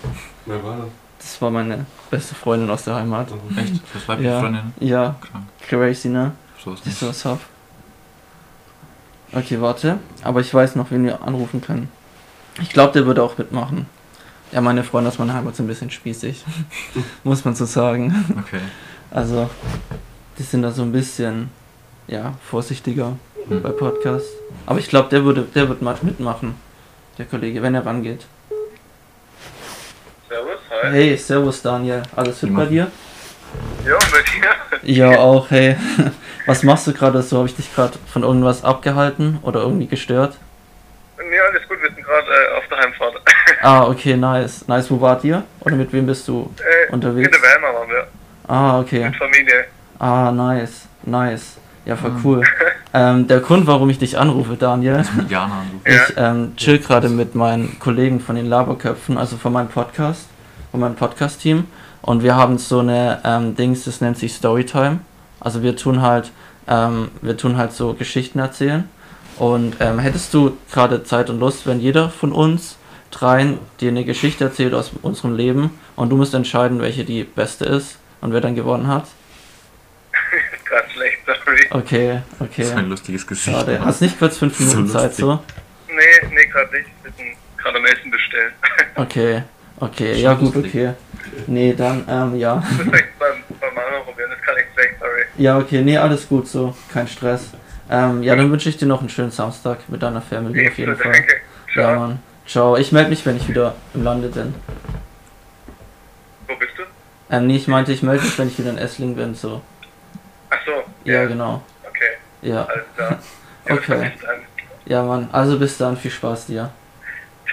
Wer 0.46 0.62
war 0.62 0.76
das? 0.78 0.86
Das 1.18 1.40
war 1.42 1.50
meine 1.50 1.86
beste 2.10 2.34
Freundin 2.34 2.68
aus 2.70 2.84
der 2.84 2.96
Heimat. 2.96 3.28
Echt? 3.56 3.80
Das 3.94 4.08
weibliche 4.08 4.30
Ja, 4.30 4.40
Freundin? 4.40 4.72
ja, 4.80 5.14
Krank. 5.20 5.44
crazy, 5.68 6.08
ne? 6.08 6.32
So 6.62 6.72
ist 6.72 6.80
Ist 6.80 6.86
nicht. 6.86 6.98
sowas 6.98 7.24
hab. 7.24 7.40
Okay, 9.32 9.60
warte. 9.60 9.98
Aber 10.22 10.40
ich 10.40 10.52
weiß 10.52 10.76
noch, 10.76 10.90
wen 10.90 11.04
wir 11.04 11.22
anrufen 11.22 11.60
können. 11.60 11.88
Ich 12.60 12.70
glaube, 12.70 12.92
der 12.92 13.06
würde 13.06 13.22
auch 13.22 13.38
mitmachen. 13.38 13.86
Ja, 14.50 14.60
meine 14.60 14.84
Freunde 14.84 15.08
aus 15.08 15.18
meiner 15.18 15.32
Heimat 15.34 15.56
sind 15.56 15.64
ein 15.64 15.68
bisschen 15.68 15.90
spießig. 15.90 16.44
Muss 17.24 17.44
man 17.44 17.54
so 17.54 17.64
sagen. 17.64 18.26
Okay. 18.38 18.60
Also, 19.10 19.48
die 20.38 20.42
sind 20.42 20.62
da 20.62 20.70
so 20.72 20.82
ein 20.82 20.92
bisschen, 20.92 21.50
ja, 22.06 22.34
vorsichtiger 22.50 23.16
Hm. 23.48 23.62
bei 23.62 23.70
Podcasts. 23.70 24.28
Aber 24.66 24.78
ich 24.78 24.88
glaube, 24.88 25.08
der 25.08 25.24
würde, 25.24 25.42
der 25.54 25.68
wird 25.68 25.82
mal 25.82 25.96
mitmachen. 26.02 26.54
Der 27.18 27.26
Kollege, 27.26 27.62
wenn 27.62 27.74
er 27.74 27.84
rangeht. 27.86 28.26
Servus, 30.32 30.60
hi. 30.70 30.90
Hey, 30.92 31.16
servus 31.18 31.60
Daniel. 31.62 32.02
Alles 32.16 32.38
fit 32.40 32.54
bei 32.56 32.64
dir? 32.64 32.90
Ja, 33.84 33.98
bei 34.10 34.22
dir? 34.22 34.90
Ja, 34.94 35.18
auch, 35.18 35.50
hey. 35.50 35.76
Was 36.46 36.62
machst 36.62 36.86
du 36.86 36.94
gerade 36.94 37.20
so? 37.20 37.36
Habe 37.36 37.48
ich 37.48 37.54
dich 37.56 37.74
gerade 37.74 37.98
von 38.10 38.22
irgendwas 38.22 38.64
abgehalten 38.64 39.40
oder 39.42 39.60
irgendwie 39.60 39.86
gestört? 39.86 40.38
Nee, 41.18 41.38
alles 41.38 41.68
gut, 41.68 41.82
wir 41.82 41.90
sind 41.90 42.02
gerade 42.02 42.26
äh, 42.28 42.56
auf 42.56 42.64
der 42.70 42.78
Heimfahrt. 42.78 43.14
Ah, 43.64 43.86
okay, 43.86 44.16
nice. 44.16 44.66
Nice, 44.66 44.90
wo 44.90 44.98
wart 45.02 45.22
ihr? 45.22 45.44
Oder 45.60 45.76
mit 45.76 45.92
wem 45.92 46.06
bist 46.06 46.26
du 46.26 46.50
Äh, 46.58 46.90
unterwegs? 46.92 47.28
In 47.28 47.32
der 47.42 47.42
Weimar 47.50 47.74
waren 47.74 47.88
wir, 47.90 48.06
Ah, 48.48 48.80
okay. 48.80 49.04
mit 49.04 49.16
Familie. 49.16 49.66
Ah, 49.98 50.32
nice. 50.32 50.88
Nice. 51.04 51.58
Ja, 51.84 51.96
voll 51.96 52.10
Ah. 52.10 52.20
cool. 52.24 52.42
Ähm, 52.94 53.26
der 53.26 53.40
Grund, 53.40 53.66
warum 53.66 53.88
ich 53.90 53.98
dich 53.98 54.18
anrufe, 54.18 54.56
Daniel, 54.56 55.02
Jana 55.28 55.62
ich 55.84 56.14
ähm, 56.16 56.52
chill 56.56 56.78
gerade 56.78 57.08
mit 57.08 57.34
meinen 57.34 57.78
Kollegen 57.78 58.20
von 58.20 58.36
den 58.36 58.46
Laberköpfen, 58.46 59.16
also 59.16 59.36
von 59.36 59.52
meinem 59.52 59.68
Podcast, 59.68 60.26
von 60.70 60.80
meinem 60.80 60.94
Podcast-Team. 60.94 61.64
Und 62.02 62.22
wir 62.22 62.36
haben 62.36 62.58
so 62.58 62.80
eine 62.80 63.20
ähm, 63.24 63.56
Dings, 63.56 63.84
das 63.84 64.00
nennt 64.00 64.18
sich 64.18 64.34
Storytime. 64.34 64.98
Also 65.40 65.62
wir 65.62 65.74
tun 65.76 66.02
halt, 66.02 66.32
ähm, 66.68 67.08
wir 67.22 67.36
tun 67.36 67.56
halt 67.56 67.72
so 67.72 67.94
Geschichten 67.94 68.38
erzählen. 68.38 68.88
Und 69.38 69.76
ähm, 69.80 69.98
hättest 69.98 70.34
du 70.34 70.52
gerade 70.70 71.02
Zeit 71.04 71.30
und 71.30 71.40
Lust, 71.40 71.66
wenn 71.66 71.80
jeder 71.80 72.10
von 72.10 72.32
uns 72.32 72.76
dreien 73.10 73.58
dir 73.80 73.88
eine 73.88 74.04
Geschichte 74.04 74.44
erzählt 74.44 74.74
aus 74.74 74.92
unserem 75.02 75.34
Leben 75.36 75.70
und 75.96 76.10
du 76.10 76.16
musst 76.16 76.34
entscheiden, 76.34 76.80
welche 76.80 77.04
die 77.04 77.24
beste 77.24 77.64
ist 77.64 77.98
und 78.20 78.32
wer 78.32 78.40
dann 78.40 78.54
gewonnen 78.54 78.86
hat? 78.86 79.06
Ist 80.72 80.78
gerade 80.78 80.90
schlecht, 80.90 81.18
sorry. 81.26 81.66
Okay, 81.70 82.20
Das 82.38 82.58
ist 82.58 82.72
ein 82.72 82.78
okay. 82.78 82.88
lustiges 82.88 83.26
Gesicht. 83.26 83.56
Schade. 83.56 83.80
Hast 83.84 84.00
nicht 84.00 84.18
kurz 84.18 84.38
fünf 84.38 84.56
So 84.56 84.64
Minuten 84.76 84.88
Zeit 84.88 85.02
lustig. 85.18 85.18
so? 85.24 85.42
Nee, 85.88 86.28
nee, 86.34 86.46
gerade 86.46 86.74
nicht. 86.76 86.88
Wir 87.02 87.12
sind 87.12 87.36
gerade 87.58 87.78
am 87.78 87.84
Essen 87.84 88.10
bestellen. 88.10 88.52
Okay, 88.94 89.42
okay, 89.80 90.14
ja 90.20 90.34
gut, 90.34 90.54
okay. 90.54 90.92
Nee, 91.46 91.72
dann, 91.72 92.04
ähm, 92.08 92.36
ja. 92.36 92.56
Das 92.56 92.86
ist 92.86 92.92
echt 92.92 93.18
beim, 93.18 93.36
beim 93.58 93.74
Mama 93.74 94.00
probieren, 94.04 94.30
das 94.30 94.40
kann 94.42 94.54
ich 94.58 94.64
schlecht, 94.74 94.94
sorry. 95.00 95.22
Ja, 95.38 95.58
okay, 95.58 95.80
nee, 95.82 95.96
alles 95.96 96.28
gut 96.28 96.46
so, 96.46 96.74
kein 96.92 97.08
Stress. 97.08 97.50
Ähm, 97.90 98.22
ja, 98.22 98.36
dann 98.36 98.50
wünsche 98.50 98.68
ich 98.68 98.76
dir 98.76 98.84
noch 98.86 99.00
einen 99.00 99.08
schönen 99.08 99.30
Samstag 99.30 99.88
mit 99.88 100.02
deiner 100.02 100.20
Family 100.20 100.68
auf 100.68 100.76
jeden 100.78 100.94
Fall. 100.96 101.12
danke. 101.12 101.34
Ja, 101.74 101.82
Ciao. 101.82 102.00
Mann. 102.00 102.18
Ciao. 102.46 102.76
Ich 102.76 102.92
melde 102.92 103.10
mich, 103.10 103.24
wenn 103.24 103.36
ich 103.38 103.48
wieder 103.48 103.74
im 103.94 104.04
Lande 104.04 104.28
bin. 104.28 104.54
Wo 106.48 106.54
bist 106.56 106.72
du? 106.76 106.82
Ähm, 107.34 107.46
nee, 107.46 107.56
ich 107.56 107.66
meinte, 107.68 107.92
ich 107.92 108.02
melde 108.02 108.24
mich, 108.24 108.38
wenn 108.38 108.48
ich 108.48 108.58
wieder 108.58 108.70
in 108.70 108.78
Essling 108.78 109.16
bin, 109.16 109.34
so. 109.34 109.62
Ja, 111.04 111.24
genau. 111.26 111.62
Okay, 111.88 112.48
Ja. 112.50 112.64
alles 112.64 112.84
klar. 112.96 113.18
Ja, 113.68 113.74
Okay. 113.76 114.10
bis 114.12 114.20
dann. 114.22 114.36
Ja, 114.86 115.02
Mann. 115.04 115.28
Also 115.30 115.56
bis 115.58 115.76
dann, 115.78 115.96
viel 115.96 116.10
Spaß 116.10 116.46
dir. 116.46 116.70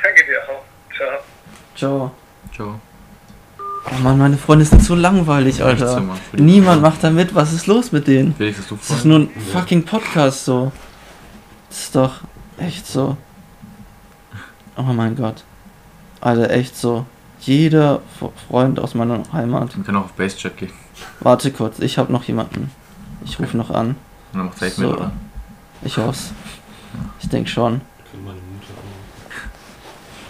Danke 0.04 0.26
dir 0.26 0.40
auch. 0.50 0.64
Ciao. 0.96 1.20
Ciao. 1.76 2.12
Ciao. 2.56 2.80
Oh 3.92 4.00
Mann, 4.02 4.18
meine 4.18 4.38
Freunde 4.38 4.66
sind 4.66 4.84
so 4.84 4.96
langweilig, 4.96 5.64
Alter. 5.64 6.02
Niemand 6.34 6.82
macht 6.82 7.04
da 7.04 7.12
mit. 7.12 7.36
Was 7.36 7.54
ist 7.54 7.68
los 7.68 7.92
mit 7.92 8.08
denen? 8.08 8.34
Felix, 8.36 8.68
du 8.68 8.76
Das 8.76 8.90
ist 8.90 9.06
nur 9.06 9.20
ein 9.20 9.30
fucking 9.54 9.86
Podcast 9.86 10.46
so. 10.46 10.72
Das 11.70 11.80
ist 11.80 11.96
doch 11.96 12.22
echt 12.58 12.88
so. 12.88 13.16
Oh 14.76 14.82
mein 14.82 15.16
Gott. 15.16 15.44
Alter, 16.22 16.50
echt 16.50 16.76
so. 16.76 17.06
Jeder 17.42 18.02
Freund 18.50 18.80
aus 18.80 18.96
meiner 18.96 19.22
Heimat. 19.32 19.78
Wir 19.78 19.84
können 19.84 19.98
auch 19.98 20.06
auf 20.06 20.14
Base-Chat 20.14 20.58
gehen. 20.58 20.72
Warte 21.20 21.52
kurz, 21.52 21.80
ich 21.80 21.98
habe 21.98 22.12
noch 22.12 22.24
jemanden. 22.24 22.72
Ich 23.26 23.40
rufe 23.40 23.58
noch 23.58 23.70
an. 23.70 23.90
Und 23.90 23.98
dann 24.34 24.46
macht 24.48 24.58
Safe 24.60 24.72
So. 24.72 24.82
mit, 24.82 24.92
oder? 24.98 25.12
Ich 25.82 25.98
hoff's. 25.98 26.32
Ich 27.20 27.30
denke 27.30 27.50
schon. 27.50 27.82
Ich 28.06 28.12
kann 28.12 28.24
meine 28.24 28.40
Mutter 28.40 28.74
anrufen. 28.74 29.52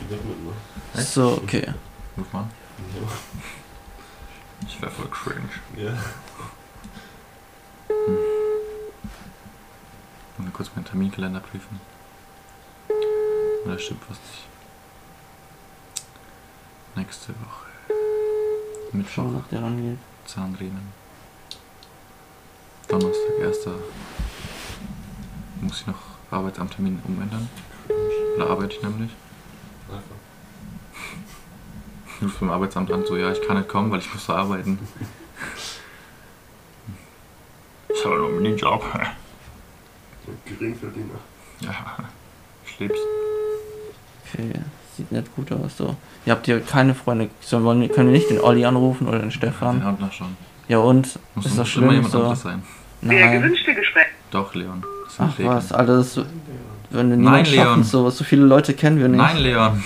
Die 0.01 0.09
wird 0.09 0.25
mitmachen. 0.25 0.57
Echt? 0.95 1.07
So, 1.07 1.39
okay. 1.43 1.73
Ruf 2.17 2.33
mal. 2.33 2.39
an. 2.41 2.49
Ich 4.67 4.81
wäre 4.81 4.91
voll 4.91 5.07
cringe. 5.09 5.49
Ja. 5.77 5.91
ja. 5.91 5.97
Und 10.37 10.45
mal 10.45 10.51
kurz 10.51 10.69
meinen 10.75 10.85
Terminkalender 10.85 11.39
prüfen. 11.41 11.79
Da 13.65 13.77
stimmt 13.77 14.01
was 14.09 14.17
nicht. 14.17 14.47
Nächste 16.95 17.29
Woche. 17.29 17.65
Mittwoch, 18.91 19.11
Schauen, 19.13 19.35
ob 19.35 19.49
der. 19.49 19.61
Zahnriemen. 20.25 20.91
Donnerstag, 22.89 23.45
1. 23.45 23.57
Muss 25.61 25.81
ich 25.81 25.87
noch 25.87 25.95
Arbeitsamttermin 26.31 26.99
umändern. 27.07 27.47
Da 28.37 28.45
arbeite 28.47 28.75
ich 28.75 28.81
nämlich. 28.83 29.11
Einfach. 29.89 30.15
Ich 32.17 32.23
rufe 32.23 32.39
beim 32.45 32.51
Arbeitsamt 32.51 32.91
an, 32.91 33.05
so, 33.05 33.15
ja, 33.15 33.31
ich 33.31 33.41
kann 33.45 33.57
nicht 33.57 33.69
kommen, 33.69 33.91
weil 33.91 33.99
ich 33.99 34.13
muss 34.13 34.25
da 34.25 34.35
arbeiten. 34.35 34.79
Ich 37.93 38.05
habe 38.05 38.17
nur 38.17 38.29
einen 38.39 38.57
Job. 38.57 38.83
Geringverdiener. 40.45 41.15
Ja, 41.61 41.97
ich 42.65 42.79
leb's. 42.79 42.99
Okay, 44.33 44.53
sieht 44.95 45.11
nicht 45.11 45.35
gut 45.35 45.51
aus 45.51 45.77
so. 45.77 45.95
Ihr 46.25 46.33
habt 46.33 46.45
hier 46.45 46.59
keine 46.61 46.93
Freunde. 46.95 47.29
Wollen, 47.51 47.81
wir- 47.81 47.89
können 47.89 48.09
wir 48.11 48.17
nicht 48.17 48.29
den 48.29 48.39
Olli 48.39 48.63
anrufen 48.65 49.07
oder 49.07 49.17
den 49.19 49.23
Den 49.29 49.31
Stefan? 49.31 49.83
hat 49.83 49.99
noch 49.99 50.11
schon. 50.13 50.37
Ja 50.67 50.77
und? 50.79 51.19
Muss, 51.35 51.45
ist 51.45 51.57
das 51.57 51.57
muss 51.57 51.57
immer 51.57 51.65
schlimm 51.65 51.91
jemand 51.91 52.11
so? 52.11 52.17
anderes 52.19 52.41
sein. 52.41 52.63
Der 53.01 53.27
Nein. 53.27 53.41
gewünschte 53.41 53.73
Gespräch. 53.73 54.05
Doch, 54.31 54.53
Leon. 54.55 54.83
Ach 55.17 55.37
Regeln. 55.37 55.55
was, 55.55 55.71
Alter, 55.71 55.97
das 55.97 56.07
ist 56.07 56.13
so, 56.15 56.25
wenn 56.91 57.09
wir 57.09 57.15
Nein, 57.15 57.19
niemand 57.19 57.47
schaffen, 57.47 57.73
Leon. 57.75 57.83
so, 57.83 58.09
so 58.09 58.23
viele 58.23 58.43
Leute 58.45 58.73
kennen 58.73 58.99
wir 58.99 59.07
nicht. 59.07 59.17
Nein, 59.17 59.37
Leon. 59.37 59.83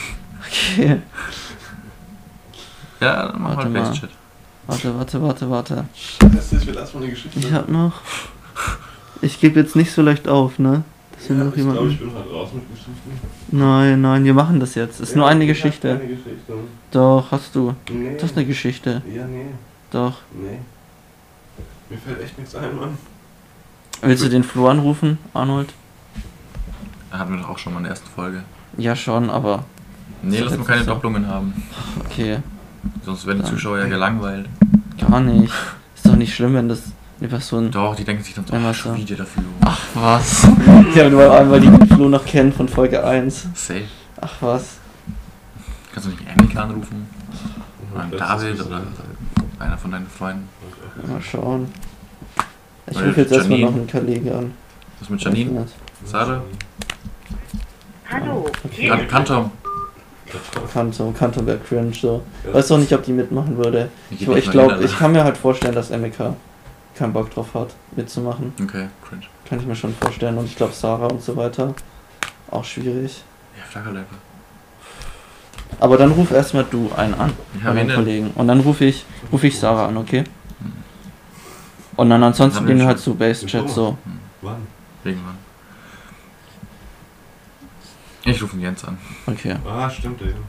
Okay. 0.48 1.00
Ja, 3.00 3.28
dann 3.28 3.42
mach 3.42 3.58
Warte 3.58 3.70
mal. 3.70 3.86
Face-Chat. 3.86 4.10
Warte, 4.68 4.98
warte, 4.98 5.22
warte, 5.22 5.50
warte. 5.50 5.86
Scheiße, 5.96 6.56
ich 6.58 6.68
will 6.68 6.76
erstmal 6.76 7.04
eine 7.04 7.12
Geschichte. 7.12 7.40
Ich 7.40 7.52
hab 7.52 7.68
noch. 7.70 8.02
Ich 9.22 9.40
gebe 9.40 9.60
jetzt 9.60 9.76
nicht 9.76 9.92
so 9.92 10.02
leicht 10.02 10.28
auf, 10.28 10.58
ne? 10.60 10.84
Dass 11.18 11.30
wir 11.30 11.38
ja, 11.38 11.44
noch 11.44 11.56
ich 11.56 11.62
glaube, 11.64 11.88
ich 11.90 12.00
jemanden. 12.00 12.06
bin 12.10 12.16
halt 12.16 12.32
raus 12.32 12.50
mit 12.54 12.70
Geschichten. 12.70 12.94
Nein, 13.52 14.02
nein, 14.02 14.24
wir 14.26 14.34
machen 14.34 14.60
das 14.60 14.76
jetzt. 14.76 15.00
Ist 15.02 15.12
Ja, 15.12 15.18
nur 15.18 15.28
eine 15.28 15.46
Geschichte. 15.48 15.96
Keine 15.98 16.08
Geschichte. 16.10 16.54
Doch, 16.92 17.32
hast 17.32 17.56
du. 17.56 17.76
Nee. 17.90 18.16
Das 18.20 18.32
ist 18.32 18.38
eine 18.38 18.46
Geschichte. 18.46 19.02
Ja, 19.14 19.26
nee. 19.26 19.48
Doch. 19.92 20.18
Nee. 20.34 20.60
Mir 21.94 22.00
fällt 22.00 22.22
echt 22.24 22.40
nichts 22.40 22.56
ein, 22.56 22.76
Mann. 22.76 22.98
Willst 24.02 24.24
du 24.24 24.28
den 24.30 24.44
Flo 24.44 24.68
anrufen, 24.68 25.20
Arnold? 25.36 25.72
Da 27.12 27.20
hatten 27.20 27.34
wir 27.36 27.42
doch 27.42 27.50
auch 27.50 27.58
schon 27.60 27.74
mal 27.74 27.78
in 27.78 27.84
der 27.84 27.92
ersten 27.92 28.10
Folge. 28.10 28.42
Ja, 28.78 28.96
schon, 28.96 29.30
aber. 29.30 29.66
Nee, 30.24 30.40
lass 30.40 30.58
mal 30.58 30.66
keine 30.66 30.84
so. 30.84 30.90
Doppelungen 30.90 31.28
haben. 31.28 31.54
Okay. 32.04 32.40
Sonst 33.06 33.28
werden 33.28 33.38
die 33.38 33.44
Dann- 33.44 33.52
Zuschauer 33.54 33.78
ja 33.78 33.86
gelangweilt. 33.86 34.50
Gar 35.00 35.20
nicht. 35.20 35.54
Ist 35.96 36.08
doch 36.08 36.16
nicht 36.16 36.34
schlimm, 36.34 36.56
wenn 36.56 36.68
das 36.68 36.82
eine 37.20 37.30
Person. 37.30 37.70
Doch, 37.70 37.96
die 37.96 38.04
denken 38.04 38.24
sich 38.24 38.34
dann 38.34 38.46
was 38.64 38.76
schon 38.76 38.98
wieder 38.98 39.16
dafür. 39.18 39.44
Ach 39.62 39.80
was. 39.94 40.48
Ja, 40.96 41.08
nur 41.12 41.32
einmal 41.32 41.60
die 41.60 41.70
Flo 41.94 42.10
noch 42.10 42.26
kennen 42.26 42.52
von 42.52 42.68
Folge 42.68 43.06
1. 43.06 43.50
Safe. 43.54 43.84
Ach 44.20 44.34
was. 44.42 44.78
Kannst 45.94 46.08
du 46.08 46.12
nicht 46.12 46.24
Emily 46.28 46.58
anrufen? 46.58 47.08
Oder 47.94 48.02
einen 48.02 48.12
Das 48.14 48.20
David 48.20 48.56
ist 48.56 48.66
oder 48.66 48.82
einer 49.64 49.78
von 49.78 49.92
deinen 49.92 50.08
Freunden? 50.08 50.48
Mal 51.08 51.22
schauen. 51.22 51.72
Ich 52.88 52.98
rufe 52.98 53.22
jetzt 53.22 53.32
erstmal 53.32 53.60
noch 53.60 53.74
einen 53.74 53.88
Kollegen 53.88 54.32
an. 54.32 54.54
Was 55.00 55.10
mit 55.10 55.22
Janine? 55.22 55.66
Sarah? 56.06 56.42
Hallo, 58.10 58.46
hier 58.72 58.90
Kan 58.90 59.08
Kantom? 59.08 59.52
Kanto, 60.72 61.14
Kanto 61.18 61.46
wäre 61.46 61.60
cringe 61.60 61.94
so. 61.94 62.24
Weiß 62.52 62.72
auch 62.72 62.78
nicht, 62.78 62.92
ob 62.94 63.04
die 63.04 63.12
mitmachen 63.12 63.58
würde. 63.58 63.90
Ich, 64.10 64.28
ich 64.28 64.52
glaube, 64.52 64.84
ich 64.84 64.98
kann 64.98 65.12
mir 65.12 65.24
halt 65.24 65.38
vorstellen, 65.38 65.76
dass 65.76 65.92
Emeka 65.92 66.36
keinen 66.96 67.14
Bock 67.14 67.30
drauf 67.32 67.54
hat, 67.54 67.70
mitzumachen. 67.96 68.54
Okay, 68.62 68.88
cringe. 69.08 69.24
Kann 69.46 69.60
ich 69.60 69.66
mir 69.66 69.76
schon 69.76 69.94
vorstellen. 69.94 70.38
Und 70.38 70.46
ich 70.46 70.56
glaube, 70.56 70.74
Sarah 70.74 71.08
und 71.08 71.22
so 71.22 71.36
weiter. 71.36 71.74
Auch 72.50 72.64
schwierig. 72.64 73.24
Ja, 73.58 73.64
Flaggerleibe. 73.66 74.08
Aber 75.80 75.98
dann 75.98 76.12
ruf 76.12 76.32
erstmal 76.32 76.66
du 76.66 76.92
einen 76.96 77.14
an. 77.14 77.34
Ja, 77.56 77.60
bei 77.64 77.68
wen 77.70 77.76
meinen 77.76 77.88
denn? 77.88 77.96
Kollegen. 77.96 78.32
Und 78.36 78.48
dann 78.48 78.60
rufe 78.62 78.86
ich, 78.86 79.06
ruf 79.32 79.44
ich 79.44 79.60
Sarah 79.60 79.88
an, 79.88 79.98
okay? 79.98 80.24
Und 81.96 82.10
dann 82.10 82.24
ansonsten 82.24 82.66
gehen 82.66 82.80
wir 82.80 82.88
halt 82.88 83.00
zu 83.00 83.14
Base 83.16 83.46
Chat 83.46 83.70
so. 83.70 83.98
Wann? 84.42 84.68
Irgendwann. 85.04 85.38
Ich 88.26 88.42
rufe 88.42 88.56
ihn 88.56 88.62
Jens 88.62 88.84
an. 88.86 88.98
Okay. 89.28 89.58
Ah, 89.68 89.90
stimmt, 89.90 90.22
der 90.22 90.28
Jungs. 90.30 90.40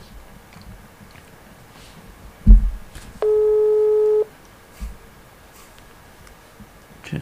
Okay. 7.04 7.20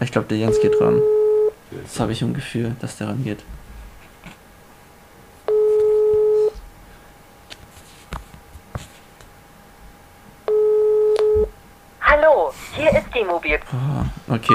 Ich 0.00 0.10
glaube, 0.10 0.26
der 0.28 0.38
Jens 0.38 0.60
geht 0.60 0.80
ran. 0.80 1.00
Das 1.70 2.00
habe 2.00 2.12
ich 2.12 2.22
im 2.22 2.32
Gefühl, 2.34 2.74
dass 2.80 2.96
der 2.96 3.08
rangeht. 3.08 3.44
Hallo, 12.00 12.52
hier 13.20 13.34
ist 13.36 13.42
die 13.44 13.48
Mobil. 13.48 13.58
Ah, 13.72 14.04
okay. 14.34 14.54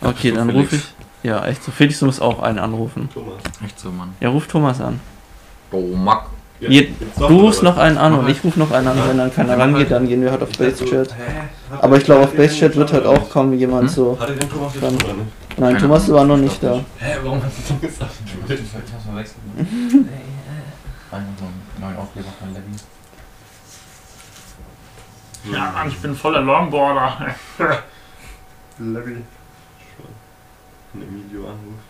Okay, 0.00 0.30
So 0.30 0.36
dann 0.36 0.50
rufe 0.50 0.76
ich. 0.76 0.82
Ja, 1.22 1.44
echt 1.46 1.62
so. 1.64 1.72
Felix, 1.72 1.98
du 1.98 2.06
musst 2.06 2.20
auch 2.22 2.40
einen 2.40 2.58
anrufen. 2.58 3.08
Thomas. 3.12 3.34
Echt 3.64 3.78
so, 3.80 3.90
Mann. 3.90 4.14
Ja, 4.20 4.28
ruf 4.28 4.46
Thomas 4.46 4.80
an. 4.80 5.00
Oh, 5.72 5.80
Mack. 5.96 6.26
Ja, 6.60 6.70
Je, 6.70 6.88
du 7.18 7.24
rufst 7.40 7.62
noch 7.62 7.76
einen 7.76 7.98
an 7.98 8.14
und 8.14 8.28
ich 8.30 8.42
rufe 8.42 8.58
noch 8.58 8.70
einen 8.70 8.88
an. 8.88 8.96
Wenn 9.08 9.18
dann 9.18 9.34
keiner 9.34 9.58
rangeht, 9.58 9.90
dann 9.90 10.08
gehen 10.08 10.22
wir 10.22 10.30
halt 10.30 10.42
auf 10.42 10.50
Ich 10.50 10.56
dachte 10.56 10.70
Base 10.70 10.84
so, 10.84 10.90
Chat. 10.90 11.12
hä? 11.12 11.22
Hat 11.70 11.84
Aber 11.84 11.96
er- 11.96 11.98
ich 11.98 12.04
glaube, 12.04 12.24
auf 12.24 12.32
er 12.32 12.36
Base 12.38 12.54
den 12.54 12.58
Chat 12.60 12.76
wird 12.76 12.92
halt 12.92 13.04
auch 13.06 13.28
kaum 13.30 13.52
jemand 13.52 13.82
Hm? 13.82 13.94
so. 13.94 14.16
Hat 14.18 14.28
er 14.30 14.36
den 14.36 14.48
Thomas 14.48 14.72
jetzt 14.74 14.82
Dann- 14.84 14.94
oder 14.94 15.14
nicht? 15.14 15.58
Nein, 15.58 15.68
Keine 15.74 15.78
Thomas 15.80 16.12
war 16.12 16.24
noch 16.24 16.36
nicht 16.36 16.62
da. 16.62 16.80
Hä, 16.98 17.16
warum 17.24 17.42
hast 17.42 17.56
du 17.58 17.74
das 17.74 17.80
gesagt? 17.80 18.10
Ich 18.48 18.54
hab's 18.54 19.04
verwechselt. 19.04 19.36
Einfach 21.10 21.28
so 21.38 21.44
einen 21.44 21.62
neuen 21.80 21.96
Aufkleber 21.96 22.28
von 22.38 22.48
Levi. 22.52 22.62
Ja, 25.52 25.70
Mann, 25.70 25.88
ich 25.88 25.98
bin 25.98 26.14
voller 26.14 26.40
Longboarder. 26.40 27.34
Larry. 28.78 29.22
Ein 30.94 31.02
Emilio 31.02 31.48
anrufen. 31.48 31.80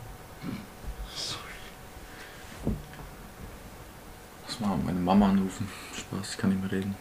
Lass 4.47 4.61
mal 4.61 4.77
meine 4.85 5.01
Mama 5.01 5.31
anrufen. 5.31 5.69
Spaß, 5.95 6.31
ich 6.33 6.39
kann 6.39 6.51
nicht 6.51 6.61
mehr 6.63 6.73
reden. 6.73 6.95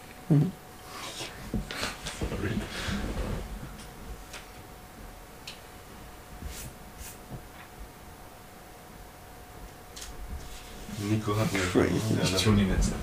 Sorry. 2.20 2.52
Nico 10.98 11.38
hat 11.38 11.52
mir 11.52 11.60
Crazy. 11.60 12.18
Ich 12.24 12.44
tune 12.44 12.62
ihn 12.62 12.70
jetzt. 12.70 12.94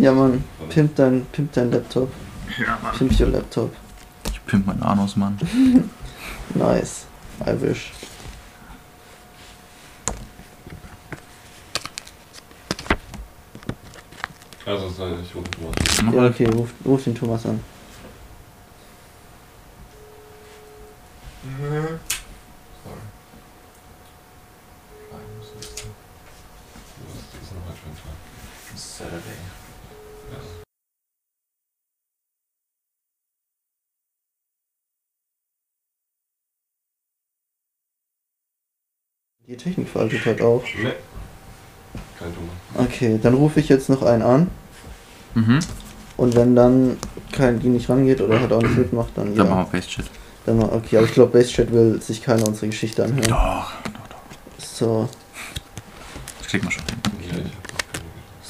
Ja, 0.00 0.12
Mann. 0.12 0.44
Pimp 0.68 0.96
dein, 0.96 1.26
pimp 1.26 1.52
dein 1.52 1.70
Laptop. 1.70 2.10
Ja, 2.58 2.78
Mann. 2.82 2.96
Pimp 2.96 3.20
your 3.20 3.28
Laptop. 3.28 3.74
Ich 4.30 4.44
pimp 4.46 4.66
meinen 4.66 4.82
Anus, 4.82 5.16
Mann. 5.16 5.38
Nice. 6.54 7.06
I 7.46 7.52
wish. 7.60 7.92
Also, 14.66 14.86
ich 14.88 15.34
rufe 15.34 15.50
Thomas. 15.50 16.02
Mach 16.02 16.12
Ja, 16.12 16.26
okay, 16.26 16.46
ruf, 16.46 16.70
ruf 16.84 17.04
den 17.04 17.14
Thomas 17.14 17.46
an. 17.46 17.60
Sorry. 21.42 21.98
Nein, 25.10 25.20
muss 25.38 25.54
nicht 25.56 25.78
sein. 25.78 25.90
Was 27.08 27.42
ist 27.42 27.52
noch 27.54 27.64
heute 27.66 27.78
für 27.78 27.88
ein 27.88 27.96
Tag? 27.96 28.78
Saturday. 28.78 29.38
Die 39.50 39.56
Technik 39.56 39.88
veraltet 39.88 40.24
halt 40.26 40.42
auch. 40.42 40.62
Ne. 40.80 40.92
Kein 42.20 42.28
Thomas. 42.32 42.88
Okay, 42.88 43.18
dann 43.20 43.34
rufe 43.34 43.58
ich 43.58 43.68
jetzt 43.68 43.88
noch 43.88 44.04
einen 44.04 44.22
an. 44.22 44.48
Mhm. 45.34 45.58
Und 46.16 46.36
wenn 46.36 46.54
dann 46.54 46.96
kein, 47.32 47.58
die 47.58 47.66
nicht 47.66 47.90
rangeht 47.90 48.20
oder 48.20 48.38
halt 48.38 48.52
auch 48.52 48.62
nicht 48.62 48.78
mitmacht, 48.78 49.10
dann 49.16 49.34
Dann 49.34 49.48
machen 49.48 49.58
ja. 49.58 49.72
wir 49.72 49.80
Face-Chat. 49.80 50.04
Dann 50.46 50.58
mal, 50.58 50.68
okay, 50.72 50.98
aber 50.98 51.06
ich 51.06 51.14
glaube, 51.14 51.32
Basechat 51.32 51.72
will 51.72 52.00
sich 52.00 52.22
keiner 52.22 52.46
unsere 52.46 52.68
Geschichte 52.68 53.02
anhören. 53.02 53.24
Doch, 53.24 53.72
doch, 53.82 54.06
doch. 54.08 54.64
So, 54.64 55.08
Das 56.38 56.46
kriegt 56.46 56.62
man 56.62 56.72
schon 56.72 56.84
hin. 56.84 57.00
Keine 57.28 57.50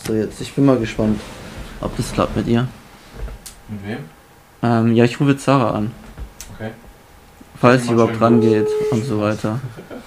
so 0.05 0.12
jetzt. 0.12 0.38
Ich 0.42 0.53
bin 0.53 0.66
mal 0.66 0.78
gespannt, 0.78 1.18
ob 1.80 1.96
das 1.96 2.12
klappt 2.12 2.36
mit 2.36 2.46
ihr. 2.46 2.68
Mit 3.68 3.86
wem? 3.86 3.98
Ähm, 4.62 4.94
ja, 4.94 5.05
ich 5.05 5.18
rufe 5.18 5.30
jetzt 5.30 5.44
Sarah 5.44 5.70
an. 5.70 5.92
Okay. 6.57 6.72
Falls 7.59 7.86
sie 7.86 7.92
überhaupt 7.92 8.20
rangeht 8.20 8.68
und 8.90 9.03
so 9.03 9.18
weiter. 9.18 9.61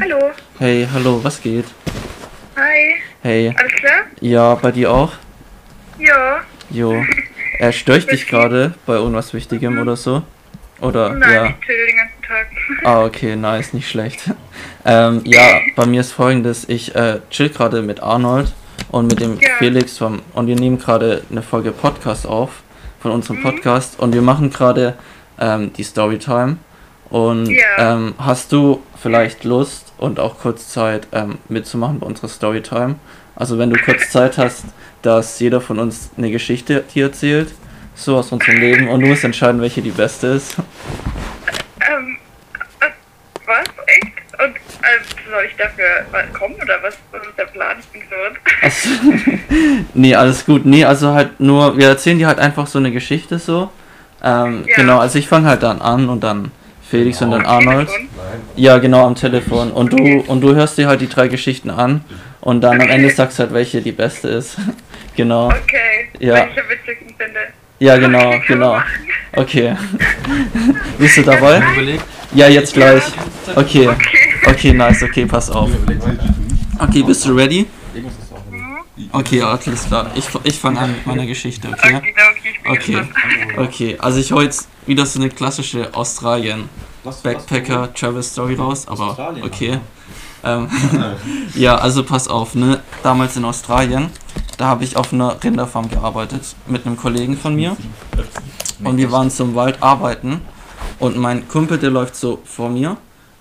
Hallo. 0.00 0.30
Hey, 0.58 0.86
hallo, 0.92 1.22
was 1.22 1.40
geht? 1.40 1.66
Hi. 2.56 2.94
Hey, 3.22 3.54
Alles 3.56 3.72
klar? 3.74 3.98
ja, 4.20 4.54
bei 4.56 4.72
dir 4.72 4.90
auch? 4.90 5.12
Ja. 5.98 6.40
Jo. 6.70 7.04
Er 7.58 7.70
stöcht 7.70 8.10
dich 8.10 8.26
gerade 8.26 8.74
bei 8.86 8.94
irgendwas 8.94 9.32
Wichtigem 9.34 9.78
oder 9.78 9.94
so? 9.94 10.22
Oder, 10.80 11.10
Nein, 11.10 11.32
ja. 11.32 11.46
ich 11.46 11.60
chill 11.64 11.86
den 11.86 11.96
ganzen 11.96 12.22
Tag. 12.26 12.46
Ah, 12.84 13.04
okay, 13.04 13.36
nice, 13.36 13.72
nicht 13.72 13.88
schlecht. 13.88 14.22
Ähm, 14.84 15.20
ja, 15.24 15.60
bei 15.76 15.86
mir 15.86 16.00
ist 16.00 16.10
folgendes, 16.10 16.68
ich 16.68 16.92
äh, 16.96 17.20
chill 17.30 17.50
gerade 17.50 17.82
mit 17.82 18.02
Arnold 18.02 18.52
und 18.90 19.06
mit 19.06 19.20
dem 19.20 19.38
Ja. 19.38 19.50
Felix 19.58 19.96
vom, 19.96 20.22
und 20.32 20.48
wir 20.48 20.56
nehmen 20.56 20.76
gerade 20.78 21.22
eine 21.30 21.42
Folge 21.42 21.70
Podcast 21.70 22.26
auf 22.26 22.64
von 23.00 23.12
unserem 23.12 23.40
Podcast 23.42 24.00
und 24.00 24.12
wir 24.12 24.22
machen 24.22 24.50
gerade 24.50 24.94
ähm, 25.38 25.72
die 25.74 25.84
Storytime 25.84 26.56
Und 27.12 27.46
Ja. 27.50 27.94
ähm, 27.94 28.14
hast 28.18 28.52
du 28.52 28.82
vielleicht 29.00 29.44
Lust 29.44 29.92
und 29.98 30.18
auch 30.18 30.38
kurz 30.38 30.68
Zeit 30.68 31.06
ähm, 31.12 31.36
mitzumachen 31.50 32.00
bei 32.00 32.06
unserer 32.06 32.28
Storytime? 32.28 32.94
Also 33.36 33.58
wenn 33.58 33.68
du 33.68 33.78
kurz 33.82 34.10
Zeit 34.10 34.38
hast, 34.38 34.64
dass 35.02 35.38
jeder 35.38 35.60
von 35.60 35.78
uns 35.78 36.10
eine 36.16 36.30
Geschichte 36.30 36.82
dir 36.94 37.04
erzählt, 37.06 37.52
so 37.94 38.16
aus 38.16 38.32
unserem 38.32 38.56
Leben 38.58 38.88
und 38.88 39.00
du 39.00 39.08
musst 39.08 39.24
entscheiden, 39.24 39.60
welche 39.60 39.82
die 39.82 39.90
beste 39.90 40.28
ist. 40.28 40.56
Ähm, 41.80 42.16
äh, 42.80 42.86
was? 43.44 43.58
Echt? 43.86 44.06
Und 44.42 44.56
äh, 44.56 45.30
soll 45.30 45.44
ich 45.50 45.56
dafür 45.56 45.84
kommen 46.32 46.54
oder 46.54 46.82
was, 46.82 46.96
was 47.10 47.26
ist 47.26 47.36
der 47.38 47.44
Plan? 47.44 47.76
Ich 47.78 47.86
bin 47.88 48.02
verwirrt. 48.08 48.38
Also, 48.62 48.88
nee, 49.94 50.14
alles 50.14 50.46
gut. 50.46 50.64
Nee, 50.64 50.86
also 50.86 51.12
halt 51.12 51.38
nur, 51.40 51.76
wir 51.76 51.88
erzählen 51.88 52.18
dir 52.18 52.28
halt 52.28 52.38
einfach 52.38 52.66
so 52.66 52.78
eine 52.78 52.90
Geschichte 52.90 53.38
so. 53.38 53.70
Ähm, 54.24 54.64
Ja. 54.66 54.76
Genau, 54.76 54.98
also 54.98 55.18
ich 55.18 55.28
fange 55.28 55.48
halt 55.48 55.62
dann 55.62 55.82
an 55.82 56.08
und 56.08 56.20
dann 56.24 56.52
Felix 56.92 57.22
und 57.22 57.30
dann 57.30 57.46
Arnold. 57.46 57.88
Telefon? 57.88 58.08
Nein. 58.14 58.40
Ja, 58.54 58.76
genau, 58.76 59.06
am 59.06 59.14
Telefon. 59.14 59.72
Und 59.72 59.94
du 59.94 60.20
und 60.26 60.42
du 60.42 60.54
hörst 60.54 60.76
dir 60.76 60.88
halt 60.88 61.00
die 61.00 61.08
drei 61.08 61.26
Geschichten 61.28 61.70
an 61.70 62.04
und 62.42 62.60
dann 62.60 62.82
am 62.82 62.86
Ende 62.86 63.08
sagst 63.08 63.38
du 63.38 63.44
halt, 63.44 63.54
welche 63.54 63.80
die 63.80 63.92
beste 63.92 64.28
ist. 64.28 64.58
genau. 65.16 65.46
Okay. 65.46 66.10
Ja. 66.18 66.48
Witzigsten 66.68 67.14
finde. 67.16 67.40
Ja, 67.78 67.96
genau, 67.96 68.34
genau. 68.46 68.78
Okay. 69.34 69.74
Bist 70.98 71.16
du 71.16 71.22
dabei? 71.22 71.62
Ja, 72.34 72.48
jetzt 72.48 72.74
gleich. 72.74 73.04
Okay. 73.56 73.88
Okay. 74.44 74.74
Nice, 74.74 75.02
okay, 75.02 75.24
pass 75.24 75.50
auf. 75.50 75.70
Okay, 76.78 77.02
bist 77.02 77.24
du 77.24 77.34
ready? 77.34 77.66
Okay, 79.12 79.42
alles 79.42 79.86
klar. 79.86 80.10
Ich, 80.14 80.28
ich 80.44 80.58
fange 80.58 80.78
an 80.80 80.92
mit 80.92 81.06
meiner 81.06 81.26
Geschichte, 81.26 81.68
okay? 81.68 82.02
Okay, 82.64 83.02
okay. 83.56 83.96
Also 83.98 84.20
ich 84.20 84.32
hole 84.32 84.44
jetzt 84.44 84.68
wieder 84.86 85.06
so 85.06 85.18
eine 85.18 85.30
klassische 85.30 85.92
Australien 85.94 86.68
Backpacker 87.22 87.92
Travel 87.94 88.22
Story 88.22 88.54
raus, 88.54 88.86
aber 88.86 89.34
okay. 89.42 89.80
Ähm, 90.44 90.68
ja, 91.54 91.76
also 91.76 92.04
pass 92.04 92.28
auf, 92.28 92.54
ne? 92.54 92.80
Damals 93.02 93.36
in 93.36 93.44
Australien, 93.44 94.10
da 94.58 94.66
habe 94.66 94.84
ich 94.84 94.96
auf 94.96 95.12
einer 95.12 95.42
Rinderfarm 95.42 95.88
gearbeitet 95.88 96.54
mit 96.66 96.86
einem 96.86 96.96
Kollegen 96.96 97.36
von 97.36 97.54
mir 97.54 97.76
und 98.82 98.96
wir 98.96 99.10
waren 99.12 99.30
zum 99.30 99.54
Wald 99.54 99.82
arbeiten 99.82 100.40
und 100.98 101.16
mein 101.16 101.48
Kumpel, 101.48 101.78
der 101.78 101.90
läuft 101.90 102.16
so 102.16 102.40
vor 102.44 102.70
mir 102.70 102.96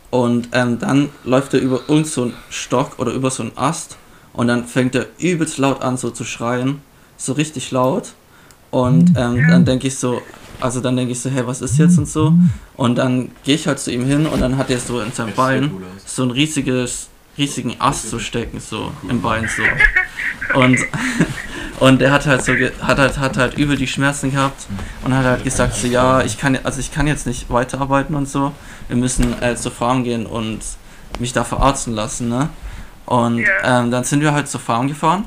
und 0.09 0.49
ähm, 0.51 0.77
dann 0.79 1.09
läuft 1.23 1.53
er 1.53 1.59
über 1.59 1.81
irgend 1.87 2.07
so 2.07 2.23
einen 2.23 2.33
Stock 2.49 2.99
oder 2.99 3.11
über 3.11 3.31
so 3.31 3.43
einen 3.43 3.57
Ast 3.57 3.97
und 4.33 4.47
dann 4.47 4.65
fängt 4.65 4.95
er 4.95 5.07
übelst 5.19 5.57
laut 5.57 5.81
an 5.81 5.97
so 5.97 6.09
zu 6.09 6.23
schreien, 6.23 6.81
so 7.17 7.33
richtig 7.33 7.71
laut 7.71 8.13
und 8.71 9.17
ähm, 9.17 9.45
dann 9.49 9.65
denke 9.65 9.87
ich 9.87 9.97
so, 9.97 10.21
also 10.59 10.79
dann 10.79 10.95
denke 10.95 11.11
ich 11.11 11.19
so, 11.19 11.29
hey, 11.29 11.45
was 11.45 11.61
ist 11.61 11.77
jetzt 11.77 11.97
und 11.97 12.07
so 12.07 12.33
und 12.77 12.97
dann 12.97 13.31
gehe 13.43 13.55
ich 13.55 13.67
halt 13.67 13.79
zu 13.79 13.91
ihm 13.91 14.05
hin 14.05 14.25
und 14.25 14.39
dann 14.39 14.57
hat 14.57 14.69
er 14.69 14.79
so 14.79 15.01
in 15.01 15.11
seinem 15.11 15.33
Bein 15.33 15.71
so 16.05 16.23
ein 16.23 16.31
riesiges, 16.31 17.09
riesigen 17.37 17.75
Ast 17.79 18.09
zu 18.09 18.19
stecken, 18.19 18.59
so 18.59 18.91
im 19.09 19.21
Bein 19.21 19.47
so. 19.47 19.63
Und, 20.59 20.79
und 21.79 22.01
er 22.01 22.11
hat 22.11 22.25
halt 22.25 22.43
so, 22.43 22.53
hat 22.53 22.97
halt, 22.97 23.17
hat 23.17 23.37
halt 23.37 23.57
übel 23.57 23.77
die 23.77 23.87
Schmerzen 23.87 24.31
gehabt 24.31 24.67
und 25.03 25.15
hat 25.15 25.25
halt 25.25 25.43
gesagt 25.43 25.75
so, 25.75 25.87
ja, 25.87 26.21
ich 26.21 26.37
kann, 26.37 26.57
also 26.63 26.79
ich 26.79 26.91
kann 26.91 27.07
jetzt 27.07 27.25
nicht 27.27 27.49
weiterarbeiten 27.49 28.15
und 28.15 28.27
so. 28.27 28.51
Wir 28.87 28.97
müssen 28.97 29.41
äh, 29.41 29.55
zur 29.55 29.71
Farm 29.71 30.03
gehen 30.03 30.25
und 30.25 30.59
mich 31.19 31.33
da 31.33 31.43
verarzten 31.43 31.93
lassen, 31.93 32.29
ne? 32.29 32.49
Und 33.05 33.39
Ja. 33.39 33.81
ähm, 33.81 33.91
dann 33.91 34.03
sind 34.03 34.21
wir 34.21 34.31
halt 34.33 34.47
zur 34.47 34.59
Farm 34.61 34.87
gefahren 34.87 35.25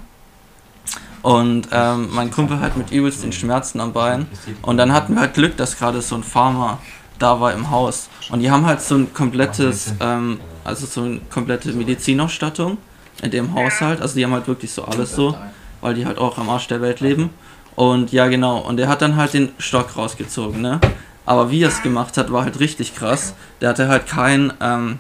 und 1.23 1.69
ähm, 1.73 2.09
mein 2.13 2.31
Kumpel 2.31 2.61
halt 2.61 2.77
mit 2.77 2.91
übelst 2.93 3.23
den 3.23 3.33
Schmerzen 3.33 3.81
am 3.81 3.93
Bein 3.93 4.27
und 4.63 4.77
dann 4.77 4.93
hatten 4.93 5.15
wir 5.15 5.21
halt 5.23 5.35
Glück, 5.35 5.57
dass 5.57 5.77
gerade 5.79 6.01
so 6.03 6.15
ein 6.15 6.23
Farmer 6.23 6.79
da 7.19 7.41
war 7.41 7.53
im 7.53 7.71
Haus. 7.71 8.09
Und 8.31 8.41
die 8.41 8.51
haben 8.51 8.67
halt 8.67 8.81
so 8.81 8.97
ein 8.97 9.15
komplettes, 9.15 9.95
ähm, 10.01 10.41
also 10.65 10.85
so 10.87 11.03
eine 11.03 11.21
komplette 11.33 11.73
Medizinausstattung 11.73 12.77
in 13.23 13.31
dem 13.31 13.55
Haushalt. 13.55 14.01
Also 14.03 14.17
die 14.17 14.25
haben 14.25 14.33
halt 14.33 14.49
wirklich 14.49 14.73
so 14.73 14.85
alles 14.85 15.15
so, 15.15 15.37
weil 15.81 15.95
die 15.95 16.05
halt 16.07 16.19
auch 16.19 16.37
am 16.39 16.49
Arsch 16.51 16.67
der 16.69 16.81
Welt 16.83 17.01
leben. 17.01 17.31
Und 17.77 18.13
ja, 18.13 18.27
genau. 18.27 18.59
Und 18.59 18.77
der 18.79 18.89
hat 18.89 19.01
dann 19.01 19.17
halt 19.17 19.33
den 19.33 19.51
Stock 19.59 19.97
rausgezogen, 19.97 20.61
ne? 20.61 20.81
Aber 21.27 21.51
wie 21.51 21.63
er 21.63 21.69
es 21.69 21.83
gemacht 21.83 22.17
hat, 22.19 22.31
war 22.33 22.45
halt 22.45 22.61
richtig 22.61 22.95
krass. 22.97 23.35
Der 23.61 23.71
hatte 23.71 23.89
halt 23.89 24.07
kein, 24.07 24.53
ähm, 24.61 24.99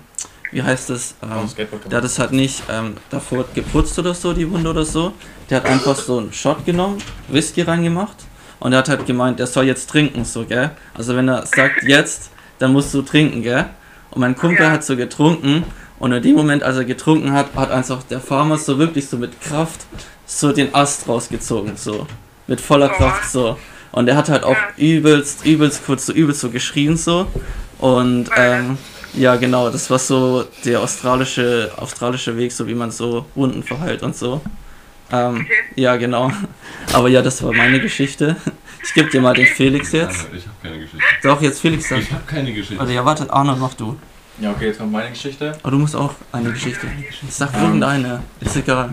wie 0.52 0.62
heißt 0.62 0.90
das? 0.90 1.14
Ähm, 1.22 1.48
der 1.90 1.98
hat 1.98 2.04
es 2.04 2.18
halt 2.18 2.32
nicht 2.32 2.62
ähm, 2.70 2.94
davor 3.10 3.44
geputzt 3.54 3.98
oder 3.98 4.14
so, 4.14 4.32
die 4.32 4.50
Wunde 4.50 4.70
oder 4.70 4.84
so. 4.84 5.12
Der 5.50 5.58
hat 5.58 5.66
einfach 5.66 5.96
so 5.96 6.18
einen 6.18 6.32
Shot 6.32 6.64
genommen, 6.64 6.98
Whisky 7.28 7.62
reingemacht 7.62 8.16
und 8.60 8.72
er 8.72 8.78
hat 8.78 8.88
halt 8.88 9.06
gemeint, 9.06 9.40
er 9.40 9.46
soll 9.46 9.64
jetzt 9.66 9.90
trinken, 9.90 10.24
so, 10.24 10.44
gell? 10.44 10.70
Also 10.94 11.14
wenn 11.16 11.28
er 11.28 11.44
sagt 11.46 11.82
jetzt, 11.82 12.30
dann 12.58 12.72
musst 12.72 12.94
du 12.94 13.02
trinken, 13.02 13.42
gell? 13.42 13.66
Und 14.10 14.20
mein 14.20 14.36
Kumpel 14.36 14.64
Ja. 14.64 14.70
hat 14.72 14.84
so 14.84 14.96
getrunken 14.96 15.64
und 15.98 16.12
in 16.12 16.22
dem 16.22 16.36
Moment, 16.36 16.62
als 16.62 16.76
er 16.76 16.84
getrunken 16.84 17.32
hat, 17.32 17.54
hat 17.54 17.70
einfach 17.70 18.02
der 18.04 18.20
Farmer 18.20 18.56
so 18.58 18.78
wirklich 18.78 19.08
so 19.08 19.16
mit 19.16 19.40
Kraft 19.40 19.80
so 20.26 20.52
den 20.52 20.74
Ast 20.74 21.06
rausgezogen, 21.08 21.76
so. 21.76 22.06
Mit 22.46 22.60
voller 22.60 22.86
Oha. 22.90 22.94
Kraft, 22.96 23.30
so. 23.30 23.58
Und 23.92 24.08
er 24.08 24.16
hat 24.16 24.28
halt 24.28 24.42
auch 24.44 24.56
übelst, 24.76 25.44
übelst 25.44 25.84
kurz 25.84 26.06
so 26.06 26.12
übelst 26.12 26.40
so 26.40 26.50
geschrien, 26.50 26.96
so. 26.96 27.26
Und, 27.78 28.30
ähm, 28.36 28.78
ja, 29.16 29.36
genau, 29.36 29.70
das 29.70 29.88
war 29.90 29.98
so 29.98 30.44
der 30.64 30.80
australische, 30.80 31.70
australische 31.76 32.36
Weg, 32.36 32.52
so 32.52 32.66
wie 32.66 32.74
man 32.74 32.90
so 32.90 33.26
Wunden 33.34 33.62
verheilt 33.62 34.02
und 34.02 34.16
so. 34.16 34.40
Ähm, 35.12 35.36
Okay. 35.42 35.46
ja, 35.76 35.96
genau. 35.96 36.30
Aber 36.92 37.08
ja, 37.08 37.22
das 37.22 37.42
war 37.42 37.52
meine 37.52 37.80
Geschichte. 37.80 38.36
Ich 38.82 38.92
gebe 38.94 39.10
dir 39.10 39.20
mal 39.20 39.34
den 39.34 39.46
Felix 39.46 39.92
jetzt. 39.92 40.28
Nein, 40.28 40.38
ich 40.38 40.46
habe 40.46 40.56
keine 40.62 40.78
Geschichte. 40.78 41.04
Doch, 41.22 41.40
jetzt 41.42 41.60
Felix 41.60 41.88
sagt. 41.88 42.02
Ich 42.02 42.12
habe 42.12 42.24
keine 42.26 42.52
Geschichte. 42.52 42.78
Warte, 42.78 42.92
ja, 42.92 43.04
warte, 43.04 43.32
Arnold, 43.32 43.58
mach 43.58 43.74
du. 43.74 43.96
Ja, 44.40 44.50
okay, 44.50 44.66
jetzt 44.66 44.78
kommt 44.78 44.92
meine 44.92 45.10
Geschichte. 45.10 45.56
Aber 45.62 45.70
du 45.70 45.78
musst 45.78 45.94
auch 45.94 46.14
eine 46.32 46.50
Geschichte. 46.52 46.86
Sag 47.28 47.54
Ähm, 47.54 47.62
irgendeine. 47.64 48.22
Ist 48.40 48.56
egal. 48.56 48.90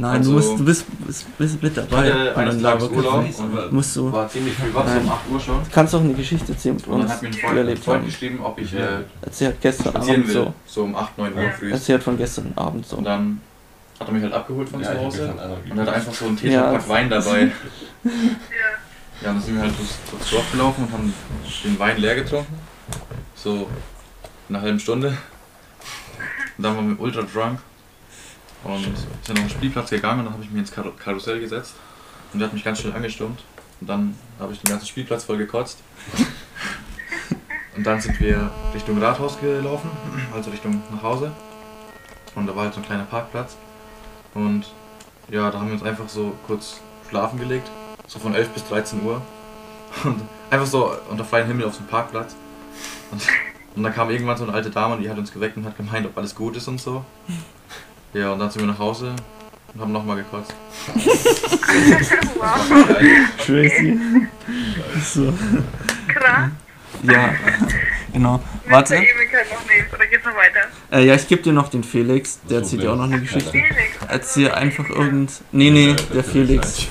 Nein, 0.00 0.18
Also- 0.18 0.30
du 0.30 0.36
musst, 0.36 0.58
du 0.60 0.64
bist, 0.64 0.84
bist, 1.06 1.38
bist 1.38 1.60
mit 1.62 1.76
Ich 1.76 1.84
dabei. 1.88 2.12
hatte 2.12 2.30
Und 2.34 2.36
eines 2.40 2.62
Tages 2.62 2.88
Urlaub 2.88 3.24
und 3.38 3.72
Musst 3.72 3.96
du. 3.96 4.12
war 4.12 4.28
ziemlich 4.28 4.54
früh 4.54 4.72
wach, 4.72 4.86
so 4.86 4.98
um 5.00 5.10
8 5.10 5.28
Uhr 5.32 5.40
schon. 5.40 5.64
Du 5.64 5.70
kannst 5.72 5.94
auch 5.94 6.00
eine 6.00 6.14
Geschichte 6.14 6.52
erzählen 6.52 6.76
mit 6.76 6.86
Und 6.86 7.00
dann 7.00 7.08
hat 7.10 7.20
mir 7.22 7.28
ein 7.28 7.34
Freund, 7.34 7.68
ein 7.68 7.76
Freund 7.76 8.04
geschrieben, 8.06 8.40
ob 8.44 8.60
ich 8.60 8.72
äh, 8.74 8.78
Erzähl 9.22 9.48
halt 9.48 9.60
gestern 9.60 9.96
Abend 9.96 10.08
will. 10.28 10.32
so. 10.32 10.54
So 10.66 10.84
um 10.84 10.94
8, 10.94 11.18
9 11.18 11.32
Uhr 11.34 11.50
früh. 11.50 11.72
Erzähl 11.72 11.94
halt 11.96 12.04
von 12.04 12.16
gestern 12.16 12.52
Abend 12.54 12.86
so. 12.86 12.96
Und 12.98 13.04
dann 13.04 13.40
hat 13.98 14.06
er 14.06 14.14
mich 14.14 14.22
halt 14.22 14.32
abgeholt 14.34 14.68
von 14.68 14.80
Ja, 14.80 14.86
zu 14.86 14.92
ich 14.94 15.00
Hause 15.00 15.30
Anna 15.32 15.56
und 15.72 15.80
hat 15.80 15.88
einfach 15.94 16.14
so 16.14 16.26
einen 16.26 16.36
Ja. 16.42 16.42
Tetrapack 16.70 16.88
Wein 16.88 17.10
dabei. 17.10 17.50
Ja. 18.04 18.10
Ja, 19.20 19.32
dann 19.32 19.42
sind 19.42 19.56
wir 19.56 19.62
halt 19.62 19.76
durchs, 19.76 19.98
durchs 20.12 20.30
Dorf 20.30 20.52
gelaufen 20.52 20.84
und 20.84 20.92
haben 20.92 21.12
den 21.64 21.76
Wein 21.80 21.98
leer 22.00 22.14
getrunken. 22.14 22.54
So 23.34 23.68
nach 24.48 24.60
einer 24.60 24.66
halben 24.66 24.78
Stunde. 24.78 25.08
Und 26.56 26.62
dann 26.64 26.76
waren 26.76 26.88
wir 26.90 27.00
ultra 27.00 27.22
drunk. 27.22 27.58
Und 28.64 28.84
sind 29.22 29.38
auf 29.38 29.44
den 29.44 29.50
Spielplatz 29.50 29.90
gegangen 29.90 30.20
und 30.20 30.24
dann 30.26 30.34
habe 30.34 30.44
ich 30.44 30.50
mich 30.50 30.60
ins 30.60 30.72
Kar 30.72 30.90
Karussell 30.98 31.40
gesetzt. 31.40 31.74
Und 32.32 32.40
der 32.40 32.48
hat 32.48 32.54
mich 32.54 32.64
ganz 32.64 32.80
schnell 32.80 32.92
angestürmt. 32.92 33.40
Und 33.80 33.88
dann 33.88 34.16
habe 34.38 34.52
ich 34.52 34.60
den 34.60 34.70
ganzen 34.70 34.86
Spielplatz 34.86 35.24
voll 35.24 35.38
gekotzt. 35.38 35.78
Und 37.76 37.84
dann 37.86 38.00
sind 38.00 38.18
wir 38.18 38.50
Richtung 38.74 39.00
Rathaus 39.00 39.38
gelaufen, 39.40 39.88
also 40.34 40.50
Richtung 40.50 40.82
nach 40.90 41.00
Hause. 41.00 41.30
Und 42.34 42.48
da 42.48 42.56
war 42.56 42.64
halt 42.64 42.74
so 42.74 42.80
ein 42.80 42.86
kleiner 42.86 43.04
Parkplatz. 43.04 43.56
Und 44.34 44.64
ja, 45.30 45.48
da 45.48 45.60
haben 45.60 45.68
wir 45.68 45.74
uns 45.74 45.84
einfach 45.84 46.08
so 46.08 46.34
kurz 46.48 46.80
schlafen 47.08 47.38
gelegt. 47.38 47.70
So 48.08 48.18
von 48.18 48.34
11 48.34 48.48
bis 48.48 48.64
13 48.64 49.04
Uhr. 49.04 49.22
Und 50.02 50.22
einfach 50.50 50.66
so 50.66 50.92
unter 51.08 51.24
freiem 51.24 51.46
Himmel 51.46 51.66
auf 51.66 51.76
dem 51.76 51.86
Parkplatz. 51.86 52.34
Und, 53.12 53.22
und 53.76 53.82
dann 53.84 53.94
kam 53.94 54.10
irgendwann 54.10 54.36
so 54.36 54.42
eine 54.42 54.54
alte 54.54 54.70
Dame 54.70 54.96
und 54.96 55.02
die 55.02 55.08
hat 55.08 55.16
uns 55.16 55.32
geweckt 55.32 55.56
und 55.56 55.64
hat 55.64 55.76
gemeint, 55.76 56.04
ob 56.04 56.18
alles 56.18 56.34
gut 56.34 56.56
ist 56.56 56.66
und 56.66 56.80
so. 56.80 57.04
Ja, 58.14 58.32
und 58.32 58.38
dann 58.38 58.50
sind 58.50 58.62
wir 58.62 58.68
nach 58.68 58.78
Hause 58.78 59.14
und 59.74 59.80
haben 59.80 59.92
nochmal 59.92 60.16
gekotzt. 60.16 60.54
wow. 62.38 62.96
Crazy. 63.38 63.98
So. 65.04 65.32
Krass. 66.08 66.50
Ja, 67.02 67.30
genau. 68.12 68.42
Warte. 68.68 68.94
oder 68.96 70.06
geht's 70.06 70.24
noch 70.24 70.34
weiter? 70.34 70.60
Äh, 70.90 71.06
ja, 71.06 71.14
ich 71.14 71.28
gebe 71.28 71.42
dir 71.42 71.52
noch 71.52 71.68
den 71.68 71.84
Felix. 71.84 72.40
Der 72.48 72.58
erzählt 72.58 72.82
dir 72.82 72.92
auch 72.92 72.96
noch 72.96 73.04
eine 73.04 73.20
Geschichte. 73.20 73.50
Felix. 73.50 73.76
Erzähl 74.08 74.50
einfach 74.50 74.88
irgend. 74.88 75.30
Nee, 75.52 75.70
nee, 75.70 75.94
der 76.14 76.24
Felix. 76.24 76.86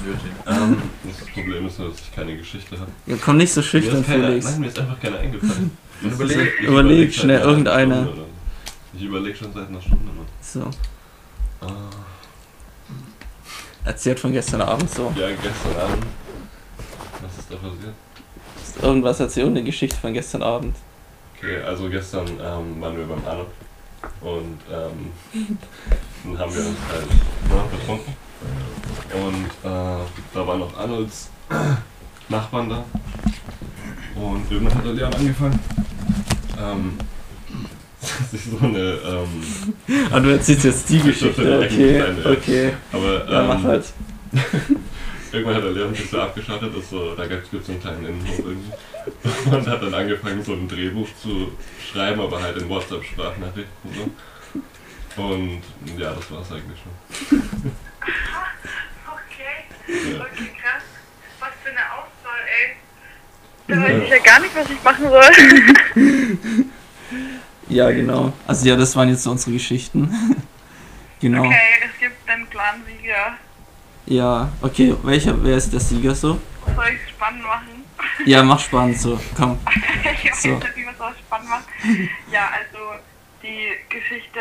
Ähm, 0.48 0.82
das 1.04 1.28
Problem 1.34 1.68
ist 1.68 1.80
nur, 1.80 1.90
dass 1.90 2.00
ich 2.00 2.16
keine 2.16 2.38
Geschichte 2.38 2.80
habe. 2.80 2.92
Ja, 3.06 3.16
komm 3.24 3.38
nicht 3.38 3.52
so 3.52 3.62
schüchtern, 3.62 4.04
Felix. 4.04 4.46
nein, 4.46 4.60
mir 4.62 4.68
ist 4.68 4.80
einfach 4.80 5.00
keine 5.00 5.18
eingefallen. 5.18 5.72
Überleg- 6.62 7.12
schnell 7.12 7.40
irgendeine. 7.40 8.10
Ich 8.94 9.04
überlege 9.04 9.36
schon 9.36 9.54
seit 9.54 9.68
einer 9.68 9.82
Stunde. 9.82 10.06
Mann. 10.06 10.26
So. 10.42 10.70
Erzählt 13.88 14.20
von 14.20 14.34
gestern 14.34 14.62
Abend 14.62 14.90
so. 14.94 15.14
ja, 15.16 15.30
gestern 15.30 15.82
Abend. 15.82 16.06
Was 17.22 17.38
ist 17.40 17.50
da 17.50 17.56
passiert? 17.56 17.94
Irgendwas 18.82 19.20
erzählt, 19.22 19.48
eine 19.48 19.64
Geschichte 19.64 19.96
von 19.96 20.14
gestern 20.14 20.44
Abend. 20.44 20.76
Okay, 21.38 21.62
also 21.62 21.90
gestern 21.90 22.28
ähm, 22.28 22.82
waren 22.82 22.98
wir 22.98 23.06
beim 23.06 23.26
Arno 23.26 23.46
und 24.22 24.60
ähm, 24.70 25.12
dann 26.24 26.38
haben 26.38 26.54
wir 26.54 26.62
uns 26.66 26.78
halt 26.92 27.08
noch 27.50 27.66
betrunken. 27.68 28.14
Und 29.14 29.46
äh, 29.64 30.06
da 30.34 30.48
waren 30.48 30.60
noch 30.60 30.78
Arnolds 30.78 31.30
Nachbarn 32.28 32.70
da. 32.70 32.84
Und 34.16 34.52
irgendwann 34.52 34.78
hat 34.78 34.86
der 34.86 34.94
Leon 34.94 35.14
angefangen. 35.14 35.60
ähm, 36.60 36.98
dass 38.08 38.34
ich 38.34 38.42
so 38.44 38.58
eine, 38.66 39.00
ähm, 39.06 40.06
Ah, 40.12 40.20
du 40.20 40.30
erzählst 40.30 40.66
jetzt 40.66 40.90
die 40.90 41.00
Geschichte, 41.00 41.42
okay, 41.42 42.02
Eine 42.02 42.22
kleine, 42.22 42.38
okay. 42.38 42.74
aber 42.92 43.32
Ja, 43.32 43.44
mach 43.44 43.56
ähm, 43.60 43.64
halt. 43.64 43.86
irgendwann 45.32 45.56
hat 45.56 45.64
der 45.64 45.72
Lehrer 45.72 45.94
sich 45.94 46.10
so 46.10 46.20
abgeschottet, 46.20 46.76
dass 46.76 46.90
so, 46.90 47.16
da 47.16 47.26
gibt 47.28 47.54
es 47.54 47.66
so 47.66 47.72
einen 47.72 47.82
kleinen 47.82 48.06
Innenhof 48.06 48.40
irgendwie. 48.40 48.72
Und 49.56 49.68
hat 49.68 49.82
dann 49.82 49.94
angefangen, 49.94 50.44
so 50.44 50.54
ein 50.54 50.68
Drehbuch 50.68 51.08
zu 51.22 51.52
schreiben, 51.92 52.20
aber 52.22 52.42
halt 52.42 52.58
in 52.58 52.68
WhatsApp-Sprachnachrichten. 52.70 53.66
So. 53.96 55.22
Und 55.22 55.62
ja, 55.98 56.14
das 56.14 56.32
war's 56.32 56.52
eigentlich 56.52 56.80
schon. 56.80 57.42
Okay, 59.08 59.66
okay, 60.20 60.52
krass. 60.62 60.84
Was 61.40 61.50
für 61.64 61.70
eine 61.70 61.86
Auswahl, 61.94 62.44
ey. 62.46 62.76
Da 63.68 63.82
weiß 63.82 64.04
ich 64.04 64.10
ja 64.10 64.20
gar 64.20 64.40
nicht, 64.40 64.56
was 64.56 64.70
ich 64.70 64.84
machen 64.84 65.10
soll. 65.10 66.66
Ja, 67.70 67.92
genau. 67.92 68.34
Also 68.48 68.68
ja, 68.68 68.76
das 68.76 68.96
waren 68.96 69.10
jetzt 69.10 69.24
so 69.24 69.32
unsere 69.32 69.52
Geschichten. 69.52 70.14
genau. 71.20 71.46
Okay, 71.46 71.56
es 71.86 72.00
gibt 72.00 72.30
einen 72.30 72.50
klaren 72.50 72.82
Sieger. 72.86 73.34
Ja, 74.06 74.50
okay. 74.62 74.96
Welcher, 75.04 75.42
wer 75.44 75.58
ist 75.58 75.72
der 75.74 75.80
Sieger 75.80 76.16
so? 76.16 76.40
Soll 76.76 76.86
ich 76.88 77.00
es 77.04 77.10
spannend 77.10 77.44
machen? 77.44 77.84
Ja, 78.26 78.44
mach 78.44 78.60
spannend 78.60 79.00
so. 79.00 79.20
Komm. 79.36 79.58
ich 80.24 80.32
weiß 80.32 80.42
So. 80.44 80.50
nicht, 80.50 80.76
wie 80.76 80.84
man 80.86 80.96
auch 80.96 81.16
spannend 81.18 81.50
macht. 81.50 81.66
Ja, 82.32 82.50
also 82.58 83.00
die 83.44 83.70
Geschichte, 83.90 84.40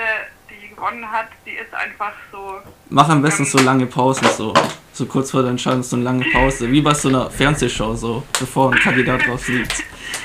die 0.51 0.69
gewonnen 0.75 1.11
hat, 1.11 1.29
die 1.45 1.51
ist 1.53 1.73
einfach 1.75 2.13
so. 2.31 2.59
Mach 2.91 3.09
am 3.09 3.23
besten 3.23 3.45
so 3.45 3.59
lange 3.59 3.87
Pausen 3.87 4.29
so. 4.37 4.55
So 4.93 5.07
kurz 5.07 5.31
vor 5.31 5.43
der 5.43 5.51
Entscheidung 5.51 5.83
so 5.83 5.97
eine 5.97 6.05
lange 6.05 6.25
Pause. 6.33 6.71
Wie 6.71 6.81
bei 6.81 6.95
so 6.95 7.09
einer 7.09 7.31
Fernsehshow 7.31 7.95
so, 7.97 8.23
bevor 8.39 8.73
ein 8.73 8.79
Kandidat 8.79 9.27
drauf 9.27 9.47
liegt. 9.49 9.83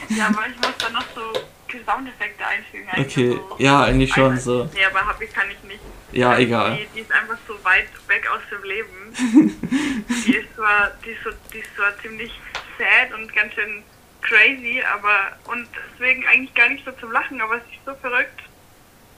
Ja, 0.09 0.27
aber 0.27 0.41
ich 0.47 0.55
muss 0.57 0.77
dann 0.77 0.93
noch 0.93 1.05
so 1.15 1.21
Soundeffekte 1.79 2.45
einfügen. 2.45 2.89
eigentlich 2.89 3.17
Okay, 3.17 3.39
so. 3.49 3.55
ja, 3.59 3.83
eigentlich 3.83 4.13
schon 4.13 4.37
so. 4.37 4.69
Nee, 4.73 4.85
aber 4.85 5.05
hab 5.05 5.21
ich, 5.21 5.31
kann 5.33 5.49
ich 5.49 5.63
nicht. 5.63 5.81
Ja, 6.11 6.37
egal. 6.37 6.77
Die, 6.77 6.87
die 6.95 6.99
ist 7.01 7.11
einfach 7.11 7.37
so 7.47 7.53
weit 7.63 7.87
weg 8.07 8.27
aus 8.33 8.41
dem 8.51 8.63
Leben. 8.63 9.13
die 10.25 10.35
ist 10.35 10.55
zwar, 10.55 10.91
die 11.05 11.11
ist 11.11 11.23
so, 11.23 11.29
die 11.53 11.59
ist 11.59 11.75
zwar 11.75 11.97
ziemlich 12.01 12.31
sad 12.77 13.13
und 13.17 13.33
ganz 13.33 13.53
schön 13.53 13.83
crazy, 14.21 14.81
aber 14.93 15.37
und 15.51 15.67
deswegen 15.93 16.25
eigentlich 16.27 16.53
gar 16.53 16.69
nicht 16.69 16.85
so 16.85 16.91
zum 16.93 17.11
Lachen, 17.11 17.41
aber 17.41 17.55
es 17.57 17.63
ist 17.63 17.85
so 17.85 17.95
verrückt, 17.95 18.41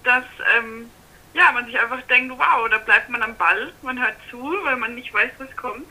dass 0.04 0.24
ähm, 0.58 0.90
ja 1.34 1.52
man 1.52 1.66
sich 1.66 1.80
einfach 1.80 2.02
denkt, 2.04 2.34
wow, 2.38 2.70
da 2.70 2.78
bleibt 2.78 3.10
man 3.10 3.22
am 3.22 3.36
Ball, 3.36 3.74
man 3.82 4.00
hört 4.00 4.16
zu, 4.30 4.42
weil 4.64 4.78
man 4.78 4.96
nicht 4.96 5.14
weiß, 5.14 5.32
was 5.40 5.56
kommt. 5.56 5.88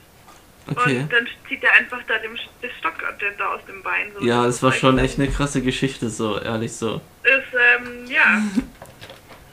Okay. 0.70 1.00
Und 1.00 1.12
dann 1.12 1.26
zieht 1.48 1.62
er 1.64 1.72
einfach 1.72 1.98
da 2.06 2.18
dem, 2.18 2.36
das 2.60 2.70
Stock 2.78 2.94
da 3.38 3.46
aus 3.48 3.60
dem 3.66 3.82
Bein. 3.82 4.12
So. 4.18 4.24
Ja, 4.24 4.44
Das 4.46 4.56
es 4.56 4.62
war 4.62 4.72
schon 4.72 4.98
echt 4.98 5.18
eine 5.18 5.28
krasse 5.28 5.60
Geschichte 5.62 6.08
so, 6.08 6.38
ehrlich 6.40 6.72
so. 6.72 7.00
Ist, 7.24 7.32
ähm, 7.78 8.06
ja. 8.06 8.42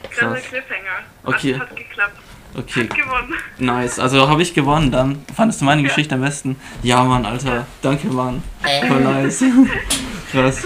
Krasser 0.10 0.32
Krass. 0.36 0.44
Cliffhanger. 0.50 1.00
Okay. 1.24 1.54
Hat, 1.56 1.62
hat 1.62 1.76
geklappt. 1.76 2.18
Okay, 2.58 2.84
Hat 2.84 2.96
gewonnen. 2.96 3.34
nice. 3.60 4.00
Also 4.00 4.28
habe 4.28 4.42
ich 4.42 4.54
gewonnen 4.54 4.92
dann. 4.92 5.24
Fandest 5.36 5.62
du 5.62 5.66
meine 5.66 5.84
Geschichte 5.84 6.16
am 6.16 6.22
besten? 6.22 6.56
Ja, 6.82 7.04
Mann, 7.04 7.26
Alter. 7.26 7.66
Danke, 7.82 8.08
Mann. 8.08 8.44
Voll 8.88 9.00
nice. 9.02 9.44
Krass. 10.32 10.64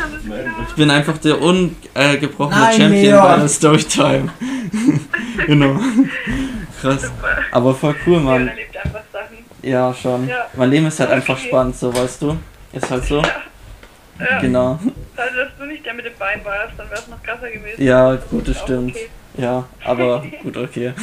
Ich 0.70 0.76
bin 0.76 0.90
einfach 0.90 1.18
der 1.20 1.42
ungebrochene 1.42 2.60
Nein, 2.60 2.78
Champion 2.82 3.04
Leon. 3.04 3.22
bei 3.24 3.38
der 3.38 3.48
Storytime. 3.48 4.30
genau. 5.46 5.80
Krass. 6.82 7.12
Aber 7.52 7.74
voll 7.76 7.96
cool, 8.06 8.20
Man 8.20 8.46
Mann. 8.46 8.52
Sachen. 8.74 9.03
Ja, 9.64 9.94
schon. 9.94 10.28
Ja. 10.28 10.48
Mein 10.54 10.70
Leben 10.70 10.86
ist 10.88 11.00
halt 11.00 11.10
einfach 11.12 11.38
Okay. 11.38 11.48
spannend, 11.48 11.76
so 11.78 11.94
weißt 11.96 12.22
du. 12.22 12.38
Ist 12.74 12.90
halt 12.92 13.06
so. 13.06 13.22
Ja. 14.20 14.40
Genau. 14.40 14.80
Also, 15.16 15.36
dass 15.38 15.50
du 15.58 15.66
nicht 15.66 15.86
der 15.86 15.94
mit 15.94 16.06
dem 16.06 16.14
Bein 16.20 16.44
warst, 16.46 16.74
dann 16.78 16.90
wäre 16.90 17.00
es 17.00 17.08
noch 17.08 17.22
krasser 17.24 17.50
gewesen. 17.50 17.82
Ja, 17.84 18.16
gut, 18.30 18.48
das 18.48 18.60
stimmt. 18.60 18.92
okay. 18.96 19.10
Ja, 19.38 19.66
aber 19.84 20.24
gut, 20.44 20.56
okay. 20.58 20.94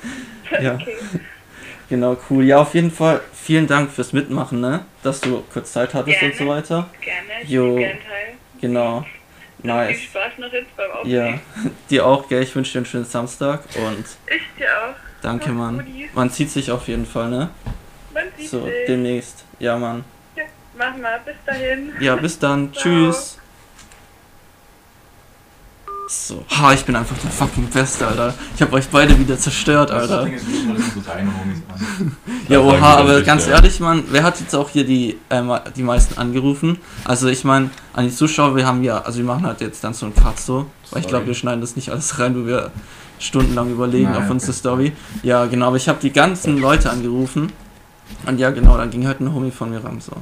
ja, 0.60 0.74
Okay. 0.74 0.96
genau, 1.88 2.16
cool. 2.30 2.44
Ja, 2.44 2.58
auf 2.58 2.74
jeden 2.74 2.90
Fall 2.90 3.20
vielen 3.34 3.66
Dank 3.66 3.90
fürs 3.92 4.12
Mitmachen, 4.12 4.60
ne? 4.60 4.80
Dass 5.02 5.20
du 5.20 5.44
kurz 5.52 5.72
Zeit 5.72 5.94
hattest 5.94 6.20
und 6.22 6.32
so 6.34 6.44
Gerne. 6.44 6.50
weiter. 6.50 6.90
Gerne. 7.00 7.18
Ich 7.44 7.50
Jo. 7.50 7.76
gerne 7.76 7.92
teil. 7.94 8.34
Genau. 8.60 9.02
Viel 9.62 9.70
Nice. 9.72 10.00
Spaß 10.02 10.32
noch 10.38 10.52
jetzt 10.52 10.76
beim 10.76 10.90
Aufnehmen. 10.90 11.40
Ja, 11.64 11.70
dir 11.90 12.06
auch, 12.06 12.28
gell? 12.28 12.42
Ich 12.42 12.54
wünsche 12.54 12.72
dir 12.72 12.78
einen 12.78 12.86
schönen 12.86 13.04
Samstag 13.04 13.62
und 13.76 14.04
Ich 14.26 14.42
dir 14.58 14.66
auch. 14.68 14.94
danke, 15.22 15.50
Mann. 15.50 15.86
Man 16.14 16.30
sieht 16.30 16.50
sich 16.50 16.70
auf 16.70 16.88
jeden 16.88 17.06
Fall, 17.06 17.30
ne? 17.30 17.50
So, 18.44 18.68
demnächst. 18.86 19.44
Ja, 19.58 19.76
Mann. 19.78 20.04
Ja, 20.36 20.44
mach 20.76 20.96
mal. 20.96 21.20
Bis 21.24 21.34
dahin. 21.46 21.92
Ja, 22.00 22.16
bis 22.16 22.38
dann. 22.38 22.72
Ciao. 22.72 22.82
Tschüss. 22.82 23.38
So, 26.08 26.44
ha, 26.48 26.72
ich 26.72 26.84
bin 26.84 26.94
einfach 26.94 27.18
der 27.18 27.30
fucking 27.30 27.66
Beste, 27.66 28.06
Alter. 28.06 28.32
Ich 28.54 28.62
hab 28.62 28.72
euch 28.72 28.86
beide 28.88 29.18
wieder 29.18 29.36
zerstört, 29.36 29.90
Das 29.90 30.02
Alter. 30.02 30.24
Ding 30.24 30.34
ist, 30.34 30.46
wir 30.46 30.72
müssen 30.72 30.92
so 30.94 31.00
deine 31.00 31.30
Homies 31.36 31.62
an. 31.68 32.16
Ja, 32.48 32.60
oha, 32.60 32.98
aber 32.98 33.22
ganz 33.22 33.48
ehrlich, 33.48 33.80
Mann, 33.80 34.04
wer 34.10 34.22
hat 34.22 34.38
jetzt 34.38 34.54
auch 34.54 34.70
hier 34.70 34.84
die, 34.84 35.18
ähm, 35.30 35.52
die 35.74 35.82
meisten 35.82 36.16
angerufen? 36.16 36.78
Also 37.04 37.26
ich 37.26 37.42
meine, 37.42 37.70
an 37.92 38.04
die 38.04 38.14
Zuschauer, 38.14 38.54
wir 38.54 38.64
haben 38.64 38.84
ja, 38.84 39.00
also 39.00 39.18
wir 39.18 39.24
machen 39.24 39.44
halt 39.44 39.60
jetzt 39.60 39.82
dann 39.82 39.94
so 39.94 40.06
einen 40.06 40.14
Cut 40.14 40.38
so, 40.38 40.66
weil 40.92 41.00
ich 41.00 41.08
glaube, 41.08 41.26
wir 41.26 41.34
schneiden 41.34 41.60
das 41.60 41.74
nicht 41.74 41.90
alles 41.90 42.20
rein, 42.20 42.40
wo 42.40 42.46
wir 42.46 42.70
stundenlang 43.18 43.72
überlegen 43.72 44.04
Nein, 44.04 44.14
auf 44.14 44.22
okay. 44.24 44.32
unsere 44.32 44.52
Story. 44.52 44.92
Ja, 45.24 45.46
genau, 45.46 45.66
aber 45.68 45.76
ich 45.76 45.88
habe 45.88 45.98
die 46.00 46.12
ganzen 46.12 46.58
Leute 46.58 46.88
angerufen 46.88 47.52
und 48.26 48.38
ja, 48.38 48.50
genau, 48.50 48.76
dann 48.76 48.90
ging 48.90 49.06
halt 49.06 49.20
ein 49.20 49.32
Homie 49.32 49.50
von 49.50 49.70
mir 49.70 49.82
ran 49.82 50.00
so. 50.00 50.12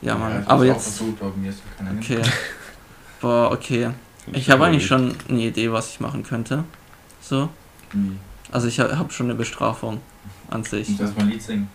Ja, 0.00 0.16
Mann, 0.16 0.42
ich 0.42 0.48
aber 0.48 0.64
jetzt, 0.66 0.98
Versucht, 0.98 1.22
aber 1.22 1.32
okay. 1.98 2.20
Boah, 3.20 3.50
okay. 3.52 3.90
Ich 4.32 4.50
habe 4.50 4.66
eigentlich 4.66 4.86
schon 4.86 5.14
eine 5.28 5.40
Idee, 5.40 5.70
was 5.72 5.90
ich 5.90 6.00
machen 6.00 6.22
könnte. 6.22 6.64
So. 7.20 7.48
Wie? 7.92 8.18
Also 8.52 8.68
ich 8.68 8.80
habe 8.80 9.12
schon 9.12 9.26
eine 9.26 9.34
Bestrafung 9.34 10.00
an 10.50 10.62
sich. 10.64 10.88
Ich 10.90 11.00
muss 11.00 11.14
mal 11.14 11.22
ein 11.22 11.30
Lied 11.30 11.42
singen. 11.42 11.68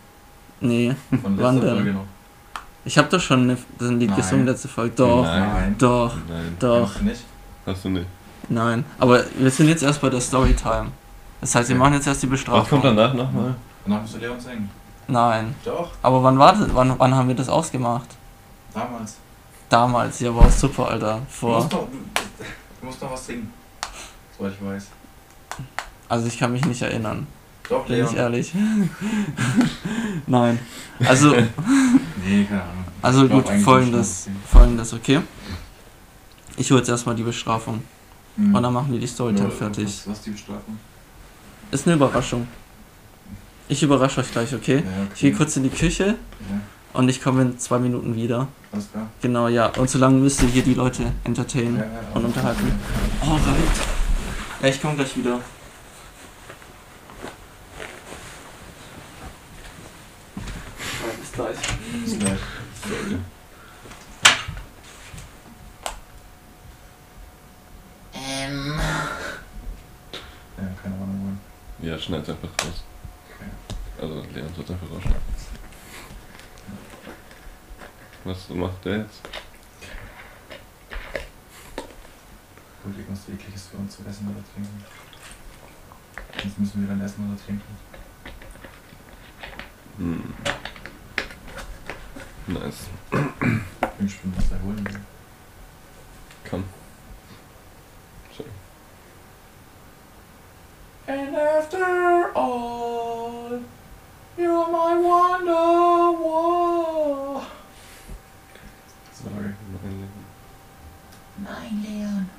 Nee. 0.61 0.95
Von 1.21 1.37
Wann 1.39 1.59
denn? 1.59 1.75
Folge 1.75 1.93
noch. 1.93 2.05
Ich 2.85 2.97
habe 2.97 3.09
doch 3.09 3.19
schon 3.19 3.43
eine, 3.43 3.57
das 3.77 3.89
ein 3.89 3.99
Lied 3.99 4.09
Nein. 4.09 4.17
gesungen 4.19 4.45
letzte 4.45 4.67
Folge. 4.67 4.93
Doch, 4.95 5.23
Nein. 5.23 5.75
doch, 5.77 6.15
Nein, 6.27 6.55
doch. 6.59 6.93
Kannst 6.93 6.99
du 7.01 7.05
nicht? 7.05 7.23
hast 7.65 7.85
du 7.85 7.89
nicht. 7.89 8.07
Nein. 8.47 8.85
Aber 8.97 9.23
wir 9.37 9.51
sind 9.51 9.67
jetzt 9.67 9.83
erst 9.83 10.01
bei 10.01 10.09
der 10.09 10.21
Storytime. 10.21 10.87
Das 11.41 11.55
heißt, 11.55 11.69
wir 11.69 11.75
machen 11.75 11.93
jetzt 11.93 12.07
erst 12.07 12.23
die 12.23 12.27
Was 12.27 12.31
Bestrafung. 12.31 12.81
kommt 12.81 12.97
danach 12.97 13.13
nochmal? 13.13 13.55
Danach 13.85 14.01
musst 14.01 14.15
du 14.15 14.19
Leon 14.19 14.39
singen. 14.39 14.69
Nein. 15.09 15.55
Doch, 15.65 15.89
Aber 16.01 16.23
wann 16.23 16.37
war 16.37 16.53
das? 16.53 16.73
Wann, 16.73 16.97
wann 16.99 17.15
haben 17.15 17.27
wir 17.27 17.35
das 17.35 17.49
ausgemacht? 17.49 18.07
damals. 18.73 19.17
Damals. 19.67 20.19
Ja, 20.19 20.35
war 20.35 20.49
super, 20.49 20.87
Alter. 20.89 21.15
Du 21.17 21.21
Vor. 21.29 21.57
musst, 21.59 21.73
du, 21.73 21.87
musst 22.85 23.01
doch 23.01 23.11
was 23.11 23.25
singen. 23.25 23.51
Soweit 24.37 24.53
ich 24.53 24.65
weiß. 24.65 24.87
Also 26.07 26.27
ich 26.27 26.39
kann 26.39 26.51
mich 26.51 26.65
nicht 26.65 26.81
erinnern. 26.81 27.27
Doch, 27.67 27.85
Bin 27.85 27.97
Leon. 27.97 28.09
ich 28.09 28.15
ehrlich. 28.17 28.53
Nein. 30.27 30.59
Also, 31.05 31.35
Nee, 32.25 32.45
keine 32.45 32.63
Ahnung. 32.63 32.85
also 33.01 33.25
Ich 33.25 33.31
gut, 33.31 33.49
folgendes. 33.63 34.27
Folgendes, 34.51 34.93
okay? 34.93 35.21
Ich 36.57 36.71
hole 36.71 36.79
jetzt 36.79 36.89
erstmal 36.89 37.15
die 37.15 37.23
Bestrafung. 37.23 37.83
Hm. 38.37 38.55
Und 38.55 38.63
dann 38.63 38.73
machen 38.73 38.91
wir 38.91 38.99
die 38.99 39.07
Storytime 39.07 39.51
fertig. 39.51 39.85
Was, 39.85 40.07
was 40.07 40.17
ist 40.17 40.25
die 40.25 40.31
Bestrafung? 40.31 40.79
Ist 41.71 41.85
eine 41.87 41.95
Überraschung. 41.95 42.47
Ich 43.69 43.83
überrasche 43.83 44.19
euch 44.21 44.31
gleich, 44.31 44.53
okay? 44.53 44.77
Ja, 44.77 44.79
okay. 45.03 45.07
Ich 45.13 45.21
gehe 45.21 45.33
kurz 45.33 45.55
in 45.55 45.63
die 45.63 45.69
Küche 45.69 46.05
Ja, 46.49 46.59
und 46.93 47.07
ich 47.07 47.21
komme 47.21 47.43
in 47.43 47.59
zwei 47.59 47.77
Minuten 47.79 48.15
wieder. 48.15 48.47
alles 48.71 48.91
klar. 48.91 49.09
Genau, 49.21 49.47
ja. 49.47 49.67
Und 49.77 49.89
solange 49.89 50.17
müsst 50.19 50.41
ihr 50.41 50.49
hier 50.49 50.63
die 50.63 50.73
Leute 50.73 51.03
entertainen 51.23 51.77
Ja, 51.77 51.83
ja, 51.83 51.89
und 52.15 52.25
unterhalten. 52.25 52.71
Alright. 53.21 53.77
Ja, 54.61 54.67
ich 54.69 54.81
komme 54.81 54.95
gleich 54.95 55.15
wieder. 55.15 55.39
Bis 61.19 61.31
gleich. 61.31 61.57
Bis 62.05 62.19
gleich. 62.19 62.39
Ja, 70.57 70.63
keine 70.81 70.95
Ahnung, 70.95 71.23
Mann. 71.25 71.39
Ja, 71.81 71.97
schneid's 71.97 72.29
einfach 72.29 72.49
raus. 72.65 72.83
Also, 74.01 74.23
Leon 74.33 74.49
soll's 74.55 74.71
einfach 74.71 74.91
rausschneiden. 74.91 75.21
Was 78.23 78.49
macht 78.49 78.85
der 78.85 78.97
jetzt? 78.99 79.21
Überlegen, 82.85 83.11
was 83.11 83.29
ekliges 83.29 83.67
für 83.67 83.77
uns 83.77 83.97
zu 83.97 84.03
essen 84.03 84.27
oder 84.29 84.43
trinken. 84.53 84.85
Sonst 86.41 86.59
müssen 86.59 86.81
wir 86.81 86.87
dann 86.87 87.01
essen 87.01 87.29
oder 87.29 87.45
trinken. 87.45 87.77
Hm. 89.97 90.33
Nice. 92.47 92.87
Ich 94.05 94.19
bin 94.19 94.33
was 94.35 94.51
er 94.51 94.61
holen 94.63 94.85
will. 94.87 95.01
Komm. 96.49 96.63
So. 98.35 98.45
And 101.07 101.35
after 101.35 102.31
all, 102.33 103.59
You're 104.39 104.69
my 104.69 104.95
wonder. 104.97 105.53
Sorry, 109.11 109.53
mein 109.73 109.91
Leon. 109.99 110.25
Mein 111.43 111.83
Leon. 111.83 112.29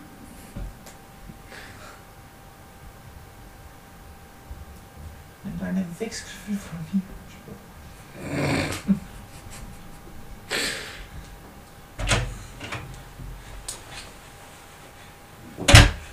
Nimm 5.45 5.59
deine 5.61 5.85
Wichsgefühl 5.99 6.57
von 6.57 6.79
mir. 6.91 7.03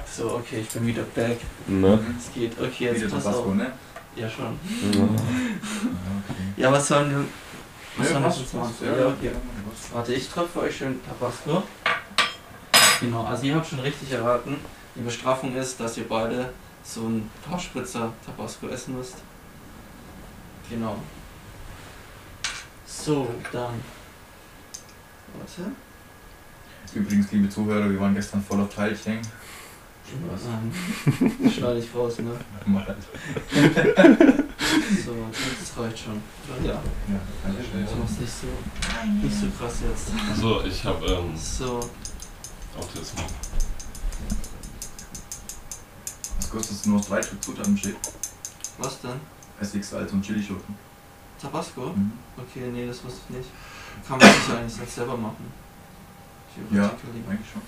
So, 0.06 0.36
okay, 0.36 0.60
ich 0.60 0.70
bin 0.70 0.86
wieder 0.86 1.04
back. 1.04 1.40
Ne? 1.68 2.00
Es 2.20 2.34
geht, 2.34 2.60
okay, 2.60 2.86
jetzt 2.86 3.04
wieder 3.04 3.16
pass 3.16 3.28
auf. 3.28 3.56
Ne? 3.56 3.72
Ja, 4.20 4.28
schon. 4.30 4.60
Ja. 4.92 5.04
okay. 5.04 5.14
Ja, 6.58 6.72
was 6.72 6.88
sollen 6.88 7.12
wir... 7.12 7.26
Was 7.98 8.10
sollen 8.10 8.24
wir 8.24 8.30
jetzt 8.32 8.54
machen? 8.54 8.74
Ja, 8.84 9.08
okay. 9.08 9.32
Warte, 9.94 10.14
ich 10.14 10.28
treffe 10.28 10.60
euch 10.62 10.78
schön 10.78 11.00
Tabasco. 11.06 11.64
Genau, 13.00 13.24
also 13.26 13.44
ihr 13.44 13.56
habt 13.56 13.68
schon 13.68 13.80
richtig 13.80 14.12
erraten. 14.12 14.58
Die 14.96 15.02
Bestrafung 15.02 15.56
ist, 15.56 15.80
dass 15.80 15.98
ihr 15.98 16.08
beide 16.08 16.52
so 16.84 17.02
ein 17.02 17.30
paar 17.48 17.60
Spritzer 17.60 18.12
Tabasco 18.26 18.68
essen 18.70 18.98
müsst. 18.98 19.18
Genau. 20.70 20.98
So, 22.86 23.28
dann. 23.52 23.82
Warte. 25.38 25.72
Übrigens, 26.96 27.32
liebe 27.32 27.50
Zuhörer, 27.50 27.90
wir 27.90 28.00
waren 28.00 28.16
gestern 28.16 28.42
voll 28.44 28.62
auf 28.62 28.74
Teilchen. 28.74 29.20
Ähm, 30.14 31.52
schneide 31.52 31.80
ich 31.80 31.94
raus, 31.94 32.20
ne? 32.20 32.32
Halt. 32.86 32.98
So, 35.04 35.14
das 35.34 35.84
reicht 35.84 36.00
schon. 36.00 36.22
Ja. 36.64 36.74
Ja, 36.74 36.82
kann 37.44 37.56
ich 37.60 37.68
schnell. 37.68 37.84
Das 37.84 37.96
machst 37.96 38.22
nicht 38.22 38.32
so, 38.32 38.48
nicht 39.22 39.36
so 39.36 39.48
krass 39.58 39.78
jetzt. 39.82 40.40
So, 40.40 40.64
ich 40.64 40.84
habe 40.86 41.06
ähm, 41.06 41.36
So, 41.36 41.80
Autismus. 42.78 43.26
Was 46.38 46.50
kostet 46.50 46.78
es 46.78 46.86
nur 46.86 47.02
drei 47.02 47.22
Stück 47.22 47.44
Zutaten 47.44 47.78
steht? 47.78 47.96
was 48.78 49.02
denn? 49.02 49.20
Essig, 49.60 49.84
Salz 49.84 50.12
und 50.12 50.24
Chilischoten. 50.24 50.76
Tabasco? 51.42 51.94
Mhm. 51.96 52.12
Okay, 52.38 52.70
nee, 52.72 52.88
das 52.88 53.04
wusste 53.04 53.20
ich 53.30 53.38
nicht. 53.38 53.50
Kann 54.08 54.20
man 54.20 54.30
sich 54.30 54.54
eigentlich 54.54 54.90
selber 54.90 55.18
machen. 55.18 55.52
Ja, 56.72 56.86
eigentlich 57.30 57.52
schon. 57.52 57.62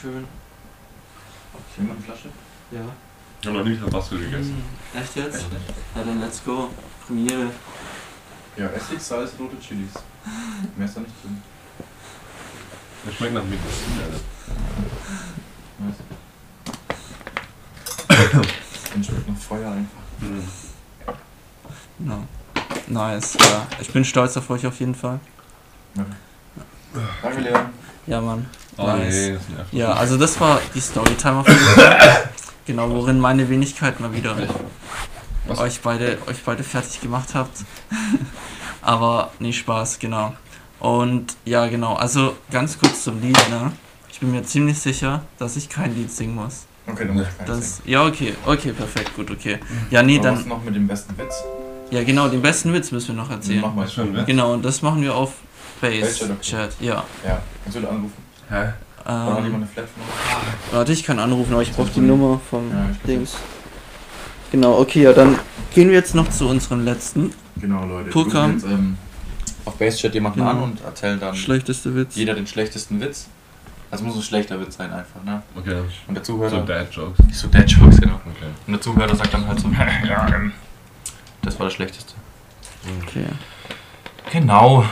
Schön. 0.00 0.24
Nimm 1.76 1.86
mal 1.88 1.94
eine 1.94 2.02
Flasche. 2.02 2.28
Ja. 2.70 2.80
Ich 3.40 3.46
habe 3.46 3.58
noch 3.58 3.64
nie 3.64 3.76
Tabasco 3.76 4.16
gegessen. 4.16 4.62
Hm, 4.92 5.00
Echt 5.00 5.16
jetzt? 5.16 5.46
Ja, 5.94 6.02
dann 6.04 6.20
let's 6.20 6.42
go. 6.44 6.70
Premiere. 7.06 7.50
Ja, 8.56 8.66
Essig, 8.68 9.00
Salz, 9.00 9.32
rote 9.38 9.58
Chilis. 9.60 9.92
Mehr 10.76 10.86
ist 10.86 10.96
da 10.96 11.00
nicht 11.00 11.12
drin. 11.22 11.40
Das 13.04 13.14
schmeckt 13.14 13.34
nach 13.34 13.44
Medizin, 13.44 14.00
Alter. 14.04 14.20
Dann 18.92 19.04
schmeckt 19.04 19.28
noch 19.28 19.36
Feuer 19.36 19.70
einfach. 19.70 20.02
Mhm. 20.20 20.42
No. 21.98 22.26
Nice, 22.88 23.36
ja. 23.38 23.66
Ich 23.80 23.92
bin 23.92 24.04
stolz 24.04 24.36
auf 24.36 24.50
euch 24.50 24.66
auf 24.66 24.78
jeden 24.80 24.94
Fall. 24.94 25.20
Danke, 27.22 27.40
Leon. 27.40 27.66
Ja, 28.06 28.20
Mann. 28.20 28.46
Oh 28.78 28.86
Nice. 28.86 29.14
nee. 29.72 29.78
Ja, 29.78 29.92
also 29.92 30.16
das 30.16 30.40
war 30.40 30.60
die 30.74 30.80
Storytime 30.80 31.38
auf 31.38 31.48
jeden 31.48 31.60
Fall. 31.60 31.98
Genau, 32.66 32.90
worin 32.90 33.18
meine 33.18 33.48
Wenigkeit 33.48 33.98
mal 33.98 34.12
wieder 34.12 34.36
Was? 35.46 35.58
euch 35.58 35.80
beide, 35.80 36.18
euch 36.26 36.42
beide 36.44 36.62
fertig 36.62 37.00
gemacht 37.00 37.30
habt. 37.32 37.64
Aber 38.82 39.30
nee, 39.38 39.54
Spaß, 39.54 39.98
genau. 39.98 40.34
Und 40.78 41.34
ja, 41.46 41.66
genau, 41.68 41.94
also 41.94 42.36
ganz 42.50 42.78
kurz 42.78 43.04
zum 43.04 43.22
Lied, 43.22 43.38
ne? 43.48 43.72
Ich 44.12 44.20
bin 44.20 44.32
mir 44.32 44.42
ziemlich 44.42 44.78
sicher, 44.78 45.22
dass 45.38 45.56
ich 45.56 45.70
kein 45.70 45.94
Lied 45.94 46.12
singen 46.12 46.34
muss. 46.34 46.66
Okay, 46.86 47.06
dann 47.06 47.14
muss 47.16 47.26
ich 47.26 47.44
Das, 47.46 47.80
ja, 47.86 48.04
okay, 48.04 48.34
okay, 48.44 48.72
perfekt, 48.72 49.16
gut, 49.16 49.30
okay. 49.30 49.58
Ja, 49.90 50.02
nee, 50.02 50.16
singen. 50.16 50.26
Aber 50.26 50.36
was 50.36 50.40
dann, 50.40 50.48
noch 50.50 50.62
mit 50.62 50.74
dem 50.76 50.86
besten 50.86 51.16
Witz? 51.16 51.42
ja 51.90 52.04
genau, 52.04 52.28
den 52.28 52.42
besten 52.42 52.74
Witz 52.74 52.90
müssen 52.92 53.16
wir 53.16 53.22
noch 53.22 53.30
erzählen. 53.30 53.62
Mach 53.62 53.72
mal 53.74 53.88
ein 53.88 54.14
Witz? 54.14 54.26
Genau, 54.26 54.52
und 54.52 54.62
das 54.62 54.82
machen 54.82 55.00
wir 55.00 55.14
auf 55.14 55.32
Base 55.80 56.00
Base 56.02 56.36
Chat, 56.42 56.70
okay. 56.74 56.86
Ja. 56.86 57.04
Ja, 57.26 57.40
kannst 57.64 57.78
du 57.78 57.80
da 57.80 57.88
anrufen? 57.88 58.27
Hä? 58.50 58.72
Oder 59.04 59.34
hat 59.36 59.44
jemand 59.44 59.64
Ähm, 59.64 59.64
eine 59.76 59.88
warte, 60.72 60.92
ich 60.92 61.04
kann 61.04 61.18
anrufen, 61.18 61.52
aber 61.52 61.62
ich 61.62 61.72
brauche 61.72 61.90
die. 61.90 62.00
Nummer 62.00 62.40
vom 62.50 62.70
Ja, 62.70 62.88
Dings. 63.06 63.36
Genau, 64.50 64.78
okay, 64.78 65.02
ja, 65.02 65.12
dann 65.12 65.38
gehen 65.74 65.88
wir 65.88 65.94
jetzt 65.96 66.14
noch 66.14 66.28
zu 66.30 66.48
unserem 66.48 66.84
letzten 66.84 67.32
Genau, 67.60 67.84
Leute. 67.84 68.12
Rufen 68.12 68.52
jetzt, 68.52 68.64
ähm, 68.64 68.96
auf 69.64 69.76
Base-Chat 69.76 70.14
jemanden 70.14 70.38
Genau. 70.40 70.50
an 70.50 70.62
und 70.62 70.80
erzählen 70.84 71.18
dann 71.20 71.34
schlechteste 71.34 71.94
Witz. 71.94 72.16
jeder 72.16 72.34
den 72.34 72.46
schlechtesten 72.46 73.00
Witz. 73.00 73.28
Das 73.90 74.02
muss 74.02 74.14
ein 74.16 74.22
schlechter 74.22 74.60
Witz 74.60 74.76
sein 74.76 74.92
einfach, 74.92 75.22
ne? 75.24 75.42
Okay. 75.56 75.80
Und 76.06 76.14
der 76.14 76.22
So 76.24 76.34
Zuhörer... 76.34 76.60
Dad-Jokes. 76.64 77.18
so 77.32 77.48
Dad-Jokes, 77.48 78.00
genau. 78.00 78.16
Okay. 78.16 78.50
Und 78.66 78.72
der 78.74 78.80
Zuhörer 78.82 79.16
sagt 79.16 79.32
dann 79.32 79.46
halt 79.46 79.58
so, 79.60 79.68
ja, 80.08 80.26
ähm, 80.34 80.52
das 81.42 81.58
war 81.58 81.64
das 81.66 81.74
Schlechteste. 81.74 82.12
Okay. 83.02 83.24
Genau. 84.30 84.84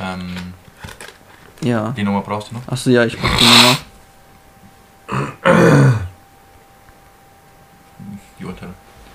Ähm, 0.00 0.32
Ja. 1.62 1.90
die 1.90 2.02
Nummer 2.02 2.22
brauchst 2.22 2.50
du 2.50 2.54
noch? 2.54 2.66
Achso, 2.68 2.90
ja, 2.90 3.04
ich 3.04 3.18
brauche 3.18 3.36
die 3.38 3.44
Nummer. 3.44 3.76
Die 8.38 8.44
untere. 8.44 8.74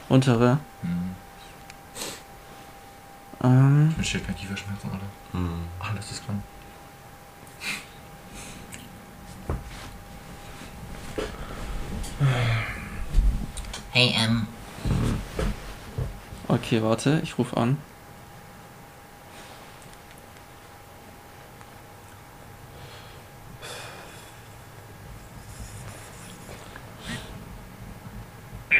Untere. 0.10 0.60
Hm. 0.82 1.16
Ähm, 3.44 3.94
Mit 3.98 4.06
Schild 4.08 4.26
kein 4.26 4.36
Kieferschmerzen, 4.36 4.90
oder? 4.90 5.00
Hm. 5.32 5.64
Alles 5.80 6.12
ist 6.12 6.28
dran. 6.28 6.44
Hey, 13.92 14.14
ähm, 14.18 14.48
okay, 16.48 16.82
warte, 16.84 17.22
ich 17.24 17.38
rufe 17.38 17.56
an. 17.58 17.78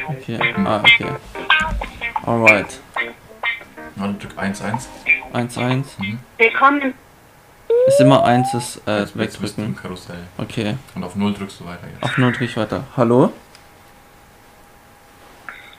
Okay, 0.08 0.38
ah, 0.66 0.80
okay. 0.80 1.06
Alright. 2.24 2.80
Drück 3.96 4.38
1-1. 4.38 4.86
1-1. 5.32 5.84
Mhm. 5.98 6.18
Willkommen 6.36 6.94
Ist 7.86 8.00
immer 8.00 8.24
1 8.24 8.54
ist 8.54 8.82
äh, 8.86 9.00
Jetzt 9.00 9.16
bist 9.16 9.56
du 9.56 9.62
im 9.62 9.68
wegdrücken. 9.68 9.76
Karussell. 9.76 10.18
Okay. 10.38 10.76
Und 10.94 11.04
auf 11.04 11.14
0 11.14 11.34
drückst 11.34 11.60
du 11.60 11.66
weiter 11.66 11.86
jetzt. 11.92 12.02
Auf 12.02 12.18
0 12.18 12.32
drück 12.32 12.42
ich 12.42 12.56
weiter. 12.56 12.84
Hallo? 12.96 13.32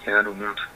Ja, 0.05 0.23
du 0.23 0.33
Mut. 0.33 0.67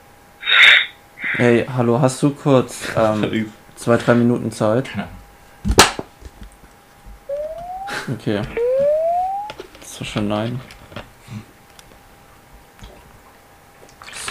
Hey, 1.35 1.65
hallo, 1.75 2.01
hast 2.01 2.21
du 2.21 2.31
kurz 2.31 2.89
ähm, 2.97 3.51
zwei, 3.75 3.95
drei 3.97 4.13
Minuten 4.13 4.51
Zeit? 4.51 4.89
Keine 4.89 5.03
Ahnung. 5.03 5.15
Okay. 8.13 8.41
Das 9.79 9.99
war 9.99 10.07
schon 10.07 10.27
nein. 10.27 10.59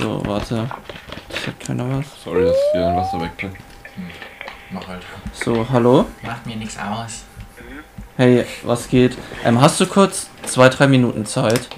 So, 0.01 0.23
warte. 0.25 0.67
Sagt 1.45 1.61
keiner 1.61 1.85
was? 1.99 2.07
Sorry, 2.25 2.47
dass 2.47 2.57
ich 2.57 2.63
hier 2.73 2.87
ein 2.87 2.97
Wasser 2.97 3.21
wegbringe. 3.21 3.55
Mach 4.71 4.89
halt. 4.89 5.03
So, 5.35 5.67
hallo? 5.69 6.07
macht 6.23 6.47
mir 6.47 6.57
nichts 6.57 6.79
aus. 6.79 7.25
Hey, 8.17 8.47
was 8.63 8.89
geht? 8.89 9.19
Ähm, 9.45 9.61
hast 9.61 9.79
du 9.79 9.87
kurz 9.87 10.31
zwei, 10.47 10.71
drei 10.71 10.87
Minuten 10.87 11.27
Zeit? 11.27 11.69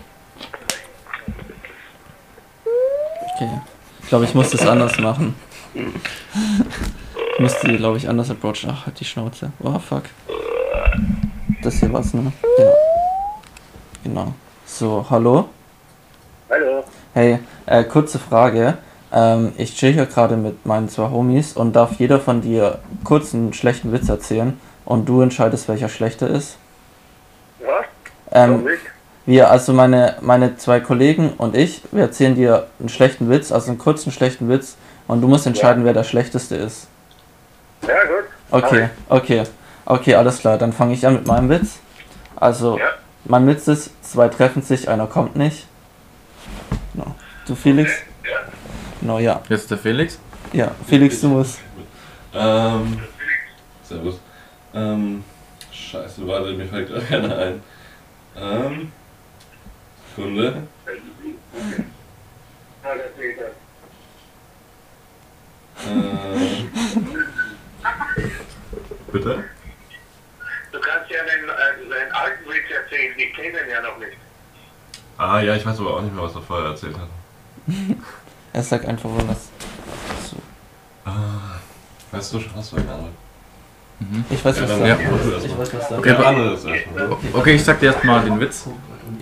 Okay. 3.35 3.61
Ich 4.03 4.09
glaube, 4.09 4.25
ich 4.25 4.35
muss 4.35 4.51
das 4.51 4.65
anders 4.69 4.97
machen. 4.99 5.35
Ich 5.75 7.41
muss 7.41 7.59
die, 7.61 7.77
glaube 7.77 7.97
ich, 7.97 8.09
anders 8.09 8.31
approachen. 8.31 8.71
Ach, 8.71 8.87
halt 8.87 9.01
die 9.01 9.05
Schnauze. 9.05 9.51
Oh, 9.61 9.79
fuck. 9.81 10.05
Das 11.63 11.75
hier 11.75 11.93
war's, 11.93 12.15
ne? 12.15 12.33
Ja. 12.59 12.73
Genau. 14.05 14.33
So, 14.65 15.05
hallo? 15.11 15.49
Hallo. 16.49 16.85
Hey, 17.15 17.41
äh, 17.73 17.85
kurze 17.85 18.19
Frage. 18.19 18.77
Ähm, 19.13 19.53
ich 19.57 19.75
chill 19.77 19.93
hier 19.93 20.07
gerade 20.07 20.37
mit 20.37 20.65
meinen 20.67 20.89
zwei 20.89 21.11
Homies 21.11 21.55
und 21.55 21.75
darf 21.75 21.93
jeder 21.99 22.21
von 22.21 22.41
dir 22.41 22.79
kurz 23.05 23.35
einen 23.35 23.53
schlechten 23.53 23.93
Witz 23.93 24.09
erzählen 24.09 24.59
und 24.85 25.09
du 25.09 25.21
entscheidest, 25.23 25.69
welcher 25.69 25.89
schlechter 25.89 26.29
ist? 26.29 26.57
Was? 27.61 27.85
Ähm, 28.31 28.67
wir, 29.25 29.51
also 29.51 29.73
meine, 29.73 30.17
meine 30.21 30.57
zwei 30.57 30.81
Kollegen 30.81 31.35
und 31.39 31.57
ich, 31.57 31.83
wir 31.93 32.03
erzählen 32.03 32.35
dir 32.35 32.67
einen 32.81 32.89
schlechten 32.89 33.31
Witz, 33.31 33.53
also 33.53 33.69
einen 33.69 33.79
kurzen 33.79 34.13
schlechten 34.13 34.49
Witz 34.49 34.77
und 35.07 35.21
du 35.21 35.29
musst 35.29 35.47
entscheiden, 35.47 35.85
wer 35.85 35.93
der 35.93 36.05
schlechteste 36.05 36.57
ist. 36.57 36.89
Ja, 37.83 38.05
gut. 38.05 38.65
Okay, 38.65 38.89
okay, 39.09 39.43
okay, 39.87 40.15
alles 40.15 40.39
klar, 40.41 40.59
dann 40.59 40.73
fange 40.73 40.95
ich 40.95 41.07
an 41.07 41.15
mit 41.15 41.27
meinem 41.27 41.49
Witz. 41.49 41.79
Also, 42.37 42.79
Ja. 42.79 42.85
mein 43.25 43.47
Witz 43.47 43.69
ist, 43.69 43.91
zwei 44.03 44.29
treffen 44.29 44.63
sich, 44.63 44.89
einer 44.89 45.07
kommt 45.07 45.37
nicht. 45.37 45.67
No. 46.95 47.15
Du 47.47 47.55
Felix? 47.55 47.91
No, 49.01 49.19
ja. 49.19 49.43
Jetzt 49.49 49.71
der 49.71 49.79
Felix. 49.79 50.19
Ja, 50.53 50.75
Felix, 50.87 51.21
du 51.21 51.29
musst. 51.29 51.59
Ähm. 52.35 53.03
Servus. 53.83 54.21
Ähm. 54.75 55.25
Scheiße, 55.73 56.27
warte, 56.27 56.53
mir 56.53 56.67
fällt 56.67 56.89
gerade 56.89 57.05
keiner 57.05 57.39
ein. 57.39 57.63
Ähm. 58.37 58.93
Sekunde. 60.15 60.63
Bitte? 69.11 69.45
Du 70.71 70.81
kannst 70.81 71.11
ja 71.11 71.19
den, 71.23 71.49
äh, 71.49 71.89
seinen 71.91 72.13
alten 72.13 72.45
Witz 72.45 72.71
erzählen, 72.71 73.15
die 73.19 73.31
kennen 73.33 73.69
ja 73.69 73.83
noch 73.83 73.99
nicht. 73.99 74.17
Ah 75.19 75.41
ja, 75.41 75.55
ich 75.55 75.67
weiß 75.67 75.81
aber 75.81 75.97
auch 75.97 76.03
nicht 76.03 76.15
mehr, 76.15 76.25
was 76.25 76.35
er 76.35 76.43
vorher 76.43 76.71
erzählt 76.71 76.97
hat. 76.97 77.09
Er 78.55 78.63
sagt 78.63 78.85
einfach 78.85 79.09
was. 79.15 79.49
So. 80.31 80.37
Ah, 81.07 81.59
weißt 82.11 82.35
du 82.35 82.41
schon, 82.41 82.55
hast 82.55 82.73
du 82.73 82.77
eine 82.77 82.93
andere? 82.93 83.09
Ich 84.29 84.45
weiß, 84.45 84.57
Ja, 84.57 84.63
was 84.63 84.71
dann 84.71 84.81
da 84.81 84.87
ja, 84.89 84.99
Ich 84.99 85.59
weiß, 85.59 85.75
was 85.75 85.89
da 85.89 85.99
Okay. 85.99 87.29
Okay, 87.33 87.55
ich 87.55 87.65
sag 87.65 87.81
dir 87.81 87.87
erstmal 87.87 88.25
den 88.25 88.39
Witz. 88.41 88.67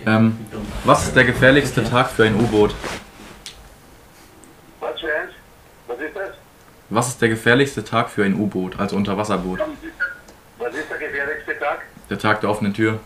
Ähm, 0.05 0.37
was 0.83 1.03
ist 1.03 1.15
der 1.15 1.23
gefährlichste 1.23 1.83
Tag 1.83 2.09
für 2.09 2.23
ein 2.25 2.35
U-Boot? 2.35 2.75
Was 6.89 7.07
ist 7.07 7.21
der 7.21 7.29
gefährlichste 7.29 7.85
Tag 7.85 8.09
für 8.09 8.25
ein 8.25 8.35
U-Boot, 8.35 8.77
also 8.77 8.97
Unterwasserboot? 8.97 9.61
Was 10.57 10.73
ist 10.75 10.89
der 10.89 10.97
gefährlichste 10.97 11.57
Tag? 11.57 11.83
Der 12.09 12.19
Tag 12.19 12.41
der 12.41 12.49
offenen 12.49 12.73
Tür. 12.73 12.99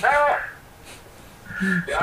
Ah! 0.00 0.06
Ja, 1.88 1.98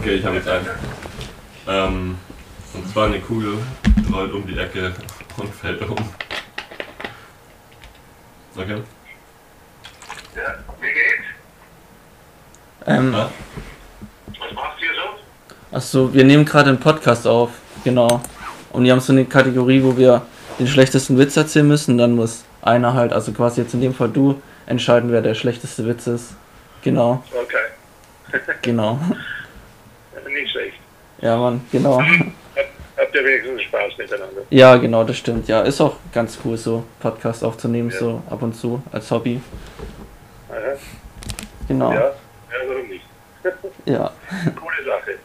Okay, 0.00 0.14
ich 0.14 0.24
habe 0.24 0.36
jetzt 0.36 0.48
einen. 0.48 0.66
Ähm, 1.66 2.18
und 2.74 2.88
zwar 2.90 3.06
eine 3.06 3.20
Kugel 3.20 3.58
rollt 4.12 4.32
um 4.32 4.46
die 4.46 4.56
Ecke 4.58 4.92
und 5.36 5.54
fällt 5.54 5.82
um. 5.82 5.96
Okay? 8.56 8.82
Ja, 10.34 10.54
wie 10.80 10.86
geht's? 10.86 11.28
Ähm, 12.86 13.12
Ja? 13.12 13.30
Was 14.40 14.52
machst 14.54 14.78
du 14.78 14.84
hier 14.84 14.94
so? 14.94 15.76
achso, 15.76 16.14
wir 16.14 16.24
nehmen 16.24 16.44
gerade 16.44 16.70
einen 16.70 16.80
Podcast 16.80 17.26
auf. 17.26 17.50
Genau. 17.84 18.20
Und 18.72 18.84
wir 18.84 18.92
haben 18.92 19.00
so 19.00 19.12
eine 19.12 19.24
Kategorie, 19.24 19.82
wo 19.82 19.96
wir 19.96 20.22
den 20.58 20.66
schlechtesten 20.66 21.18
Witz 21.18 21.36
erzählen 21.36 21.66
müssen. 21.68 21.98
Dann 21.98 22.16
muss 22.16 22.44
einer 22.62 22.94
halt, 22.94 23.12
also 23.12 23.32
quasi 23.32 23.60
jetzt 23.60 23.74
in 23.74 23.80
dem 23.80 23.94
Fall 23.94 24.08
du, 24.08 24.40
entscheiden, 24.66 25.12
wer 25.12 25.22
der 25.22 25.34
schlechteste 25.34 25.86
Witz 25.86 26.06
ist. 26.06 26.34
Genau, 26.82 27.22
Okay, 27.32 28.40
genau. 28.62 28.98
nicht 30.28 30.50
schlecht. 30.50 30.76
Ja, 31.20 31.36
Mann, 31.36 31.60
genau. 31.72 32.00
Habt 32.00 33.14
ihr 33.14 33.24
wenigstens 33.24 33.62
Spaß 33.62 33.92
miteinander? 33.98 34.42
Ja, 34.50 34.76
genau, 34.76 35.04
das 35.04 35.16
stimmt. 35.16 35.48
Ja, 35.48 35.62
ist 35.62 35.80
auch 35.80 35.96
ganz 36.12 36.38
cool, 36.44 36.56
so 36.56 36.84
Podcast 37.00 37.44
aufzunehmen, 37.44 37.90
so 37.90 38.22
ab 38.28 38.42
und 38.42 38.54
zu 38.54 38.82
als 38.92 39.10
Hobby. 39.10 39.40
Aha. 40.50 40.56
Genau. 41.68 41.92
Ja, 41.92 42.00
ja, 42.00 42.12
warum 42.68 42.88
nicht? 42.88 43.04
Ja. 43.86 44.10
Coole 44.56 44.84
Sache. 44.84 45.18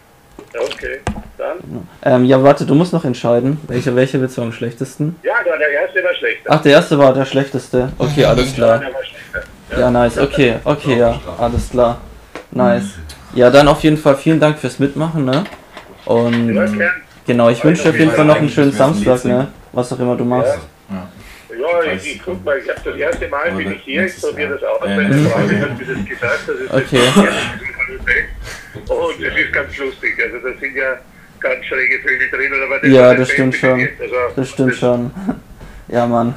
Okay, 0.55 1.01
dann. 1.37 1.87
Ähm, 2.03 2.25
ja, 2.25 2.41
warte, 2.43 2.65
du 2.65 2.75
musst 2.75 2.93
noch 2.93 3.03
entscheiden, 3.05 3.59
welcher 3.67 3.95
welcher 3.95 4.21
Witz 4.21 4.37
war 4.37 4.45
am 4.45 4.51
schlechtesten. 4.53 5.19
Ja, 5.23 5.43
der, 5.43 5.57
der 5.57 5.69
erste 5.69 6.03
war 6.03 6.13
schlechter. 6.13 6.49
Ach, 6.51 6.61
der 6.61 6.71
erste 6.73 6.97
war 6.99 7.13
der 7.13 7.25
schlechteste. 7.25 7.91
Okay, 7.97 8.23
alles 8.25 8.53
klar. 8.53 8.79
Der 8.79 8.93
war 8.93 9.03
schlechter. 9.03 9.43
Ja, 9.77 9.89
nice. 9.89 10.17
Okay, 10.17 10.55
okay, 10.63 10.99
ja, 10.99 11.19
alles 11.37 11.69
klar. 11.69 11.99
Nice. 12.51 12.95
Ja, 13.33 13.49
dann 13.49 13.67
auf 13.67 13.81
jeden 13.81 13.97
Fall 13.97 14.15
vielen 14.15 14.39
Dank 14.39 14.59
fürs 14.59 14.77
Mitmachen, 14.79 15.25
ne? 15.25 15.43
Ja, 16.05 16.11
Und 16.13 16.69
genau, 17.25 17.49
ich 17.49 17.63
wünsche 17.63 17.83
dir 17.83 17.89
auf 17.89 17.99
jeden 17.99 18.11
Fall 18.11 18.25
noch 18.25 18.35
einen 18.37 18.49
schönen 18.49 18.71
Samstag, 18.71 19.25
ne? 19.25 19.47
Was 19.71 19.91
auch 19.91 19.99
immer 19.99 20.15
du 20.15 20.25
machst. 20.25 20.59
Ja, 21.59 21.91
ich, 21.93 22.15
ich 22.15 22.21
guck 22.23 22.43
mal, 22.43 22.57
ich 22.57 22.67
habe 22.69 22.79
das 22.83 22.95
erste 22.95 23.27
Mal 23.29 23.51
bin 23.51 23.71
ich 23.71 23.81
hier, 23.83 24.05
ich 24.05 24.19
probiere 24.19 24.53
das 24.53 24.63
aus. 24.63 24.79
Ja, 24.81 24.95
Meine 24.95 25.09
nächstes 25.09 25.31
Frau 25.31 25.39
hat 25.39 25.47
mir 25.47 25.95
das 25.95 26.05
gesagt, 26.05 26.39
das 26.47 26.55
ist 26.55 26.73
Okay. 26.73 26.99
das 27.15 28.97
Und 28.97 29.23
es 29.23 29.37
ist 29.37 29.53
ganz 29.53 29.77
lustig, 29.77 30.11
also 30.23 30.37
da 30.47 30.59
sind 30.59 30.75
ja 30.75 30.97
ganz 31.39 31.65
schräge 31.65 31.99
Vögel 31.99 32.29
drin. 32.29 32.51
Aber 32.65 32.79
das 32.79 32.89
Ja, 32.91 33.09
hat 33.09 33.19
das 33.19 33.29
stimmt 33.29 33.55
schon. 33.55 33.79
Also, 33.99 34.15
Das 34.35 34.49
stimmt 34.49 34.75
schon. 34.75 35.11
Ja, 35.89 36.05
Mann. 36.07 36.33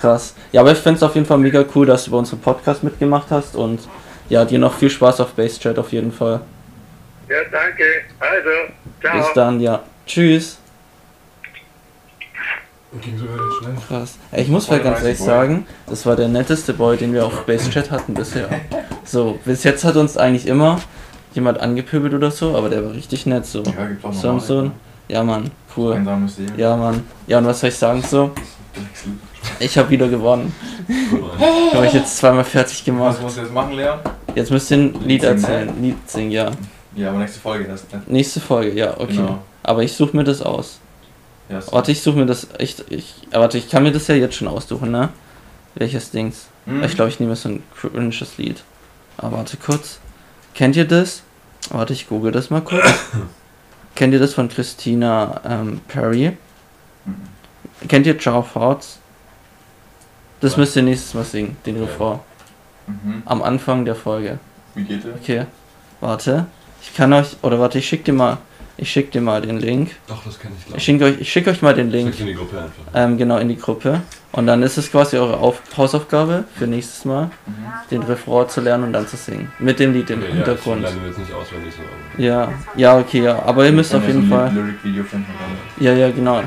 Krass. 0.00 0.34
Ja, 0.52 0.60
aber 0.60 0.72
ich 0.72 0.78
find's 0.78 1.02
auf 1.02 1.14
jeden 1.14 1.26
Fall 1.26 1.38
mega 1.38 1.64
cool, 1.74 1.86
dass 1.86 2.04
du 2.04 2.12
bei 2.12 2.18
unserem 2.18 2.40
Podcast 2.40 2.84
mitgemacht 2.84 3.26
hast 3.30 3.56
und 3.56 3.80
ja, 4.28 4.44
dir 4.44 4.58
noch 4.58 4.74
viel 4.74 4.90
Spaß 4.90 5.20
auf 5.20 5.32
Base 5.32 5.58
Chat 5.58 5.78
auf 5.78 5.92
jeden 5.92 6.12
Fall. 6.12 6.40
Ja, 7.28 7.36
danke. 7.50 7.84
Also, 8.20 8.72
ciao. 9.00 9.18
Bis 9.18 9.32
dann, 9.34 9.60
ja. 9.60 9.82
Tschüss. 10.06 10.58
Ging 13.02 13.18
schnell. 13.18 13.76
Krass. 13.86 14.18
Ey, 14.30 14.44
ich 14.44 14.48
muss 14.48 14.70
mal 14.70 14.80
ganz 14.80 15.02
ehrlich 15.02 15.18
sagen, 15.18 15.66
das 15.86 16.06
war 16.06 16.16
der 16.16 16.28
netteste 16.28 16.72
Boy, 16.72 16.96
den 16.96 17.12
wir 17.12 17.26
auf 17.26 17.44
Base 17.44 17.70
Chat 17.70 17.90
hatten 17.90 18.14
bisher. 18.14 18.48
So, 19.04 19.38
bis 19.44 19.62
jetzt 19.64 19.84
hat 19.84 19.96
uns 19.96 20.16
eigentlich 20.16 20.46
immer 20.46 20.80
jemand 21.34 21.60
angepöbelt 21.60 22.14
oder 22.14 22.30
so, 22.30 22.56
aber 22.56 22.70
der 22.70 22.84
war 22.84 22.92
richtig 22.92 23.26
nett 23.26 23.44
so. 23.44 23.62
Ja, 23.62 23.86
gibt 23.86 24.04
auch 24.04 24.12
noch 24.12 24.20
So, 24.20 24.38
so 24.38 24.58
ein, 24.60 24.72
ja, 25.08 25.22
Mann, 25.22 25.50
cool. 25.76 25.94
Einsames 25.94 26.38
Leben. 26.38 26.58
Ja, 26.58 26.76
Mann. 26.76 27.04
Ja, 27.26 27.38
und 27.38 27.46
was 27.46 27.60
soll 27.60 27.68
ich 27.68 27.76
sagen 27.76 28.02
so? 28.02 28.30
Ich 29.58 29.76
habe 29.78 29.90
wieder 29.90 30.08
gewonnen. 30.08 30.54
Habe 31.74 31.86
ich 31.86 31.92
jetzt 31.92 32.16
zweimal 32.16 32.44
fertig 32.44 32.78
Was 32.78 32.84
gemacht. 32.84 33.22
musst 33.22 33.36
du 33.36 33.40
jetzt 33.42 33.52
machen, 33.52 33.72
Leon? 33.74 33.98
Jetzt 34.34 34.50
müsst 34.50 34.70
ihr 34.70 34.78
ein 34.78 34.94
Lied 35.04 35.22
Singen, 35.22 35.36
erzählen. 35.36 35.82
Lied 35.82 36.10
singen, 36.10 36.30
ja. 36.30 36.50
Ja, 36.94 37.10
aber 37.10 37.18
nächste 37.18 37.40
Folge 37.40 37.64
erst, 37.66 37.92
ne? 37.92 38.02
Nächste 38.06 38.40
Folge, 38.40 38.72
ja, 38.78 38.98
okay. 38.98 39.16
Genau. 39.16 39.38
Aber 39.62 39.82
ich 39.82 39.92
suche 39.92 40.16
mir 40.16 40.24
das 40.24 40.42
aus. 40.42 40.80
Ja, 41.48 41.60
Warte, 41.72 41.92
ich 41.92 42.02
suche 42.02 42.18
mir 42.18 42.26
das. 42.26 42.48
Ich, 42.58 42.76
ich, 42.90 43.14
warte, 43.30 43.58
ich 43.58 43.68
kann 43.70 43.82
mir 43.82 43.92
das 43.92 44.06
ja 44.08 44.14
jetzt 44.14 44.34
schon 44.36 44.48
aussuchen, 44.48 44.90
ne? 44.90 45.10
Welches 45.74 46.10
Dings? 46.10 46.46
Hm? 46.66 46.82
Ich 46.84 46.94
glaube, 46.94 47.10
ich 47.10 47.20
nehme 47.20 47.36
so 47.36 47.48
ein 47.48 47.62
cringes 47.74 48.36
Lied. 48.38 48.62
Aber 49.16 49.38
warte 49.38 49.56
kurz. 49.56 49.98
Kennt 50.54 50.76
ihr 50.76 50.84
das? 50.86 51.22
Warte, 51.70 51.92
ich 51.92 52.08
google 52.08 52.32
das 52.32 52.50
mal 52.50 52.60
kurz. 52.60 52.84
Kennt 53.94 54.12
ihr 54.12 54.20
das 54.20 54.34
von 54.34 54.48
Christina 54.48 55.40
ähm, 55.44 55.80
Perry? 55.88 56.36
Mhm. 57.04 57.88
Kennt 57.88 58.06
ihr 58.06 58.18
Ciao 58.18 58.46
Hearts? 58.54 58.97
Das 60.40 60.56
müsst 60.56 60.76
ihr 60.76 60.82
nächstes 60.82 61.14
Mal 61.14 61.24
singen, 61.24 61.56
den 61.66 61.80
Refrain. 61.80 62.20
Mhm. 62.86 63.22
Am 63.26 63.42
Anfang 63.42 63.84
der 63.84 63.94
Folge. 63.94 64.38
Wie 64.74 64.84
geht 64.84 65.04
der? 65.04 65.14
Okay. 65.14 65.46
Warte. 66.00 66.46
Ich 66.80 66.94
kann 66.94 67.12
euch. 67.12 67.36
Oder 67.42 67.58
warte, 67.58 67.78
ich 67.78 67.88
schick 67.88 68.04
dir 68.04 68.12
mal. 68.12 68.38
Ich 68.80 68.92
schick 68.92 69.10
dir 69.10 69.20
mal 69.20 69.42
den 69.42 69.58
Link. 69.58 69.96
Doch, 70.06 70.22
das 70.24 70.38
kenne 70.38 70.54
ich 70.56 70.60
Ich 70.60 70.66
glaube 70.66 70.80
schicke 70.80 71.04
euch, 71.04 71.20
ich 71.20 71.32
schick 71.32 71.48
euch 71.48 71.62
mal 71.62 71.74
den 71.74 71.90
Link. 71.90 72.10
Schick 72.14 72.20
in 72.20 72.26
die 72.28 72.34
Gruppe 72.34 72.58
einfach. 72.58 72.82
Ähm, 72.94 73.18
genau, 73.18 73.38
in 73.38 73.48
die 73.48 73.56
Gruppe. 73.56 74.02
Und 74.30 74.46
dann 74.46 74.62
ist 74.62 74.78
es 74.78 74.92
quasi 74.92 75.16
eure 75.16 75.38
Auf 75.38 75.60
Hausaufgabe 75.76 76.44
für 76.54 76.68
nächstes 76.68 77.04
Mal, 77.04 77.30
den 77.90 78.02
Refrain 78.04 78.48
zu 78.48 78.60
lernen 78.60 78.84
und 78.84 78.92
dann 78.92 79.08
zu 79.08 79.16
singen. 79.16 79.50
Mit 79.58 79.80
dem 79.80 79.92
Lied 79.94 80.10
im 80.10 80.22
Okay, 80.22 80.32
Hintergrund. 80.32 80.82
Ja, 80.82 80.88
ich 80.90 80.94
lerne 80.94 81.08
jetzt 81.08 81.18
nicht 81.18 81.32
auswendig 81.32 81.74
so. 81.74 82.22
Ja, 82.22 82.52
ja, 82.76 82.98
okay, 82.98 83.22
ja. 83.24 83.42
Aber 83.42 83.66
ihr 83.66 83.72
müsst 83.72 83.92
auf 83.92 84.06
jeden 84.06 84.28
Fall. 84.28 84.52
Ja, 85.80 85.92
ja, 85.94 86.10
genau. 86.12 86.42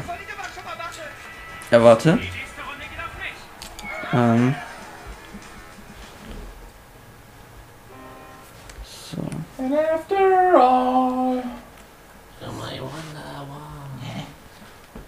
Ja, 1.70 1.84
warte. 1.84 2.18
Ähm. 4.14 4.56
So. 8.84 9.22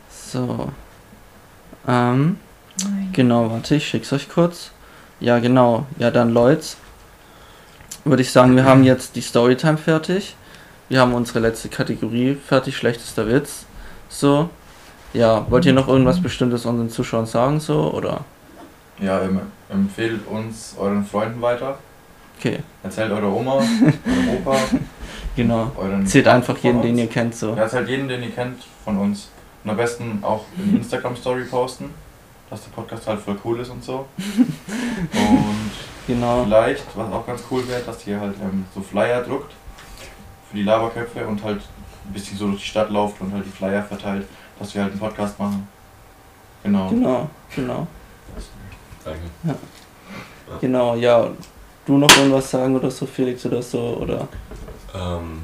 So. 0.09 0.69
Ähm. 1.87 2.37
Genau, 3.11 3.51
warte, 3.51 3.75
ich 3.75 3.87
schick's 3.87 4.11
euch 4.13 4.29
kurz. 4.29 4.71
Ja, 5.19 5.39
genau. 5.39 5.85
Ja, 5.99 6.09
dann 6.09 6.31
Leute. 6.33 6.65
Würde 8.05 8.21
ich 8.21 8.31
sagen, 8.31 8.55
wir 8.55 8.65
haben 8.65 8.83
jetzt 8.83 9.15
die 9.15 9.21
Storytime 9.21 9.77
fertig. 9.77 10.35
Wir 10.89 10.99
haben 10.99 11.13
unsere 11.13 11.39
letzte 11.39 11.69
Kategorie 11.69 12.35
fertig, 12.35 12.75
schlechtester 12.75 13.27
Witz. 13.27 13.65
So. 14.09 14.49
Ja, 15.13 15.45
wollt 15.49 15.65
ihr 15.65 15.73
noch 15.73 15.87
irgendwas 15.87 16.21
Bestimmtes 16.21 16.65
unseren 16.65 16.89
Zuschauern 16.89 17.27
sagen, 17.27 17.59
so, 17.59 17.91
oder? 17.93 18.25
Ja, 19.03 19.21
empfehlt 19.69 20.25
uns 20.27 20.75
euren 20.79 21.05
Freunden 21.05 21.41
weiter. 21.41 21.77
Okay, 22.39 22.59
Erzählt 22.83 23.11
eurer 23.11 23.31
Oma, 23.33 23.53
eurem 23.57 24.29
Opa, 24.37 24.57
genau. 25.35 25.71
euren. 25.77 26.05
Zählt 26.05 26.27
einfach 26.27 26.57
jeden, 26.57 26.81
den 26.81 26.91
uns. 26.91 26.99
ihr 27.01 27.07
kennt, 27.07 27.35
so. 27.35 27.49
Ja, 27.51 27.63
erzählt 27.63 27.87
jeden, 27.89 28.07
den 28.07 28.23
ihr 28.23 28.31
kennt, 28.31 28.63
von 28.83 28.97
uns. 28.97 29.29
Und 29.63 29.69
am 29.71 29.77
besten 29.77 30.19
auch 30.23 30.45
in 30.57 30.71
die 30.71 30.77
Instagram-Story 30.77 31.43
posten, 31.45 31.89
dass 32.49 32.63
der 32.63 32.71
Podcast 32.71 33.07
halt 33.07 33.19
voll 33.21 33.37
cool 33.45 33.59
ist 33.59 33.69
und 33.69 33.83
so. 33.83 34.05
Und 35.13 35.71
Genau. 36.05 36.43
vielleicht, 36.43 36.83
was 36.97 37.11
auch 37.13 37.25
ganz 37.25 37.43
cool 37.49 37.65
wäre, 37.67 37.81
dass 37.81 38.05
ihr 38.05 38.19
halt 38.19 38.35
ähm, 38.41 38.65
so 38.75 38.81
Flyer 38.81 39.21
druckt 39.21 39.53
für 40.49 40.57
die 40.57 40.63
Laberköpfe 40.63 41.25
und 41.25 41.41
halt 41.43 41.61
ein 42.05 42.11
bisschen 42.13 42.37
so 42.37 42.47
durch 42.47 42.59
die 42.61 42.67
Stadt 42.67 42.89
lauft 42.89 43.21
und 43.21 43.31
halt 43.31 43.45
die 43.45 43.49
Flyer 43.49 43.81
verteilt, 43.81 44.27
dass 44.59 44.75
wir 44.75 44.81
halt 44.81 44.91
einen 44.91 44.99
Podcast 44.99 45.39
machen. 45.39 45.65
Genau. 46.63 46.89
Genau, 46.89 47.29
genau. 47.55 47.87
Danke. 49.03 49.59
Genau, 50.61 50.95
ja. 50.95 51.29
Du 51.85 51.97
noch 51.97 52.15
irgendwas 52.15 52.49
sagen 52.49 52.75
oder 52.75 52.89
so, 52.89 53.05
Felix, 53.05 53.45
oder 53.45 53.61
so, 53.61 53.97
oder? 53.99 54.27
Ähm, 54.95 55.41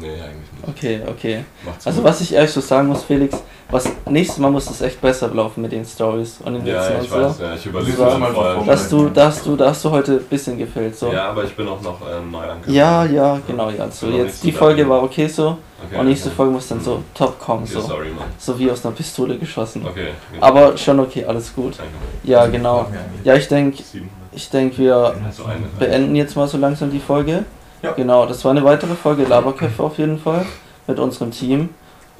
nee, 0.00 0.08
eigentlich 0.12 0.52
nicht. 0.52 0.68
Okay, 0.68 1.00
okay. 1.08 1.44
Macht's 1.64 1.86
Also 1.86 2.00
gut. 2.00 2.08
was 2.10 2.20
ich 2.20 2.32
ehrlich 2.34 2.50
so 2.50 2.60
sagen 2.60 2.88
muss, 2.88 3.02
Felix, 3.04 3.36
Was 3.70 3.88
nächstes 4.04 4.38
Mal 4.38 4.50
muss 4.50 4.68
es 4.68 4.82
echt 4.82 5.00
besser 5.00 5.28
laufen 5.28 5.62
mit 5.62 5.72
den 5.72 5.82
Stories 5.84 6.38
und 6.44 6.52
den 6.54 6.66
Ja, 6.66 6.74
Witzen 6.82 6.92
ich 7.04 7.10
und 7.12 7.20
so. 7.20 7.24
weiß, 7.26 7.38
ja, 7.40 7.54
ich 7.54 7.64
überlege 7.66 7.96
Das 7.96 8.12
schon 8.12 8.22
vorher. 8.34 8.64
Dass 8.66 8.88
du, 8.90 9.08
dass 9.08 9.42
du, 9.44 9.56
da 9.56 9.70
hast 9.70 9.84
du 9.84 9.90
heute 9.90 10.12
ein 10.12 10.24
bisschen 10.24 10.58
gefehlt, 10.58 10.94
so. 10.94 11.10
Ja, 11.10 11.30
aber 11.30 11.44
ich 11.44 11.56
bin 11.56 11.66
auch 11.68 11.80
noch 11.80 11.98
äh, 12.02 12.20
neu 12.30 12.42
angekommen. 12.42 12.76
Ja, 12.76 13.04
ja, 13.06 13.40
genau, 13.46 13.70
ja. 13.70 13.90
So 13.90 14.06
noch 14.08 14.18
jetzt 14.18 14.44
die 14.44 14.50
so 14.52 14.58
Folge 14.58 14.86
war 14.86 15.02
okay 15.02 15.26
so 15.26 15.56
Okay, 15.86 15.98
und 15.98 16.06
nächste 16.06 16.28
okay. 16.28 16.36
Folge 16.36 16.52
muss 16.52 16.68
dann 16.68 16.80
so 16.82 17.02
top 17.14 17.38
kommen, 17.40 17.62
Okay, 17.64 17.72
so. 17.72 17.80
sorry, 17.80 18.08
Mann. 18.10 18.26
So 18.38 18.58
wie 18.58 18.70
aus 18.70 18.84
einer 18.84 18.94
Pistole 18.94 19.38
geschossen. 19.38 19.84
Okay. 19.86 20.08
Aber 20.38 20.76
schon 20.76 21.00
okay, 21.00 21.24
alles 21.24 21.54
gut. 21.54 21.78
Danke. 21.78 21.92
Ja, 22.24 22.46
genau. 22.46 22.86
Ja, 23.24 23.34
ich 23.36 23.48
denke, 23.48 23.82
700. 23.82 24.10
ich 24.32 24.50
denke, 24.50 24.78
wir 24.78 25.14
Also 25.24 25.44
beenden 25.78 26.14
jetzt 26.14 26.36
mal 26.36 26.46
so 26.46 26.58
langsam 26.58 26.90
die 26.90 27.00
Folge. 27.00 27.44
Ja. 27.82 27.92
Genau, 27.92 28.26
das 28.26 28.44
war 28.44 28.52
eine 28.52 28.64
weitere 28.64 28.94
Folge 28.94 29.24
Laberköpfe 29.24 29.82
auf 29.82 29.98
jeden 29.98 30.18
Fall 30.18 30.46
mit 30.86 30.98
unserem 30.98 31.30
Team. 31.30 31.70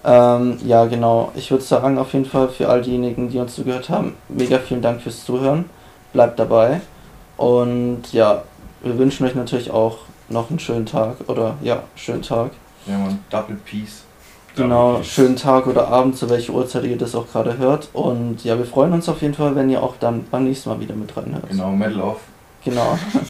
Ähm, 0.05 0.59
ja, 0.65 0.87
genau. 0.87 1.31
Ich 1.37 1.51
würde 1.51 1.63
sagen, 1.63 1.99
auf 1.99 2.13
jeden 2.13 2.25
Fall 2.25 2.49
für 2.49 2.69
all 2.69 2.83
diejenigen, 2.83 3.31
die 3.31 3.39
uns 3.39 3.55
zugehört 3.55 3.89
haben, 3.89 4.17
mega 4.29 4.59
vielen 4.59 4.83
Dank 4.83 5.01
fürs 5.01 5.25
Zuhören. 5.25 5.67
Bleibt 6.13 6.39
dabei. 6.39 6.81
Und 7.37 8.13
ja, 8.13 8.43
wir 8.83 8.99
wünschen 8.99 9.27
euch 9.27 9.35
natürlich 9.35 9.71
auch 9.71 9.99
noch 10.29 10.51
einen 10.51 10.59
schönen 10.59 10.87
Tag 10.87 11.17
oder 11.29 11.55
ja, 11.63 11.83
schönen 11.95 12.23
Tag. 12.23 12.51
Ja, 12.87 12.99
man, 12.99 13.21
Double 13.31 13.57
Peace. 13.65 14.03
Genau, 14.55 15.03
schönen 15.03 15.37
Tag 15.37 15.67
oder 15.67 15.89
Abend, 15.89 16.17
zu 16.17 16.29
welcher 16.29 16.53
Uhrzeit 16.53 16.85
ihr 16.85 16.99
das 16.99 17.15
auch 17.15 17.27
gerade 17.31 17.57
hört. 17.57 17.89
Und 17.95 18.45
ja, 18.45 18.59
wir 18.59 18.67
freuen 18.67 18.93
uns 18.93 19.09
auf 19.09 19.23
jeden 19.23 19.35
Fall, 19.35 19.55
wenn 19.55 19.71
ihr 19.71 19.83
auch 19.83 19.95
dann 19.99 20.25
beim 20.31 20.45
nächsten 20.45 20.69
Mal 20.69 20.81
wieder 20.81 20.95
mit 20.95 21.17
reinhört. 21.17 21.49
Genau, 21.49 21.71
Medal 21.71 22.03
off. 22.03 22.21
Genau. 22.65 22.99